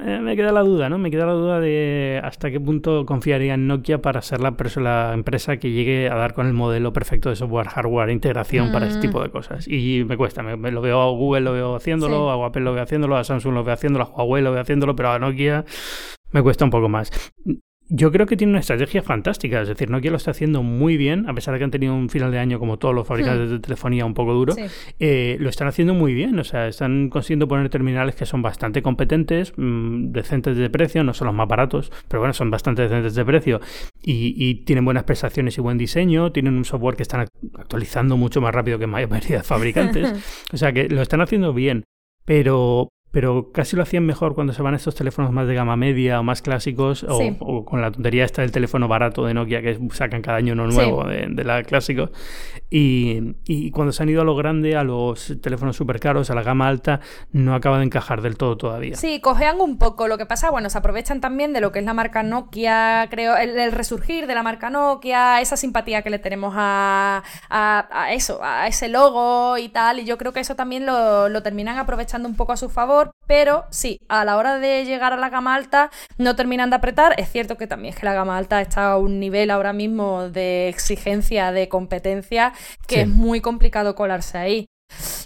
eh, 0.00 0.20
me 0.20 0.36
queda 0.36 0.52
la 0.52 0.62
duda, 0.62 0.88
¿no? 0.88 0.98
Me 0.98 1.10
queda 1.10 1.26
la 1.26 1.32
duda 1.32 1.60
de 1.60 2.20
hasta 2.24 2.50
qué 2.50 2.58
punto 2.58 3.04
confiaría 3.04 3.54
en 3.54 3.66
Nokia 3.66 4.00
para 4.00 4.22
ser 4.22 4.40
la, 4.40 4.54
la 4.76 5.12
empresa 5.12 5.58
que 5.58 5.70
llegue 5.70 6.08
a 6.08 6.14
dar 6.14 6.32
con 6.34 6.46
el 6.46 6.54
modelo 6.54 6.92
perfecto 6.92 7.28
de 7.28 7.36
software, 7.36 7.68
hardware, 7.68 8.10
integración 8.10 8.72
para 8.72 8.86
ese 8.86 9.00
tipo 9.00 9.20
mm. 9.20 9.22
de 9.22 9.30
cosas. 9.30 9.68
Y 9.68 10.04
me 10.04 10.16
cuesta, 10.16 10.42
me, 10.42 10.70
lo 10.70 10.80
veo 10.80 11.00
a 11.00 11.10
Google, 11.10 11.42
lo 11.42 11.52
veo 11.52 11.74
haciéndolo, 11.76 12.30
a 12.30 12.46
Apple 12.46 12.62
lo 12.62 12.72
veo 12.72 12.82
haciéndolo, 12.82 13.16
a 13.16 13.24
Samsung 13.24 13.54
lo 13.54 13.64
veo 13.64 13.74
haciéndolo, 13.74 14.04
a 14.04 14.08
Huawei 14.08 14.42
lo 14.42 14.52
veo 14.52 14.62
haciéndolo, 14.62 14.96
pero 14.96 15.10
a 15.10 15.18
Nokia 15.18 15.64
me 16.32 16.42
cuesta 16.42 16.64
un 16.64 16.70
poco 16.70 16.88
más 16.88 17.10
yo 17.88 18.10
creo 18.10 18.26
que 18.26 18.36
tiene 18.36 18.52
una 18.52 18.60
estrategia 18.60 19.02
fantástica. 19.02 19.60
Es 19.60 19.68
decir, 19.68 19.90
Nokia 19.90 20.10
lo 20.10 20.16
está 20.16 20.30
haciendo 20.30 20.62
muy 20.62 20.96
bien, 20.96 21.28
a 21.28 21.34
pesar 21.34 21.52
de 21.54 21.58
que 21.58 21.64
han 21.64 21.70
tenido 21.70 21.94
un 21.94 22.08
final 22.08 22.30
de 22.30 22.38
año 22.38 22.58
como 22.58 22.78
todos 22.78 22.94
los 22.94 23.06
fabricantes 23.06 23.48
hmm. 23.48 23.52
de 23.52 23.58
telefonía 23.60 24.06
un 24.06 24.14
poco 24.14 24.32
duro. 24.32 24.54
Eh, 24.98 25.36
lo 25.40 25.48
están 25.48 25.68
haciendo 25.68 25.94
muy 25.94 26.14
bien. 26.14 26.38
O 26.38 26.44
sea, 26.44 26.68
están 26.68 27.10
consiguiendo 27.10 27.48
poner 27.48 27.68
terminales 27.68 28.14
que 28.14 28.26
son 28.26 28.42
bastante 28.42 28.82
competentes, 28.82 29.52
mm, 29.56 30.12
decentes 30.12 30.56
de 30.56 30.70
precio, 30.70 31.04
no 31.04 31.14
son 31.14 31.26
los 31.26 31.34
más 31.34 31.48
baratos, 31.48 31.92
pero 32.08 32.20
bueno, 32.20 32.32
son 32.32 32.50
bastante 32.50 32.82
decentes 32.82 33.14
de 33.14 33.24
precio. 33.24 33.60
Y, 34.02 34.52
tienen 34.64 34.84
buenas 34.84 35.04
prestaciones 35.04 35.56
y 35.58 35.60
buen 35.60 35.78
diseño. 35.78 36.32
Tienen 36.32 36.54
un 36.54 36.64
software 36.64 36.96
que 36.96 37.02
están 37.02 37.26
actualizando 37.58 38.16
mucho 38.16 38.40
más 38.40 38.54
rápido 38.54 38.78
que 38.78 38.86
la 38.86 39.06
mayoría 39.06 39.38
de 39.38 39.42
fabricantes. 39.42 40.12
o 40.52 40.56
sea, 40.56 40.72
que 40.72 40.88
lo 40.88 41.02
están 41.02 41.20
haciendo 41.20 41.52
bien. 41.52 41.84
Pero, 42.24 42.88
pero 43.12 43.52
casi 43.52 43.76
lo 43.76 43.82
hacían 43.82 44.04
mejor 44.06 44.34
cuando 44.34 44.54
se 44.54 44.62
van 44.62 44.74
estos 44.74 44.94
teléfonos 44.94 45.32
más 45.32 45.46
de 45.46 45.54
gama 45.54 45.76
media 45.76 46.18
o 46.18 46.22
más 46.22 46.40
clásicos 46.40 47.04
o, 47.06 47.64
con 47.64 47.82
la 47.82 47.92
tontería 47.92 48.24
esta 48.24 48.40
del 48.40 48.50
teléfono 48.50 48.88
barato 48.88 49.26
de 49.26 49.34
Nokia 49.34 49.60
que 49.60 49.78
sacan 49.92 50.22
cada 50.22 50.38
año 50.38 50.54
uno 50.54 50.66
nuevo 50.66 51.04
de, 51.04 51.44
la 51.44 51.62
clásico. 51.62 52.10
Y, 52.70 53.34
y, 53.44 53.70
cuando 53.70 53.92
se 53.92 54.02
han 54.02 54.08
ido 54.08 54.22
a 54.22 54.24
lo 54.24 54.34
grande 54.34 54.76
a 54.76 54.82
los 54.82 55.34
teléfonos 55.42 55.76
súper 55.76 56.00
caros 56.00 56.30
a 56.30 56.34
la 56.34 56.42
gama 56.42 56.66
alta 56.66 57.00
no 57.32 57.54
acaba 57.54 57.78
de 57.78 57.84
encajar 57.84 58.22
del 58.22 58.38
todo 58.38 58.56
todavía. 58.56 58.96
Sí 58.96 59.20
cojean 59.20 59.60
un 59.60 59.76
poco. 59.76 60.08
Lo 60.08 60.16
que 60.16 60.24
pasa 60.24 60.50
bueno 60.50 60.70
se 60.70 60.78
aprovechan 60.78 61.20
también 61.20 61.52
de 61.52 61.60
lo 61.60 61.70
que 61.70 61.80
es 61.80 61.84
la 61.84 61.92
marca 61.92 62.22
Nokia 62.22 63.08
creo 63.10 63.36
el, 63.36 63.72
resurgir 63.72 64.26
de 64.26 64.34
la 64.34 64.42
marca 64.42 64.70
Nokia 64.70 65.42
esa 65.42 65.58
simpatía 65.58 66.00
que 66.00 66.08
le 66.08 66.18
tenemos 66.18 66.54
a, 66.56 67.22
a, 67.50 68.12
eso 68.14 68.40
a 68.42 68.68
ese 68.68 68.88
logo 68.88 69.58
y 69.58 69.68
tal 69.68 70.00
y 70.00 70.04
yo 70.04 70.16
creo 70.16 70.32
que 70.32 70.40
eso 70.40 70.56
también 70.56 70.86
lo, 70.86 71.28
lo 71.28 71.42
terminan 71.42 71.76
aprovechando 71.76 72.26
un 72.26 72.36
poco 72.36 72.52
a 72.52 72.56
su 72.56 72.70
favor 72.70 73.01
mejor, 73.02 73.14
pero 73.26 73.64
sí, 73.70 74.00
a 74.08 74.24
la 74.24 74.36
hora 74.36 74.58
de 74.58 74.84
llegar 74.84 75.12
a 75.12 75.16
la 75.16 75.30
gama 75.30 75.54
alta 75.54 75.90
no 76.18 76.36
terminan 76.36 76.70
de 76.70 76.76
apretar. 76.76 77.14
Es 77.18 77.30
cierto 77.30 77.56
que 77.56 77.66
también 77.66 77.94
es 77.94 78.00
que 78.00 78.06
la 78.06 78.14
gama 78.14 78.36
alta 78.36 78.60
está 78.60 78.92
a 78.92 78.98
un 78.98 79.20
nivel 79.20 79.50
ahora 79.50 79.72
mismo 79.72 80.28
de 80.28 80.68
exigencia, 80.68 81.52
de 81.52 81.68
competencia, 81.68 82.52
que 82.86 83.02
es 83.02 83.08
muy 83.08 83.40
complicado 83.40 83.94
colarse 83.94 84.38
ahí. 84.38 84.66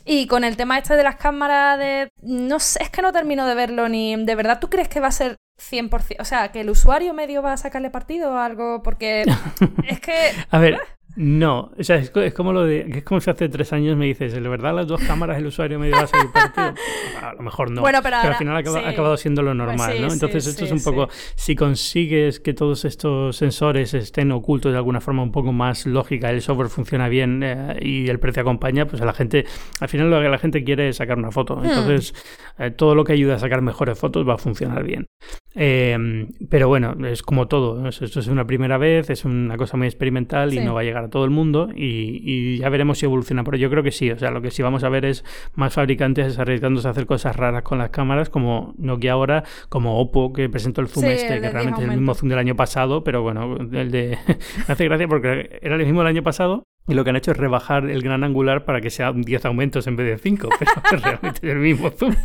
Y 0.04 0.28
con 0.28 0.44
el 0.44 0.56
tema 0.56 0.78
este 0.78 0.94
de 0.94 1.02
las 1.02 1.16
cámaras 1.16 1.78
de... 1.78 2.08
No 2.22 2.60
sé, 2.60 2.80
es 2.82 2.90
que 2.90 3.02
no 3.02 3.12
termino 3.12 3.46
de 3.46 3.56
verlo 3.56 3.88
ni... 3.88 4.14
¿De 4.24 4.34
verdad 4.36 4.60
tú 4.60 4.70
crees 4.70 4.88
que 4.88 5.00
va 5.00 5.08
a 5.08 5.12
ser 5.12 5.36
100%? 5.60 6.20
O 6.20 6.24
sea, 6.24 6.52
que 6.52 6.60
el 6.60 6.70
usuario 6.70 7.12
medio 7.12 7.42
va 7.42 7.54
a 7.54 7.56
sacarle 7.56 7.90
partido 7.90 8.32
o 8.32 8.38
algo 8.38 8.82
porque... 8.84 9.24
es 9.88 10.00
que... 10.00 10.32
a 10.48 10.58
ver, 10.60 10.78
no, 11.14 11.72
o 11.78 11.82
sea, 11.82 11.96
es, 11.96 12.10
como 12.34 12.52
lo 12.52 12.64
de, 12.64 12.86
es 12.98 13.04
como 13.04 13.22
si 13.22 13.30
hace 13.30 13.48
tres 13.48 13.72
años 13.72 13.96
me 13.96 14.04
dices, 14.04 14.34
¿de 14.34 14.40
verdad 14.40 14.74
las 14.74 14.86
dos 14.86 15.00
cámaras 15.00 15.38
el 15.38 15.46
usuario 15.46 15.78
medio 15.78 15.96
va 15.96 16.02
a 16.02 16.06
salir 16.06 16.30
partido? 16.30 16.74
A 17.22 17.32
lo 17.32 17.42
mejor 17.42 17.70
no. 17.70 17.80
Bueno, 17.80 18.00
pero, 18.02 18.16
al 18.16 18.34
final 18.34 18.56
ha 18.56 18.88
acabado 18.88 19.16
siendo 19.16 19.42
lo 19.42 19.52
pues 19.52 19.56
normal, 19.56 20.00
¿no? 20.02 20.12
Entonces 20.12 20.46
esto 20.46 20.66
es 20.66 20.72
un 20.72 20.82
poco, 20.82 21.08
si 21.34 21.56
consigues 21.56 22.38
que 22.38 22.52
todos 22.52 22.84
estos 22.84 23.36
sensores 23.36 23.94
estén 23.94 24.30
ocultos 24.30 24.72
de 24.72 24.78
alguna 24.78 25.00
forma 25.00 25.22
un 25.22 25.32
poco 25.32 25.52
más 25.52 25.86
lógica, 25.86 26.30
el 26.30 26.42
software 26.42 26.68
funciona 26.68 27.08
bien 27.08 27.42
eh, 27.42 27.78
y 27.80 28.08
el 28.08 28.18
precio 28.18 28.42
acompaña, 28.42 28.86
pues 28.86 29.00
a 29.00 29.06
la 29.06 29.14
gente, 29.14 29.46
al 29.80 29.88
final 29.88 30.10
lo 30.10 30.20
que 30.20 30.28
la 30.28 30.38
gente 30.38 30.64
quiere 30.64 30.90
es 30.90 30.96
sacar 30.96 31.16
una 31.16 31.30
foto. 31.30 31.56
Hmm. 31.56 31.64
Entonces 31.64 32.14
eh, 32.58 32.70
todo 32.70 32.94
lo 32.94 33.04
que 33.04 33.14
ayuda 33.14 33.36
a 33.36 33.38
sacar 33.38 33.62
mejores 33.62 33.98
fotos 33.98 34.28
va 34.28 34.34
a 34.34 34.38
funcionar 34.38 34.84
bien. 34.84 35.06
Eh, 35.54 36.26
pero 36.50 36.68
bueno, 36.68 36.94
es 37.06 37.22
como 37.22 37.48
todo, 37.48 37.88
esto 37.88 38.20
es 38.20 38.26
una 38.26 38.46
primera 38.46 38.76
vez, 38.76 39.08
es 39.08 39.24
una 39.24 39.56
cosa 39.56 39.78
muy 39.78 39.86
experimental 39.86 40.52
y 40.52 40.60
no 40.60 40.74
va 40.74 40.82
a 40.82 40.84
llegar 40.84 40.95
todo 41.08 41.24
el 41.24 41.30
mundo 41.30 41.70
y, 41.74 42.58
ya 42.58 42.68
veremos 42.68 42.98
si 42.98 43.06
evoluciona. 43.06 43.44
Pero 43.44 43.56
yo 43.56 43.70
creo 43.70 43.82
que 43.82 43.92
sí, 43.92 44.10
o 44.10 44.18
sea, 44.18 44.30
lo 44.30 44.42
que 44.42 44.50
sí 44.50 44.62
vamos 44.62 44.84
a 44.84 44.88
ver 44.88 45.04
es 45.04 45.24
más 45.54 45.72
fabricantes 45.72 46.38
arriesgándose 46.38 46.88
a 46.88 46.90
hacer 46.90 47.06
cosas 47.06 47.36
raras 47.36 47.62
con 47.62 47.78
las 47.78 47.90
cámaras, 47.90 48.30
como 48.30 48.74
Nokia 48.78 49.12
ahora, 49.12 49.44
como 49.68 50.00
Oppo, 50.00 50.32
que 50.32 50.48
presentó 50.48 50.80
el 50.80 50.88
zoom 50.88 51.06
este, 51.06 51.40
que 51.40 51.50
realmente 51.50 51.82
es 51.82 51.88
el 51.88 51.96
mismo 51.96 52.14
zoom 52.14 52.28
del 52.28 52.38
año 52.38 52.56
pasado, 52.56 53.04
pero 53.04 53.22
bueno, 53.22 53.56
el 53.56 53.90
de... 53.90 54.18
me 54.68 54.72
hace 54.72 54.84
gracia 54.84 55.08
porque 55.08 55.58
era 55.62 55.76
el 55.76 55.84
mismo 55.84 56.00
del 56.00 56.08
año 56.08 56.22
pasado, 56.22 56.64
y 56.88 56.94
lo 56.94 57.02
que 57.02 57.10
han 57.10 57.16
hecho 57.16 57.32
es 57.32 57.36
rebajar 57.36 57.88
el 57.90 58.02
gran 58.02 58.22
angular 58.22 58.64
para 58.64 58.80
que 58.80 58.90
sea 58.90 59.12
10 59.12 59.44
aumentos 59.44 59.86
en 59.86 59.96
vez 59.96 60.06
de 60.06 60.18
5, 60.18 60.48
pero 60.58 61.02
realmente 61.02 61.46
es 61.46 61.52
el 61.52 61.58
mismo 61.58 61.90
zoom. 61.90 62.14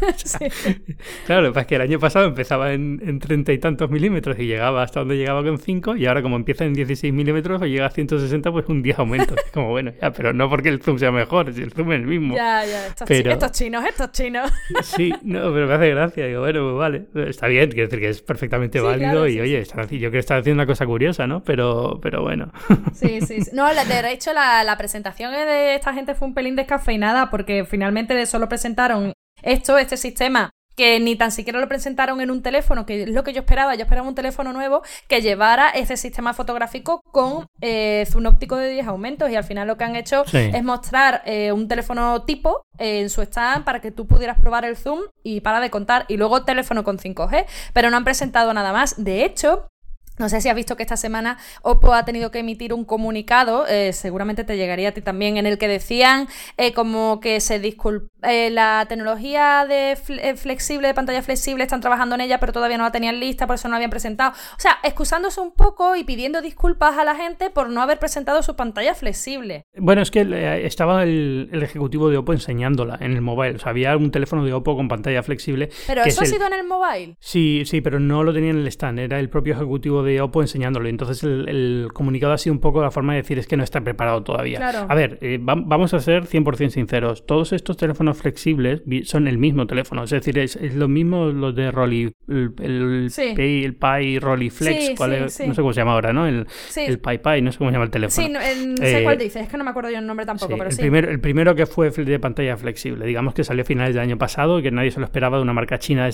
Claro, 1.26 1.42
lo 1.42 1.48
que 1.50 1.54
pasa 1.54 1.62
es 1.62 1.68
que 1.68 1.76
el 1.76 1.82
año 1.82 2.00
pasado 2.00 2.26
empezaba 2.26 2.74
en, 2.74 3.20
30 3.20 3.54
y 3.54 3.58
tantos 3.58 3.90
milímetros 3.90 4.38
y 4.40 4.46
llegaba 4.46 4.84
hasta 4.84 5.00
donde 5.00 5.18
llegaba 5.18 5.44
con 5.44 5.58
5, 5.58 5.96
y 5.96 6.06
ahora 6.06 6.22
como 6.22 6.36
empieza 6.36 6.66
en 6.66 6.74
16 6.74 7.14
milímetros 7.14 7.62
o 7.62 7.66
llega 7.66 7.88
a 7.88 7.90
160, 7.90 8.52
pues 8.52 8.68
un 8.68 8.82
10 8.82 9.00
aumentos. 9.00 9.38
Es 9.44 9.52
como, 9.52 9.70
bueno, 9.70 9.94
ya, 10.00 10.12
pero 10.12 10.34
no 10.34 10.50
porque 10.50 10.70
el 10.70 10.82
zoom 10.82 11.00
sea 11.00 11.12
mejor, 11.12 11.54
si 11.54 11.62
el 11.62 11.72
zoom 11.72 11.92
es 11.94 12.00
el 12.00 12.08
mismo. 12.08 12.36
Ya, 12.36 12.66
ya, 12.66 12.88
estos, 12.88 13.10
estos 13.10 13.52
chinos, 13.52 13.84
estos 13.86 14.12
chinos. 14.12 14.52
Sí, 14.84 15.14
no, 15.24 15.54
pero 15.54 15.68
me 15.68 15.74
hace 15.74 15.90
gracia. 15.90 16.28
Digo, 16.28 16.42
bueno, 16.42 16.64
pues 16.64 16.76
vale, 16.76 17.30
está 17.30 17.48
bien, 17.48 17.70
quiero 17.70 17.88
decir 17.88 18.00
que 18.00 18.10
es 18.10 18.22
perfectamente 18.22 18.80
válido 18.80 19.28
y 19.28 19.40
oye, 19.40 19.64
yo 19.64 19.88
creo 19.88 20.12
que 20.12 20.18
está 20.18 20.38
haciendo 20.38 20.62
una 20.62 20.68
cosa 20.68 20.86
curiosa, 20.86 21.28
¿no? 21.28 21.44
Pero, 21.44 22.00
pero 22.02 22.22
bueno. 22.22 22.52
Sí, 22.94 23.22
sí, 23.22 23.42
sí. 23.42 23.52
No, 23.54 23.68
de 23.68 24.12
hecho 24.12 24.34
la 24.34 24.51
la, 24.64 24.78
presentación 24.78 25.32
de 25.32 25.76
esta 25.76 25.94
gente 25.94 26.16
fue 26.16 26.28
un 26.28 26.34
pelín 26.34 26.56
descafeinada 26.56 27.30
porque 27.30 27.66
finalmente 27.66 28.26
solo 28.26 28.50
presentaron 28.50 29.14
esto, 29.44 29.78
este 29.78 29.98
sistema 29.98 30.52
que 30.76 31.00
ni 31.00 31.16
tan 31.16 31.32
siquiera 31.32 31.60
lo 31.60 31.68
presentaron 31.68 32.22
en 32.22 32.32
un 32.32 32.42
teléfono, 32.42 32.86
que 32.86 33.04
es 33.04 33.10
lo 33.10 33.24
que 33.24 33.34
yo 33.34 33.42
esperaba. 33.42 33.76
Yo 33.76 33.84
esperaba 33.84 34.08
un 34.08 34.16
teléfono 34.16 34.54
nuevo 34.54 34.82
que 35.08 35.22
llevara 35.22 35.70
ese 35.70 35.98
sistema 35.98 36.34
fotográfico 36.34 37.02
con 37.12 37.46
eh, 37.62 38.06
zoom 38.10 38.26
óptico 38.26 38.56
de 38.56 38.70
10 38.70 38.88
aumentos 38.88 39.30
y 39.30 39.36
al 39.36 39.44
final 39.44 39.68
lo 39.68 39.78
que 39.78 39.84
han 39.84 39.96
hecho 39.96 40.24
es 40.34 40.64
mostrar 40.64 41.22
eh, 41.26 41.52
un 41.52 41.68
teléfono 41.68 42.24
tipo 42.24 42.64
en 42.78 43.10
su 43.10 43.22
stand 43.22 43.64
para 43.64 43.82
que 43.82 43.92
tú 43.92 44.08
pudieras 44.08 44.40
probar 44.40 44.66
el 44.66 44.78
zoom 44.78 45.02
y 45.24 45.42
para 45.42 45.60
de 45.60 45.70
contar 45.70 46.06
y 46.08 46.18
luego 46.18 46.44
teléfono 46.46 46.84
con 46.84 46.98
5G, 46.98 47.46
pero 47.74 47.90
no 47.90 47.98
han 47.98 48.04
presentado 48.04 48.54
nada 48.54 48.72
más. 48.72 49.04
De 49.04 49.24
hecho, 49.26 49.68
no 50.18 50.30
sé 50.30 50.42
si 50.42 50.50
has 50.50 50.56
visto 50.56 50.76
que 50.76 50.84
esta 50.84 50.98
semana 50.98 51.38
Oppo 51.62 51.94
ha 51.94 52.06
tenido 52.06 52.32
que 52.32 52.40
emitir 52.40 52.74
un 52.74 52.86
comunicado, 52.86 53.66
eh, 53.68 53.94
seguramente 53.94 54.44
te 54.44 54.58
llegaría 54.58 54.90
a 54.90 54.92
ti 54.92 55.02
también, 55.02 55.38
en 55.38 55.46
el 55.46 55.58
que 55.58 55.68
decían 55.68 56.28
eh, 56.58 56.74
como 56.74 57.20
que 57.20 57.40
se 57.40 57.60
disculpa, 57.60 58.08
eh, 58.30 58.50
la 58.52 58.86
tecnología 58.88 59.66
de 59.68 59.96
flexible, 60.36 60.88
de 60.88 60.94
pantalla 60.94 61.22
flexible, 61.22 61.64
están 61.64 61.82
trabajando 61.82 62.16
en 62.16 62.22
ella, 62.22 62.40
pero 62.40 62.54
todavía 62.54 62.78
no 62.78 62.84
la 62.84 62.92
tenían 62.92 63.20
lista, 63.20 63.48
por 63.48 63.56
eso 63.56 63.68
no 63.68 63.72
la 63.72 63.78
habían 63.78 63.90
presentado. 63.90 64.32
O 64.32 64.60
sea, 64.60 64.78
excusándose 64.84 65.42
un 65.42 65.52
poco 65.54 65.96
y 65.96 66.04
pidiendo 66.04 66.42
disculpas 66.42 66.98
a 66.98 67.04
la 67.04 67.16
gente 67.16 67.50
por 67.50 67.70
no 67.70 67.82
haber 67.82 67.98
presentado 67.98 68.44
su 68.44 68.56
pantalla 68.56 68.94
flexible. 68.94 69.66
Bueno, 69.76 70.02
es 70.02 70.12
que 70.12 70.66
estaba 70.66 71.04
el, 71.04 71.50
ejecutivo 71.52 72.10
de 72.10 72.18
Oppo 72.18 72.34
enseñándola 72.34 72.98
en 73.02 73.14
el 73.14 73.22
mobile. 73.22 73.56
O 73.56 73.60
sea, 73.60 73.70
había 73.70 73.96
un 73.98 74.12
teléfono 74.12 74.46
de 74.46 74.54
Oppo 74.54 74.76
con 74.76 74.88
pantalla 74.88 75.24
flexible. 75.24 75.70
¿Pero 75.88 76.04
eso 76.04 76.22
ha 76.22 76.26
sido 76.26 76.46
en 76.46 76.54
el 76.54 76.68
mobile? 76.68 77.16
Sí, 77.20 77.64
sí, 77.66 77.82
pero 77.82 78.00
no 78.00 78.24
lo 78.24 78.34
tenía 78.34 78.52
en 78.52 78.60
el 78.60 78.68
stand, 78.68 79.00
era 79.00 79.20
el 79.20 79.30
propio 79.30 79.54
ejecutivo 79.54 80.04
de 80.04 80.11
Oppo 80.20 80.42
enseñándolo. 80.42 80.90
Entonces 80.90 81.24
el, 81.24 81.88
comunicado 81.94 82.34
ha 82.34 82.38
sido 82.38 82.54
un 82.54 82.60
poco 82.60 82.82
la 82.82 82.92
forma 82.92 83.14
de 83.14 83.22
decir 83.22 83.40
es 83.40 83.48
que 83.48 83.58
no 83.58 83.64
está 83.64 83.82
preparado 83.82 84.24
todavía. 84.24 84.86
A 84.88 84.96
ver, 84.96 85.18
eh, 85.22 85.40
vamos 85.42 85.94
a 85.94 86.00
ser 86.00 86.26
100% 86.26 86.70
sinceros. 86.70 87.26
Todos 87.26 87.54
estos 87.54 87.78
teléfonos 87.78 88.18
flexibles 88.18 88.82
son 89.06 89.28
el 89.28 89.38
mismo 89.38 89.68
teléfono. 89.68 90.04
Es 90.04 90.10
decir, 90.10 90.38
es, 90.40 90.58
lo 90.76 90.88
mismo 90.88 91.28
los 91.28 91.56
de 91.56 91.72
Rolly, 91.72 92.12
el, 92.28 92.54
el, 92.60 93.12
Pi, 93.36 93.64
el 93.64 93.76
Pi 93.76 94.20
Rolly 94.20 94.50
Flex, 94.50 95.00
no 95.00 95.30
sé 95.30 95.62
cómo 95.62 95.74
se 95.74 95.82
llama 95.82 95.94
ahora, 95.94 96.14
¿no? 96.14 96.28
El, 96.28 96.48
el 96.76 97.00
Pi 97.00 97.18
Pi, 97.18 97.42
no 97.42 97.52
sé 97.52 97.58
cómo 97.58 97.70
se 97.70 97.74
llama 97.74 97.86
el 97.86 97.92
teléfono. 97.92 98.28
Sí, 98.28 98.32
no, 98.32 98.40
sé 98.78 99.04
cuál 99.04 99.18
dices, 99.18 99.44
es 99.44 99.50
que 99.50 99.58
no 99.58 99.64
me 99.64 99.70
acuerdo 99.70 99.90
yo 99.90 100.00
el 100.00 100.08
nombre 100.08 100.26
tampoco, 100.26 100.54
pero 100.58 100.70
el 100.70 100.76
sí. 100.76 100.82
Primero, 100.82 101.10
el 101.10 101.20
primero 101.20 101.56
que 101.56 101.66
fue 101.66 101.90
de 101.90 102.20
pantalla 102.20 102.58
flexible, 102.58 103.06
digamos 103.06 103.34
que 103.34 103.44
salió 103.44 103.64
a 103.64 103.66
finales 103.66 103.94
del 103.94 104.04
año 104.04 104.18
pasado 104.18 104.60
y 104.60 104.64
que 104.64 104.72
nadie 104.72 104.92
se 104.92 105.00
lo 105.00 105.06
esperaba 105.06 105.38
de 105.38 105.44
una 105.44 105.54
marca 105.54 105.80
china 105.80 106.10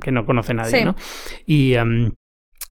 que 0.00 0.12
no 0.12 0.26
conoce 0.26 0.54
nadie, 0.54 0.84
¿no? 0.84 0.96
Y... 1.46 1.74
Em, 1.74 2.12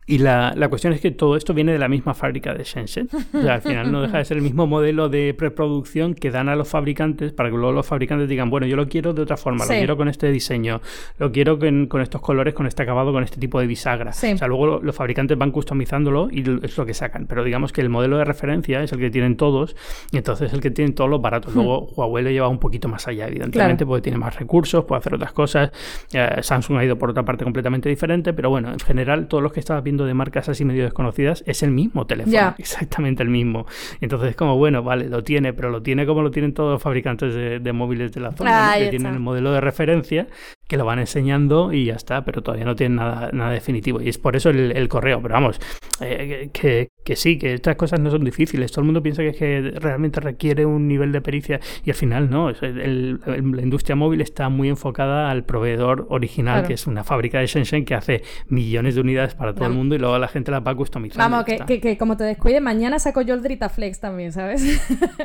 y 0.08 0.20
la, 0.20 0.54
la, 0.56 0.70
cuestión 0.70 0.94
es 0.94 1.02
que 1.02 1.10
todo 1.10 1.36
esto 1.36 1.56
viene 1.56 1.72
de 1.72 1.80
la 1.80 1.88
misma 1.88 2.14
fábrica 2.14 2.54
de 2.54 2.64
Shenzhen. 2.64 3.10
O 3.34 3.42
sea, 3.42 3.56
al 3.56 3.62
final 3.62 3.92
no 3.92 4.04
deja 4.04 4.20
de 4.20 4.26
ser 4.26 4.38
el 4.38 4.44
mismo 4.44 4.68
modelo 4.68 5.10
de 5.10 5.34
preproducción 5.34 6.14
que 6.14 6.30
dan 6.30 6.48
a 6.48 6.56
los 6.56 6.68
fabricantes 6.68 7.32
para 7.32 7.50
que 7.50 7.56
luego 7.56 7.72
los 7.72 7.88
fabricantes 7.88 8.30
digan, 8.30 8.52
bueno, 8.52 8.68
yo 8.68 8.76
lo 8.76 8.88
quiero 8.88 9.14
de 9.14 9.24
otra 9.24 9.36
forma, 9.36 9.66
lo 9.66 9.70
quiero 9.70 9.98
con 9.98 10.08
este 10.08 10.32
diseño, 10.32 10.80
lo 11.18 11.32
quiero 11.32 11.58
con, 11.58 11.88
con, 11.88 12.02
estos 12.02 12.22
colores, 12.22 12.54
con 12.54 12.68
este 12.68 12.84
acabado, 12.84 13.12
con 13.14 13.24
este 13.24 13.40
tipo 13.40 13.60
de 13.60 13.66
bisagra. 13.66 14.12
O 14.12 14.14
sea, 14.14 14.48
luego 14.48 14.80
los 14.80 14.96
fabricantes 14.96 15.40
van 15.40 15.50
customizándolo 15.50 16.30
y 16.32 16.44
es 16.64 16.78
lo 16.78 16.86
que 16.86 16.94
sacan. 16.94 17.26
Pero 17.26 17.44
digamos 17.44 17.74
que 17.74 17.82
el 17.82 17.90
modelo 17.90 18.20
de 18.20 18.26
referencia 18.26 18.84
es 18.84 18.92
el 18.92 19.00
que 19.00 19.10
tienen 19.10 19.38
todos 19.38 19.76
y 20.12 20.18
entonces 20.18 20.50
es 20.50 20.54
el 20.54 20.62
que 20.62 20.70
tienen 20.70 20.94
todos 20.94 21.10
los 21.10 21.20
baratos. 21.20 21.56
Hmm. 21.56 21.58
Luego 21.58 21.88
Huawei 21.96 22.24
lo 22.24 22.30
lleva 22.30 22.48
un 22.48 22.60
poquito 22.60 22.88
más 22.88 23.08
allá, 23.08 23.28
evidentemente, 23.28 23.88
porque 23.88 24.04
tiene 24.04 24.20
más 24.20 24.36
recursos, 24.36 24.86
puede 24.86 25.00
hacer 25.00 25.16
otras 25.16 25.34
cosas. 25.34 25.72
Eh, 26.14 26.30
Samsung 26.42 26.78
ha 26.78 26.86
ido 26.86 26.96
por 26.96 27.10
otra 27.10 27.26
parte 27.26 27.44
completamente 27.44 27.90
diferente, 27.90 28.34
pero 28.34 28.52
bueno, 28.52 28.72
en 28.72 28.80
general, 28.80 29.28
todos 29.28 29.42
los 29.42 29.52
que 29.52 29.60
estabas 29.60 29.84
viendo 29.84 29.95
de 30.04 30.14
marcas 30.14 30.50
así 30.50 30.66
medio 30.66 30.84
desconocidas, 30.84 31.44
es 31.48 31.64
el 31.64 31.72
mismo 31.72 32.06
teléfono, 32.06 32.56
exactamente 32.58 33.24
el 33.24 33.30
mismo. 33.30 33.66
Entonces 34.02 34.32
es 34.32 34.36
como, 34.36 34.58
bueno, 34.58 34.84
vale, 34.84 35.08
lo 35.08 35.24
tiene, 35.24 35.54
pero 35.54 35.70
lo 35.70 35.82
tiene 35.82 36.06
como 36.06 36.22
lo 36.22 36.32
tienen 36.32 36.54
todos 36.54 36.74
los 36.74 36.82
fabricantes 36.82 37.34
de, 37.34 37.74
móviles 37.74 38.12
de 38.12 38.20
la 38.20 38.34
zona, 38.34 38.74
que 38.78 38.90
tienen 38.90 39.14
el 39.14 39.20
modelo 39.22 39.54
de 39.54 39.62
referencia, 39.62 40.28
que 40.68 40.78
lo 40.78 40.86
van 40.86 41.00
enseñando 41.00 41.74
y 41.74 41.86
ya 41.86 41.94
está, 41.94 42.26
pero 42.26 42.42
todavía 42.42 42.66
no 42.66 42.76
tienen 42.76 42.98
nada, 42.98 43.30
nada 43.32 43.52
definitivo. 43.52 44.02
Y 44.02 44.10
es 44.10 44.18
por 44.18 44.36
eso 44.36 44.50
el, 44.50 44.88
correo, 44.88 45.22
pero 45.22 45.34
vamos, 45.34 45.60
eh, 46.02 46.50
que, 46.54 46.90
que, 47.04 47.16
sí, 47.16 47.38
que 47.38 47.54
estas 47.54 47.76
cosas 47.76 48.00
no 48.00 48.10
son 48.10 48.24
difíciles. 48.24 48.72
Todo 48.72 48.82
el 48.82 48.86
mundo 48.86 49.04
piensa 49.04 49.22
que, 49.22 49.30
es 49.30 49.38
que 49.38 49.74
realmente 49.80 50.20
requiere 50.20 50.66
un 50.66 50.88
nivel 50.88 51.12
de 51.12 51.22
pericia 51.22 51.60
y 51.84 51.90
al 51.92 51.96
final 51.96 52.30
no. 52.30 52.52
la 52.52 53.62
industria 53.62 53.96
móvil 53.96 54.22
está 54.22 54.50
muy 54.50 54.70
enfocada 54.70 55.30
al 55.30 55.44
proveedor 55.44 56.08
original, 56.10 56.66
que 56.66 56.74
es 56.74 56.88
una 56.88 57.04
fábrica 57.04 57.40
de 57.40 57.48
Shenzhen 57.48 57.86
que 57.86 57.96
hace 57.96 58.24
millones 58.48 58.96
de 58.96 59.02
unidades 59.02 59.36
para 59.36 59.54
todo 59.54 59.68
el 59.68 59.74
mundo 59.74 59.96
y 59.96 60.00
luego 60.00 60.18
la 60.18 60.28
gente 60.28 60.52
la 60.52 60.62
va 60.62 60.76
customizando. 60.76 61.24
Vamos, 61.24 61.46
que, 61.46 61.80
que, 61.80 61.98
como 61.98 62.18
te 62.18 62.24
descuide, 62.24 62.60
mañana 62.60 62.98
saco 62.98 63.22
yo 63.22 63.36
el 63.36 63.44
Dritaflex 63.44 64.00
también, 64.00 64.32
¿sabes? 64.32 64.82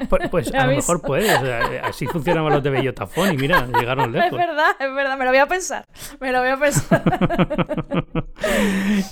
Pues, 0.09 0.29
pues 0.29 0.55
a 0.55 0.67
lo 0.67 0.77
mejor 0.77 1.01
puedes. 1.01 1.31
así 1.83 2.07
funcionaban 2.07 2.53
los 2.53 2.63
de 2.63 2.71
Bellotafón 2.71 3.33
y 3.33 3.37
mira, 3.39 3.67
llegaron 3.67 4.13
lejos. 4.13 4.33
Es 4.33 4.47
verdad, 4.47 4.71
es 4.79 4.95
verdad, 4.95 5.19
me 5.19 5.30
lo 5.31 5.31
voy 5.31 5.39
a 5.39 5.47
pensar. 5.47 5.85
Me 6.21 6.33
lo 6.33 6.41
voy 6.41 6.49
a 6.49 6.57
pensar. 6.57 7.03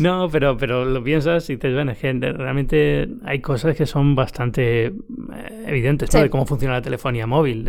no, 0.01 0.29
pero, 0.31 0.57
pero 0.57 0.85
lo 0.85 1.03
piensas 1.03 1.49
y 1.49 1.55
dices, 1.55 1.75
bueno, 1.75 1.93
es 1.93 1.99
que 1.99 2.13
realmente 2.13 3.09
hay 3.25 3.41
cosas 3.41 3.77
que 3.77 3.87
son 3.87 4.15
bastante 4.15 4.87
eh, 4.87 4.93
evidentes, 5.67 6.13
¿no? 6.13 6.21
De 6.21 6.31
cómo 6.31 6.45
funciona 6.45 6.75
la 6.75 6.83
telefonía 6.83 7.27
móvil. 7.27 7.69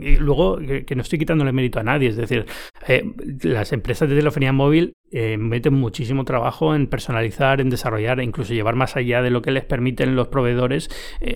y 0.00 0.16
luego, 0.16 0.58
que, 0.58 0.94
no 0.94 1.02
estoy 1.02 1.18
quitándole 1.18 1.52
mérito 1.52 1.80
a 1.80 1.82
nadie, 1.82 2.08
es 2.08 2.16
decir, 2.16 2.46
eh, 2.86 3.04
las 3.42 3.72
empresas 3.72 4.08
de 4.08 4.16
telefonía 4.16 4.52
móvil 4.52 4.94
eh, 5.12 5.36
meten 5.36 5.74
muchísimo 5.74 6.24
trabajo 6.24 6.74
en 6.74 6.86
personalizar, 6.86 7.60
en 7.60 7.70
desarrollar 7.70 8.20
e 8.20 8.24
incluso 8.24 8.54
llevar 8.54 8.74
más 8.76 8.96
allá 8.96 9.22
de 9.22 9.30
lo 9.30 9.42
que 9.42 9.50
les 9.50 9.64
permiten 9.64 10.16
los 10.16 10.28
proveedores 10.28 10.90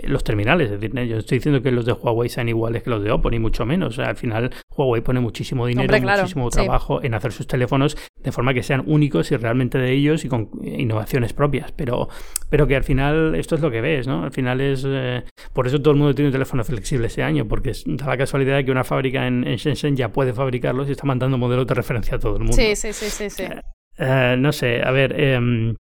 los 0.05 0.25
terminales. 0.25 0.71
Es 0.71 0.81
decir, 0.81 1.07
yo 1.07 1.19
estoy 1.19 1.39
diciendo 1.39 1.63
que 1.63 1.71
los 1.71 1.85
de 1.85 1.93
Huawei 1.93 2.29
sean 2.29 2.49
iguales 2.49 2.83
que 2.83 2.91
los 2.91 3.03
de 3.03 3.11
Oppo, 3.11 3.31
ni 3.31 3.39
mucho 3.39 3.67
menos. 3.67 3.99
al 3.99 4.17
final, 4.17 4.51
Huawei 4.77 5.03
pone 5.03 5.21
muchísimo 5.21 5.67
dinero, 5.67 5.93
muchísimo 6.01 6.51
trabajo 6.51 7.03
en 7.03 7.15
hacer 7.15 7.33
sus 7.33 7.47
teléfonos 7.47 7.97
de 8.23 8.33
forma 8.33 8.55
que 8.55 8.63
sean 8.63 8.83
únicos 8.87 9.31
y 9.33 9.37
realmente 9.37 9.79
de 9.79 9.93
ellos 9.93 10.25
y 10.25 10.29
con 10.29 10.51
innovaciones 10.63 11.33
propias. 11.33 11.73
Pero, 11.73 12.09
pero 12.49 12.67
que 12.67 12.77
al 12.77 12.85
final 12.85 13.35
esto 13.35 13.55
es 13.55 13.61
lo 13.61 13.71
que 13.71 13.81
ves, 13.81 14.07
¿no? 14.07 14.25
Al 14.25 14.33
final 14.33 14.61
es... 14.61 14.85
Eh, 14.87 15.23
por 15.53 15.67
eso 15.67 15.81
todo 15.81 15.93
el 15.93 15.99
mundo 15.99 16.15
tiene 16.15 16.29
un 16.29 16.33
teléfono 16.33 16.65
flexible 16.65 17.07
ese 17.07 17.23
año, 17.23 17.47
porque 17.47 17.73
da 17.87 18.07
la 18.07 18.17
casualidad 18.17 18.57
de 18.57 18.65
que 18.65 18.71
una 18.71 18.85
fábrica 18.85 19.27
en, 19.27 19.45
Shenzhen 19.45 19.97
ya 19.97 20.11
puede 20.11 20.33
fabricarlos 20.33 20.89
y 20.89 20.93
está 20.93 21.05
mandando 21.07 21.39
modelos 21.39 21.67
de 21.67 21.75
referencia 21.75 22.17
a 22.17 22.19
todo 22.19 22.37
el 22.37 22.41
mundo. 22.41 22.57
Sí, 22.57 22.77
sí, 22.77 22.93
sí, 22.93 23.11
sí. 23.11 23.31
sí. 23.31 23.45
Eh, 24.01 24.33
eh, 24.33 24.37
no 24.39 24.53
sé, 24.53 24.83
a 24.83 24.91
ver, 24.91 25.19
em, 25.19 25.77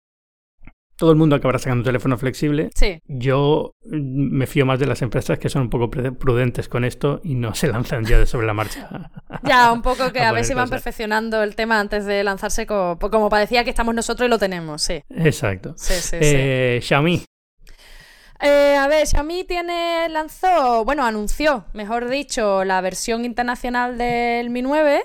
todo 0.96 1.12
el 1.12 1.16
mundo 1.16 1.36
acabará 1.36 1.58
sacando 1.60 1.82
un 1.82 1.84
teléfono 1.84 2.18
flexible. 2.18 2.70
Sí. 2.74 3.00
Yo 3.06 3.72
mm, 3.84 4.36
me 4.36 4.46
fío 4.46 4.66
más 4.66 4.80
de 4.80 4.86
las 4.86 5.00
empresas 5.00 5.38
que 5.38 5.48
son 5.48 5.62
un 5.62 5.70
poco 5.70 5.90
prudentes 5.90 6.68
con 6.68 6.84
esto 6.84 7.20
y 7.22 7.36
no 7.36 7.54
se 7.54 7.68
lanzan 7.68 8.04
ya 8.04 8.18
de 8.18 8.26
sobre 8.26 8.46
la 8.46 8.54
marcha. 8.54 9.10
ya, 9.44 9.72
un 9.72 9.82
poco 9.82 10.12
que 10.12 10.20
a, 10.22 10.32
ver 10.32 10.44
si 10.44 10.54
van 10.54 10.68
perfeccionando 10.68 11.42
el 11.42 11.54
tema 11.54 11.78
antes 11.78 12.04
de 12.04 12.24
lanzarse 12.24 12.66
como, 12.66 12.98
como 12.98 13.28
parecía 13.30 13.64
que 13.64 13.70
estamos 13.70 13.94
nosotros 13.94 14.26
y 14.26 14.30
lo 14.30 14.38
tenemos, 14.38 14.82
sí. 14.82 15.02
Exacto. 15.10 15.74
Sí, 15.76 15.94
sí, 15.94 16.16
eh, 16.20 16.80
Xiaomi. 16.82 17.22
Eh, 18.40 18.76
a 18.76 18.86
ver, 18.86 19.06
Xiaomi 19.06 19.44
tiene, 19.44 20.08
lanzó, 20.10 20.84
bueno, 20.84 21.04
anunció, 21.04 21.64
mejor 21.72 22.08
dicho, 22.08 22.64
la 22.64 22.80
versión 22.80 23.24
internacional 23.24 23.98
del 23.98 24.50
Mi 24.50 24.62
9 24.62 25.04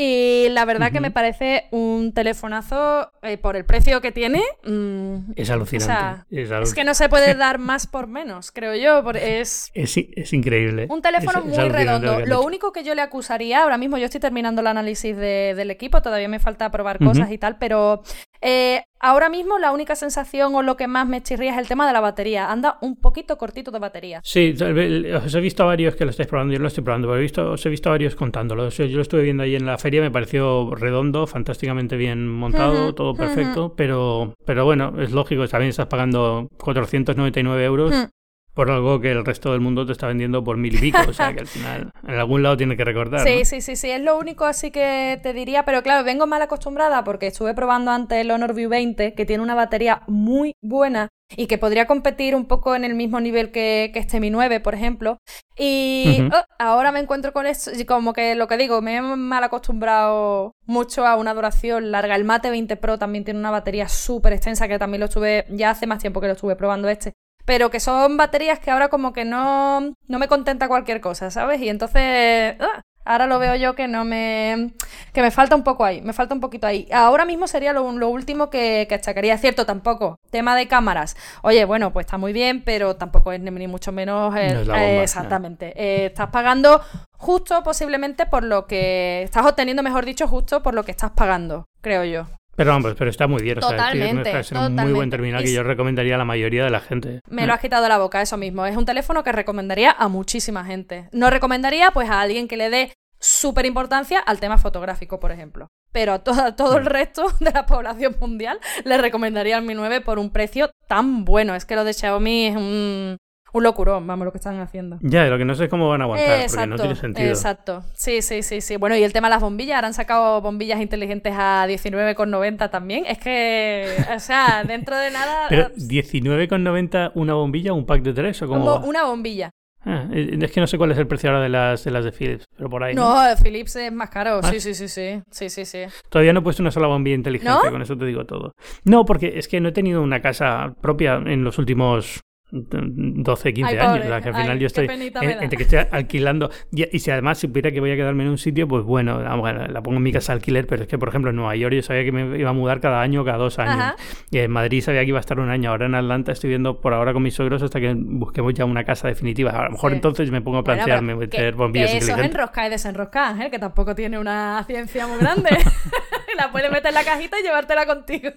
y 0.00 0.48
la 0.50 0.64
verdad 0.64 0.92
que 0.92 1.00
me 1.00 1.10
parece 1.10 1.64
un 1.72 2.12
telefonazo 2.12 3.10
eh, 3.22 3.36
por 3.36 3.56
el 3.56 3.64
precio 3.64 4.00
que 4.00 4.12
tiene. 4.12 4.44
Mm, 4.64 5.32
es, 5.34 5.50
alucinante, 5.50 6.24
es, 6.30 6.72
que 6.72 6.84
no 6.84 6.94
se 6.94 7.08
puede 7.08 7.34
dar 7.34 7.58
más 7.58 7.88
por 7.88 8.06
menos, 8.06 8.52
creo 8.52 8.76
yo. 8.76 9.02
Es, 9.10 9.72
es, 9.74 10.32
increíble. 10.32 10.86
Un 10.88 11.02
teléfono 11.02 11.42
muy 11.42 11.68
redondo. 11.68 12.20
Lo, 12.20 12.42
único 12.42 12.72
que 12.72 12.84
yo 12.84 12.94
le 12.94 13.02
acusaría, 13.02 13.64
ahora 13.64 13.76
mismo 13.76 13.98
yo 13.98 14.04
estoy 14.04 14.20
terminando 14.20 14.60
el 14.60 14.68
análisis 14.68 15.16
del 15.16 15.70
equipo, 15.72 16.00
todavía 16.00 16.28
me 16.28 16.38
falta 16.38 16.70
probar 16.70 17.00
cosas 17.00 17.32
y 17.32 17.38
tal, 17.38 17.58
pero 17.58 18.02
eh, 18.40 18.84
ahora 19.00 19.28
mismo 19.28 19.58
la 19.58 19.72
única 19.72 19.96
sensación 19.96 20.54
o 20.54 20.62
lo 20.62 20.76
que 20.76 20.86
más 20.86 21.06
me 21.06 21.22
chirría 21.22 21.52
es 21.52 21.58
el 21.58 21.68
tema 21.68 21.86
de 21.86 21.92
la 21.92 22.00
batería. 22.00 22.50
Anda 22.50 22.78
un 22.80 22.96
poquito 22.96 23.38
cortito 23.38 23.70
de 23.70 23.78
batería. 23.78 24.20
Sí, 24.24 24.54
os 24.60 25.34
he 25.34 25.40
visto 25.40 25.62
a 25.62 25.66
varios 25.66 25.96
que 25.96 26.04
lo 26.04 26.10
estáis 26.10 26.28
probando, 26.28 26.52
yo 26.52 26.60
lo 26.60 26.68
estoy 26.68 26.84
probando, 26.84 27.08
pero 27.08 27.18
he 27.18 27.22
visto, 27.22 27.52
os 27.52 27.64
he 27.64 27.68
visto 27.68 27.88
a 27.88 27.92
varios 27.92 28.14
contándolo. 28.14 28.68
Yo 28.68 28.86
lo 28.86 29.02
estuve 29.02 29.22
viendo 29.22 29.42
ahí 29.42 29.54
en 29.54 29.66
la 29.66 29.78
feria, 29.78 30.00
me 30.00 30.10
pareció 30.10 30.74
redondo, 30.74 31.26
fantásticamente 31.26 31.96
bien 31.96 32.28
montado, 32.28 32.94
todo 32.94 33.14
perfecto, 33.14 33.74
pero, 33.76 34.34
pero 34.44 34.64
bueno, 34.64 34.94
es 35.00 35.12
lógico, 35.12 35.46
también 35.48 35.70
estás 35.70 35.86
pagando 35.86 36.48
499 36.58 37.64
euros. 37.64 37.94
Mm 37.94 38.17
por 38.58 38.72
algo 38.72 39.00
que 39.00 39.12
el 39.12 39.24
resto 39.24 39.52
del 39.52 39.60
mundo 39.60 39.86
te 39.86 39.92
está 39.92 40.08
vendiendo 40.08 40.42
por 40.42 40.56
mil 40.56 40.74
y 40.74 40.78
pico. 40.78 40.98
O 41.08 41.12
sea 41.12 41.32
que 41.32 41.38
al 41.38 41.46
final 41.46 41.92
en 42.04 42.14
algún 42.14 42.42
lado 42.42 42.56
tiene 42.56 42.76
que 42.76 42.84
recordar. 42.84 43.20
Sí, 43.20 43.44
sí, 43.44 43.60
sí, 43.60 43.76
sí, 43.76 43.88
es 43.88 44.02
lo 44.02 44.18
único 44.18 44.46
así 44.46 44.72
que 44.72 45.20
te 45.22 45.32
diría, 45.32 45.64
pero 45.64 45.80
claro, 45.84 46.02
vengo 46.02 46.26
mal 46.26 46.42
acostumbrada 46.42 47.04
porque 47.04 47.28
estuve 47.28 47.54
probando 47.54 47.92
antes 47.92 48.18
el 48.18 48.32
Honor 48.32 48.54
View 48.54 48.68
20, 48.68 49.14
que 49.14 49.24
tiene 49.24 49.44
una 49.44 49.54
batería 49.54 50.02
muy 50.08 50.54
buena 50.60 51.06
y 51.36 51.46
que 51.46 51.56
podría 51.56 51.86
competir 51.86 52.34
un 52.34 52.46
poco 52.46 52.74
en 52.74 52.82
el 52.84 52.96
mismo 52.96 53.20
nivel 53.20 53.52
que, 53.52 53.92
este 53.94 54.18
Mi 54.18 54.30
9, 54.30 54.58
por 54.58 54.74
ejemplo. 54.74 55.18
Y 55.56 56.20
oh, 56.32 56.44
ahora 56.58 56.90
me 56.90 56.98
encuentro 56.98 57.32
con 57.32 57.46
esto, 57.46 57.70
y 57.78 57.84
como 57.84 58.12
que 58.12 58.34
lo 58.34 58.48
que 58.48 58.56
digo, 58.56 58.82
me 58.82 58.96
he 58.96 59.02
mal 59.02 59.44
acostumbrado 59.44 60.56
mucho 60.66 61.06
a 61.06 61.14
una 61.14 61.32
duración 61.32 61.92
larga. 61.92 62.16
El 62.16 62.24
Mate 62.24 62.50
20 62.50 62.76
Pro 62.76 62.98
también 62.98 63.24
tiene 63.24 63.38
una 63.38 63.52
batería 63.52 63.88
súper 63.88 64.32
extensa, 64.32 64.66
que 64.66 64.80
también 64.80 64.98
lo 64.98 65.06
estuve, 65.06 65.44
ya 65.48 65.70
hace 65.70 65.86
más 65.86 66.00
tiempo 66.00 66.20
que 66.20 66.26
lo 66.26 66.32
estuve 66.32 66.56
probando 66.56 66.88
este 66.88 67.12
pero 67.48 67.70
que 67.70 67.80
son 67.80 68.18
baterías 68.18 68.58
que 68.58 68.70
ahora 68.70 68.90
como 68.90 69.14
que 69.14 69.24
no, 69.24 69.80
no 70.06 70.18
me 70.18 70.28
contenta 70.28 70.68
cualquier 70.68 71.00
cosa, 71.00 71.30
¿sabes? 71.30 71.62
Y 71.62 71.70
entonces... 71.70 72.56
Ah, 72.60 72.82
ahora 73.06 73.26
lo 73.26 73.38
veo 73.38 73.56
yo 73.56 73.74
que 73.74 73.88
no 73.88 74.04
me. 74.04 74.74
que 75.14 75.22
me 75.22 75.30
falta 75.30 75.56
un 75.56 75.64
poco 75.64 75.86
ahí, 75.86 76.02
me 76.02 76.12
falta 76.12 76.34
un 76.34 76.40
poquito 76.40 76.66
ahí. 76.66 76.86
Ahora 76.92 77.24
mismo 77.24 77.46
sería 77.46 77.72
lo, 77.72 77.84
último 77.84 78.50
que, 78.50 78.84
que 78.86 78.96
achacaría. 78.96 79.38
Cierto, 79.38 79.64
tampoco. 79.64 80.16
Tema 80.30 80.54
de 80.56 80.68
cámaras. 80.68 81.16
Oye, 81.40 81.64
bueno, 81.64 81.90
pues 81.90 82.04
está 82.04 82.18
muy 82.18 82.34
bien, 82.34 82.62
pero 82.62 82.96
tampoco 82.96 83.32
es 83.32 83.40
ni 83.40 83.66
mucho 83.66 83.92
menos. 83.92 84.34
exactamente. 84.36 85.72
Eh, 85.74 86.06
estás 86.06 86.28
pagando 86.28 86.82
justo, 87.16 87.62
posiblemente, 87.62 88.26
por 88.26 88.44
lo 88.44 88.66
que. 88.66 89.22
Estás 89.22 89.46
obteniendo, 89.46 89.82
mejor 89.82 90.04
dicho, 90.04 90.28
justo 90.28 90.62
por 90.62 90.74
lo 90.74 90.84
que 90.84 90.90
estás 90.90 91.12
pagando, 91.12 91.64
creo 91.80 92.04
yo. 92.04 92.26
Pero 92.58 92.72
vamos, 92.72 92.94
pero 92.98 93.08
está 93.08 93.28
muy 93.28 93.40
bien. 93.40 93.60
Totalmente. 93.60 94.30
O 94.30 94.32
sea, 94.32 94.40
es 94.40 94.50
un 94.50 94.74
muy 94.74 94.92
buen 94.92 95.10
terminal 95.10 95.44
que 95.44 95.52
yo 95.52 95.62
recomendaría 95.62 96.16
a 96.16 96.18
la 96.18 96.24
mayoría 96.24 96.64
de 96.64 96.70
la 96.70 96.80
gente. 96.80 97.20
Me 97.28 97.46
lo 97.46 97.52
has 97.52 97.60
quitado 97.60 97.84
de 97.84 97.88
la 97.88 97.98
boca, 97.98 98.20
eso 98.20 98.36
mismo. 98.36 98.66
Es 98.66 98.76
un 98.76 98.84
teléfono 98.84 99.22
que 99.22 99.30
recomendaría 99.30 99.92
a 99.92 100.08
muchísima 100.08 100.64
gente. 100.64 101.08
No 101.12 101.30
recomendaría, 101.30 101.92
pues, 101.92 102.10
a 102.10 102.20
alguien 102.20 102.48
que 102.48 102.56
le 102.56 102.68
dé 102.68 102.92
súper 103.20 103.64
importancia 103.64 104.18
al 104.18 104.40
tema 104.40 104.58
fotográfico, 104.58 105.20
por 105.20 105.30
ejemplo. 105.30 105.68
Pero 105.92 106.14
a 106.14 106.18
todo, 106.24 106.52
todo 106.56 106.78
el 106.78 106.86
resto 106.86 107.26
de 107.40 107.52
la 107.52 107.64
población 107.64 108.16
mundial 108.20 108.58
le 108.84 108.98
recomendaría 108.98 109.56
el 109.56 109.64
Mi 109.64 109.74
9 109.74 110.00
por 110.00 110.18
un 110.18 110.30
precio 110.30 110.68
tan 110.88 111.24
bueno. 111.24 111.54
Es 111.54 111.64
que 111.64 111.76
lo 111.76 111.84
de 111.84 111.92
Xiaomi 111.92 112.46
es 112.46 112.56
un, 112.56 113.18
un 113.52 113.62
locurón, 113.62 114.06
vamos, 114.06 114.24
lo 114.24 114.32
que 114.32 114.38
están 114.38 114.58
haciendo. 114.60 114.98
Ya, 115.00 115.24
lo 115.26 115.38
que 115.38 115.44
no 115.44 115.54
sé 115.54 115.64
es 115.64 115.70
cómo 115.70 115.88
van 115.88 116.02
a 116.02 116.04
aguantar, 116.04 116.46
porque 116.48 116.66
no 116.66 116.76
tiene 116.76 116.94
sentido. 116.94 117.28
Exacto, 117.28 117.84
sí, 117.94 118.22
sí, 118.22 118.42
sí, 118.42 118.60
sí. 118.60 118.76
Bueno, 118.76 118.96
y 118.96 119.02
el 119.02 119.12
tema 119.12 119.28
de 119.28 119.34
las 119.34 119.42
bombillas, 119.42 119.76
ahora 119.76 119.88
han 119.88 119.94
sacado 119.94 120.40
bombillas 120.40 120.80
inteligentes 120.80 121.34
a 121.36 121.66
19,90 121.66 122.70
también. 122.70 123.06
Es 123.06 123.18
que, 123.18 123.96
o 124.14 124.20
sea, 124.20 124.64
dentro 124.66 124.96
de 124.96 125.10
nada... 125.10 125.46
¿Pero 125.48 125.70
19,90 125.70 127.12
una 127.14 127.34
bombilla 127.34 127.72
un 127.72 127.86
pack 127.86 128.02
de 128.02 128.12
tres 128.12 128.42
o 128.42 128.48
cómo 128.48 128.76
Una 128.80 129.04
bombilla. 129.04 129.50
Ah, 129.84 130.06
es 130.12 130.50
que 130.50 130.60
no 130.60 130.66
sé 130.66 130.76
cuál 130.76 130.90
es 130.90 130.98
el 130.98 131.06
precio 131.06 131.30
ahora 131.30 131.42
de 131.42 131.48
las 131.48 131.84
de 131.84 131.90
las 131.90 132.04
de 132.04 132.12
Philips, 132.12 132.44
pero 132.56 132.68
por 132.68 132.82
ahí. 132.82 132.94
No, 132.94 133.16
Philips 133.42 133.76
es 133.76 133.92
más 133.92 134.10
caro. 134.10 134.42
Sí, 134.42 134.60
sí, 134.60 134.74
sí, 134.74 134.88
sí, 134.88 135.22
sí, 135.30 135.48
sí, 135.48 135.64
sí. 135.64 135.78
Todavía 136.10 136.32
no 136.32 136.40
he 136.40 136.42
puesto 136.42 136.62
una 136.62 136.72
sola 136.72 136.88
bombilla 136.88 137.14
inteligente, 137.14 137.70
con 137.70 137.80
eso 137.80 137.96
te 137.96 138.04
digo 138.04 138.26
todo. 138.26 138.52
No, 138.84 139.04
porque 139.04 139.38
es 139.38 139.46
que 139.46 139.60
no 139.60 139.68
he 139.68 139.72
tenido 139.72 140.02
una 140.02 140.20
casa 140.20 140.74
propia 140.80 141.14
en 141.14 141.44
los 141.44 141.58
últimos 141.58 142.20
12, 142.50 143.52
15 143.52 143.80
años. 143.80 144.04
O 144.04 144.08
sea, 144.08 144.20
que 144.20 144.28
al 144.28 144.34
final 144.34 144.58
yo 144.58 144.66
estoy 144.66 144.88
entre 144.90 145.56
que 145.56 145.62
estoy 145.64 145.80
alquilando. 145.90 146.50
Y, 146.72 146.98
si 146.98 147.10
además 147.10 147.38
supiera 147.38 147.70
que 147.70 147.80
voy 147.80 147.90
a 147.90 147.96
quedarme 147.96 148.24
en 148.24 148.30
un 148.30 148.38
sitio, 148.38 148.66
pues 148.66 148.84
bueno, 148.84 149.20
la 149.20 149.82
pongo 149.82 149.98
en 149.98 150.02
mi 150.02 150.12
casa 150.12 150.32
alquiler. 150.32 150.66
Pero 150.66 150.82
es 150.82 150.88
que, 150.88 150.98
por 150.98 151.08
ejemplo, 151.08 151.30
en 151.30 151.36
Nueva 151.36 151.54
York 151.56 151.74
yo 151.74 151.82
sabía 151.82 152.04
que 152.04 152.12
me 152.12 152.38
iba 152.38 152.50
a 152.50 152.54
mudar 152.54 152.80
cada 152.80 153.02
año, 153.02 153.24
cada 153.24 153.38
dos 153.38 153.58
años. 153.58 153.94
Y 154.30 154.38
en 154.38 154.50
Madrid 154.50 154.82
sabía 154.82 155.02
que 155.02 155.08
iba 155.08 155.18
a 155.18 155.20
estar 155.20 155.38
un 155.38 155.50
año. 155.50 155.70
Ahora 155.70 155.86
en 155.86 155.94
Atlanta 155.94 156.32
estoy 156.32 156.48
viendo 156.48 156.80
por 156.80 156.94
ahora 156.94 157.12
con 157.12 157.22
mis 157.22 157.34
suegros 157.34 157.62
hasta 157.62 157.80
que 157.80 157.94
busquemos 157.94 158.54
ya 158.54 158.64
una 158.64 158.84
casa 158.84 159.08
definitiva. 159.08 159.50
A 159.50 159.64
lo 159.64 159.70
mejor 159.72 159.92
entonces 159.92 160.30
me 160.30 160.40
pongo 160.40 160.58
a 160.58 160.64
plantearme 160.64 161.14
meter 161.14 161.54
bombillas 161.54 161.90
que 161.90 161.98
Eso 161.98 162.12
es 162.12 162.18
enroscar 162.18 162.66
y 162.66 162.70
desenroscar, 162.70 163.40
¿eh? 163.42 163.50
que 163.50 163.58
tampoco 163.58 163.94
tiene 163.94 164.18
una 164.18 164.64
ciencia 164.66 165.06
muy 165.06 165.18
grande. 165.18 165.50
la 166.38 166.50
puedes 166.52 166.70
meter 166.70 166.88
en 166.88 166.94
la 166.94 167.04
cajita 167.04 167.38
y 167.40 167.42
llevártela 167.42 167.84
contigo. 167.84 168.30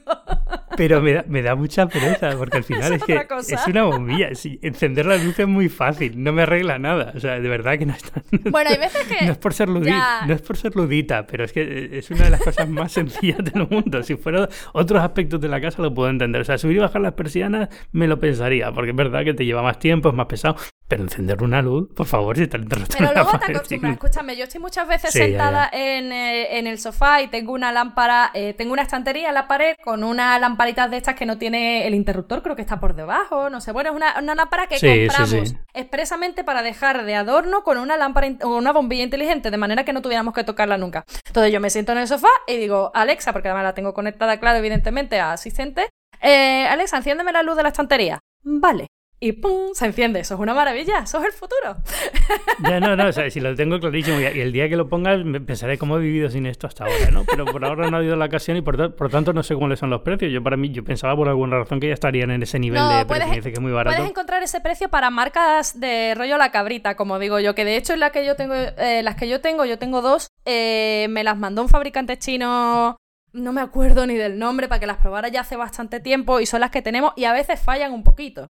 pero 0.76 1.02
me 1.02 1.14
da, 1.14 1.24
me 1.28 1.42
da 1.42 1.56
mucha 1.56 1.88
pereza, 1.88 2.32
porque 2.38 2.58
al 2.58 2.64
final 2.64 2.94
es, 2.94 3.04
que 3.04 3.28
es 3.48 3.68
una 3.68 3.86
bombilla. 4.02 4.30
encender 4.62 5.06
la 5.06 5.18
luz 5.18 5.38
es 5.40 5.48
muy 5.48 5.70
fácil, 5.70 6.22
no 6.22 6.34
me 6.34 6.44
arregla 6.44 6.80
nada. 6.80 7.14
O 7.16 7.20
sea, 7.20 7.40
de 7.40 7.50
verdad 7.50 7.78
que 7.78 7.86
no 7.86 7.94
está. 7.94 8.22
Bueno, 8.50 8.70
hay 8.70 8.78
veces 8.78 9.08
que. 9.08 9.26
No 9.32 9.34
es 9.34 9.38
por 9.38 9.54
ser 9.54 9.70
ludita, 9.70 10.26
no 10.26 10.34
es 10.34 10.42
por 10.42 10.58
ser 10.58 10.76
ludita, 10.76 11.28
pero 11.28 11.44
es 11.46 11.54
que 11.54 11.98
es 11.98 12.10
una 12.12 12.26
de 12.26 12.32
las 12.32 12.42
cosas 12.42 12.68
más 12.68 12.92
sencillas 13.02 13.38
del 13.38 13.68
mundo. 13.70 14.02
Si 14.04 14.16
fuera 14.16 14.50
otros 14.74 15.02
aspectos 15.02 15.40
de 15.40 15.48
la 15.48 15.62
casa 15.62 15.82
lo 15.82 15.94
puedo 15.94 16.10
entender. 16.10 16.42
O 16.42 16.46
sea, 16.46 16.58
subir 16.58 16.78
y 16.78 16.80
bajar 16.80 17.02
las 17.02 17.14
persianas 17.14 17.70
me 17.92 18.08
lo 18.08 18.20
pensaría, 18.20 18.72
porque 18.72 18.92
es 18.92 18.96
verdad 18.96 19.24
que 19.24 19.34
te 19.34 19.46
lleva 19.46 19.62
más 19.62 19.80
tiempo, 19.80 20.10
es 20.10 20.16
más 20.16 20.26
pesado. 20.26 20.56
Pero 20.92 21.04
encender 21.04 21.42
una 21.42 21.62
luz, 21.62 21.88
por 21.96 22.06
favor, 22.06 22.36
si 22.36 22.48
te 22.48 22.60
Pero 22.60 23.14
luego 23.14 23.40
te 23.40 23.54
acostumbras. 23.54 23.94
Escúchame, 23.94 24.36
yo 24.36 24.44
estoy 24.44 24.60
muchas 24.60 24.86
veces 24.90 25.12
sentada 25.12 25.70
En, 25.72 26.12
eh, 26.12 26.58
en, 26.58 26.68
el 26.68 26.80
sofá 26.80 27.22
y 27.22 27.30
tengo 27.30 27.54
una 27.54 27.72
lámpara, 27.72 28.30
eh, 28.34 28.54
tengo 28.56 28.74
una 28.74 28.82
estantería 28.82 29.30
en 29.30 29.36
la 29.36 29.48
pared 29.48 29.78
con 29.86 30.04
una 30.04 30.38
lamparita 30.38 30.90
de 30.90 30.98
estas 30.98 31.16
que 31.16 31.26
no 31.26 31.38
tiene 31.38 31.88
el 31.88 31.96
interruptor, 31.96 32.44
creo 32.44 32.58
que 32.58 32.62
está 32.62 32.82
por 32.82 32.94
debajo, 32.94 33.50
no 33.50 33.62
sé. 33.62 33.72
Bueno, 33.72 33.92
es 33.92 33.96
una, 33.96 34.20
una 34.20 34.36
lámpara 34.36 34.68
que 34.68 35.06
compramos 35.08 35.56
expresamente 35.74 36.44
para 36.44 36.62
dejar 36.62 37.06
de 37.06 37.16
adorno 37.16 37.64
con 37.64 37.78
una 37.78 37.96
lámpara 37.96 38.28
o 38.44 38.58
una 38.58 38.74
bombilla 38.74 39.04
inteligente, 39.04 39.50
de 39.50 39.56
manera 39.56 39.86
que 39.86 39.94
no 39.94 40.02
tuviéramos 40.02 40.34
que 40.34 40.44
tocarla 40.44 40.78
nunca. 40.78 41.06
Entonces 41.26 41.54
yo 41.54 41.62
me 41.62 41.70
siento 41.70 41.94
en 41.94 42.00
el 42.00 42.10
sofá 42.10 42.32
y 42.48 42.58
digo, 42.58 42.92
Alexa, 42.94 43.32
porque 43.32 43.48
además 43.48 43.64
la 43.64 43.74
tengo 43.74 43.94
conectada, 43.94 44.42
claro, 44.42 44.60
evidentemente, 44.60 45.22
a 45.22 45.32
asistente. 45.32 45.88
Eh, 46.22 46.68
Alexa, 46.68 46.98
enciéndeme 46.98 47.32
la 47.32 47.44
luz 47.44 47.56
de 47.56 47.64
la 47.64 47.70
estantería. 47.70 48.20
Vale 48.44 48.88
y 49.24 49.34
¡pum! 49.34 49.74
se 49.74 49.86
enciende. 49.86 50.20
Eso 50.20 50.34
es 50.34 50.40
una 50.40 50.54
maravilla, 50.56 51.00
eso 51.04 51.20
es 51.20 51.26
el 51.26 51.32
futuro. 51.32 51.78
Ya, 52.68 52.80
no, 52.80 52.96
no, 52.96 53.08
o 53.08 53.12
sea, 53.12 53.30
si 53.30 53.40
lo 53.40 53.56
tengo 53.56 53.80
clarísimo 53.80 54.20
y 54.20 54.26
el 54.26 54.52
día 54.52 54.70
que 54.70 54.76
lo 54.76 54.88
pongas 54.88 55.20
pensaré 55.46 55.78
cómo 55.78 55.98
he 55.98 56.00
vivido 56.00 56.30
sin 56.30 56.46
esto 56.46 56.68
hasta 56.68 56.86
ahora, 56.86 57.10
¿no? 57.12 57.24
Pero 57.26 57.46
por 57.46 57.66
ahora 57.66 57.90
no 57.90 57.98
ha 57.98 58.00
habido 58.00 58.16
la 58.16 58.26
ocasión 58.26 58.56
y 58.58 58.62
por, 58.62 58.96
por 58.96 59.10
tanto 59.10 59.34
no 59.34 59.42
sé 59.42 59.56
cuáles 59.56 59.80
son 59.80 59.90
los 59.90 60.02
precios. 60.02 60.32
Yo 60.32 60.44
para 60.44 60.58
mí, 60.58 60.70
yo 60.72 60.84
pensaba 60.84 61.16
por 61.16 61.28
alguna 61.28 61.58
razón 61.58 61.80
que 61.80 61.88
ya 61.88 61.94
estarían 61.94 62.30
en 62.32 62.44
ese 62.44 62.60
nivel 62.60 62.80
de 62.80 63.06
precio, 63.06 63.28
puedes, 63.28 63.44
que 63.44 63.50
es 63.50 63.60
muy 63.60 63.72
barato. 63.72 63.96
Puedes 63.96 64.10
encontrar 64.10 64.44
ese 64.44 64.62
precio 64.62 64.90
para 64.90 65.10
marcas 65.10 65.80
de 65.80 66.14
rollo 66.16 66.38
la 66.38 66.52
cabrita, 66.52 66.96
como 66.96 67.18
digo 67.20 67.40
yo, 67.40 67.56
que 67.56 67.66
de 67.66 67.78
hecho 67.78 67.94
es 67.94 68.00
la 68.00 68.12
que 68.12 68.26
yo 68.26 68.36
tengo, 68.36 68.54
eh, 68.54 69.02
las 69.04 69.16
que 69.16 69.28
yo 69.28 69.42
tengo, 69.42 69.66
yo 69.66 69.80
tengo 69.80 70.02
dos, 70.02 70.28
eh, 70.46 71.08
me 71.10 71.24
las 71.24 71.38
mandó 71.38 71.64
un 71.64 71.70
fabricante 71.70 72.18
chino 72.18 72.98
no 73.34 73.54
me 73.54 73.62
acuerdo 73.62 74.06
ni 74.06 74.16
del 74.16 74.38
nombre 74.38 74.68
para 74.68 74.80
que 74.80 74.86
las 74.86 74.98
probara 74.98 75.30
ya 75.30 75.42
hace 75.42 75.56
bastante 75.56 76.02
tiempo 76.02 76.42
y 76.42 76.46
son 76.46 76.60
las 76.60 76.70
que 76.70 76.82
tenemos 76.82 77.14
y 77.16 77.26
a 77.26 77.34
veces 77.34 77.60
fallan 77.60 77.94
un 77.94 78.04
poquito. 78.04 78.48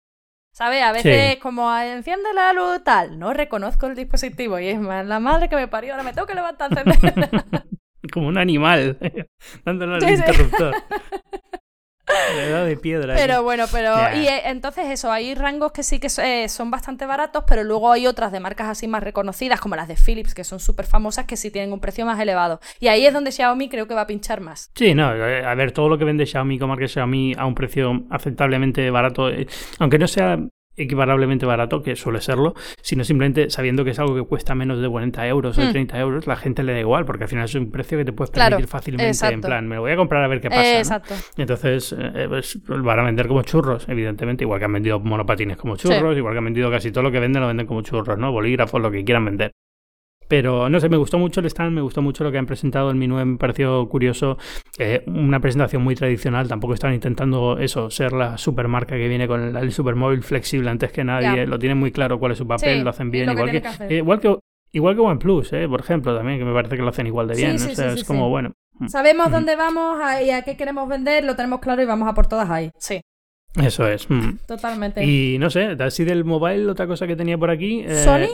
¿Sabes? 0.59 0.83
A 0.83 0.91
veces 0.91 1.37
como 1.37 1.73
enciende 1.73 2.33
la 2.35 2.51
luz 2.51 2.83
tal, 2.83 3.17
no 3.17 3.31
reconozco 3.31 3.87
el 3.87 3.95
dispositivo 3.95 4.59
y 4.59 4.67
es 4.67 4.77
más 4.77 5.07
la 5.07 5.21
madre 5.21 5.47
que 5.47 5.55
me 5.55 5.69
parió, 5.69 5.93
ahora 5.93 6.03
me 6.03 6.11
tengo 6.11 6.27
que 6.27 6.35
levantar 6.35 6.69
como 8.11 8.27
un 8.27 8.37
animal 8.37 8.97
dándole 9.63 9.95
al 9.95 10.11
interruptor. 10.11 10.75
de 12.65 12.77
piedra. 12.77 13.15
Pero 13.15 13.43
bueno, 13.43 13.65
pero. 13.71 13.95
Y 14.15 14.27
eh, 14.27 14.41
entonces, 14.45 14.85
eso, 14.89 15.11
hay 15.11 15.35
rangos 15.35 15.71
que 15.71 15.83
sí 15.83 15.99
que 15.99 16.07
eh, 16.21 16.49
son 16.49 16.71
bastante 16.71 17.05
baratos, 17.05 17.43
pero 17.47 17.63
luego 17.63 17.91
hay 17.91 18.07
otras 18.07 18.31
de 18.31 18.39
marcas 18.39 18.67
así 18.67 18.87
más 18.87 19.03
reconocidas, 19.03 19.59
como 19.59 19.75
las 19.75 19.87
de 19.87 19.95
Philips, 19.95 20.33
que 20.33 20.43
son 20.43 20.59
súper 20.59 20.85
famosas, 20.85 21.25
que 21.25 21.37
sí 21.37 21.51
tienen 21.51 21.73
un 21.73 21.79
precio 21.79 22.05
más 22.05 22.19
elevado. 22.19 22.59
Y 22.79 22.87
ahí 22.87 23.05
es 23.05 23.13
donde 23.13 23.31
Xiaomi 23.31 23.69
creo 23.69 23.87
que 23.87 23.93
va 23.93 24.01
a 24.01 24.07
pinchar 24.07 24.41
más. 24.41 24.71
Sí, 24.75 24.93
no, 24.93 25.13
eh, 25.15 25.45
a 25.45 25.55
ver, 25.55 25.71
todo 25.71 25.89
lo 25.89 25.97
que 25.97 26.05
vende 26.05 26.25
Xiaomi 26.25 26.59
como 26.59 26.73
marca 26.73 26.87
Xiaomi 26.87 27.33
a 27.37 27.45
un 27.45 27.55
precio 27.55 28.03
aceptablemente 28.09 28.89
barato, 28.89 29.29
aunque 29.79 29.99
no 29.99 30.07
sea 30.07 30.39
equiparablemente 30.83 31.45
barato, 31.45 31.81
que 31.81 31.95
suele 31.95 32.21
serlo, 32.21 32.53
sino 32.81 33.03
simplemente 33.03 33.49
sabiendo 33.49 33.83
que 33.83 33.91
es 33.91 33.99
algo 33.99 34.15
que 34.15 34.23
cuesta 34.23 34.55
menos 34.55 34.81
de 34.81 34.89
40 34.89 35.27
euros 35.27 35.57
o 35.57 35.61
de 35.61 35.71
30 35.71 35.95
hmm. 35.95 35.99
euros, 35.99 36.27
la 36.27 36.35
gente 36.35 36.63
le 36.63 36.73
da 36.73 36.79
igual, 36.79 37.05
porque 37.05 37.23
al 37.23 37.29
final 37.29 37.45
es 37.45 37.55
un 37.55 37.71
precio 37.71 37.97
que 37.97 38.05
te 38.05 38.13
puedes 38.13 38.31
permitir 38.31 38.67
fácilmente. 38.67 39.27
En 39.27 39.41
plan, 39.41 39.67
me 39.67 39.75
lo 39.75 39.81
voy 39.81 39.91
a 39.91 39.95
comprar 39.95 40.23
a 40.23 40.27
ver 40.27 40.41
qué 40.41 40.49
pasa. 40.49 40.79
exacto. 40.79 41.13
Entonces, 41.37 41.95
eh, 41.97 42.25
pues, 42.27 42.59
van 42.65 42.99
a 42.99 43.03
vender 43.03 43.27
como 43.27 43.43
churros, 43.43 43.87
evidentemente, 43.87 44.43
igual 44.43 44.59
que 44.59 44.65
han 44.65 44.73
vendido 44.73 44.99
monopatines 44.99 45.57
como 45.57 45.77
churros, 45.77 46.17
igual 46.17 46.33
que 46.33 46.37
han 46.39 46.45
vendido 46.45 46.71
casi 46.71 46.91
todo 46.91 47.03
lo 47.03 47.11
que 47.11 47.19
venden, 47.19 47.41
lo 47.41 47.47
venden 47.47 47.67
como 47.67 47.81
churros, 47.81 48.17
¿no? 48.17 48.31
Bolígrafos, 48.31 48.81
lo 48.81 48.91
que 48.91 49.03
quieran 49.03 49.25
vender. 49.25 49.51
Pero 50.29 50.69
no 50.69 50.79
sé, 50.79 50.89
me 50.89 50.97
gustó 50.97 51.17
mucho 51.17 51.39
el 51.39 51.47
stand, 51.47 51.73
me 51.73 51.81
gustó 51.81 52.03
mucho 52.03 52.23
lo 52.23 52.31
que 52.31 52.37
han 52.37 52.45
presentado. 52.45 52.91
En 52.91 52.99
mi 52.99 53.07
9 53.07 53.25
me 53.25 53.37
pareció 53.37 53.89
curioso. 53.89 54.37
Eh, 54.77 55.03
una 55.07 55.39
presentación 55.39 55.81
muy 55.81 55.95
tradicional. 55.95 56.47
Tampoco 56.47 56.75
están 56.75 56.93
intentando 56.93 57.57
eso, 57.57 57.89
ser 57.89 58.13
la 58.13 58.37
supermarca 58.37 58.95
que 58.95 59.07
viene 59.07 59.27
con 59.27 59.57
el, 59.57 59.71
supermóvil 59.71 60.21
flexible 60.21 60.69
antes 60.69 60.91
que 60.91 61.03
nadie. 61.03 61.47
Lo 61.47 61.57
tienen 61.57 61.79
muy 61.79 61.91
claro 61.91 62.19
cuál 62.19 62.33
es 62.33 62.37
su 62.37 62.47
papel, 62.47 62.83
lo 62.83 62.91
hacen 62.91 63.09
bien. 63.09 63.31
igual, 63.31 63.49
que, 63.49 63.63
eh, 63.89 63.97
igual 63.97 64.19
que 64.19 64.37
igual 64.71 64.93
que 64.93 65.01
OnePlus, 65.01 65.51
eh, 65.53 65.67
por 65.67 65.79
ejemplo, 65.79 66.15
también, 66.15 66.37
que 66.37 66.45
me 66.45 66.53
parece 66.53 66.75
que 66.75 66.83
lo 66.83 66.89
hacen 66.89 67.07
igual 67.07 67.27
de 67.27 67.35
bien. 67.35 67.55
es 67.55 68.03
como 68.03 68.29
bueno. 68.29 68.53
Mm. 68.73 68.87
Sabemos 68.87 69.31
dónde 69.31 69.55
vamos 69.55 69.99
y 70.23 70.29
a 70.29 70.43
qué 70.43 70.55
queremos 70.55 70.87
vender, 70.87 71.23
lo 71.23 71.35
tenemos 71.35 71.59
claro 71.59 71.81
y 71.81 71.85
vamos 71.85 72.07
a 72.07 72.13
por 72.13 72.27
todas 72.27 72.51
ahí. 72.51 72.69
Sí. 72.77 73.01
Eso 73.55 73.87
es. 73.87 74.07
Mm. 74.07 74.37
Totalmente. 74.47 75.03
Y 75.03 75.39
no 75.39 75.49
sé, 75.49 75.75
así 75.79 76.03
del 76.05 76.23
mobile, 76.23 76.69
otra 76.69 76.85
cosa 76.85 77.07
que 77.07 77.15
tenía 77.15 77.35
por 77.35 77.49
aquí. 77.49 77.83
¿Sony? 78.03 78.29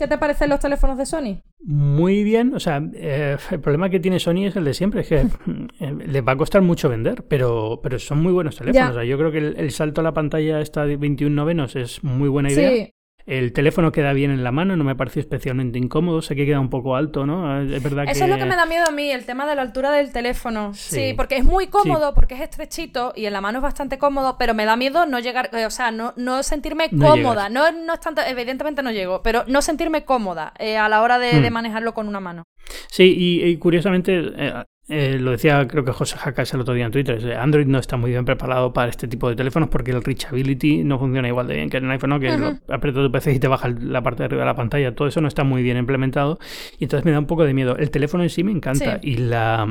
¿Qué 0.00 0.08
te 0.08 0.16
parecen 0.16 0.48
los 0.48 0.60
teléfonos 0.60 0.96
de 0.96 1.04
Sony? 1.04 1.42
Muy 1.62 2.24
bien, 2.24 2.54
o 2.54 2.58
sea, 2.58 2.82
eh, 2.94 3.36
el 3.50 3.60
problema 3.60 3.90
que 3.90 4.00
tiene 4.00 4.18
Sony 4.18 4.46
es 4.46 4.56
el 4.56 4.64
de 4.64 4.72
siempre, 4.72 5.02
es 5.02 5.08
que 5.08 5.16
eh, 5.80 5.94
les 6.06 6.26
va 6.26 6.32
a 6.32 6.36
costar 6.38 6.62
mucho 6.62 6.88
vender, 6.88 7.24
pero, 7.28 7.80
pero 7.82 7.98
son 7.98 8.22
muy 8.22 8.32
buenos 8.32 8.56
teléfonos. 8.56 8.92
O 8.92 8.94
sea, 8.94 9.04
yo 9.04 9.18
creo 9.18 9.30
que 9.30 9.38
el, 9.38 9.70
salto 9.72 10.00
a 10.00 10.04
la 10.04 10.14
pantalla 10.14 10.62
esta 10.62 10.86
de 10.86 10.96
21 10.96 11.36
novenos 11.36 11.76
es 11.76 12.02
muy 12.02 12.30
buena 12.30 12.50
idea. 12.50 12.70
Sí. 12.70 12.94
El 13.26 13.52
teléfono 13.52 13.92
queda 13.92 14.12
bien 14.12 14.30
en 14.30 14.42
la 14.42 14.52
mano, 14.52 14.76
no 14.76 14.84
me 14.84 14.94
pareció 14.94 15.20
especialmente 15.20 15.78
incómodo, 15.78 16.22
sé 16.22 16.34
que 16.34 16.46
queda 16.46 16.60
un 16.60 16.70
poco 16.70 16.96
alto, 16.96 17.26
¿no? 17.26 17.60
Es 17.62 17.82
verdad 17.82 18.04
Eso 18.08 18.24
es 18.24 18.30
lo 18.30 18.38
que 18.38 18.44
me 18.44 18.56
da 18.56 18.66
miedo 18.66 18.86
a 18.86 18.90
mí, 18.90 19.10
el 19.10 19.24
tema 19.24 19.46
de 19.46 19.54
la 19.54 19.62
altura 19.62 19.90
del 19.92 20.12
teléfono. 20.12 20.72
Sí, 20.74 21.14
porque 21.16 21.36
es 21.36 21.44
muy 21.44 21.68
cómodo, 21.68 22.14
porque 22.14 22.34
es 22.34 22.40
estrechito 22.40 23.12
y 23.14 23.26
en 23.26 23.32
la 23.32 23.40
mano 23.40 23.58
es 23.58 23.62
bastante 23.62 23.98
cómodo, 23.98 24.36
pero 24.38 24.54
me 24.54 24.64
da 24.64 24.76
miedo 24.76 25.06
no 25.06 25.18
llegar, 25.18 25.50
eh, 25.52 25.66
o 25.66 25.70
sea, 25.70 25.90
no, 25.90 26.14
no 26.16 26.42
sentirme 26.42 26.90
cómoda. 26.90 27.48
No, 27.48 27.70
no 27.72 27.94
es 27.94 28.00
tanto, 28.00 28.22
evidentemente 28.26 28.82
no 28.82 28.90
llego, 28.90 29.22
pero 29.22 29.44
no 29.46 29.62
sentirme 29.62 30.04
cómoda 30.04 30.52
eh, 30.58 30.76
a 30.76 30.88
la 30.88 31.02
hora 31.02 31.18
de, 31.18 31.50
hmm. 31.50 31.52
manejarlo 31.52 31.94
con 31.94 32.08
una 32.08 32.20
mano. 32.20 32.44
Sí, 32.88 33.14
y, 33.16 33.56
curiosamente, 33.56 34.20
eh, 34.36 34.64
eh, 34.90 35.18
lo 35.18 35.30
decía 35.30 35.66
creo 35.68 35.84
que 35.84 35.92
José 35.92 36.16
Jacas 36.18 36.52
el 36.52 36.60
otro 36.60 36.74
día 36.74 36.86
en 36.86 36.92
Twitter, 36.92 37.36
Android 37.36 37.66
no 37.66 37.78
está 37.78 37.96
muy 37.96 38.10
bien 38.10 38.24
preparado 38.24 38.72
para 38.72 38.90
este 38.90 39.08
tipo 39.08 39.28
de 39.28 39.36
teléfonos 39.36 39.68
porque 39.68 39.92
el 39.92 40.02
reachability 40.02 40.84
no 40.84 40.98
funciona 40.98 41.28
igual 41.28 41.46
de 41.46 41.54
bien 41.54 41.70
que 41.70 41.76
en 41.76 41.84
el 41.84 41.90
iPhone, 41.92 42.10
¿no? 42.10 42.20
que 42.20 42.28
aprietas 42.68 43.04
tu 43.04 43.12
PC 43.12 43.34
y 43.34 43.38
te 43.38 43.48
baja 43.48 43.68
la 43.68 44.02
parte 44.02 44.22
de 44.22 44.26
arriba 44.26 44.42
de 44.42 44.46
la 44.46 44.56
pantalla, 44.56 44.94
todo 44.94 45.08
eso 45.08 45.20
no 45.20 45.28
está 45.28 45.44
muy 45.44 45.62
bien 45.62 45.76
implementado 45.76 46.38
y 46.78 46.84
entonces 46.84 47.04
me 47.04 47.12
da 47.12 47.18
un 47.18 47.26
poco 47.26 47.44
de 47.44 47.54
miedo. 47.54 47.76
El 47.76 47.90
teléfono 47.90 48.22
en 48.22 48.30
sí 48.30 48.44
me 48.44 48.52
encanta 48.52 48.98
y 49.02 49.16
la, 49.16 49.66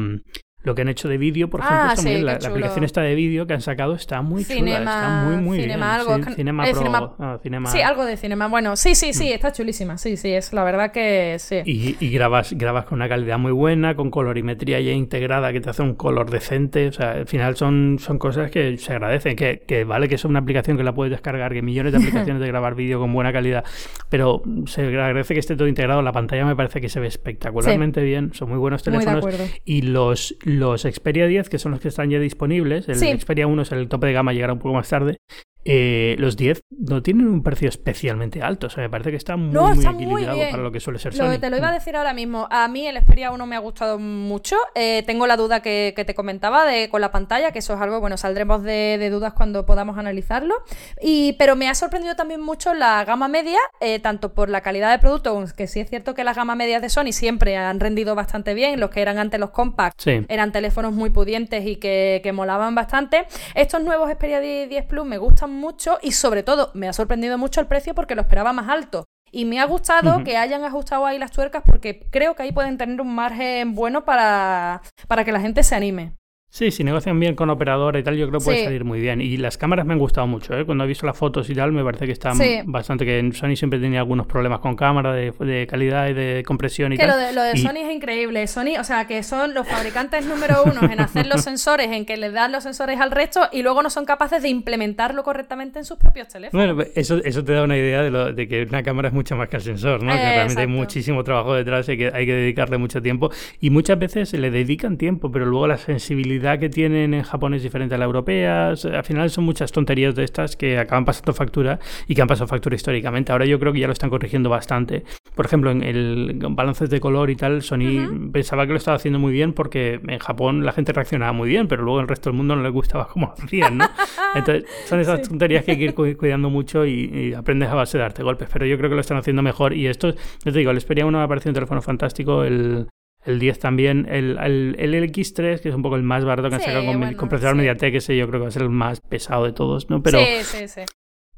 lo 0.62 0.76
que 0.76 0.82
han 0.82 0.90
hecho 0.90 1.08
de 1.08 1.18
vídeo, 1.18 1.50
por 1.50 1.62
ejemplo, 1.62 1.80
ah, 1.80 1.96
la, 2.22 2.34
aplicación 2.34 2.84
esta 2.84 3.02
de 3.02 3.16
vídeo 3.16 3.48
que 3.48 3.54
han 3.54 3.62
sacado 3.62 3.96
está 3.96 4.22
muy 4.22 4.44
chula, 4.44 4.80
está 4.80 5.24
muy 5.26 5.38
muy 5.38 5.58
bien. 5.60 5.82
Algo, 5.82 6.18
cinema, 6.36 6.68
eh, 6.68 6.74
ah, 7.20 7.40
cinema, 7.42 7.72
Sí, 7.72 7.82
algo 7.82 8.04
de 8.04 8.18
cinema. 8.18 8.48
Bueno, 8.48 8.76
sí, 8.76 8.94
sí, 8.94 9.14
sí, 9.14 9.30
mm. 9.30 9.34
está 9.34 9.54
chulísima. 9.54 9.98
Sí, 9.98 10.18
sí, 10.18 10.34
es 10.34 10.52
la 10.52 10.66
verdad 10.66 10.92
que 10.92 11.38
sí. 11.40 11.62
Y, 11.64 12.10
grabas, 12.10 12.52
grabas 12.54 12.86
con 12.86 12.98
una 12.98 13.08
calidad 13.08 13.38
muy 13.38 13.54
buena, 13.54 13.96
con 13.96 14.12
colorimetría 14.12 14.82
ya 14.82 14.92
integrada 14.92 15.54
que 15.54 15.62
te 15.62 15.70
hace 15.70 15.82
un 15.82 15.96
color 15.96 16.30
decente. 16.30 16.90
O 16.90 16.92
sea, 16.92 17.12
al 17.12 17.28
final 17.28 17.56
son, 17.56 17.98
son 18.00 18.20
cosas 18.20 18.52
que 18.52 18.78
se 18.78 18.92
agradecen. 18.92 19.38
Que, 19.38 19.64
que 19.66 19.86
vale 19.86 20.10
que 20.10 20.16
es 20.16 20.26
una 20.26 20.40
aplicación 20.40 20.76
que 20.76 20.84
la 20.84 20.94
puedes 20.94 21.12
descargar, 21.12 21.54
que 21.54 21.62
millones 21.62 21.94
de 21.94 21.98
aplicaciones 22.00 22.42
de 22.42 22.48
grabar 22.48 22.76
vídeo 22.76 23.00
con 23.00 23.14
buena 23.14 23.32
calidad, 23.32 23.64
pero 24.10 24.44
se 24.66 24.82
agradece 24.82 25.34
que 25.34 25.40
esté 25.40 25.56
todo 25.56 25.70
integrado. 25.70 26.02
La 26.02 26.12
pantalla 26.12 26.44
me 26.44 26.58
parece 26.58 26.82
que 26.82 26.90
se 26.90 27.00
ve 27.00 27.08
espectacularmente 27.08 28.04
bien. 28.04 28.34
Son 28.34 28.50
muy 28.50 28.58
buenos 28.58 28.84
teléfonos. 28.84 29.26
y 29.64 29.84
los 29.84 30.36
los 30.58 30.82
Xperia 30.82 31.28
10, 31.28 31.50
que 31.50 31.60
son 31.60 31.72
los 31.72 31.82
que 31.82 31.90
están 31.90 32.10
ya 32.10 32.20
disponibles, 32.20 32.90
el 32.90 33.20
Xperia 33.20 33.48
1 33.48 33.62
es 33.62 33.72
el 33.72 33.88
tope 33.88 34.08
de 34.08 34.14
gama, 34.14 34.34
llegará 34.34 34.54
un 34.54 34.60
poco 34.60 34.74
más 34.74 34.90
tarde, 34.90 35.18
eh, 35.66 36.16
los 36.20 36.38
10 36.38 36.64
no 36.70 37.04
tienen 37.04 37.28
un 37.28 37.44
precio 37.44 37.68
especialmente 37.68 38.42
alto. 38.42 38.68
O 38.68 38.70
sea, 38.70 38.82
me 38.82 38.90
parece 38.90 39.12
que 39.12 39.18
está 39.18 39.36
muy, 39.36 39.76
muy 39.76 39.86
equilibrado 39.86 40.40
para 40.52 40.64
lo 40.64 40.72
que 40.72 40.80
suele 40.80 41.00
ser 41.00 41.14
Sony. 41.14 41.38
te 41.40 41.50
lo 41.50 41.58
iba 41.58 41.70
a 41.70 41.74
decir 41.74 41.96
ahora 41.96 42.14
mismo. 42.14 42.48
A 42.50 42.68
mí 42.68 42.88
el 42.88 42.98
Xperia 42.98 43.32
1 43.32 43.46
me 43.46 43.56
ha 43.56 43.60
gustado 43.60 44.00
mucho. 44.00 44.56
Eh, 44.76 45.04
tengo 45.06 45.28
la 45.28 45.36
duda 45.36 45.62
que, 45.62 45.94
te 46.00 46.16
comentaba 46.16 46.66
de 46.66 46.90
con 46.90 47.02
la 47.02 47.12
pantalla, 47.12 47.52
que 47.52 47.60
eso 47.60 47.74
es 47.74 47.82
algo, 47.82 48.00
bueno, 48.00 48.16
saldremos 48.16 48.64
de, 48.64 49.10
dudas 49.12 49.34
cuando 49.34 49.66
podamos 49.66 49.98
analizarlo. 49.98 50.56
Y, 51.02 51.34
pero 51.34 51.56
me 51.56 51.68
ha 51.68 51.76
sorprendido 51.76 52.16
también 52.16 52.42
mucho 52.42 52.74
la 52.74 53.04
gama 53.04 53.28
media, 53.28 53.60
eh, 53.82 54.00
tanto 54.00 54.34
por 54.34 54.50
la 54.50 54.62
calidad 54.62 54.92
de 54.92 55.00
producto, 55.00 55.44
que 55.58 55.68
sí 55.68 55.82
es 55.82 55.90
cierto 55.90 56.16
que 56.16 56.24
las 56.24 56.38
gamas 56.38 56.56
medias 56.56 56.82
de 56.82 56.90
Sony 56.90 57.12
siempre 57.12 57.58
han 57.58 57.80
rendido 57.80 58.16
bastante 58.16 58.54
bien. 58.54 58.80
Los 58.80 58.92
que 58.92 59.02
eran 59.02 59.18
antes 59.18 59.40
los 59.40 59.50
compacts 59.50 60.08
eran 60.08 60.52
teléfonos 60.52 60.94
muy 60.94 61.10
pudientes 61.10 61.66
y 61.66 61.76
que, 61.76 62.22
que 62.24 62.32
molaban 62.32 62.76
bastante. 62.76 63.26
Estos 63.56 63.84
nuevos 63.84 64.10
Xperia 64.10 64.40
10 64.40 64.86
Plus 64.86 65.06
me 65.06 65.18
gustan 65.18 65.49
mucho 65.50 66.00
y 66.02 66.12
sobre 66.12 66.44
todo 66.44 66.72
me 66.74 66.88
ha 66.88 66.94
sorprendido 66.94 67.38
mucho 67.38 67.62
el 67.62 67.68
precio 67.68 67.96
porque 67.96 68.16
lo 68.16 68.22
esperaba 68.22 68.54
más 68.54 68.70
alto. 68.70 69.06
Y 69.32 69.46
me 69.46 69.60
ha 69.60 69.66
gustado 69.66 70.24
que 70.24 70.38
hayan 70.38 70.64
ajustado 70.64 71.06
ahí 71.06 71.20
las 71.20 71.32
tuercas 71.32 71.64
porque 71.64 72.08
creo 72.10 72.36
que 72.36 72.44
ahí 72.44 72.52
pueden 72.52 72.78
tener 72.78 73.00
un 73.00 73.14
margen 73.14 73.76
bueno 73.76 74.04
para, 74.04 74.82
para 75.08 75.24
que 75.24 75.32
la 75.32 75.40
gente 75.40 75.62
se 75.64 75.76
anime. 75.76 76.16
Sí, 76.52 76.72
si 76.72 76.84
negocian 76.84 77.20
bien 77.20 77.36
con 77.36 77.52
operadora 77.52 78.00
y 78.00 78.04
tal, 78.04 78.18
yo 78.18 78.28
creo 78.28 78.40
que 78.40 78.46
puede 78.46 78.64
salir 78.64 78.84
muy 78.84 79.00
bien. 79.00 79.22
Y 79.22 79.38
las 79.38 79.58
cámaras 79.58 79.86
me 79.86 79.94
han 79.94 80.00
gustado 80.00 80.26
mucho, 80.26 80.58
¿eh? 80.58 80.66
Cuando 80.66 80.84
he 80.84 80.88
visto 80.88 81.06
las 81.06 81.16
fotos 81.16 81.48
y 81.48 81.54
tal, 81.54 81.72
me 81.72 81.84
parece 81.84 82.08
que 82.08 82.12
están 82.12 82.40
bastante... 82.66 83.06
Que 83.06 83.30
Sony 83.34 83.56
siempre 83.56 83.80
tenía 83.80 84.00
algunos 84.00 84.26
problemas 84.26 84.60
con 84.60 84.76
cámara 84.76 85.14
de, 85.14 85.68
calidad 85.70 86.10
y 86.10 86.14
de 86.14 86.44
compresión 86.46 86.92
y 86.92 86.98
tal. 86.98 87.10
Lo 87.10 87.18
de, 87.18 87.34
lo 87.34 87.44
de 87.44 87.56
Sony 87.58 87.78
es 87.88 87.96
increíble. 87.96 88.48
Sony, 88.48 88.80
o 88.80 88.84
sea, 88.84 89.06
que 89.06 89.22
son 89.22 89.54
los 89.54 89.68
fabricantes 89.68 90.26
número 90.26 90.64
uno 90.66 90.92
en 90.92 91.00
hacer 91.00 91.28
los 91.28 91.42
sensores, 91.42 91.92
en 91.92 92.06
que 92.06 92.18
les 92.18 92.34
dan 92.34 92.52
los 92.52 92.64
sensores 92.64 93.00
al 93.00 93.12
resto 93.12 93.42
y 93.52 93.62
luego 93.62 93.84
no 93.84 93.92
son 93.92 94.06
capaces 94.06 94.42
de 94.42 94.50
implementarlo 94.50 95.24
correctamente 95.24 95.78
en 95.78 95.86
sus 95.86 96.00
propios 96.00 96.30
teléfonos. 96.30 96.66
Bueno, 96.66 96.76
pues 96.76 96.92
eso, 96.96 97.24
eso 97.24 97.44
te 97.44 97.54
da 97.54 97.64
una 97.64 97.78
idea 97.78 98.02
de, 98.02 98.10
lo, 98.10 98.34
de 98.34 98.48
que 98.48 98.64
una 98.64 98.82
cámara 98.82 99.10
es 99.10 99.14
mucho 99.14 99.36
más 99.36 99.50
que 99.50 99.58
el 99.58 99.62
sensor, 99.62 100.02
¿no? 100.02 100.12
que 100.12 100.18
realmente 100.18 100.62
hay 100.62 100.68
muchísimo 100.68 101.24
trabajo 101.24 101.54
detrás 101.54 101.88
y 101.90 101.98
que 101.98 102.12
hay 102.12 102.26
que 102.26 102.34
dedicarle 102.34 102.80
mucho 102.80 103.04
tiempo. 103.04 103.30
Y 103.60 103.70
muchas 103.70 104.00
veces 104.00 104.34
le 104.34 104.50
dedican 104.50 104.98
tiempo, 104.98 105.32
pero 105.32 105.46
luego 105.46 105.68
la 105.68 105.78
sensibilidad 105.78 106.39
que 106.60 106.70
tienen 106.70 107.14
en 107.14 107.24
Japón 107.24 107.54
es 107.54 107.64
diferente 107.64 107.96
a 107.96 107.98
la 107.98 108.06
europea. 108.06 108.70
Al 108.70 109.04
final 109.04 109.30
son 109.30 109.44
muchas 109.44 109.72
tonterías 109.72 110.16
de 110.16 110.24
estas 110.24 110.56
que 110.56 110.78
acaban 110.78 111.06
pasando 111.06 111.34
factura 111.34 111.80
y 112.08 112.16
que 112.16 112.22
han 112.22 112.28
pasado 112.28 112.48
factura 112.48 112.76
históricamente. 112.76 113.32
Ahora 113.32 113.46
yo 113.46 113.60
creo 113.60 113.74
que 113.74 113.80
ya 113.80 113.88
lo 113.88 113.94
están 113.94 114.10
corrigiendo 114.10 114.50
bastante. 114.50 115.04
Por 115.36 115.46
ejemplo, 115.46 115.72
en 115.72 115.84
el 115.84 116.40
balances 116.52 116.90
de 116.90 117.00
color 117.00 117.30
y 117.30 117.36
tal, 117.36 117.62
Sony 117.62 118.30
pensaba 118.32 118.66
que 118.66 118.74
lo 118.74 118.78
estaba 118.78 118.96
haciendo 118.98 119.20
muy 119.20 119.32
bien 119.32 119.54
porque 119.54 120.00
en 120.06 120.20
Japón 120.20 120.66
la 120.66 120.72
gente 120.72 120.94
reaccionaba 120.94 121.32
muy 121.32 121.50
bien, 121.50 121.68
pero 121.68 121.84
luego 121.84 122.00
el 122.00 122.08
resto 122.08 122.30
del 122.30 122.38
mundo 122.38 122.56
no 122.56 122.64
le 122.64 122.70
gustaba 122.70 123.08
cómo 123.08 123.34
hacían, 123.38 123.78
¿no? 123.78 123.86
Entonces 124.36 124.66
son 124.86 125.00
esas 125.00 125.22
tonterías 125.28 125.64
que 125.64 125.72
hay 125.72 125.78
que 125.78 125.84
ir 125.86 126.18
cuidando 126.18 126.50
mucho 126.50 126.86
y, 126.86 127.34
aprendes 127.34 127.70
a 127.70 127.76
base 127.76 127.98
de 127.98 128.04
darte 128.04 128.24
golpes. 128.24 128.50
Pero 128.52 128.66
yo 128.66 128.78
creo 128.78 128.90
que 128.90 128.96
lo 128.96 129.02
están 129.02 129.18
haciendo 129.18 129.42
mejor 129.42 129.74
y 129.74 129.88
esto, 129.88 130.14
les 130.44 130.54
digo, 130.54 130.72
el 130.72 130.80
Xperia 130.80 131.06
1 131.06 131.18
me 131.18 131.24
ha 131.24 131.28
parecido 131.28 131.52
un 131.52 131.56
teléfono 131.56 131.82
fantástico. 131.82 132.44
El, 132.44 132.88
el 133.26 133.40
10 133.40 133.60
también, 133.60 134.08
el, 134.10 134.38
el, 134.38 134.76
el, 134.80 135.12
X3, 135.12 135.60
que 135.60 135.70
es 135.70 135.76
un 135.76 135.82
poco 135.82 135.96
el 135.96 136.04
más 136.04 136.24
barato 136.24 136.50
que 136.50 136.56
han 136.56 136.62
sacado 136.62 136.86
con, 136.86 137.14
con 137.16 137.30
procesador 137.30 137.58
Mediatek, 137.58 137.96
ese 137.96 138.16
yo 138.16 138.28
creo 138.28 138.40
que 138.40 138.44
va 138.44 138.48
a 138.50 138.52
ser 138.52 138.62
el 138.62 138.70
más 138.70 139.02
pesado 139.02 139.46
de 139.46 139.52
todos, 139.52 139.90
¿no? 139.90 140.02
Pero, 140.02 140.20
sí, 140.20 140.44
sí, 140.44 140.68
sí. 140.68 140.82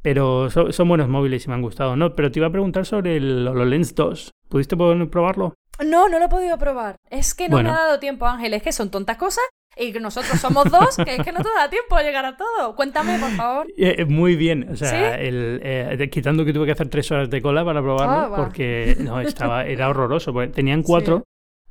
Pero 0.02 0.50
son, 0.50 0.88
buenos 0.88 1.10
móviles 1.10 1.46
y 1.46 1.50
me 1.50 1.56
han 1.56 1.62
gustado, 1.62 1.96
¿no? 1.96 2.16
Pero 2.16 2.32
te 2.32 2.40
iba 2.40 2.48
a 2.48 2.52
preguntar 2.52 2.86
sobre 2.86 3.18
el 3.18 3.48
HoloLens 3.48 3.94
2. 3.94 4.32
¿Pudiste 4.50 4.76
probarlo? 4.76 5.54
No, 5.86 6.10
no 6.10 6.20
lo 6.20 6.26
he 6.26 6.30
podido 6.30 6.58
probar. 6.58 6.96
Es 7.10 7.36
que 7.36 7.50
no 7.50 7.62
me 7.62 7.70
ha 7.70 7.74
dado 7.74 8.00
tiempo, 8.00 8.26
Ángel. 8.26 8.54
Es 8.54 8.64
que 8.64 8.72
son 8.72 8.90
tontas 8.90 9.18
cosas 9.18 9.44
y 9.78 9.92
nosotros 9.94 10.40
somos 10.40 10.66
dos, 10.70 10.98
que 10.98 11.16
es 11.16 11.24
que 11.24 11.32
no 11.32 11.42
te 11.42 11.50
da 11.56 11.70
tiempo 11.70 11.96
a 11.96 12.04
llegar 12.04 12.26
a 12.26 12.36
todo. 12.36 12.76
Cuéntame, 12.76 13.18
por 13.20 13.32
favor. 13.32 13.68
Eh, 13.78 14.06
muy 14.06 14.36
bien, 14.36 14.70
o 14.72 14.76
sea, 14.76 15.16
el, 15.16 15.60
eh, 15.64 16.10
quitando 16.12 16.46
que 16.46 16.54
tuve 16.54 16.66
que 16.66 16.74
hacer 16.74 16.90
tres 16.90 17.10
horas 17.12 17.30
de 17.30 17.42
cola 17.42 17.64
para 17.66 17.82
probarlo, 17.82 18.36
ah, 18.36 18.36
porque 18.36 18.96
no, 19.00 19.22
estaba, 19.22 19.66
era 19.66 19.90
horroroso. 19.90 20.34
Tenían 20.54 20.84
cuatro, 20.84 21.24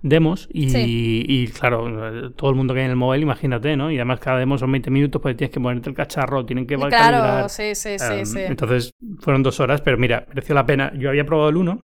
demos 0.03 0.49
y, 0.53 1.47
claro, 1.49 2.31
todo 2.33 2.51
el 2.51 2.57
mundo 2.57 2.75
que 2.75 2.81
hay 2.81 2.87
en 2.87 2.93
el 2.93 2.97
móvil, 2.97 3.23
imagínate, 3.23 3.77
¿no? 3.77 3.91
Y 3.91 3.97
además 3.97 4.21
cada 4.21 4.39
demo 4.39 4.59
son 4.59 4.73
20 4.73 4.91
minutos, 4.91 5.21
pues 5.21 5.37
tienes 5.37 5.53
que 5.53 5.61
ponerte 5.61 5.91
el 5.91 5.97
cacharro, 5.97 6.45
tienen 6.45 6.67
que 6.67 6.77
Claro, 6.77 7.49
sí, 7.49 7.75
sí, 7.75 7.99
sí, 7.99 8.15
em, 8.15 8.27
sí. 8.27 8.41
Entonces 8.41 8.93
fueron 9.21 9.43
dos 9.43 9.61
horas, 9.61 9.81
pero 9.83 9.99
mira, 9.99 10.25
mereció 10.29 10.55
la 10.55 10.65
pena. 10.65 10.93
Yo 10.97 11.11
había 11.11 11.25
probado 11.25 11.51
el 11.51 11.57
1 11.57 11.81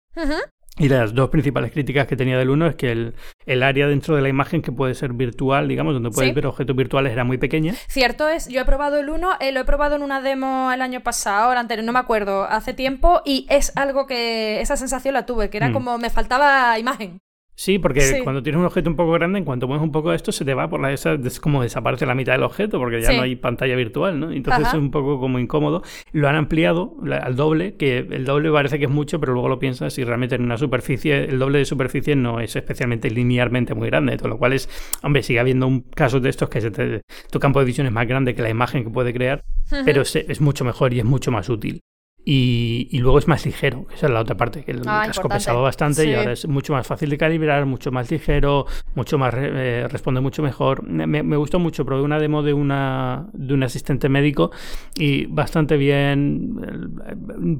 y 0.79 0.89
las 0.89 1.13
dos 1.15 1.29
principales 1.29 1.71
críticas 1.71 2.05
que 2.05 2.15
tenía 2.15 2.37
del 2.37 2.49
1 2.51 2.67
es 2.67 2.75
que 2.75 2.91
el, 2.91 3.15
el, 3.47 3.63
área 3.63 3.87
dentro 3.87 4.15
de 4.15 4.21
la 4.21 4.29
imagen 4.29 4.61
que 4.61 4.71
puede 4.71 4.93
ser 4.93 5.13
virtual, 5.13 5.67
digamos, 5.67 5.93
donde 5.93 6.11
puedes 6.11 6.33
ver 6.35 6.45
objetos 6.45 6.75
virtuales 6.75 7.13
era 7.13 7.23
muy 7.23 7.39
pequeña. 7.39 7.73
Cierto 7.87 8.29
es, 8.29 8.47
yo 8.47 8.61
he 8.61 8.65
probado 8.65 8.97
el 8.99 9.09
1, 9.09 9.37
eh, 9.39 9.51
lo 9.51 9.61
he 9.61 9.65
probado 9.65 9.95
en 9.95 10.03
una 10.03 10.21
demo 10.21 10.71
el 10.71 10.83
año 10.83 11.01
pasado, 11.01 11.51
el 11.51 11.57
anterior, 11.57 11.83
no 11.83 11.93
me 11.93 11.99
acuerdo, 11.99 12.43
hace 12.43 12.73
tiempo, 12.73 13.21
y 13.25 13.47
es 13.49 13.75
algo 13.75 14.05
que 14.05 14.61
esa 14.61 14.77
sensación 14.77 15.15
la 15.15 15.25
tuve, 15.25 15.49
que 15.49 15.57
era 15.57 15.69
mm. 15.69 15.73
como 15.73 15.97
me 15.97 16.11
faltaba 16.11 16.77
imagen. 16.77 17.21
Sí, 17.59 17.79
porque 17.79 18.21
cuando 18.23 18.43
tienes 18.43 18.59
un 18.59 18.65
objeto 18.65 18.87
un 18.87 18.95
poco 18.95 19.13
grande, 19.13 19.39
en 19.39 19.43
cuanto 19.43 19.67
mueves 19.67 19.83
un 19.83 19.91
poco 19.91 20.13
esto, 20.13 20.31
se 20.31 20.45
te 20.45 20.53
va 20.53 20.69
por 20.69 20.79
la 20.79 20.93
esa, 20.93 21.13
es 21.13 21.39
como 21.39 21.63
desaparece 21.63 22.05
la 22.05 22.13
mitad 22.13 22.33
del 22.33 22.43
objeto, 22.43 22.77
porque 22.77 23.01
ya 23.01 23.11
no 23.13 23.23
hay 23.23 23.35
pantalla 23.35 23.75
virtual, 23.75 24.19
¿no? 24.19 24.31
Entonces 24.31 24.67
es 24.67 24.73
un 24.75 24.91
poco 24.91 25.19
como 25.19 25.39
incómodo. 25.39 25.81
Lo 26.11 26.29
han 26.29 26.35
ampliado 26.35 26.95
al 27.19 27.35
doble, 27.35 27.75
que 27.75 27.97
el 27.97 28.25
doble 28.25 28.51
parece 28.51 28.77
que 28.77 28.85
es 28.85 28.91
mucho, 28.91 29.19
pero 29.19 29.33
luego 29.33 29.49
lo 29.49 29.57
piensas 29.57 29.97
y 29.97 30.03
realmente 30.03 30.35
en 30.35 30.43
una 30.43 30.59
superficie, 30.59 31.23
el 31.23 31.39
doble 31.39 31.57
de 31.57 31.65
superficie 31.65 32.15
no 32.15 32.39
es 32.39 32.55
especialmente 32.55 33.09
linealmente 33.09 33.73
muy 33.73 33.89
grande, 33.89 34.15
todo 34.17 34.29
lo 34.29 34.37
cual 34.37 34.53
es, 34.53 34.69
hombre, 35.01 35.23
sigue 35.23 35.39
habiendo 35.39 35.65
un 35.65 35.81
caso 35.81 36.19
de 36.19 36.29
estos 36.29 36.49
que 36.49 36.61
se 36.61 37.01
tu 37.31 37.39
campo 37.39 37.59
de 37.59 37.65
visión 37.65 37.87
es 37.87 37.93
más 37.93 38.07
grande 38.07 38.35
que 38.35 38.43
la 38.43 38.51
imagen 38.51 38.83
que 38.83 38.91
puede 38.91 39.15
crear, 39.15 39.43
pero 39.83 40.03
es 40.03 40.41
mucho 40.41 40.63
mejor 40.63 40.93
y 40.93 40.99
es 40.99 41.05
mucho 41.05 41.31
más 41.31 41.49
útil. 41.49 41.81
Y, 42.29 42.99
luego 42.99 43.19
es 43.19 43.27
más 43.29 43.45
ligero, 43.45 43.87
que 43.87 43.95
esa 43.95 44.07
es 44.07 44.11
la 44.11 44.19
otra 44.19 44.35
parte, 44.35 44.65
que 44.65 44.71
el 44.71 44.81
ah, 44.85 45.03
casco 45.07 45.29
pesaba 45.29 45.61
bastante 45.61 46.05
y 46.05 46.13
ahora 46.13 46.33
es 46.33 46.45
mucho 46.45 46.73
más 46.73 46.85
fácil 46.85 47.09
de 47.09 47.17
calibrar, 47.17 47.65
mucho 47.65 47.89
más 47.89 48.11
ligero, 48.11 48.65
mucho 48.95 49.17
más 49.17 49.33
eh, 49.37 49.87
responde 49.89 50.19
mucho 50.19 50.43
mejor. 50.43 50.83
Me, 50.83 51.37
gustó 51.37 51.57
mucho, 51.57 51.85
probé 51.85 52.01
una 52.01 52.19
demo 52.19 52.43
de 52.43 52.51
una 52.51 53.27
de 53.31 53.53
un 53.53 53.63
asistente 53.63 54.09
médico 54.09 54.51
y 54.95 55.25
bastante 55.27 55.77
bien. 55.77 56.99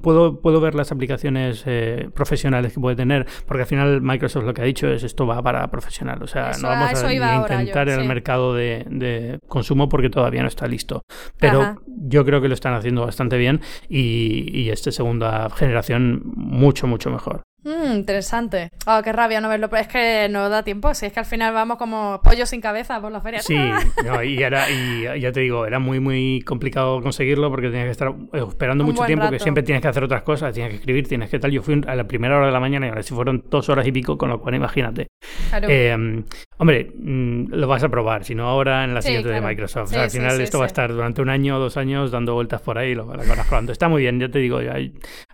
Puedo, 0.04 0.42
puedo 0.42 0.60
ver 0.60 0.76
las 0.76 0.92
aplicaciones 0.92 1.64
eh, 1.66 2.10
profesionales 2.14 2.74
que 2.74 2.82
puede 2.82 2.98
tener, 2.98 3.26
porque 3.46 3.62
al 3.62 3.68
final 3.68 4.02
Microsoft 4.02 4.44
lo 4.44 4.54
que 4.54 4.64
ha 4.64 4.66
dicho 4.66 4.90
es 4.90 5.02
esto 5.04 5.26
va 5.26 5.42
para 5.42 5.66
profesional, 5.72 6.22
o 6.22 6.28
sea, 6.28 6.52
no 6.62 6.68
vamos 6.68 7.02
a, 7.06 7.14
intentar 7.14 7.88
el 7.88 8.06
mercado 8.06 8.54
de, 8.54 9.40
consumo 9.48 9.88
porque 9.88 10.10
todavía 10.10 10.42
no 10.42 10.50
está 10.50 10.68
listo. 10.68 11.06
Pero 11.38 11.78
yo 11.86 12.26
creo 12.26 12.42
que 12.42 12.50
lo 12.50 12.54
están 12.54 12.74
haciendo 12.74 13.06
bastante 13.06 13.38
bien 13.38 13.62
y 13.88 14.57
y 14.58 14.72
esta 14.72 14.92
segunda 14.92 15.50
generación 15.52 16.24
mucho, 16.36 16.88
mucho 16.88 17.12
mejor. 17.12 17.44
Mm, 17.64 17.96
interesante. 17.96 18.72
Oh, 18.86 19.02
qué 19.04 19.12
rabia 19.12 19.42
no 19.42 19.50
verlo, 19.50 19.70
pero 19.70 19.82
es 19.82 19.88
que 19.88 20.28
no 20.30 20.48
da 20.50 20.64
tiempo. 20.64 20.94
Si 20.94 21.06
es 21.06 21.12
que 21.12 21.20
al 21.20 21.26
final 21.26 21.54
vamos 21.54 21.78
como 21.78 22.22
pollos 22.24 22.50
sin 22.50 22.62
cabeza 22.62 23.02
por 23.02 23.12
la 23.12 23.20
feria. 23.20 23.42
Sí, 23.42 23.56
y, 24.26 24.42
era, 24.42 24.70
y 24.70 25.20
ya 25.20 25.32
te 25.32 25.42
digo, 25.42 25.66
era 25.66 25.78
muy, 25.78 26.00
muy 26.00 26.42
complicado 26.46 27.02
conseguirlo 27.02 27.50
porque 27.50 27.68
tenías 27.68 27.86
que 27.86 27.92
estar 27.92 28.16
esperando 28.34 28.84
mucho 28.84 29.04
tiempo, 29.04 29.30
que 29.30 29.40
siempre 29.40 29.64
tienes 29.64 29.82
que 29.82 29.90
hacer 29.90 30.04
otras 30.04 30.22
cosas, 30.22 30.54
tienes 30.54 30.72
que 30.72 30.78
escribir, 30.78 31.08
tienes 31.08 31.30
que 31.30 31.40
tal. 31.40 31.52
Yo 31.52 31.62
fui 31.62 31.82
a 31.86 31.96
la 31.96 32.08
primera 32.08 32.38
hora 32.38 32.48
de 32.48 32.52
la 32.54 32.60
mañana 32.60 32.86
y 32.86 32.90
ahora 32.90 33.04
si 33.04 33.14
fueron 33.14 33.44
dos 33.50 33.70
horas 33.70 33.86
y 33.86 33.92
pico, 33.92 34.18
con 34.18 34.30
lo 34.30 34.40
cual 34.40 34.56
imagínate. 34.56 35.08
Em, 35.52 36.24
hombre, 36.58 36.92
mm, 36.98 37.54
lo 37.54 37.68
vas 37.68 37.84
a 37.84 37.90
probar, 37.90 38.24
si 38.24 38.36
no 38.36 38.48
ahora 38.48 38.84
en 38.84 38.94
la 38.94 39.02
siguiente 39.02 39.30
de 39.30 39.42
Microsoft. 39.42 39.94
al 39.94 40.10
final 40.10 40.40
esto 40.42 40.60
va 40.60 40.66
a 40.66 40.68
estar 40.68 40.92
durante 40.92 41.22
un 41.22 41.30
año 41.30 41.58
o 41.58 41.60
dos 41.60 41.78
años 41.78 42.12
dando 42.12 42.34
vueltas 42.34 42.62
por 42.62 42.78
ahí, 42.78 42.96
lo, 42.96 43.06
lo 43.06 43.18
vas 43.18 43.48
probando. 43.48 43.72
Está 43.72 43.90
muy 43.90 44.02
bien, 44.02 44.20
ya 44.20 44.30
te 44.30 44.40
digo, 44.40 44.60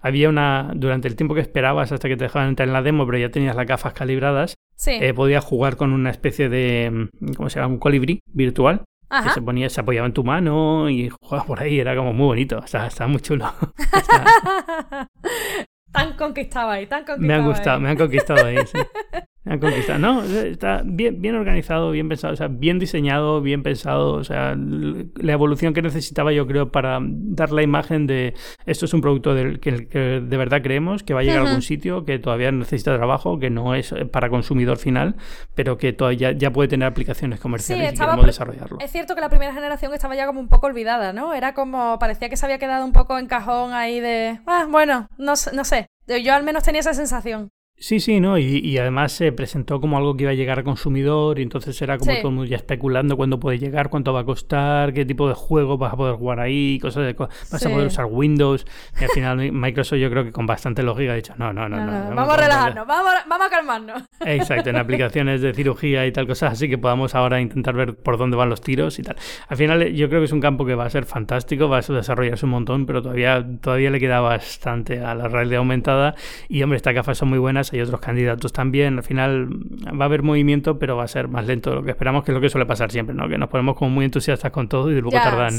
había 0.01 0.29
una, 0.29 0.71
durante 0.75 1.07
el 1.07 1.15
tiempo 1.15 1.33
que 1.35 1.41
esperabas 1.41 1.91
hasta 1.91 2.07
que 2.07 2.17
te 2.17 2.25
dejaban 2.25 2.49
entrar 2.49 2.67
en 2.67 2.73
la 2.73 2.81
demo, 2.81 3.05
pero 3.05 3.17
ya 3.17 3.29
tenías 3.29 3.55
las 3.55 3.65
gafas 3.65 3.93
calibradas, 3.93 4.55
eh, 4.85 5.13
podías 5.13 5.43
jugar 5.43 5.77
con 5.77 5.93
una 5.93 6.09
especie 6.09 6.49
de, 6.49 7.09
mm, 7.19 7.33
¿cómo 7.35 7.49
se 7.49 7.59
llama? 7.59 7.73
Un 7.73 7.79
colibrí 7.79 8.19
virtual. 8.27 8.83
Que 9.23 9.29
se 9.29 9.43
ponía, 9.43 9.69
se 9.69 9.79
apoyaba 9.79 10.07
en 10.07 10.13
tu 10.13 10.23
mano 10.23 10.89
y 10.89 11.07
jugabas 11.07 11.45
por 11.45 11.61
ahí, 11.61 11.79
era 11.79 11.95
como 11.95 12.13
muy 12.13 12.25
bonito, 12.25 12.57
o 12.57 12.65
sea, 12.65 12.87
estaba 12.87 13.07
muy 13.07 13.21
chulo. 13.21 13.45
tan 15.91 16.13
conquistado 16.13 16.71
ahí, 16.71 16.87
tan 16.87 17.05
conquistado. 17.05 17.27
Me 17.27 17.33
han 17.35 17.45
gustado, 17.45 17.79
me 17.79 17.89
han 17.89 17.97
conquistado 17.97 18.43
ahí, 18.43 18.57
sí. 18.65 18.79
Han 19.45 19.59
conquistado. 19.59 19.99
No, 19.99 20.23
está 20.23 20.83
bien, 20.85 21.21
bien 21.21 21.35
organizado, 21.35 21.91
bien 21.91 22.07
pensado, 22.07 22.33
o 22.33 22.37
sea, 22.37 22.47
bien 22.47 22.79
diseñado, 22.79 23.41
bien 23.41 23.61
pensado. 23.61 24.13
O 24.13 24.23
sea, 24.23 24.55
la 24.55 25.33
evolución 25.33 25.73
que 25.73 25.81
necesitaba 25.81 26.31
yo 26.31 26.47
creo 26.47 26.71
para 26.71 26.99
dar 27.01 27.51
la 27.51 27.61
imagen 27.61 28.07
de 28.07 28.35
esto 28.65 28.85
es 28.85 28.93
un 28.93 29.01
producto 29.01 29.35
del 29.35 29.59
que, 29.59 29.71
de 29.71 30.37
verdad 30.37 30.61
creemos 30.61 31.03
que 31.03 31.13
va 31.13 31.19
a 31.19 31.23
llegar 31.23 31.39
a 31.39 31.47
algún 31.47 31.61
sitio, 31.61 32.05
que 32.05 32.19
todavía 32.19 32.51
necesita 32.51 32.95
trabajo, 32.95 33.37
que 33.37 33.49
no 33.49 33.75
es 33.75 33.93
para 34.11 34.29
consumidor 34.29 34.77
final, 34.77 35.15
pero 35.55 35.77
que 35.77 35.91
todavía 35.91 36.31
ya 36.31 36.51
puede 36.51 36.69
tener 36.69 36.87
aplicaciones 36.87 37.41
comerciales 37.41 37.93
y 37.93 37.97
queremos 37.97 38.25
desarrollarlo. 38.25 38.77
Es 38.79 38.91
cierto 38.91 39.13
que 39.13 39.21
la 39.21 39.29
primera 39.29 39.53
generación 39.53 39.93
estaba 39.93 40.15
ya 40.15 40.25
como 40.25 40.39
un 40.39 40.47
poco 40.47 40.67
olvidada, 40.67 41.11
¿no? 41.11 41.33
Era 41.33 41.53
como, 41.53 41.99
parecía 41.99 42.29
que 42.29 42.37
se 42.37 42.45
había 42.45 42.59
quedado 42.59 42.85
un 42.85 42.93
poco 42.93 43.19
en 43.19 43.27
cajón 43.27 43.73
ahí 43.73 43.99
de, 43.99 44.39
ah, 44.45 44.67
bueno, 44.69 45.09
no, 45.17 45.33
no 45.53 45.65
sé. 45.65 45.87
Yo 46.07 46.33
al 46.33 46.43
menos 46.43 46.63
tenía 46.63 46.81
esa 46.81 46.93
sensación. 46.93 47.49
Sí, 47.83 47.99
sí, 47.99 48.21
¿no? 48.21 48.37
Y, 48.37 48.77
además 48.77 49.11
se 49.11 49.33
presentó 49.33 49.81
como 49.81 49.97
algo 49.97 50.15
que 50.15 50.23
iba 50.23 50.31
a 50.31 50.35
llegar 50.35 50.59
al 50.59 50.63
consumidor 50.63 51.39
y 51.39 51.41
entonces 51.41 51.81
era 51.81 51.97
como 51.97 52.13
todo 52.13 52.29
el 52.29 52.35
mundo 52.35 52.45
ya 52.45 52.55
especulando 52.55 53.17
cuándo 53.17 53.41
puede 53.41 53.59
llegar, 53.59 53.89
cuánto 53.89 54.13
va 54.13 54.21
a 54.21 54.23
costar, 54.23 54.93
qué 54.93 55.03
tipo 55.03 55.27
de 55.27 55.33
juego 55.33 55.77
vas 55.77 55.93
a 55.93 55.97
poder 55.97 56.15
jugar 56.15 56.39
ahí, 56.39 56.79
cosas 56.79 57.05
de... 57.05 57.13
Vas 57.13 57.65
a 57.65 57.69
poder 57.69 57.87
usar 57.87 58.05
Windows. 58.05 58.65
Y 58.99 59.03
al 59.03 59.09
final 59.09 59.37
Microsoft 59.51 59.99
yo 59.99 60.09
creo 60.09 60.23
que 60.23 60.31
con 60.31 60.45
bastante 60.45 60.81
lógica 60.81 61.11
ha 61.11 61.15
dicho, 61.15 61.33
no, 61.37 61.51
no, 61.51 61.67
no, 61.67 61.75
no. 61.85 62.15
vamos, 62.15 62.33
a 62.33 62.37
relajarnos, 62.37 62.87
vamos, 62.87 63.47
a 63.47 63.49
calmarnos. 63.49 64.03
Exacto, 64.25 64.69
en 64.69 64.77
aplicaciones 64.77 65.41
de 65.41 65.53
cirugía 65.53 66.05
y 66.05 66.11
tal 66.13 66.25
cosas 66.25 66.53
así 66.53 66.69
que 66.69 66.77
podamos 66.77 67.15
ahora 67.15 67.41
intentar 67.41 67.75
ver 67.75 67.97
por 67.97 68.17
dónde 68.17 68.37
van 68.37 68.49
los 68.49 68.61
tiros 68.61 68.97
y 68.99 69.03
tal. 69.03 69.17
Al 69.49 69.57
final 69.57 69.91
yo 69.93 70.07
creo 70.07 70.21
que 70.21 70.25
es 70.25 70.31
un 70.31 70.41
campo 70.41 70.65
que 70.65 70.75
va 70.75 70.85
a 70.85 70.89
ser 70.89 71.05
fantástico, 71.05 71.67
va 71.67 71.79
a 71.79 71.81
desarrollarse 71.81 72.45
un 72.45 72.51
montón, 72.51 72.85
pero 72.85 73.01
todavía, 73.01 73.45
todavía 73.59 73.89
le 73.89 73.99
queda 73.99 74.21
bastante 74.21 75.01
a 75.01 75.13
la 75.15 75.27
realidad 75.27 75.57
aumentada 75.57 76.15
y 76.47 76.63
hombre, 76.63 76.77
estas 76.77 76.93
gafas 76.93 77.17
son 77.17 77.27
muy 77.27 77.39
buenas 77.39 77.62
hay 77.71 77.81
otros 77.81 78.01
candidatos 78.01 78.51
también. 78.51 78.97
Al 78.97 79.03
final 79.03 79.47
va 79.87 80.05
a 80.05 80.05
haber 80.05 80.23
movimiento, 80.23 80.79
pero 80.79 80.97
va 80.97 81.03
a 81.03 81.07
ser 81.07 81.27
más 81.27 81.45
lento 81.45 81.69
de 81.69 81.75
lo 81.77 81.83
que 81.83 81.91
esperamos, 81.91 82.23
que 82.23 82.31
es 82.31 82.35
lo 82.35 82.41
que 82.41 82.49
suele 82.49 82.65
pasar 82.65 82.91
siempre, 82.91 83.15
¿no? 83.15 83.29
Que 83.29 83.37
nos 83.37 83.49
ponemos 83.49 83.77
como 83.77 83.91
muy 83.91 84.05
entusiastas 84.05 84.51
con 84.51 84.67
todo 84.67 84.89
y 84.91 84.93
luego 84.93 85.11
tardan 85.11 85.53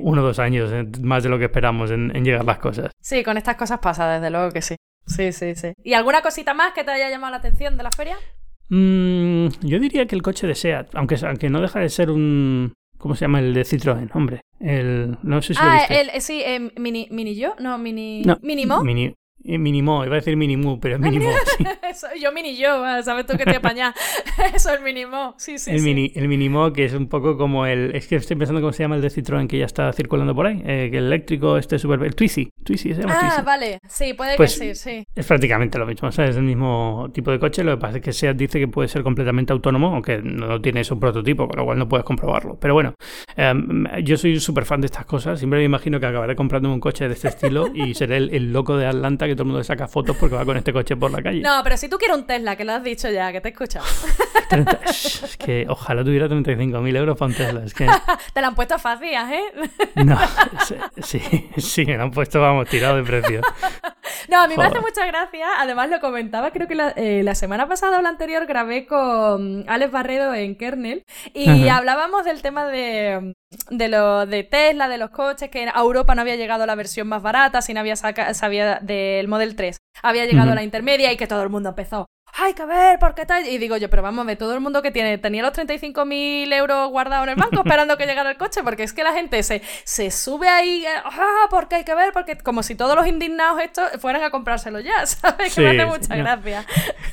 uno 0.00 0.22
o 0.22 0.24
dos 0.24 0.38
años 0.38 0.70
más 1.02 1.22
de 1.22 1.28
lo 1.28 1.38
que 1.38 1.46
esperamos 1.46 1.90
en, 1.90 2.10
llegar 2.24 2.44
las 2.44 2.58
cosas. 2.58 2.92
Sí, 3.00 3.24
con 3.24 3.36
estas 3.36 3.56
cosas 3.56 3.78
pasa, 3.80 4.08
desde 4.08 4.30
luego 4.30 4.50
que 4.52 4.62
sí. 4.62 4.76
Sí, 5.06 5.32
sí, 5.32 5.54
sí. 5.56 5.72
¿Y 5.82 5.94
alguna 5.94 6.22
cosita 6.22 6.54
más 6.54 6.72
que 6.72 6.84
te 6.84 6.90
haya 6.92 7.10
llamado 7.10 7.32
la 7.32 7.38
atención 7.38 7.76
de 7.76 7.82
la 7.82 7.90
feria? 7.90 8.16
Mm, 8.68 9.48
yo 9.62 9.80
diría 9.80 10.06
que 10.06 10.14
el 10.14 10.22
coche 10.22 10.46
de 10.46 10.54
SEAT, 10.54 10.94
aunque, 10.94 11.16
aunque 11.26 11.50
no 11.50 11.60
deja 11.60 11.80
de 11.80 11.88
ser 11.88 12.10
un, 12.10 12.72
¿Cómo 13.00 13.14
se 13.14 13.22
llama 13.22 13.40
el 13.40 13.54
de 13.54 13.62
Citroën? 13.62 14.10
Hombre, 14.12 14.42
el 14.60 15.16
no 15.22 15.40
sé 15.40 15.54
si 15.54 15.60
ah, 15.62 15.66
lo 15.66 15.72
viste. 15.72 16.00
el 16.00 16.20
sí, 16.20 16.42
eh, 16.44 16.70
mini 16.76 17.08
mini 17.10 17.34
yo, 17.34 17.54
no 17.58 17.78
mini 17.78 18.22
no, 18.22 18.36
minimo. 18.42 18.84
Mini 18.84 19.06
eh, 19.06 19.14
Minimo, 19.44 20.04
iba 20.04 20.14
a 20.14 20.18
decir 20.18 20.36
Minimu, 20.36 20.80
pero 20.80 20.96
es 20.96 21.00
Minimo. 21.00 21.30
yo 22.20 22.32
mini 22.32 22.56
yo, 22.56 22.84
ah, 22.84 23.02
sabes 23.02 23.26
tú 23.26 23.36
que 23.36 23.44
te 23.44 23.56
apañas. 23.56 23.94
Eso, 24.54 24.72
el 24.72 24.82
Minimo. 24.82 25.34
Sí, 25.38 25.58
sí. 25.58 25.70
El, 25.70 25.80
sí. 25.80 25.84
Mini, 25.84 26.12
el 26.14 26.28
Minimo, 26.28 26.72
que 26.72 26.84
es 26.84 26.92
un 26.92 27.08
poco 27.08 27.36
como 27.38 27.66
el. 27.66 27.94
Es 27.94 28.06
que 28.06 28.16
estoy 28.16 28.36
pensando 28.36 28.60
cómo 28.60 28.72
se 28.72 28.82
llama 28.82 28.96
el 28.96 29.02
de 29.02 29.08
Citroën 29.08 29.46
que 29.46 29.58
ya 29.58 29.64
está 29.64 29.92
circulando 29.92 30.34
por 30.34 30.46
ahí. 30.46 30.62
Eh, 30.64 30.88
que 30.90 30.98
el 30.98 31.06
eléctrico, 31.06 31.56
este 31.56 31.78
super. 31.78 32.02
El 32.02 32.14
Twizy. 32.14 32.50
Twizy 32.64 32.94
se 32.94 33.00
llama 33.02 33.18
Ah, 33.18 33.42
vale. 33.42 33.80
Sí, 33.88 34.14
puede 34.14 34.32
que 34.32 34.36
pues 34.36 34.52
sí, 34.52 34.74
sí. 34.74 35.04
Es 35.14 35.26
prácticamente 35.26 35.78
lo 35.78 35.86
mismo. 35.86 36.08
O 36.08 36.12
sea, 36.12 36.26
es 36.26 36.36
el 36.36 36.42
mismo 36.42 37.10
tipo 37.12 37.30
de 37.30 37.38
coche. 37.38 37.64
Lo 37.64 37.72
que 37.72 37.80
pasa 37.80 37.96
es 37.98 38.02
que 38.02 38.12
SEAT 38.12 38.36
dice 38.36 38.58
que 38.58 38.68
puede 38.68 38.88
ser 38.88 39.02
completamente 39.02 39.52
autónomo, 39.52 39.88
aunque 39.88 40.18
no 40.22 40.60
tiene 40.60 40.84
su 40.84 40.98
prototipo, 40.98 41.48
con 41.48 41.58
lo 41.58 41.64
cual 41.64 41.78
no 41.78 41.88
puedes 41.88 42.04
comprobarlo. 42.04 42.58
Pero 42.60 42.74
bueno, 42.74 42.94
em, 43.36 43.84
yo 44.04 44.16
soy 44.16 44.38
súper 44.38 44.64
fan 44.64 44.80
de 44.80 44.86
estas 44.86 45.06
cosas. 45.06 45.38
Siempre 45.38 45.60
me 45.60 45.64
imagino 45.64 45.98
que 45.98 46.06
acabaré 46.06 46.36
comprando 46.36 46.72
un 46.72 46.80
coche 46.80 47.08
de 47.08 47.14
este 47.14 47.28
estilo 47.28 47.70
y 47.74 47.94
seré 47.94 48.18
el, 48.18 48.34
el 48.34 48.52
loco 48.52 48.76
de 48.76 48.86
Atlanta 48.86 49.29
que 49.30 49.36
todo 49.36 49.44
el 49.44 49.48
mundo 49.48 49.64
saca 49.64 49.88
fotos 49.88 50.16
porque 50.16 50.36
va 50.36 50.44
con 50.44 50.56
este 50.56 50.72
coche 50.72 50.96
por 50.96 51.10
la 51.10 51.22
calle. 51.22 51.40
No, 51.40 51.60
pero 51.62 51.76
si 51.76 51.88
tú 51.88 51.96
quieres 51.98 52.16
un 52.16 52.26
Tesla, 52.26 52.56
que 52.56 52.64
lo 52.64 52.72
has 52.72 52.84
dicho 52.84 53.08
ya, 53.10 53.32
que 53.32 53.40
te 53.40 53.48
he 53.48 53.52
escuchado. 53.52 53.86
es 54.86 55.36
que 55.38 55.66
ojalá 55.68 56.04
tuviera 56.04 56.28
35.000 56.28 56.96
euros 56.96 57.16
para 57.16 57.28
un 57.28 57.34
Tesla. 57.34 57.62
Es 57.64 57.74
que... 57.74 57.86
te 58.34 58.40
lo 58.40 58.46
han 58.48 58.54
puesto 58.54 58.78
fácil, 58.78 59.10
¿eh? 59.10 59.70
no, 59.96 60.18
sí, 61.02 61.20
sí, 61.56 61.84
me 61.84 61.96
lo 61.96 62.04
han 62.04 62.10
puesto, 62.10 62.40
vamos, 62.40 62.68
tirado 62.68 62.96
de 62.96 63.04
precio. 63.04 63.40
No, 64.28 64.40
a 64.40 64.48
mí 64.48 64.56
me 64.56 64.64
hace 64.64 64.80
mucha 64.80 65.06
gracia. 65.06 65.46
Además, 65.58 65.90
lo 65.90 66.00
comentaba, 66.00 66.50
creo 66.50 66.68
que 66.68 66.74
la, 66.74 66.90
eh, 66.96 67.22
la, 67.22 67.34
semana 67.34 67.68
pasada 67.68 67.98
o 67.98 68.02
la 68.02 68.08
anterior 68.08 68.46
grabé 68.46 68.86
con 68.86 69.64
Alex 69.68 69.92
Barredo 69.92 70.34
en 70.34 70.56
Kernel 70.56 71.04
y 71.34 71.68
hablábamos 71.68 72.24
del 72.24 72.42
tema 72.42 72.66
de, 72.66 73.34
de, 73.70 73.88
lo, 73.88 74.26
de 74.26 74.44
Tesla, 74.44 74.88
de 74.88 74.98
los 74.98 75.10
coches, 75.10 75.50
que 75.50 75.68
a 75.68 75.80
Europa 75.80 76.14
no 76.14 76.22
había 76.22 76.36
llegado 76.36 76.66
la 76.66 76.74
versión 76.74 77.08
más 77.08 77.22
barata, 77.22 77.62
si 77.62 77.74
no 77.74 77.80
había 77.80 77.96
sabía 77.96 78.78
del 78.80 79.28
Model 79.28 79.56
3, 79.56 79.78
había 80.02 80.26
llegado 80.26 80.54
la 80.54 80.62
intermedia 80.62 81.12
y 81.12 81.16
que 81.16 81.26
todo 81.26 81.42
el 81.42 81.50
mundo 81.50 81.70
empezó. 81.70 82.06
Hay 82.38 82.54
que 82.54 82.64
ver, 82.64 82.98
¿por 82.98 83.14
qué 83.14 83.26
tal? 83.26 83.46
Y 83.46 83.58
digo 83.58 83.76
yo, 83.76 83.90
pero 83.90 84.02
vamos, 84.02 84.26
de 84.26 84.36
todo 84.36 84.54
el 84.54 84.60
mundo 84.60 84.82
que 84.82 84.90
tiene, 84.90 85.18
tenía 85.18 85.42
los 85.42 85.52
35.000 85.52 86.52
euros 86.54 86.90
guardados 86.90 87.24
en 87.24 87.30
el 87.30 87.36
banco 87.36 87.56
esperando 87.56 87.96
que 87.96 88.06
llegara 88.06 88.30
el 88.30 88.36
coche, 88.36 88.62
porque 88.62 88.82
es 88.82 88.92
que 88.92 89.02
la 89.02 89.12
gente 89.12 89.42
se, 89.42 89.62
se 89.84 90.10
sube 90.10 90.48
ahí, 90.48 90.84
ah, 90.86 91.46
porque 91.50 91.76
hay 91.76 91.84
que 91.84 91.94
ver, 91.94 92.12
porque 92.12 92.36
como 92.36 92.62
si 92.62 92.74
todos 92.74 92.94
los 92.94 93.06
indignados 93.06 93.60
estos 93.60 93.90
fueran 94.00 94.22
a 94.22 94.30
comprárselo 94.30 94.80
ya, 94.80 95.06
¿sabes? 95.06 95.54
que 95.54 95.60
me 95.60 95.70
hace 95.70 95.86
mucha 95.86 96.16
gracia. 96.16 96.64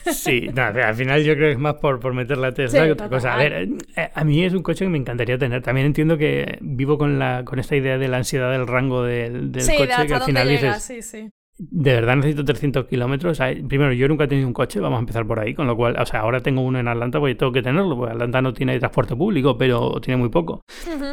Sí, 0.05 0.49
al 0.55 0.95
final 0.95 1.24
yo 1.24 1.34
creo 1.36 1.47
que 1.47 1.53
es 1.53 1.59
más 1.59 1.76
por, 1.76 1.99
por 1.99 2.13
meter 2.13 2.38
la 2.38 2.53
Tesla 2.53 2.86
que 2.86 2.91
otra 2.91 3.09
cosa. 3.09 3.34
A 3.34 3.38
ver, 3.38 3.68
eh, 3.95 4.09
a 4.13 4.24
mí 4.24 4.43
es 4.43 4.53
un 4.53 4.63
coche 4.63 4.86
que 4.86 4.89
me 4.89 4.97
encantaría 4.97 5.38
tener. 5.38 5.61
También 5.61 5.88
entiendo 5.88 6.18
que 6.18 6.57
vivo 6.61 6.97
con, 6.97 7.20
la, 7.20 7.43
con 7.43 7.59
esta 7.59 7.76
idea 7.76 7.97
de 7.97 8.07
la 8.07 8.18
ansiedad 8.18 8.51
del 8.51 8.68
rango 8.68 9.03
del, 9.03 9.51
del 9.51 9.65
coche, 9.65 10.07
que 10.07 10.13
al 10.13 10.24
final 10.24 10.47
dices, 10.47 10.84
sí, 10.84 11.01
sí 11.01 11.30
de 11.58 11.93
verdad 11.93 12.16
necesito 12.16 12.45
300 12.45 12.86
kilómetros. 12.86 13.39
Primero, 13.68 13.93
yo 13.93 14.08
nunca 14.08 14.26
he 14.26 14.28
tenido 14.28 14.47
un 14.47 14.53
coche, 14.53 14.80
vamos 14.80 14.97
a 14.97 14.99
empezar 14.99 15.26
por 15.26 15.39
ahí, 15.39 15.53
con 15.53 15.68
lo 15.68 15.76
cual, 15.76 15.95
o 15.99 16.05
sea, 16.05 16.22
ahora 16.22 16.41
tengo 16.41 16.62
uno 16.62 16.80
en 16.80 16.88
Atlanta, 16.88 17.20
pues 17.20 17.38
tengo 17.38 17.51
que 17.51 17.62
tenerlo, 17.62 17.95
porque 17.95 18.14
Atlanta 18.14 18.41
no 18.41 18.53
tiene 18.53 18.78
transporte 18.80 19.16
público, 19.16 19.58
pero 19.58 19.99
tiene 20.01 20.18
muy 20.18 20.30
poco. 20.30 20.62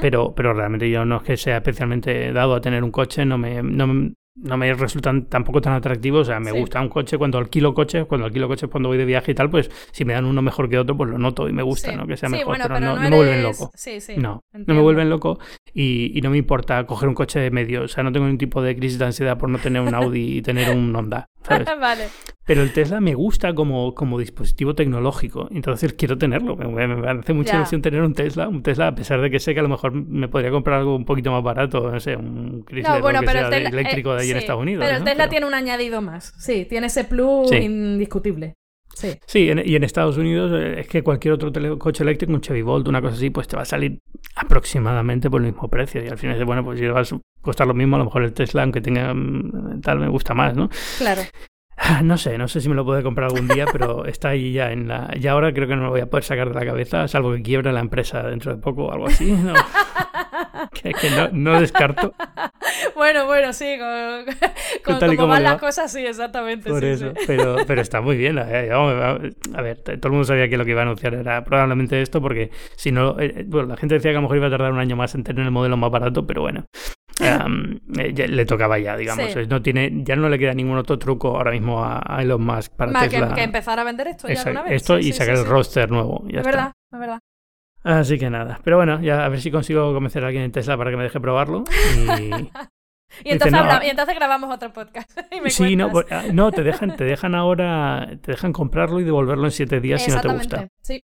pero, 0.01 0.35
pero 0.35 0.53
realmente 0.53 0.91
yo 0.91 1.05
no 1.05 1.17
es 1.17 1.23
que 1.23 1.37
sea 1.37 1.57
especialmente 1.57 2.33
dado 2.33 2.55
a 2.55 2.61
tener 2.61 2.85
un 2.85 2.91
coche, 2.91 3.25
no 3.25 3.39
me, 3.39 3.63
no, 3.63 4.13
no 4.37 4.57
me 4.57 4.73
resultan 4.75 5.27
tampoco 5.27 5.61
tan 5.61 5.75
atractivos. 5.75 6.23
O 6.23 6.25
sea, 6.25 6.41
me 6.41 6.53
gusta 6.53 6.81
un 6.81 6.89
coche 6.89 7.19
cuando 7.19 7.39
alquilo 7.39 7.75
coches, 7.75 8.07
cuando 8.07 8.27
alquilo 8.27 8.49
coches 8.49 8.69
cuando 8.71 8.89
voy 8.89 8.99
de 8.99 9.05
viaje 9.05 9.33
y 9.33 9.35
tal, 9.35 9.51
pues 9.51 9.71
si 9.93 10.05
me 10.05 10.13
dan 10.13 10.25
uno 10.25 10.43
mejor 10.43 10.69
que 10.69 10.79
otro, 10.79 10.97
pues 10.97 11.11
lo 11.11 11.19
noto 11.19 11.49
y 11.49 11.53
me 11.53 11.63
gusta, 11.63 11.95
¿no? 11.95 12.07
Que 12.07 12.17
sea 12.17 12.29
mejor, 12.29 12.59
pero, 12.61 12.81
no, 12.81 12.97
me 12.97 13.11
vuelven 13.11 13.43
loco. 13.43 13.71
no, 14.17 14.45
no 14.53 14.75
me 14.75 14.81
vuelven 14.81 15.11
loco 15.11 15.39
y, 15.73 16.17
y, 16.17 16.21
no 16.21 16.31
me 16.31 16.39
importa 16.39 16.85
coger 16.87 17.09
un 17.09 17.15
coche 17.15 17.39
de 17.39 17.51
medio. 17.51 17.83
O 17.83 17.89
sea, 17.89 18.03
no 18.03 18.13
tengo 18.13 18.27
ningún 18.27 18.39
tipo 18.39 18.63
de 18.63 18.77
crisis 18.77 18.99
de 18.99 19.07
ansiedad 19.07 19.39
por 19.39 19.49
no 19.49 19.59
tener 19.59 19.83
un 19.83 19.95
Audi 19.95 20.39
y 20.39 20.43
tener 20.43 20.71
un 20.71 20.95
Honda. 20.95 21.29
vale. 21.81 22.09
Pero 22.47 22.63
el 22.63 22.73
Tesla 22.73 23.01
me 23.01 23.15
gusta 23.15 23.55
como, 23.55 23.95
como 23.95 24.19
dispositivo 24.19 24.75
tecnológico, 24.75 25.49
entonces 25.51 25.95
quiero 25.95 26.19
tenerlo. 26.19 26.57
Me, 26.57 26.87
me 26.87 27.11
hace 27.11 27.33
mucha 27.33 27.57
ilusión 27.57 27.81
tener 27.81 28.03
un 28.03 28.13
Tesla, 28.13 28.49
un 28.49 28.63
Tesla, 28.63 28.89
a 28.89 28.95
pesar 28.95 29.21
de 29.23 29.31
que 29.31 29.41
sé 29.41 29.55
que 29.55 29.61
a 29.61 29.63
lo 29.63 29.71
mejor 29.71 29.93
me 29.93 30.29
podría 30.29 30.51
comprar 30.51 30.81
algo 30.81 30.95
un 30.95 31.07
poquito 31.07 31.33
más 31.33 31.43
barato, 31.43 31.91
no 31.91 31.99
sé, 32.01 32.17
un 32.17 32.65
Chrysler 32.67 33.01
no, 33.01 33.21
que 33.21 33.29
sea 33.29 33.49
eléctrico 33.49 34.15
de 34.15 34.23
ahí 34.23 34.31
en 34.31 34.37
Estados 34.37 34.61
Unidos. 34.61 34.85
Pero 34.85 34.99
el 34.99 35.05
Tesla 35.05 35.29
tiene 35.29 35.47
un 35.47 35.55
añadido 35.55 36.03
más, 36.03 36.35
sí, 36.39 36.67
tiene 36.69 36.89
ese 36.89 37.05
plus 37.05 37.51
indiscutible. 37.53 38.55
Sí, 38.95 39.19
sí 39.27 39.51
y 39.65 39.75
en 39.75 39.83
Estados 39.85 40.17
Unidos 40.19 40.53
eh, 40.55 40.81
es 40.81 40.87
que 40.87 41.03
cualquier 41.03 41.35
otro 41.35 41.51
coche 41.79 42.05
eléctrico, 42.05 42.33
un 42.33 42.41
Chevy 42.41 42.63
Volt, 42.63 42.87
una 42.87 43.01
cosa 43.01 43.15
así, 43.15 43.31
pues 43.31 43.49
te 43.49 43.57
va 43.57 43.63
a 43.63 43.67
salir 43.67 43.99
aproximadamente 44.37 45.29
por 45.31 45.41
el 45.41 45.49
mismo 45.49 45.69
precio. 45.69 46.05
Y 46.05 46.09
al 46.09 46.19
final 46.19 46.45
bueno, 46.45 46.65
pues 46.65 46.81
a 46.81 47.19
costar 47.45 47.67
lo 47.67 47.75
mismo, 47.75 47.97
a 47.97 48.01
lo 48.01 48.07
mejor 48.07 48.23
el 48.23 48.33
Tesla, 48.33 48.63
aunque 48.63 48.81
tenga 48.81 49.13
mm, 49.15 49.81
tal, 49.83 50.01
me 50.01 50.09
gusta 50.09 50.35
más, 50.35 50.55
¿no? 50.57 50.69
Claro. 50.99 51.23
Ah, 51.77 52.03
no 52.03 52.17
sé, 52.17 52.39
no 52.39 52.47
sé 52.47 52.61
si 52.61 52.69
me 52.69 52.75
lo 52.75 52.85
puedo 52.85 53.03
comprar 53.03 53.31
algún 53.31 53.49
día, 53.49 53.67
pero 53.71 54.05
está 54.07 54.31
ahí 54.31 54.53
ya 54.53 54.73
en 54.73 54.89
la. 54.89 55.11
Y 55.15 55.27
ahora 55.27 55.53
creo 55.53 55.67
que 55.67 55.77
no 55.77 55.83
me 55.83 55.89
voy 55.89 56.01
a 56.01 56.07
poder 56.07 56.25
sacar 56.25 56.49
de 56.49 56.55
la 56.55 56.65
cabeza, 56.65 57.09
salvo 57.09 57.33
que 57.33 57.43
quiebre 57.43 57.73
la 57.73 57.81
empresa 57.81 58.23
dentro 58.23 58.55
de 58.55 58.61
poco 58.61 58.85
o 58.85 58.93
algo 58.93 59.07
así. 59.07 59.33
No. 59.33 59.55
que, 60.73 60.95
no, 61.33 61.61
descarto. 61.61 62.15
Bueno, 62.95 63.27
bueno, 63.27 63.53
sí, 63.53 63.77
con, 64.85 64.99
como 65.17 65.29
van 65.29 65.43
las 65.43 65.61
cosas, 65.61 65.91
sí, 65.91 66.05
exactamente. 66.07 66.71
Por 66.71 66.85
eso, 66.85 67.13
Pero, 67.27 67.57
pero 67.67 67.81
está 67.81 68.01
muy 68.01 68.17
bien. 68.17 68.39
Eh, 68.39 68.71
a 68.73 69.63
ver, 69.63 69.79
todo 69.79 69.99
el 70.05 70.11
mundo 70.11 70.25
sabía 70.25 70.49
que 70.49 70.57
lo 70.57 70.65
que 70.65 70.73
iba 70.73 70.81
a 70.81 70.85
anunciar 70.85 71.15
era 71.15 71.45
probablemente 71.45 72.01
esto, 72.01 72.21
porque 72.21 72.51
si 72.77 72.93
no, 72.93 73.19
eh, 73.19 73.45
bueno, 73.47 73.69
la 73.69 73.77
gente 73.77 73.97
decía 73.97 74.11
que 74.11 74.17
a 74.17 74.21
lo 74.21 74.23
mejor 74.23 74.37
iba 74.37 74.47
a 74.47 74.51
tardar 74.51 74.73
un 74.73 74.79
año 74.79 74.97
más 74.97 75.15
en 75.15 75.25
tener 75.25 75.45
el 75.45 75.51
modelo 75.51 75.77
más 75.77 75.91
barato, 75.91 76.27
pero 76.27 76.43
bueno, 76.43 76.67
eh, 77.99 78.29
le 78.29 78.47
tocaba 78.47 78.79
ya, 78.79 78.97
digamos. 78.97 79.35
No 79.49 79.63
tiene, 79.63 79.91
ya 80.05 80.17
no 80.17 80.29
le 80.29 80.39
queda 80.39 80.55
ningún 80.55 80.79
otro 80.79 80.99
truco 80.99 81.37
ahora 81.37 81.51
mismo 81.51 81.85
a, 81.85 82.19
Elon 82.21 82.45
Musk 82.45 82.73
para 82.73 82.93
Más 82.93 83.09
Que, 83.09 83.19
empezar 83.43 83.79
a 83.79 83.85
vender 83.85 84.09
esto 84.09 84.29
ya 84.29 84.51
una 84.51 84.63
vez. 84.63 84.73
Esto 84.73 84.99
y 84.99 85.13
sacar 85.13 85.37
el 85.37 85.45
roster 85.45 85.91
nuevo. 85.91 86.25
es 86.29 86.45
verdad, 86.45 86.73
es 86.93 86.99
verdad. 86.99 87.21
Así 87.85 88.19
que 88.19 88.31
nada. 88.31 88.61
Pero 88.65 88.79
bueno, 88.79 89.01
ya 89.03 89.27
a 89.27 89.29
ver 89.29 89.41
si 89.41 89.51
consigo 89.51 89.93
convencer 89.93 90.25
a 90.25 90.29
alguien 90.29 90.45
en 90.45 90.53
Tesla 90.53 90.77
para 90.77 90.91
que 90.91 90.97
me 90.97 91.03
deje 91.03 91.21
probarlo. 91.21 91.65
Y... 91.97 92.51
entonces, 93.25 94.15
grabamos 94.15 94.55
otro 94.55 94.73
podcast. 94.73 95.11
sí, 95.49 95.77
no, 95.77 95.93
ah, 96.11 96.25
no, 96.33 96.51
te 96.51 96.63
dejan, 96.63 96.97
te 96.97 97.05
dejan 97.05 97.35
ahora, 97.35 98.09
te 98.23 98.33
dejan 98.33 98.55
comprarlo 98.55 99.01
y 99.01 99.05
devolverlo 99.05 99.45
en 99.45 99.51
siete 99.51 99.81
días 99.81 100.03
si 100.03 100.11
no 100.11 100.21
te 100.21 100.29
gusta. 100.29 100.69
Sí. 100.81 101.05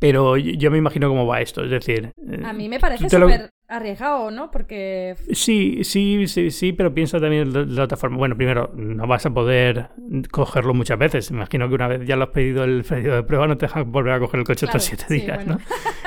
Pero 0.00 0.36
yo 0.36 0.70
me 0.70 0.76
imagino 0.76 1.08
cómo 1.08 1.26
va 1.26 1.40
esto, 1.40 1.64
es 1.64 1.70
decir... 1.70 2.12
A 2.44 2.52
mí 2.52 2.68
me 2.68 2.78
parece 2.78 3.08
súper 3.08 3.50
arriesgado, 3.68 4.30
¿no? 4.30 4.50
Porque... 4.50 5.14
Sí, 5.32 5.84
sí, 5.84 6.26
sí, 6.26 6.50
sí, 6.50 6.72
pero 6.72 6.92
piensa 6.92 7.20
también 7.20 7.52
de 7.52 7.66
la 7.66 7.84
otra 7.84 7.96
forma. 7.96 8.16
Bueno, 8.16 8.36
primero, 8.36 8.72
no 8.74 9.06
vas 9.06 9.26
a 9.26 9.30
poder 9.30 9.90
cogerlo 10.30 10.74
muchas 10.74 10.98
veces. 10.98 11.30
Imagino 11.30 11.68
que 11.68 11.74
una 11.74 11.88
vez 11.88 12.06
ya 12.06 12.16
lo 12.16 12.24
has 12.24 12.30
pedido 12.30 12.64
el 12.64 12.82
periodo 12.84 13.16
de 13.16 13.22
prueba, 13.22 13.46
no 13.46 13.56
te 13.56 13.66
dejan 13.66 13.92
volver 13.92 14.14
a 14.14 14.18
coger 14.18 14.40
el 14.40 14.46
coche 14.46 14.66
otros 14.66 14.82
siete 14.82 15.04
días, 15.12 15.46
¿no? 15.46 15.58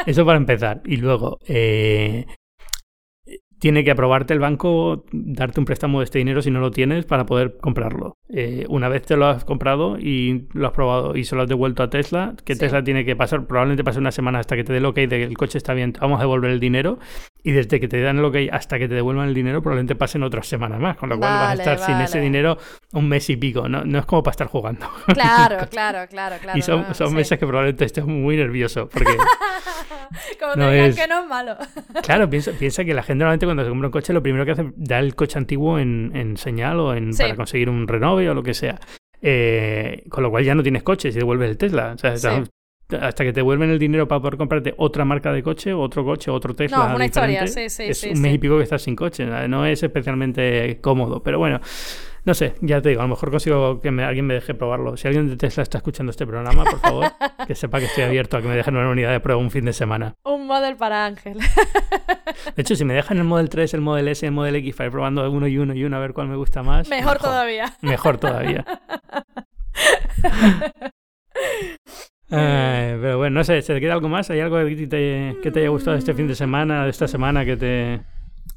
Eso 0.06 0.26
para 0.26 0.38
empezar. 0.38 0.82
Y 0.86 0.98
luego, 0.98 1.38
eh, 1.48 2.26
tiene 3.62 3.84
que 3.84 3.92
aprobarte 3.92 4.34
el 4.34 4.40
banco, 4.40 5.06
darte 5.12 5.60
un 5.60 5.68
préstamo 5.68 6.00
de 6.00 6.06
este 6.06 6.18
dinero 6.18 6.42
si 6.42 6.50
no 6.50 6.60
lo 6.60 6.72
tienes 6.72 7.06
para 7.06 7.28
poder 7.28 7.58
comprarlo. 7.62 8.18
Eh, 8.28 8.66
una 8.70 8.90
vez 8.90 9.04
te 9.04 9.16
lo 9.16 9.28
has 9.28 9.46
comprado 9.46 10.00
y 10.00 10.48
lo 10.54 10.66
has 10.66 10.74
probado 10.74 11.16
y 11.16 11.26
se 11.26 11.36
lo 11.36 11.44
has 11.44 11.48
devuelto 11.48 11.84
a 11.84 11.90
Tesla, 11.92 12.34
que 12.44 12.56
Tesla 12.56 12.84
tiene 12.84 13.06
que 13.06 13.16
pasar, 13.16 13.46
probablemente 13.46 13.84
pase 13.84 14.00
una 14.00 14.12
semana 14.12 14.40
hasta 14.40 14.56
que 14.56 14.64
te 14.64 14.74
dé 14.74 14.80
el 14.80 14.86
ok 14.86 14.96
de 14.96 15.08
que 15.10 15.24
el 15.24 15.38
coche 15.38 15.60
está 15.60 15.76
bien, 15.76 15.94
vamos 16.02 16.18
a 16.18 16.24
devolver 16.24 16.50
el 16.50 16.60
dinero. 16.60 16.98
Y 17.44 17.52
desde 17.52 17.80
que 17.80 17.88
te 17.88 18.00
dan 18.02 18.20
el 18.20 18.26
ok 18.26 18.36
hasta 18.52 18.78
que 18.78 18.88
te 18.88 18.94
devuelvan 18.94 19.28
el 19.28 19.34
dinero, 19.34 19.62
probablemente 19.62 19.96
pasen 19.96 20.22
otras 20.24 20.48
semanas 20.48 20.80
más, 20.80 20.98
con 20.98 21.10
lo 21.10 21.18
cual 21.18 21.32
vas 21.32 21.50
a 21.50 21.54
estar 21.54 21.80
sin 21.80 22.00
ese 22.02 22.20
dinero 22.20 22.58
un 22.94 23.10
mes 23.10 23.30
y 23.30 23.36
pico. 23.36 23.68
No, 23.68 23.84
no 23.84 24.00
es 24.00 24.06
como 24.06 24.22
para 24.22 24.34
estar 24.34 24.48
jugando. 24.48 24.88
Claro, 25.14 25.68
claro, 25.70 26.08
claro, 26.10 26.36
claro. 26.42 26.58
Y 26.58 26.62
son, 26.62 26.94
son 26.94 27.14
meses 27.14 27.38
que 27.38 27.46
probablemente 27.46 27.86
estés 27.86 28.06
muy 28.06 28.38
nervioso. 28.38 28.88
Porque 28.90 29.12
como 30.40 30.54
te 30.54 30.72
digan 30.72 30.96
que 30.96 31.08
no 31.08 31.22
es 31.22 31.28
malo. 31.28 31.58
claro, 32.04 32.30
piensa, 32.30 32.52
piensa 32.52 32.86
que 32.86 32.94
la 32.94 33.04
gente 33.04 33.20
normalmente 33.20 33.46
cuando 33.46 33.64
se 33.64 33.70
compra 33.70 33.88
un 33.88 33.92
coche, 33.92 34.14
lo 34.14 34.24
primero 34.24 34.46
que 34.46 34.52
hace 34.52 34.62
es 34.62 34.68
dar 34.76 35.04
el 35.04 35.16
coche 35.16 35.38
antiguo 35.38 35.80
en, 35.80 36.12
en 36.16 36.38
señal 36.38 36.80
o 36.80 36.94
en, 36.94 37.16
para 37.16 37.36
conseguir 37.36 37.70
un 37.70 37.88
renove 37.88 38.30
o 38.30 38.34
lo 38.34 38.44
que 38.44 38.54
sea. 38.54 38.80
Eh, 39.22 40.04
con 40.10 40.24
lo 40.24 40.32
cual 40.32 40.44
ya 40.44 40.56
no 40.56 40.64
tienes 40.64 40.84
coche 40.84 41.12
si 41.12 41.20
devuelves 41.20 41.50
el 41.50 41.58
Tesla. 41.58 41.94
O 41.94 41.98
sea, 41.98 42.44
hasta 43.00 43.24
que 43.24 43.34
te 43.34 43.42
vuelven 43.42 43.70
el 43.70 43.80
dinero 43.80 44.08
para 44.08 44.22
poder 44.22 44.38
comprarte 44.38 44.74
otra 44.78 45.06
marca 45.06 45.32
de 45.32 45.44
coche, 45.44 45.74
otro 45.74 46.04
coche, 46.04 46.32
otro 46.32 46.56
Tesla. 46.56 46.90
No, 46.90 46.96
una 46.96 47.06
historia, 47.06 47.48
sí, 47.48 47.70
sí. 47.70 47.84
Es 47.84 48.00
sí, 48.00 48.10
un 48.10 48.22
mes 48.22 48.36
y 48.36 48.38
pico 48.38 48.58
que 48.58 48.64
estás 48.64 48.82
sin 48.82 48.96
coche. 48.96 49.26
No 49.26 49.66
es 49.66 49.84
especialmente 49.84 50.80
cómodo. 50.82 51.22
Pero 51.24 51.40
bueno, 51.40 51.60
no 52.24 52.36
sé, 52.36 52.54
ya 52.62 52.80
te 52.82 52.90
digo, 52.90 53.02
a 53.02 53.06
lo 53.06 53.10
mejor 53.10 53.32
consigo 53.32 53.82
que 53.82 53.90
alguien 53.90 54.28
me 54.28 54.36
deje 54.36 54.54
probarlo. 54.54 54.96
Si 54.96 55.08
alguien 55.08 55.28
de 55.28 55.38
Tesla 55.38 55.64
está 55.64 55.80
escuchando 55.80 56.12
este 56.12 56.28
programa, 56.28 56.64
por 56.64 56.80
favor, 56.80 57.12
que 57.48 57.56
sepa 57.56 57.80
que 57.80 57.86
estoy 57.86 58.04
abierto 58.04 58.38
a 58.38 58.42
que 58.42 58.48
me 58.48 58.56
dejen 58.56 58.76
una 58.76 58.90
unidad 58.90 59.12
de 59.12 59.20
prueba 59.20 59.42
un 59.42 59.50
fin 59.50 59.66
de 59.66 59.74
semana. 59.74 60.14
Un 60.24 60.46
Model 60.46 60.76
para 60.76 61.06
Ángel. 61.06 61.40
De 62.56 62.62
hecho, 62.62 62.76
si 62.76 62.86
me 62.86 62.94
dejan 62.94 63.18
el 63.18 63.24
Model 63.24 63.50
3, 63.50 63.74
el 63.74 63.82
Model 63.82 64.08
S 64.10 64.24
y 64.24 64.28
el 64.28 64.34
Model 64.34 64.56
X 64.58 64.76
para 64.76 64.88
ir 64.88 64.92
probando 64.92 65.32
uno 65.32 65.48
y 65.48 65.58
uno 65.58 65.74
y 65.74 65.84
uno 65.84 65.98
a 65.98 66.00
ver 66.00 66.14
cuál 66.14 66.28
me 66.28 66.36
gusta 66.36 66.62
más. 66.62 66.88
Mejor, 66.90 67.18
todavía. 67.18 67.74
Mejor 67.82 68.18
todavía. 68.18 68.66
pero 72.32 73.18
bueno, 73.18 73.40
no 73.40 73.44
sé, 73.44 73.62
¿se 73.62 73.74
te 73.74 73.82
queda 73.82 73.94
algo 73.94 74.10
más? 74.10 74.30
¿Hay 74.30 74.40
algo 74.40 74.58
que 74.58 74.88
te, 74.88 75.38
que 75.42 75.52
te 75.52 75.60
haya 75.60 75.70
gustado 75.70 75.98
este 75.98 76.14
fin 76.14 76.28
de 76.28 76.36
semana, 76.36 76.86
de 76.86 76.90
esta 76.90 77.08
semana 77.08 77.46
que 77.46 77.58
te, 77.58 78.02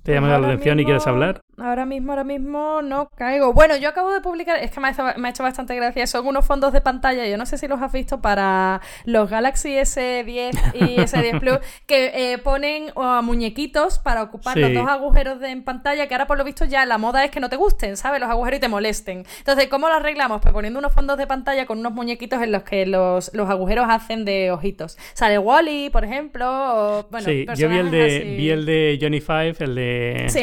¿Te 0.05 0.13
llama 0.13 0.29
la 0.29 0.47
atención 0.47 0.79
y 0.79 0.85
quieres 0.85 1.07
hablar? 1.07 1.41
Ahora 1.57 1.87
mismo, 1.87 2.13
ahora 2.13 2.25
mismo 2.25 2.83
no 2.83 3.09
caigo. 3.17 3.55
Bueno, 3.55 3.75
yo 3.79 3.89
acabo 3.89 4.13
de 4.13 4.21
publicar, 4.21 4.59
es 4.59 4.71
que 4.71 4.79
me 4.79 4.89
ha, 4.89 5.31
hecho, 5.31 5.43
bastante 5.43 5.75
gracia, 5.75 6.07
son 6.07 6.27
unos 6.27 6.45
fondos 6.45 6.75
de 6.75 6.83
pantalla, 6.83 7.27
yo 7.27 7.39
no 7.39 7.47
sé 7.47 7.57
si 7.57 7.69
los 7.69 7.81
has 7.81 7.91
visto 7.91 8.21
para 8.21 8.83
los 9.07 9.31
Galaxy 9.31 9.71
S10 9.71 10.75
y 10.75 10.97
S10 10.99 11.41
Plus, 11.41 11.59
que 11.87 12.33
eh, 12.33 12.37
ponen 12.37 12.93
muñequitos 13.23 13.99
para 13.99 14.23
ocupar 14.25 14.59
los 14.59 14.75
dos 14.75 14.87
agujeros 14.87 15.41
de, 15.41 15.53
en 15.53 15.65
pantalla, 15.65 16.07
que 16.07 16.13
ahora 16.13 16.27
por 16.27 16.37
lo 16.37 16.45
visto 16.45 16.67
ya 16.67 16.85
la 16.85 16.99
moda 16.99 17.25
es 17.25 17.31
que 17.31 17.41
no 17.41 17.49
te 17.49 17.57
gusten, 17.57 17.97
¿sabes? 17.97 18.21
Los 18.21 18.29
agujeros 18.29 18.59
y 18.59 18.61
te 18.61 18.69
molesten. 18.69 19.25
Entonces, 19.39 19.69
¿cómo 19.69 19.89
lo 19.89 19.95
arreglamos? 19.95 20.43
Pues 20.43 20.53
poniendo 20.53 20.81
unos 20.81 20.93
fondos 20.93 21.17
de 21.17 21.27
pantalla 21.27 21.65
con 21.65 21.79
unos 21.79 21.93
muñequitos 21.93 22.43
en 22.43 22.53
los 22.53 22.65
que 22.65 22.85
los, 22.85 23.31
agujeros 23.35 23.87
hacen 23.89 24.27
de 24.27 24.51
ojitos. 24.51 24.99
Sale 25.15 25.39
Wally, 25.39 25.89
por 25.89 26.05
ejemplo, 26.05 26.47
o, 26.47 27.07
bueno, 27.11 27.25
Sí, 27.25 27.47
yo 27.57 27.71
vi 27.71 27.79
el, 27.79 27.91
de, 27.91 28.35
vi 28.37 28.51
el 28.51 28.67
de 28.67 28.99
Johnny 29.01 29.23
Five, 29.23 29.57
el 29.61 29.75
de 29.75 29.94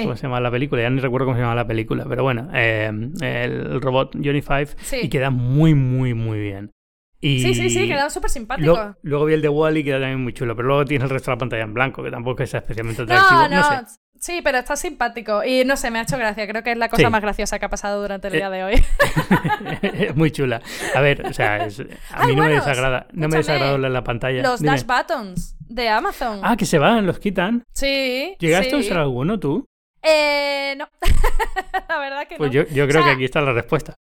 ¿Cómo 0.04 0.16
se 0.16 0.24
llama 0.24 0.40
la 0.40 0.52
película? 0.52 0.82
Ya 0.82 0.90
ni 0.90 1.00
recuerdo 1.00 1.26
cómo 1.26 1.38
se 1.38 1.42
llama 1.42 1.56
la 1.56 1.68
película, 1.68 2.06
pero 2.08 2.24
bueno, 2.24 2.50
eh, 2.54 2.92
el 3.22 3.82
robot 3.82 4.16
Johnny 4.24 4.42
Five 4.42 4.70
y 5.02 5.10
queda 5.10 5.30
muy, 5.30 5.74
muy, 5.74 6.14
muy 6.14 6.40
bien. 6.40 6.72
Y 7.20 7.40
sí, 7.42 7.54
sí, 7.54 7.70
sí, 7.70 7.88
queda 7.88 8.10
súper 8.10 8.32
simpático. 8.32 8.96
Luego, 9.04 9.26
vi 9.26 9.34
el 9.36 9.42
de 9.44 9.50
Wally, 9.50 9.82
-E, 9.82 9.84
queda 9.84 10.00
también 10.00 10.24
muy 10.24 10.34
chulo, 10.34 10.56
pero 10.56 10.68
luego 10.68 10.86
tienes 10.86 11.04
el 11.04 11.10
resto 11.12 11.30
de 11.30 11.36
la 11.36 11.40
pantalla 11.40 11.64
en 11.64 11.74
blanco, 11.74 12.04
que 12.04 12.10
tampoco 12.10 12.42
es 12.42 12.54
especialmente 12.54 13.04
atractivo. 13.04 13.48
No, 13.48 13.82
no, 13.82 13.88
Sí, 14.22 14.42
pero 14.44 14.60
está 14.60 14.76
simpático. 14.76 15.44
Y 15.44 15.66
no 15.66 15.76
sé, 15.76 15.90
me 15.90 15.98
ha 15.98 16.04
hecho 16.04 16.16
gracia. 16.16 16.48
Creo 16.48 16.62
que 16.62 16.74
es 16.74 16.78
la 16.78 16.90
cosa 16.90 17.10
más 17.10 17.22
graciosa 17.22 17.58
que 17.58 17.66
ha 17.66 17.70
pasado 17.70 18.00
durante 18.00 18.28
el 18.28 18.34
día 18.34 18.52
de 18.52 18.64
hoy. 18.64 18.74
es 19.82 20.16
muy 20.16 20.30
chula. 20.30 20.62
A 20.94 21.02
ver, 21.02 21.26
o 21.26 21.34
sea, 21.34 21.68
a 22.12 22.26
mí 22.28 22.36
no 22.36 22.44
me 22.44 22.52
desagrada. 22.52 23.08
No 23.14 23.28
me 23.28 23.38
desagrada 23.38 23.80
la 23.80 24.04
pantalla. 24.04 24.44
Los 24.44 24.62
Dash 24.62 24.84
Buttons 24.86 25.56
de 25.60 25.90
Amazon. 25.90 26.40
Ah, 26.44 26.56
que 26.56 26.68
se 26.68 26.78
van, 26.78 27.08
los 27.08 27.18
quitan. 27.18 27.64
Sí. 27.74 28.36
¿Llegaste 28.38 28.76
a 28.76 28.78
usar 28.78 28.98
alguno 29.00 29.40
tú? 29.40 29.66
Eh, 30.04 30.76
no, 30.78 30.88
la 31.90 32.00
verdad 32.00 32.28
que 32.28 32.36
pues 32.36 32.54
no. 32.54 32.64
Pues 32.64 32.74
yo, 32.74 32.88
creo 32.88 33.04
que 33.04 33.10
aquí 33.12 33.26
está 33.26 33.42
la 33.42 33.54
respuesta. 33.54 33.96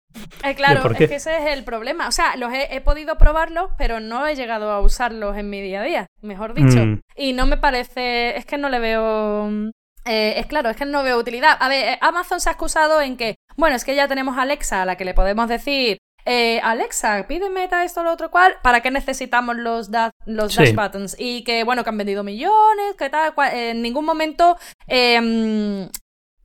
Eh, 0.44 0.56
claro, 0.56 0.90
es 0.92 0.98
que 0.98 1.16
ese 1.16 1.38
es 1.38 1.58
el 1.58 1.64
problema. 1.64 2.08
O 2.10 2.12
sea, 2.12 2.36
los 2.36 2.52
he, 2.54 2.82
podido 2.82 3.18
probarlos, 3.18 3.72
pero 3.78 4.00
no 4.00 4.28
he 4.28 4.36
llegado 4.36 4.72
a 4.72 4.82
usarlos 4.82 5.38
en 5.38 5.50
mi 5.50 5.62
día 5.62 5.82
a 5.82 5.84
día, 5.84 6.08
mejor 6.22 6.54
dicho. 6.54 6.86
Mm. 6.86 7.00
Y 7.16 7.34
no 7.34 7.46
me 7.46 7.58
parece, 7.58 8.38
es 8.38 8.46
que 8.46 8.58
no 8.58 8.70
le 8.70 8.80
veo... 8.80 9.72
Eh, 10.06 10.36
es 10.38 10.46
claro, 10.46 10.70
es 10.70 10.78
que 10.78 10.86
no 10.86 11.04
veo 11.04 11.18
utilidad. 11.18 11.58
A 11.60 11.68
ver, 11.70 11.94
eh, 11.94 11.98
Amazon 12.02 12.40
se 12.40 12.50
ha 12.50 12.54
excusado 12.54 13.02
en 13.02 13.18
que, 13.18 13.36
bueno, 13.58 13.76
es 13.76 13.84
que 13.84 13.96
ya 13.96 14.08
tenemos 14.08 14.38
a 14.38 14.44
Alexa 14.44 14.82
a 14.82 14.86
la 14.86 14.96
que 14.96 15.06
le 15.06 15.14
podemos 15.14 15.48
decir, 15.48 15.98
eh, 16.26 16.60
Alexa, 16.64 17.26
pídeme 17.28 17.70
esto, 17.84 18.04
lo 18.04 18.12
otro, 18.12 18.30
cual, 18.30 18.56
¿para 18.62 18.82
qué 18.82 18.92
necesitamos 18.92 19.56
los, 19.56 19.90
los 20.26 20.56
dash 20.56 20.76
buttons? 20.76 21.16
Y 21.18 21.44
que, 21.44 21.64
bueno, 21.64 21.84
que 21.84 21.90
han 21.90 21.98
vendido 21.98 22.24
millones, 22.24 22.96
que 22.98 23.10
tal, 23.10 23.34
en 23.52 23.82
ningún 23.82 24.06
momento 24.06 24.58
em, 24.88 25.90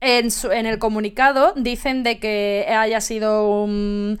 en, 0.01 0.65
el 0.65 0.79
comunicado 0.79 1.53
dicen 1.55 2.03
de 2.03 2.19
que 2.19 2.65
haya 2.69 3.01
sido 3.01 3.63
un, 3.63 4.19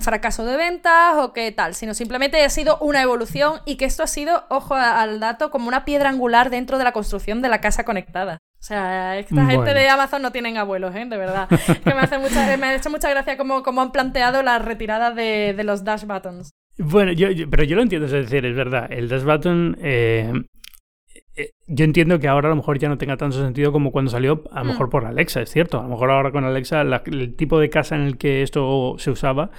fracaso 0.00 0.44
de 0.44 0.56
ventas 0.56 1.16
o 1.16 1.32
qué 1.32 1.52
tal, 1.52 1.74
sino 1.74 1.94
simplemente 1.94 2.42
ha 2.42 2.48
sido 2.48 2.78
una 2.80 3.02
evolución 3.02 3.60
y 3.66 3.76
que 3.76 3.84
esto 3.84 4.02
ha 4.02 4.06
sido, 4.06 4.44
ojo 4.48 4.74
al 4.74 5.20
dato, 5.20 5.50
como 5.50 5.68
una 5.68 5.84
piedra 5.84 6.08
angular 6.08 6.50
dentro 6.50 6.78
de 6.78 6.84
la 6.84 6.92
construcción 6.92 7.42
de 7.42 7.48
la 7.48 7.60
casa 7.60 7.84
conectada. 7.84 8.38
O 8.60 8.62
sea, 8.62 9.18
esta 9.18 9.46
gente 9.46 9.72
de 9.72 9.88
Amazon 9.88 10.20
no 10.20 10.32
tienen 10.32 10.58
abuelos, 10.58 10.94
¿eh? 10.94 11.06
De 11.06 11.16
verdad. 11.16 11.48
Que 11.48 11.94
me 11.94 12.00
hace 12.00 12.18
mucha, 12.18 12.56
me 12.58 12.66
ha 12.66 12.74
hecho 12.74 12.90
mucha 12.90 13.08
gracia 13.08 13.38
cómo, 13.38 13.62
han 13.80 13.92
planteado 13.92 14.42
la 14.42 14.58
retirada 14.58 15.12
de, 15.12 15.58
los 15.64 15.82
dash 15.82 16.04
buttons. 16.04 16.50
Bueno, 16.76 17.12
yo, 17.12 17.28
pero 17.50 17.64
yo 17.64 17.76
lo 17.76 17.82
entiendo, 17.82 18.06
es 18.06 18.12
decir, 18.12 18.44
es 18.44 18.54
verdad. 18.54 18.86
El 18.90 19.08
dash 19.08 19.22
button 19.22 19.78
eh, 19.80 20.32
yo 21.66 21.84
entiendo 21.84 22.18
que 22.18 22.28
ahora 22.28 22.48
a 22.48 22.50
lo 22.50 22.56
mejor 22.56 22.78
ya 22.78 22.88
no 22.88 22.98
tenga 22.98 23.16
tanto 23.16 23.36
sentido 23.36 23.72
como 23.72 23.92
cuando 23.92 24.10
salió, 24.10 24.44
a 24.52 24.60
lo 24.60 24.66
mejor 24.66 24.88
mm. 24.88 24.90
por 24.90 25.04
Alexa, 25.06 25.42
es 25.42 25.50
cierto. 25.50 25.78
A 25.78 25.82
lo 25.82 25.88
mejor 25.88 26.10
ahora 26.10 26.32
con 26.32 26.44
Alexa, 26.44 26.80
el 26.82 27.34
tipo 27.36 27.58
de 27.58 27.70
casa 27.70 27.96
en 27.96 28.02
el 28.02 28.18
que 28.18 28.42
esto 28.42 28.96
se 28.98 29.10
usaba, 29.10 29.50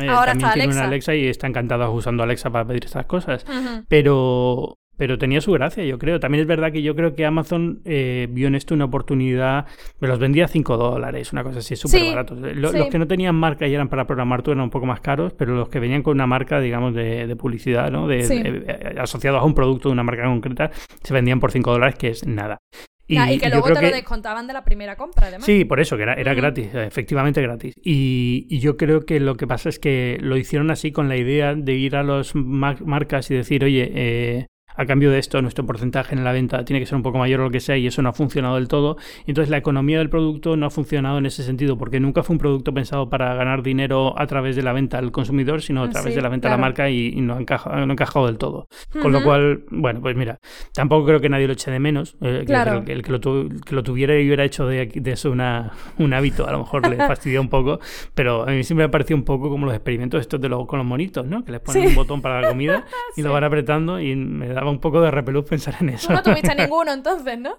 eh, 0.00 0.06
también 0.06 0.52
tiene 0.52 0.72
una 0.72 0.84
Alexa 0.84 1.14
y 1.14 1.26
está 1.26 1.46
encantado 1.46 1.90
usando 1.92 2.22
Alexa 2.22 2.50
para 2.50 2.64
pedir 2.64 2.84
estas 2.84 3.06
cosas. 3.06 3.44
Pero 3.88 4.78
pero 5.00 5.16
tenía 5.16 5.40
su 5.40 5.52
gracia, 5.52 5.82
yo 5.82 5.98
creo. 5.98 6.20
También 6.20 6.42
es 6.42 6.46
verdad 6.46 6.70
que 6.72 6.82
yo 6.82 6.94
creo 6.94 7.14
que 7.14 7.24
Amazon 7.24 7.80
eh, 7.86 8.28
vio 8.30 8.48
en 8.48 8.54
esto 8.54 8.74
una 8.74 8.84
oportunidad, 8.84 9.64
me 9.98 10.08
los 10.08 10.18
vendía 10.18 10.44
a 10.44 10.48
5 10.48 10.76
dólares, 10.76 11.32
una 11.32 11.42
cosa 11.42 11.60
así, 11.60 11.74
súper 11.74 12.10
barato. 12.10 12.34
Los 12.34 12.72
que 12.72 12.98
no 12.98 13.06
tenían 13.06 13.34
marca 13.34 13.66
y 13.66 13.72
eran 13.72 13.88
para 13.88 14.06
programar 14.06 14.42
tú 14.42 14.50
eran 14.50 14.64
un 14.64 14.68
poco 14.68 14.84
más 14.84 15.00
caros, 15.00 15.32
pero 15.32 15.54
los 15.54 15.70
que 15.70 15.80
venían 15.80 16.02
con 16.02 16.18
una 16.18 16.26
marca, 16.26 16.60
digamos, 16.60 16.94
de, 16.94 17.34
publicidad, 17.34 17.90
¿no? 17.90 18.08
De, 18.08 18.18
eh, 18.20 18.94
asociados 19.00 19.40
a 19.40 19.44
un 19.46 19.54
producto 19.54 19.88
de 19.88 19.94
una 19.94 20.02
marca 20.02 20.24
concreta, 20.24 20.70
se 21.02 21.14
vendían 21.14 21.40
por 21.40 21.50
5 21.50 21.72
dólares, 21.72 21.94
que 21.94 22.08
es 22.08 22.26
nada. 22.26 22.58
Y, 23.06 23.38
que 23.38 23.48
luego 23.48 23.72
te 23.72 23.80
lo 23.80 23.90
descontaban 23.90 24.46
de 24.46 24.52
la 24.52 24.64
primera 24.64 24.96
compra, 24.96 25.28
además. 25.28 25.46
Sí, 25.46 25.64
por 25.64 25.80
eso, 25.80 25.96
que 25.96 26.02
era, 26.02 26.12
era 26.12 26.34
gratis, 26.34 26.74
efectivamente 26.74 27.40
gratis. 27.40 27.74
Y, 27.82 28.46
y, 28.50 28.58
yo 28.60 28.76
creo 28.76 29.06
que 29.06 29.18
lo 29.18 29.36
que 29.36 29.46
pasa 29.46 29.70
es 29.70 29.78
que 29.78 30.18
lo 30.20 30.36
hicieron 30.36 30.70
así 30.70 30.92
con 30.92 31.08
la 31.08 31.16
idea 31.16 31.54
de 31.54 31.72
ir 31.72 31.96
a 31.96 32.02
las 32.02 32.34
marcas 32.34 33.30
y 33.30 33.34
decir, 33.34 33.64
oye, 33.64 33.90
eh, 33.94 34.46
a 34.76 34.86
cambio 34.86 35.10
de 35.10 35.18
esto 35.18 35.40
nuestro 35.42 35.66
porcentaje 35.66 36.14
en 36.14 36.24
la 36.24 36.32
venta 36.32 36.64
tiene 36.64 36.80
que 36.80 36.86
ser 36.86 36.96
un 36.96 37.02
poco 37.02 37.18
mayor 37.18 37.40
o 37.40 37.44
lo 37.44 37.50
que 37.50 37.60
sea 37.60 37.76
y 37.76 37.86
eso 37.86 38.02
no 38.02 38.08
ha 38.08 38.12
funcionado 38.12 38.56
del 38.56 38.68
todo. 38.68 38.96
Entonces 39.26 39.50
la 39.50 39.56
economía 39.56 39.98
del 39.98 40.10
producto 40.10 40.56
no 40.56 40.66
ha 40.66 40.70
funcionado 40.70 41.18
en 41.18 41.26
ese 41.26 41.42
sentido 41.42 41.78
porque 41.78 42.00
nunca 42.00 42.22
fue 42.22 42.34
un 42.34 42.38
producto 42.38 42.72
pensado 42.72 43.08
para 43.08 43.34
ganar 43.34 43.62
dinero 43.62 44.18
a 44.18 44.26
través 44.26 44.56
de 44.56 44.62
la 44.62 44.72
venta 44.72 44.98
al 44.98 45.12
consumidor, 45.12 45.62
sino 45.62 45.82
a 45.82 45.86
ah, 45.86 45.90
través 45.90 46.14
de 46.14 46.22
la 46.22 46.28
venta 46.28 46.48
a 46.48 46.50
la 46.52 46.58
marca 46.58 46.90
y, 46.90 47.20
no, 47.20 47.34
ha 47.34 47.40
encajado, 47.40 47.86
no 47.86 47.92
encajado 47.92 48.26
del 48.26 48.38
todo. 48.38 48.68
Con 49.00 49.12
lo 49.12 49.22
cual, 49.22 49.64
bueno, 49.70 50.00
pues 50.00 50.16
mira, 50.16 50.40
tampoco 50.74 51.06
creo 51.06 51.20
que 51.20 51.28
nadie 51.28 51.46
lo 51.46 51.52
eche 51.52 51.70
de 51.70 51.78
menos. 51.78 52.16
Eh, 52.20 52.44
claro. 52.46 52.84
que, 52.84 52.92
el, 52.92 53.02
que, 53.02 53.12
lo 53.12 53.20
que, 53.20 53.74
lo 53.74 53.82
tuviera 53.82 54.18
y 54.18 54.26
hubiera 54.26 54.44
hecho 54.44 54.66
de, 54.66 54.86
de 54.86 55.12
eso 55.12 55.30
una, 55.30 55.72
un 55.98 56.12
hábito, 56.12 56.46
a 56.46 56.52
lo 56.52 56.60
mejor 56.60 56.88
le 56.88 56.96
fastidia 57.06 57.40
un 57.40 57.48
poco, 57.48 57.80
pero 58.14 58.42
a 58.42 58.52
mí 58.52 58.64
siempre 58.64 58.84
me 58.84 58.88
ha 58.88 58.90
parecido 58.90 59.16
un 59.16 59.24
poco 59.24 59.50
como 59.50 59.66
los 59.66 59.74
experimentos 59.74 60.20
estos 60.20 60.40
de 60.40 60.48
los, 60.48 60.66
con 60.66 60.78
los 60.78 60.86
monitos, 60.86 61.26
¿no? 61.26 61.44
Que 61.44 61.52
les 61.52 61.60
ponen 61.60 61.88
un 61.88 61.94
botón 61.94 62.22
para 62.22 62.40
la 62.40 62.48
comida 62.48 62.86
y 63.16 63.22
lo 63.22 63.32
van 63.32 63.44
apretando 63.44 64.00
y 64.00 64.14
me 64.16 64.48
daba 64.60 64.70
un 64.70 64.78
poco 64.78 65.00
de 65.00 65.10
repelús 65.10 65.46
pensar 65.46 65.74
en 65.80 65.88
eso. 65.90 66.12
no 66.12 66.22
tuviste 66.22 66.54
ninguno 66.54 66.92
entonces, 66.92 67.38
¿no? 67.38 67.58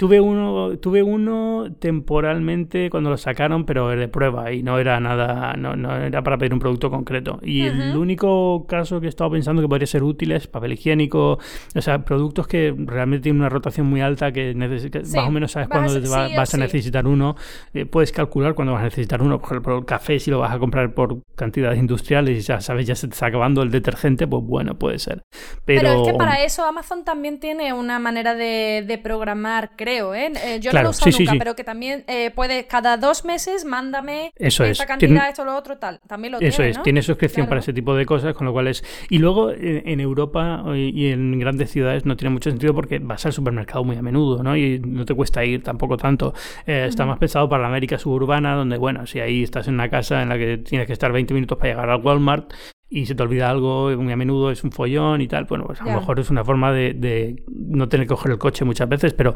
Tuve 0.00 0.18
uno, 0.18 0.78
tuve 0.78 1.02
uno 1.02 1.66
temporalmente 1.78 2.88
cuando 2.88 3.10
lo 3.10 3.18
sacaron, 3.18 3.66
pero 3.66 3.88
de 3.88 4.08
prueba 4.08 4.50
y 4.50 4.62
no 4.62 4.78
era 4.78 4.98
nada, 4.98 5.52
no, 5.58 5.76
no 5.76 5.94
era 5.94 6.22
para 6.22 6.38
pedir 6.38 6.54
un 6.54 6.58
producto 6.58 6.90
concreto. 6.90 7.38
Y 7.42 7.66
el 7.66 7.94
único 7.94 8.64
caso 8.66 8.98
que 8.98 9.08
he 9.08 9.08
estado 9.10 9.32
pensando 9.32 9.60
que 9.60 9.68
podría 9.68 9.86
ser 9.86 10.02
útil 10.02 10.32
es 10.32 10.46
papel 10.46 10.72
higiénico, 10.72 11.38
o 11.74 11.82
sea, 11.82 12.02
productos 12.02 12.46
que 12.46 12.74
realmente 12.78 13.24
tienen 13.24 13.42
una 13.42 13.50
rotación 13.50 13.88
muy 13.88 14.00
alta, 14.00 14.32
que, 14.32 14.54
más 14.54 15.28
o 15.28 15.30
menos 15.30 15.52
sabes 15.52 15.68
cuándo 15.68 15.92
vas 16.34 16.54
a 16.54 16.56
necesitar 16.56 17.06
uno. 17.06 17.36
Eh, 17.74 17.84
puedes 17.84 18.10
calcular 18.10 18.54
cuándo 18.54 18.72
vas 18.72 18.80
a 18.80 18.84
necesitar 18.84 19.20
uno. 19.20 19.38
Por 19.38 19.50
ejemplo, 19.50 19.76
el 19.80 19.84
café, 19.84 20.18
si 20.18 20.30
lo 20.30 20.38
vas 20.38 20.54
a 20.54 20.58
comprar 20.58 20.94
por 20.94 21.20
cantidades 21.36 21.78
industriales 21.78 22.38
y 22.38 22.40
ya 22.40 22.62
sabes, 22.62 22.86
ya 22.86 22.94
se 22.94 23.06
te 23.06 23.12
está 23.12 23.26
acabando 23.26 23.62
el 23.62 23.70
detergente, 23.70 24.26
pues 24.26 24.42
bueno, 24.44 24.78
puede 24.78 24.98
ser. 24.98 25.20
Pero, 25.66 26.06
es 26.06 26.10
que 26.10 26.16
para 26.16 26.42
eso 26.42 26.64
Amazon 26.64 27.04
también 27.04 27.38
tiene 27.38 27.74
una 27.74 27.98
manera 27.98 28.34
de, 28.34 28.82
de 28.88 28.96
programar, 28.96 29.72
creo 29.76 29.89
¿eh? 29.90 30.32
¿eh? 30.44 30.60
yo 30.60 30.72
no 30.72 30.82
lo 30.82 30.88
he 30.88 30.90
usado 30.90 31.10
nunca, 31.18 31.34
pero 31.38 31.56
que 31.56 31.64
también 31.64 32.04
eh, 32.06 32.30
puede, 32.30 32.66
cada 32.66 32.96
dos 32.96 33.24
meses, 33.24 33.64
mándame 33.64 34.32
eso 34.36 34.64
esta 34.64 34.86
cantidad, 34.86 35.28
esto, 35.28 35.44
lo 35.44 35.56
otro, 35.56 35.78
tal. 35.78 36.00
También 36.06 36.32
lo 36.32 36.40
Eso 36.40 36.62
es, 36.62 36.82
tiene 36.82 37.02
suscripción 37.02 37.46
para 37.46 37.60
ese 37.60 37.72
tipo 37.72 37.94
de 37.94 38.06
cosas, 38.06 38.34
con 38.34 38.46
lo 38.46 38.52
cual 38.52 38.68
es... 38.68 38.84
Y 39.08 39.18
luego 39.18 39.50
en, 39.52 40.00
Europa 40.00 40.64
y 40.74 41.08
en 41.08 41.38
grandes 41.38 41.70
ciudades 41.70 42.06
no 42.06 42.16
tiene 42.16 42.32
mucho 42.32 42.50
sentido 42.50 42.74
porque 42.74 42.98
vas 42.98 43.26
al 43.26 43.32
supermercado 43.32 43.84
muy 43.84 43.96
a 43.96 44.02
menudo, 44.02 44.42
¿no? 44.42 44.56
Y 44.56 44.78
no 44.78 45.04
te 45.04 45.14
cuesta 45.14 45.44
ir 45.44 45.62
tampoco 45.62 45.96
tanto. 45.96 46.32
Eh, 46.66 46.86
está 46.88 47.04
más 47.06 47.18
pensado 47.18 47.48
para 47.48 47.62
la 47.62 47.68
América 47.68 47.98
suburbana, 47.98 48.54
donde, 48.54 48.78
bueno, 48.78 49.06
si 49.06 49.20
ahí 49.20 49.42
estás 49.42 49.68
en 49.68 49.74
una 49.74 49.88
casa 49.90 50.22
en 50.22 50.28
la 50.28 50.38
que 50.38 50.58
tienes 50.58 50.86
que 50.86 50.92
estar 50.92 51.12
20 51.12 51.34
minutos 51.34 51.58
para 51.58 51.70
llegar 51.70 51.90
al 51.90 52.00
Walmart, 52.00 52.52
y 52.90 53.06
se 53.06 53.14
te 53.14 53.22
olvida 53.22 53.48
algo, 53.48 53.96
muy 53.96 54.12
a 54.12 54.16
menudo 54.16 54.50
es 54.50 54.64
un 54.64 54.72
follón 54.72 55.20
y 55.20 55.28
tal, 55.28 55.44
bueno, 55.44 55.64
pues 55.64 55.80
a 55.80 55.84
lo 55.84 55.92
mejor 55.92 56.18
es 56.18 56.28
una 56.28 56.44
forma 56.44 56.72
de, 56.72 57.42
no 57.48 57.88
tener 57.88 58.06
que 58.06 58.14
coger 58.14 58.32
el 58.32 58.38
coche 58.38 58.64
muchas 58.64 58.88
veces, 58.88 59.14
pero 59.14 59.34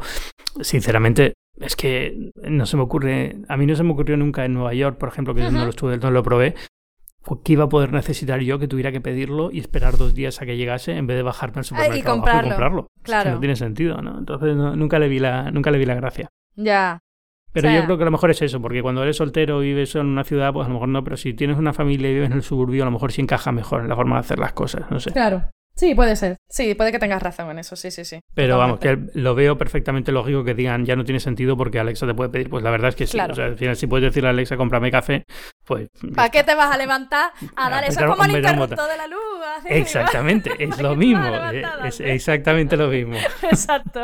sinceramente 0.59 1.33
es 1.61 1.77
que 1.77 2.31
no 2.43 2.65
se 2.65 2.75
me 2.75 2.83
ocurre, 2.83 3.37
a 3.47 3.55
mí 3.55 3.65
no 3.65 3.75
se 3.75 3.83
me 3.83 3.93
ocurrió 3.93 4.17
nunca 4.17 4.43
en 4.43 4.53
Nueva 4.53 4.73
York, 4.73 4.97
por 4.97 5.07
ejemplo, 5.07 5.33
que 5.33 5.49
no 5.49 5.63
lo 5.63 5.69
estuve, 5.69 5.97
no 5.97 6.11
lo 6.11 6.21
probé, 6.21 6.53
pues, 7.25 7.39
¿qué 7.43 7.53
iba 7.53 7.63
a 7.63 7.69
poder 7.69 7.91
necesitar 7.93 8.41
yo 8.41 8.59
que 8.59 8.67
tuviera 8.67 8.91
que 8.91 9.01
pedirlo 9.01 9.51
y 9.51 9.59
esperar 9.59 9.97
dos 9.97 10.13
días 10.13 10.41
a 10.41 10.45
que 10.45 10.57
llegase 10.57 10.95
en 10.95 11.07
vez 11.07 11.15
de 11.15 11.23
bajarme 11.23 11.59
al 11.59 11.63
supermercado 11.63 11.99
y 11.99 12.03
comprarlo? 12.03 12.87
Claro. 13.01 13.31
no 13.31 13.39
tiene 13.39 13.55
sentido, 13.55 14.01
¿no? 14.01 14.19
Entonces 14.19 14.55
nunca 14.55 14.99
le 14.99 15.07
vi 15.07 15.19
la 15.19 15.49
nunca 15.51 15.71
le 15.71 15.77
vi 15.77 15.85
la 15.85 15.95
gracia. 15.95 16.29
Ya. 16.55 16.99
Pero 17.55 17.71
yo 17.71 17.85
creo 17.85 17.97
que 17.97 18.03
a 18.03 18.05
lo 18.05 18.11
mejor 18.11 18.31
es 18.31 18.41
eso, 18.41 18.61
porque 18.61 18.81
cuando 18.81 19.01
eres 19.01 19.15
soltero 19.15 19.63
y 19.63 19.67
vives 19.67 19.95
en 19.95 20.07
una 20.07 20.23
ciudad, 20.23 20.51
pues 20.51 20.65
a 20.65 20.67
lo 20.67 20.75
mejor 20.75 20.89
no, 20.89 21.03
pero 21.03 21.15
si 21.15 21.33
tienes 21.33 21.57
una 21.57 21.73
familia 21.73 22.09
y 22.09 22.13
vives 22.13 22.29
en 22.29 22.35
el 22.35 22.43
suburbio, 22.43 22.83
a 22.83 22.85
lo 22.85 22.91
mejor 22.91 23.11
sí 23.11 23.21
encaja 23.21 23.51
mejor 23.51 23.81
en 23.81 23.89
la 23.89 23.95
forma 23.95 24.17
de 24.17 24.19
hacer 24.19 24.39
las 24.39 24.53
cosas, 24.53 24.83
no 24.91 24.99
sé. 24.99 25.11
Claro. 25.11 25.49
Sí, 25.75 25.93
puede 25.93 26.15
ser. 26.15 26.37
Sí, 26.49 26.73
puede 26.73 26.93
que 26.93 26.99
tengas 26.99 27.21
razón 27.21 27.51
en 27.51 27.59
eso, 27.59 27.75
sí, 27.75 27.91
sí, 27.91 28.05
sí. 28.05 28.21
Pero 28.33 28.57
vamos, 28.57 28.79
que 28.79 28.97
lo 29.13 29.35
veo 29.35 29.57
perfectamente 29.57 30.13
lógico 30.13 30.43
que 30.45 30.53
digan 30.53 30.85
ya 30.85 30.95
no 30.95 31.03
tiene 31.03 31.19
sentido 31.19 31.57
porque 31.57 31.79
Alexa 31.79 32.07
te 32.07 32.13
puede 32.13 32.29
pedir. 32.29 32.49
Pues 32.49 32.63
la 32.63 32.71
verdad 32.71 32.89
es 32.89 32.95
que 32.95 33.05
sí. 33.05 33.19
O 33.19 33.35
sea, 33.35 33.45
al 33.45 33.57
final, 33.57 33.75
si 33.75 33.85
puedes 33.85 34.05
decirle 34.05 34.29
a 34.29 34.31
Alexa, 34.31 34.55
cómprame 34.55 34.89
café, 34.89 35.25
pues. 35.65 35.89
¿Para 36.15 36.29
qué 36.29 36.43
te 36.43 36.55
vas 36.55 36.73
a 36.73 36.77
levantar 36.77 37.31
a 37.57 37.69
dar 37.69 37.83
eso? 37.83 37.99
Es 37.99 38.05
como 38.05 38.23
el 38.23 38.37
interruptor 38.37 38.89
de 38.89 38.97
la 38.97 39.07
luz. 39.07 39.19
Exactamente, 39.65 40.51
es 40.59 40.81
lo 40.81 40.95
mismo. 40.95 41.29
Es 41.83 41.99
exactamente 41.99 42.77
lo 42.77 42.87
mismo. 42.87 43.17
Exacto. 43.43 44.01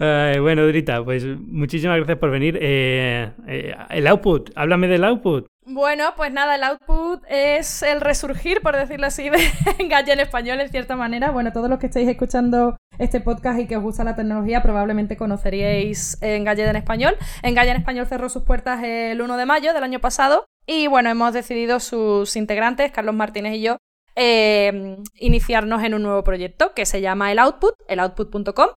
Bueno, 0.00 0.66
Drita, 0.66 1.04
pues 1.04 1.24
muchísimas 1.26 1.96
gracias 1.96 2.18
por 2.18 2.30
venir. 2.30 2.58
Eh, 2.60 3.30
eh, 3.46 3.74
el 3.90 4.06
output, 4.06 4.50
háblame 4.54 4.88
del 4.88 5.04
output. 5.04 5.46
Bueno, 5.66 6.14
pues 6.16 6.32
nada, 6.32 6.56
el 6.56 6.64
output 6.64 7.22
es 7.28 7.82
el 7.82 8.00
resurgir, 8.00 8.60
por 8.60 8.76
decirlo 8.76 9.06
así, 9.06 9.28
de 9.28 9.38
en 9.78 10.20
español, 10.20 10.60
en 10.60 10.68
cierta 10.70 10.96
manera. 10.96 11.30
Bueno, 11.30 11.52
todos 11.52 11.68
los 11.68 11.78
que 11.78 11.86
estéis 11.86 12.08
escuchando 12.08 12.76
este 12.98 13.20
podcast 13.20 13.60
y 13.60 13.66
que 13.66 13.76
os 13.76 13.82
gusta 13.82 14.02
la 14.02 14.16
tecnología, 14.16 14.62
probablemente 14.62 15.16
conoceríais 15.16 16.18
Engalle 16.22 16.68
en 16.68 16.76
español. 16.76 17.16
Engalle 17.42 17.70
en 17.70 17.76
español 17.76 18.06
cerró 18.06 18.28
sus 18.28 18.42
puertas 18.42 18.82
el 18.82 19.20
1 19.20 19.36
de 19.36 19.46
mayo 19.46 19.74
del 19.74 19.84
año 19.84 20.00
pasado. 20.00 20.46
Y 20.66 20.86
bueno, 20.86 21.10
hemos 21.10 21.34
decidido 21.34 21.78
sus 21.78 22.36
integrantes, 22.36 22.90
Carlos 22.90 23.14
Martínez 23.14 23.54
y 23.54 23.62
yo, 23.62 23.76
eh, 24.16 24.96
iniciarnos 25.14 25.82
en 25.84 25.94
un 25.94 26.02
nuevo 26.02 26.24
proyecto 26.24 26.72
que 26.74 26.86
se 26.86 27.00
llama 27.00 27.30
el 27.32 27.38
Output, 27.38 27.74
el 27.86 28.00
output.com. 28.00 28.70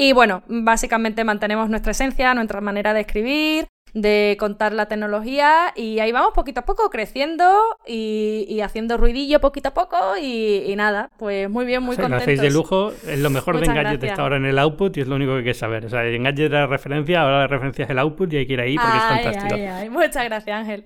Y 0.00 0.14
bueno, 0.14 0.42
básicamente 0.48 1.24
mantenemos 1.24 1.68
nuestra 1.68 1.90
esencia, 1.92 2.32
nuestra 2.32 2.62
manera 2.62 2.94
de 2.94 3.02
escribir, 3.02 3.66
de 3.92 4.34
contar 4.40 4.72
la 4.72 4.86
tecnología 4.86 5.74
y 5.76 5.98
ahí 5.98 6.10
vamos 6.10 6.32
poquito 6.34 6.60
a 6.60 6.64
poco 6.64 6.88
creciendo 6.88 7.44
y, 7.86 8.60
haciendo 8.62 8.96
ruidillo 8.96 9.40
poquito 9.40 9.68
a 9.68 9.74
poco 9.74 10.16
y, 10.18 10.72
nada, 10.74 11.10
pues 11.18 11.50
muy 11.50 11.66
bien, 11.66 11.82
muy 11.82 11.96
o 11.96 12.08
Lo 12.08 12.16
hacéis 12.16 12.40
de 12.40 12.50
lujo, 12.50 12.92
es 13.06 13.18
lo 13.18 13.28
mejor 13.28 13.60
de 13.60 13.66
Engadget 13.66 14.02
está 14.02 14.22
ahora 14.22 14.38
en 14.38 14.46
el 14.46 14.58
output 14.58 14.96
y 14.96 15.02
es 15.02 15.06
lo 15.06 15.16
único 15.16 15.32
que 15.32 15.38
hay 15.40 15.44
que 15.44 15.52
saber. 15.52 15.84
O 15.84 15.90
sea, 15.90 16.02
Engadget 16.06 16.46
era 16.46 16.60
la 16.60 16.66
referencia, 16.66 17.20
ahora 17.20 17.40
la 17.40 17.46
referencia 17.46 17.84
es 17.84 17.90
el 17.90 17.98
output 17.98 18.32
y 18.32 18.36
hay 18.38 18.46
que 18.46 18.54
ir 18.54 18.60
ahí 18.62 18.76
porque 18.76 18.96
es 18.96 19.04
fantástico. 19.04 19.90
Muchas 19.90 20.24
gracias, 20.24 20.60
Ángel. 20.60 20.84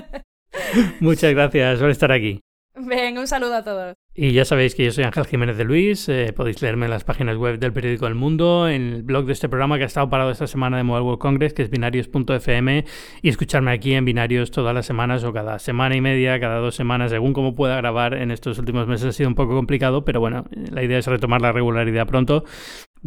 Muchas 1.00 1.34
gracias 1.34 1.80
por 1.80 1.90
estar 1.90 2.10
aquí. 2.12 2.40
Ven, 2.76 3.18
un 3.18 3.26
saludo 3.26 3.56
a 3.56 3.62
todos. 3.62 3.94
Y 4.18 4.32
ya 4.32 4.46
sabéis 4.46 4.74
que 4.74 4.82
yo 4.82 4.92
soy 4.92 5.04
Ángel 5.04 5.26
Jiménez 5.26 5.58
de 5.58 5.64
Luis, 5.64 6.08
eh, 6.08 6.32
podéis 6.34 6.62
leerme 6.62 6.86
en 6.86 6.90
las 6.90 7.04
páginas 7.04 7.36
web 7.36 7.58
del 7.58 7.74
periódico 7.74 8.06
El 8.06 8.14
Mundo, 8.14 8.66
en 8.66 8.94
el 8.94 9.02
blog 9.02 9.26
de 9.26 9.34
este 9.34 9.46
programa 9.50 9.76
que 9.76 9.82
ha 9.82 9.86
estado 9.86 10.08
parado 10.08 10.30
esta 10.30 10.46
semana 10.46 10.78
de 10.78 10.84
Mobile 10.84 11.04
World 11.04 11.20
Congress, 11.20 11.52
que 11.52 11.60
es 11.60 11.68
binarios.fm, 11.68 12.86
y 13.20 13.28
escucharme 13.28 13.72
aquí 13.72 13.92
en 13.92 14.06
Binarios 14.06 14.50
todas 14.50 14.74
las 14.74 14.86
semanas 14.86 15.22
o 15.22 15.34
cada 15.34 15.58
semana 15.58 15.96
y 15.96 16.00
media, 16.00 16.40
cada 16.40 16.60
dos 16.60 16.74
semanas, 16.74 17.10
según 17.10 17.34
como 17.34 17.54
pueda 17.54 17.76
grabar 17.76 18.14
en 18.14 18.30
estos 18.30 18.58
últimos 18.58 18.86
meses 18.86 19.08
ha 19.08 19.12
sido 19.12 19.28
un 19.28 19.34
poco 19.34 19.54
complicado, 19.54 20.06
pero 20.06 20.18
bueno, 20.18 20.46
la 20.50 20.82
idea 20.82 20.96
es 20.96 21.06
retomar 21.06 21.42
la 21.42 21.52
regularidad 21.52 22.06
pronto. 22.06 22.44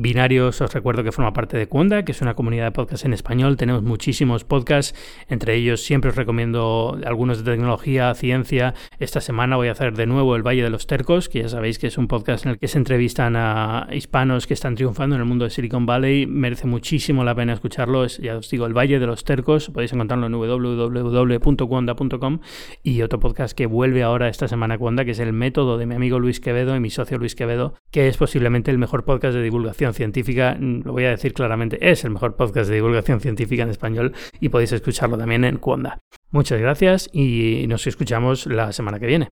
Binarios, 0.02 0.62
os 0.62 0.74
recuerdo 0.74 1.04
que 1.04 1.12
forma 1.12 1.34
parte 1.34 1.58
de 1.58 1.68
Cuonda, 1.68 2.06
que 2.06 2.14
es 2.14 2.22
una 2.22 2.34
comunidad 2.34 2.64
de 2.64 2.72
podcasts 2.72 3.04
en 3.04 3.12
español. 3.12 3.58
Tenemos 3.58 3.84
muchísimos 3.84 4.46
podcasts, 4.46 4.98
entre 5.28 5.56
ellos 5.56 5.84
siempre 5.84 6.12
os 6.12 6.16
recomiendo 6.16 6.98
algunos 7.06 7.44
de 7.44 7.52
tecnología, 7.52 8.16
ciencia. 8.16 8.76
Esta 9.00 9.20
semana 9.20 9.58
voy 9.58 9.68
a 9.68 9.74
hacer 9.74 9.98
de 9.98 10.06
nuevo 10.06 10.38
El 10.38 10.48
Valle 10.48 10.64
de 10.64 10.70
los 10.70 10.88
Tercos, 10.88 11.28
que 11.28 11.42
ya 11.42 11.50
sabéis 11.50 11.80
que 11.80 11.88
es 11.88 11.98
un 11.98 12.08
podcast 12.08 12.46
en 12.46 12.52
el 12.52 12.60
que 12.60 12.70
se 12.70 12.78
entrevistan 12.78 13.36
a 13.36 13.90
hispanos 13.92 14.48
que 14.48 14.54
están 14.54 14.76
triunfando 14.76 15.16
en 15.16 15.22
el 15.22 15.28
mundo 15.28 15.44
de 15.44 15.52
Silicon 15.52 15.86
Valley. 15.86 16.26
Merece 16.28 16.66
muchísimo 16.66 17.26
la 17.26 17.36
pena 17.36 17.52
escucharlo. 17.52 18.06
Es, 18.06 18.20
ya 18.20 18.38
os 18.38 18.50
digo, 18.50 18.68
El 18.68 18.78
Valle 18.78 19.00
de 19.00 19.06
los 19.06 19.26
Tercos. 19.26 19.70
Podéis 19.70 19.92
encontrarlo 19.92 20.28
en 20.28 20.32
www.cuonda.com. 20.32 22.40
Y 22.84 23.02
otro 23.02 23.20
podcast 23.20 23.54
que 23.54 23.66
vuelve 23.66 24.04
ahora 24.04 24.30
esta 24.30 24.48
semana 24.48 24.76
a 24.76 25.04
que 25.04 25.12
es 25.12 25.20
El 25.20 25.34
Método 25.34 25.78
de 25.78 25.86
mi 25.86 25.96
amigo 25.96 26.20
Luis 26.20 26.40
Quevedo 26.40 26.74
y 26.78 26.80
mi 26.80 26.90
socio 26.90 27.18
Luis 27.18 27.36
Quevedo, 27.36 27.74
que 27.92 28.08
es 28.08 28.16
posiblemente 28.16 28.72
el 28.72 28.78
mejor 28.78 29.04
podcast 29.04 29.36
de 29.36 29.44
divulgación 29.44 29.89
científica, 29.94 30.56
mm, 30.60 30.82
lo 30.86 30.94
voy 30.94 31.06
a 31.06 31.10
decir 31.10 31.34
claramente, 31.34 31.78
es 31.82 32.04
el 32.04 32.12
mejor 32.12 32.36
podcast 32.36 32.70
de 32.70 32.76
divulgación 32.76 33.20
científica 33.22 33.64
en 33.64 33.70
español 33.70 34.14
y 34.40 34.50
podéis 34.50 34.72
escucharlo 34.72 35.18
también 35.18 35.44
en 35.44 35.58
Cuonda. 35.58 36.00
Muchas 36.32 36.60
gracias 36.60 37.10
y 37.12 37.66
nos 37.68 37.88
escuchamos 37.88 38.46
la 38.46 38.72
semana 38.72 39.00
que 39.00 39.08
viene. 39.08 39.30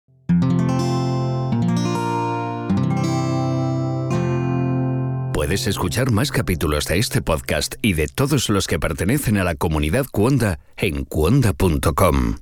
Puedes 5.33 5.67
escuchar 5.67 6.11
más 6.11 6.31
capítulos 6.31 6.87
de 6.87 6.97
este 6.97 7.21
podcast 7.21 7.75
y 7.81 7.93
de 7.93 8.07
todos 8.07 8.49
los 8.49 8.67
que 8.67 8.79
pertenecen 8.79 9.37
a 9.37 9.43
la 9.43 9.55
comunidad 9.55 10.05
Cuonda 10.11 10.59
en 10.75 11.05
cuonda.com. 11.05 12.37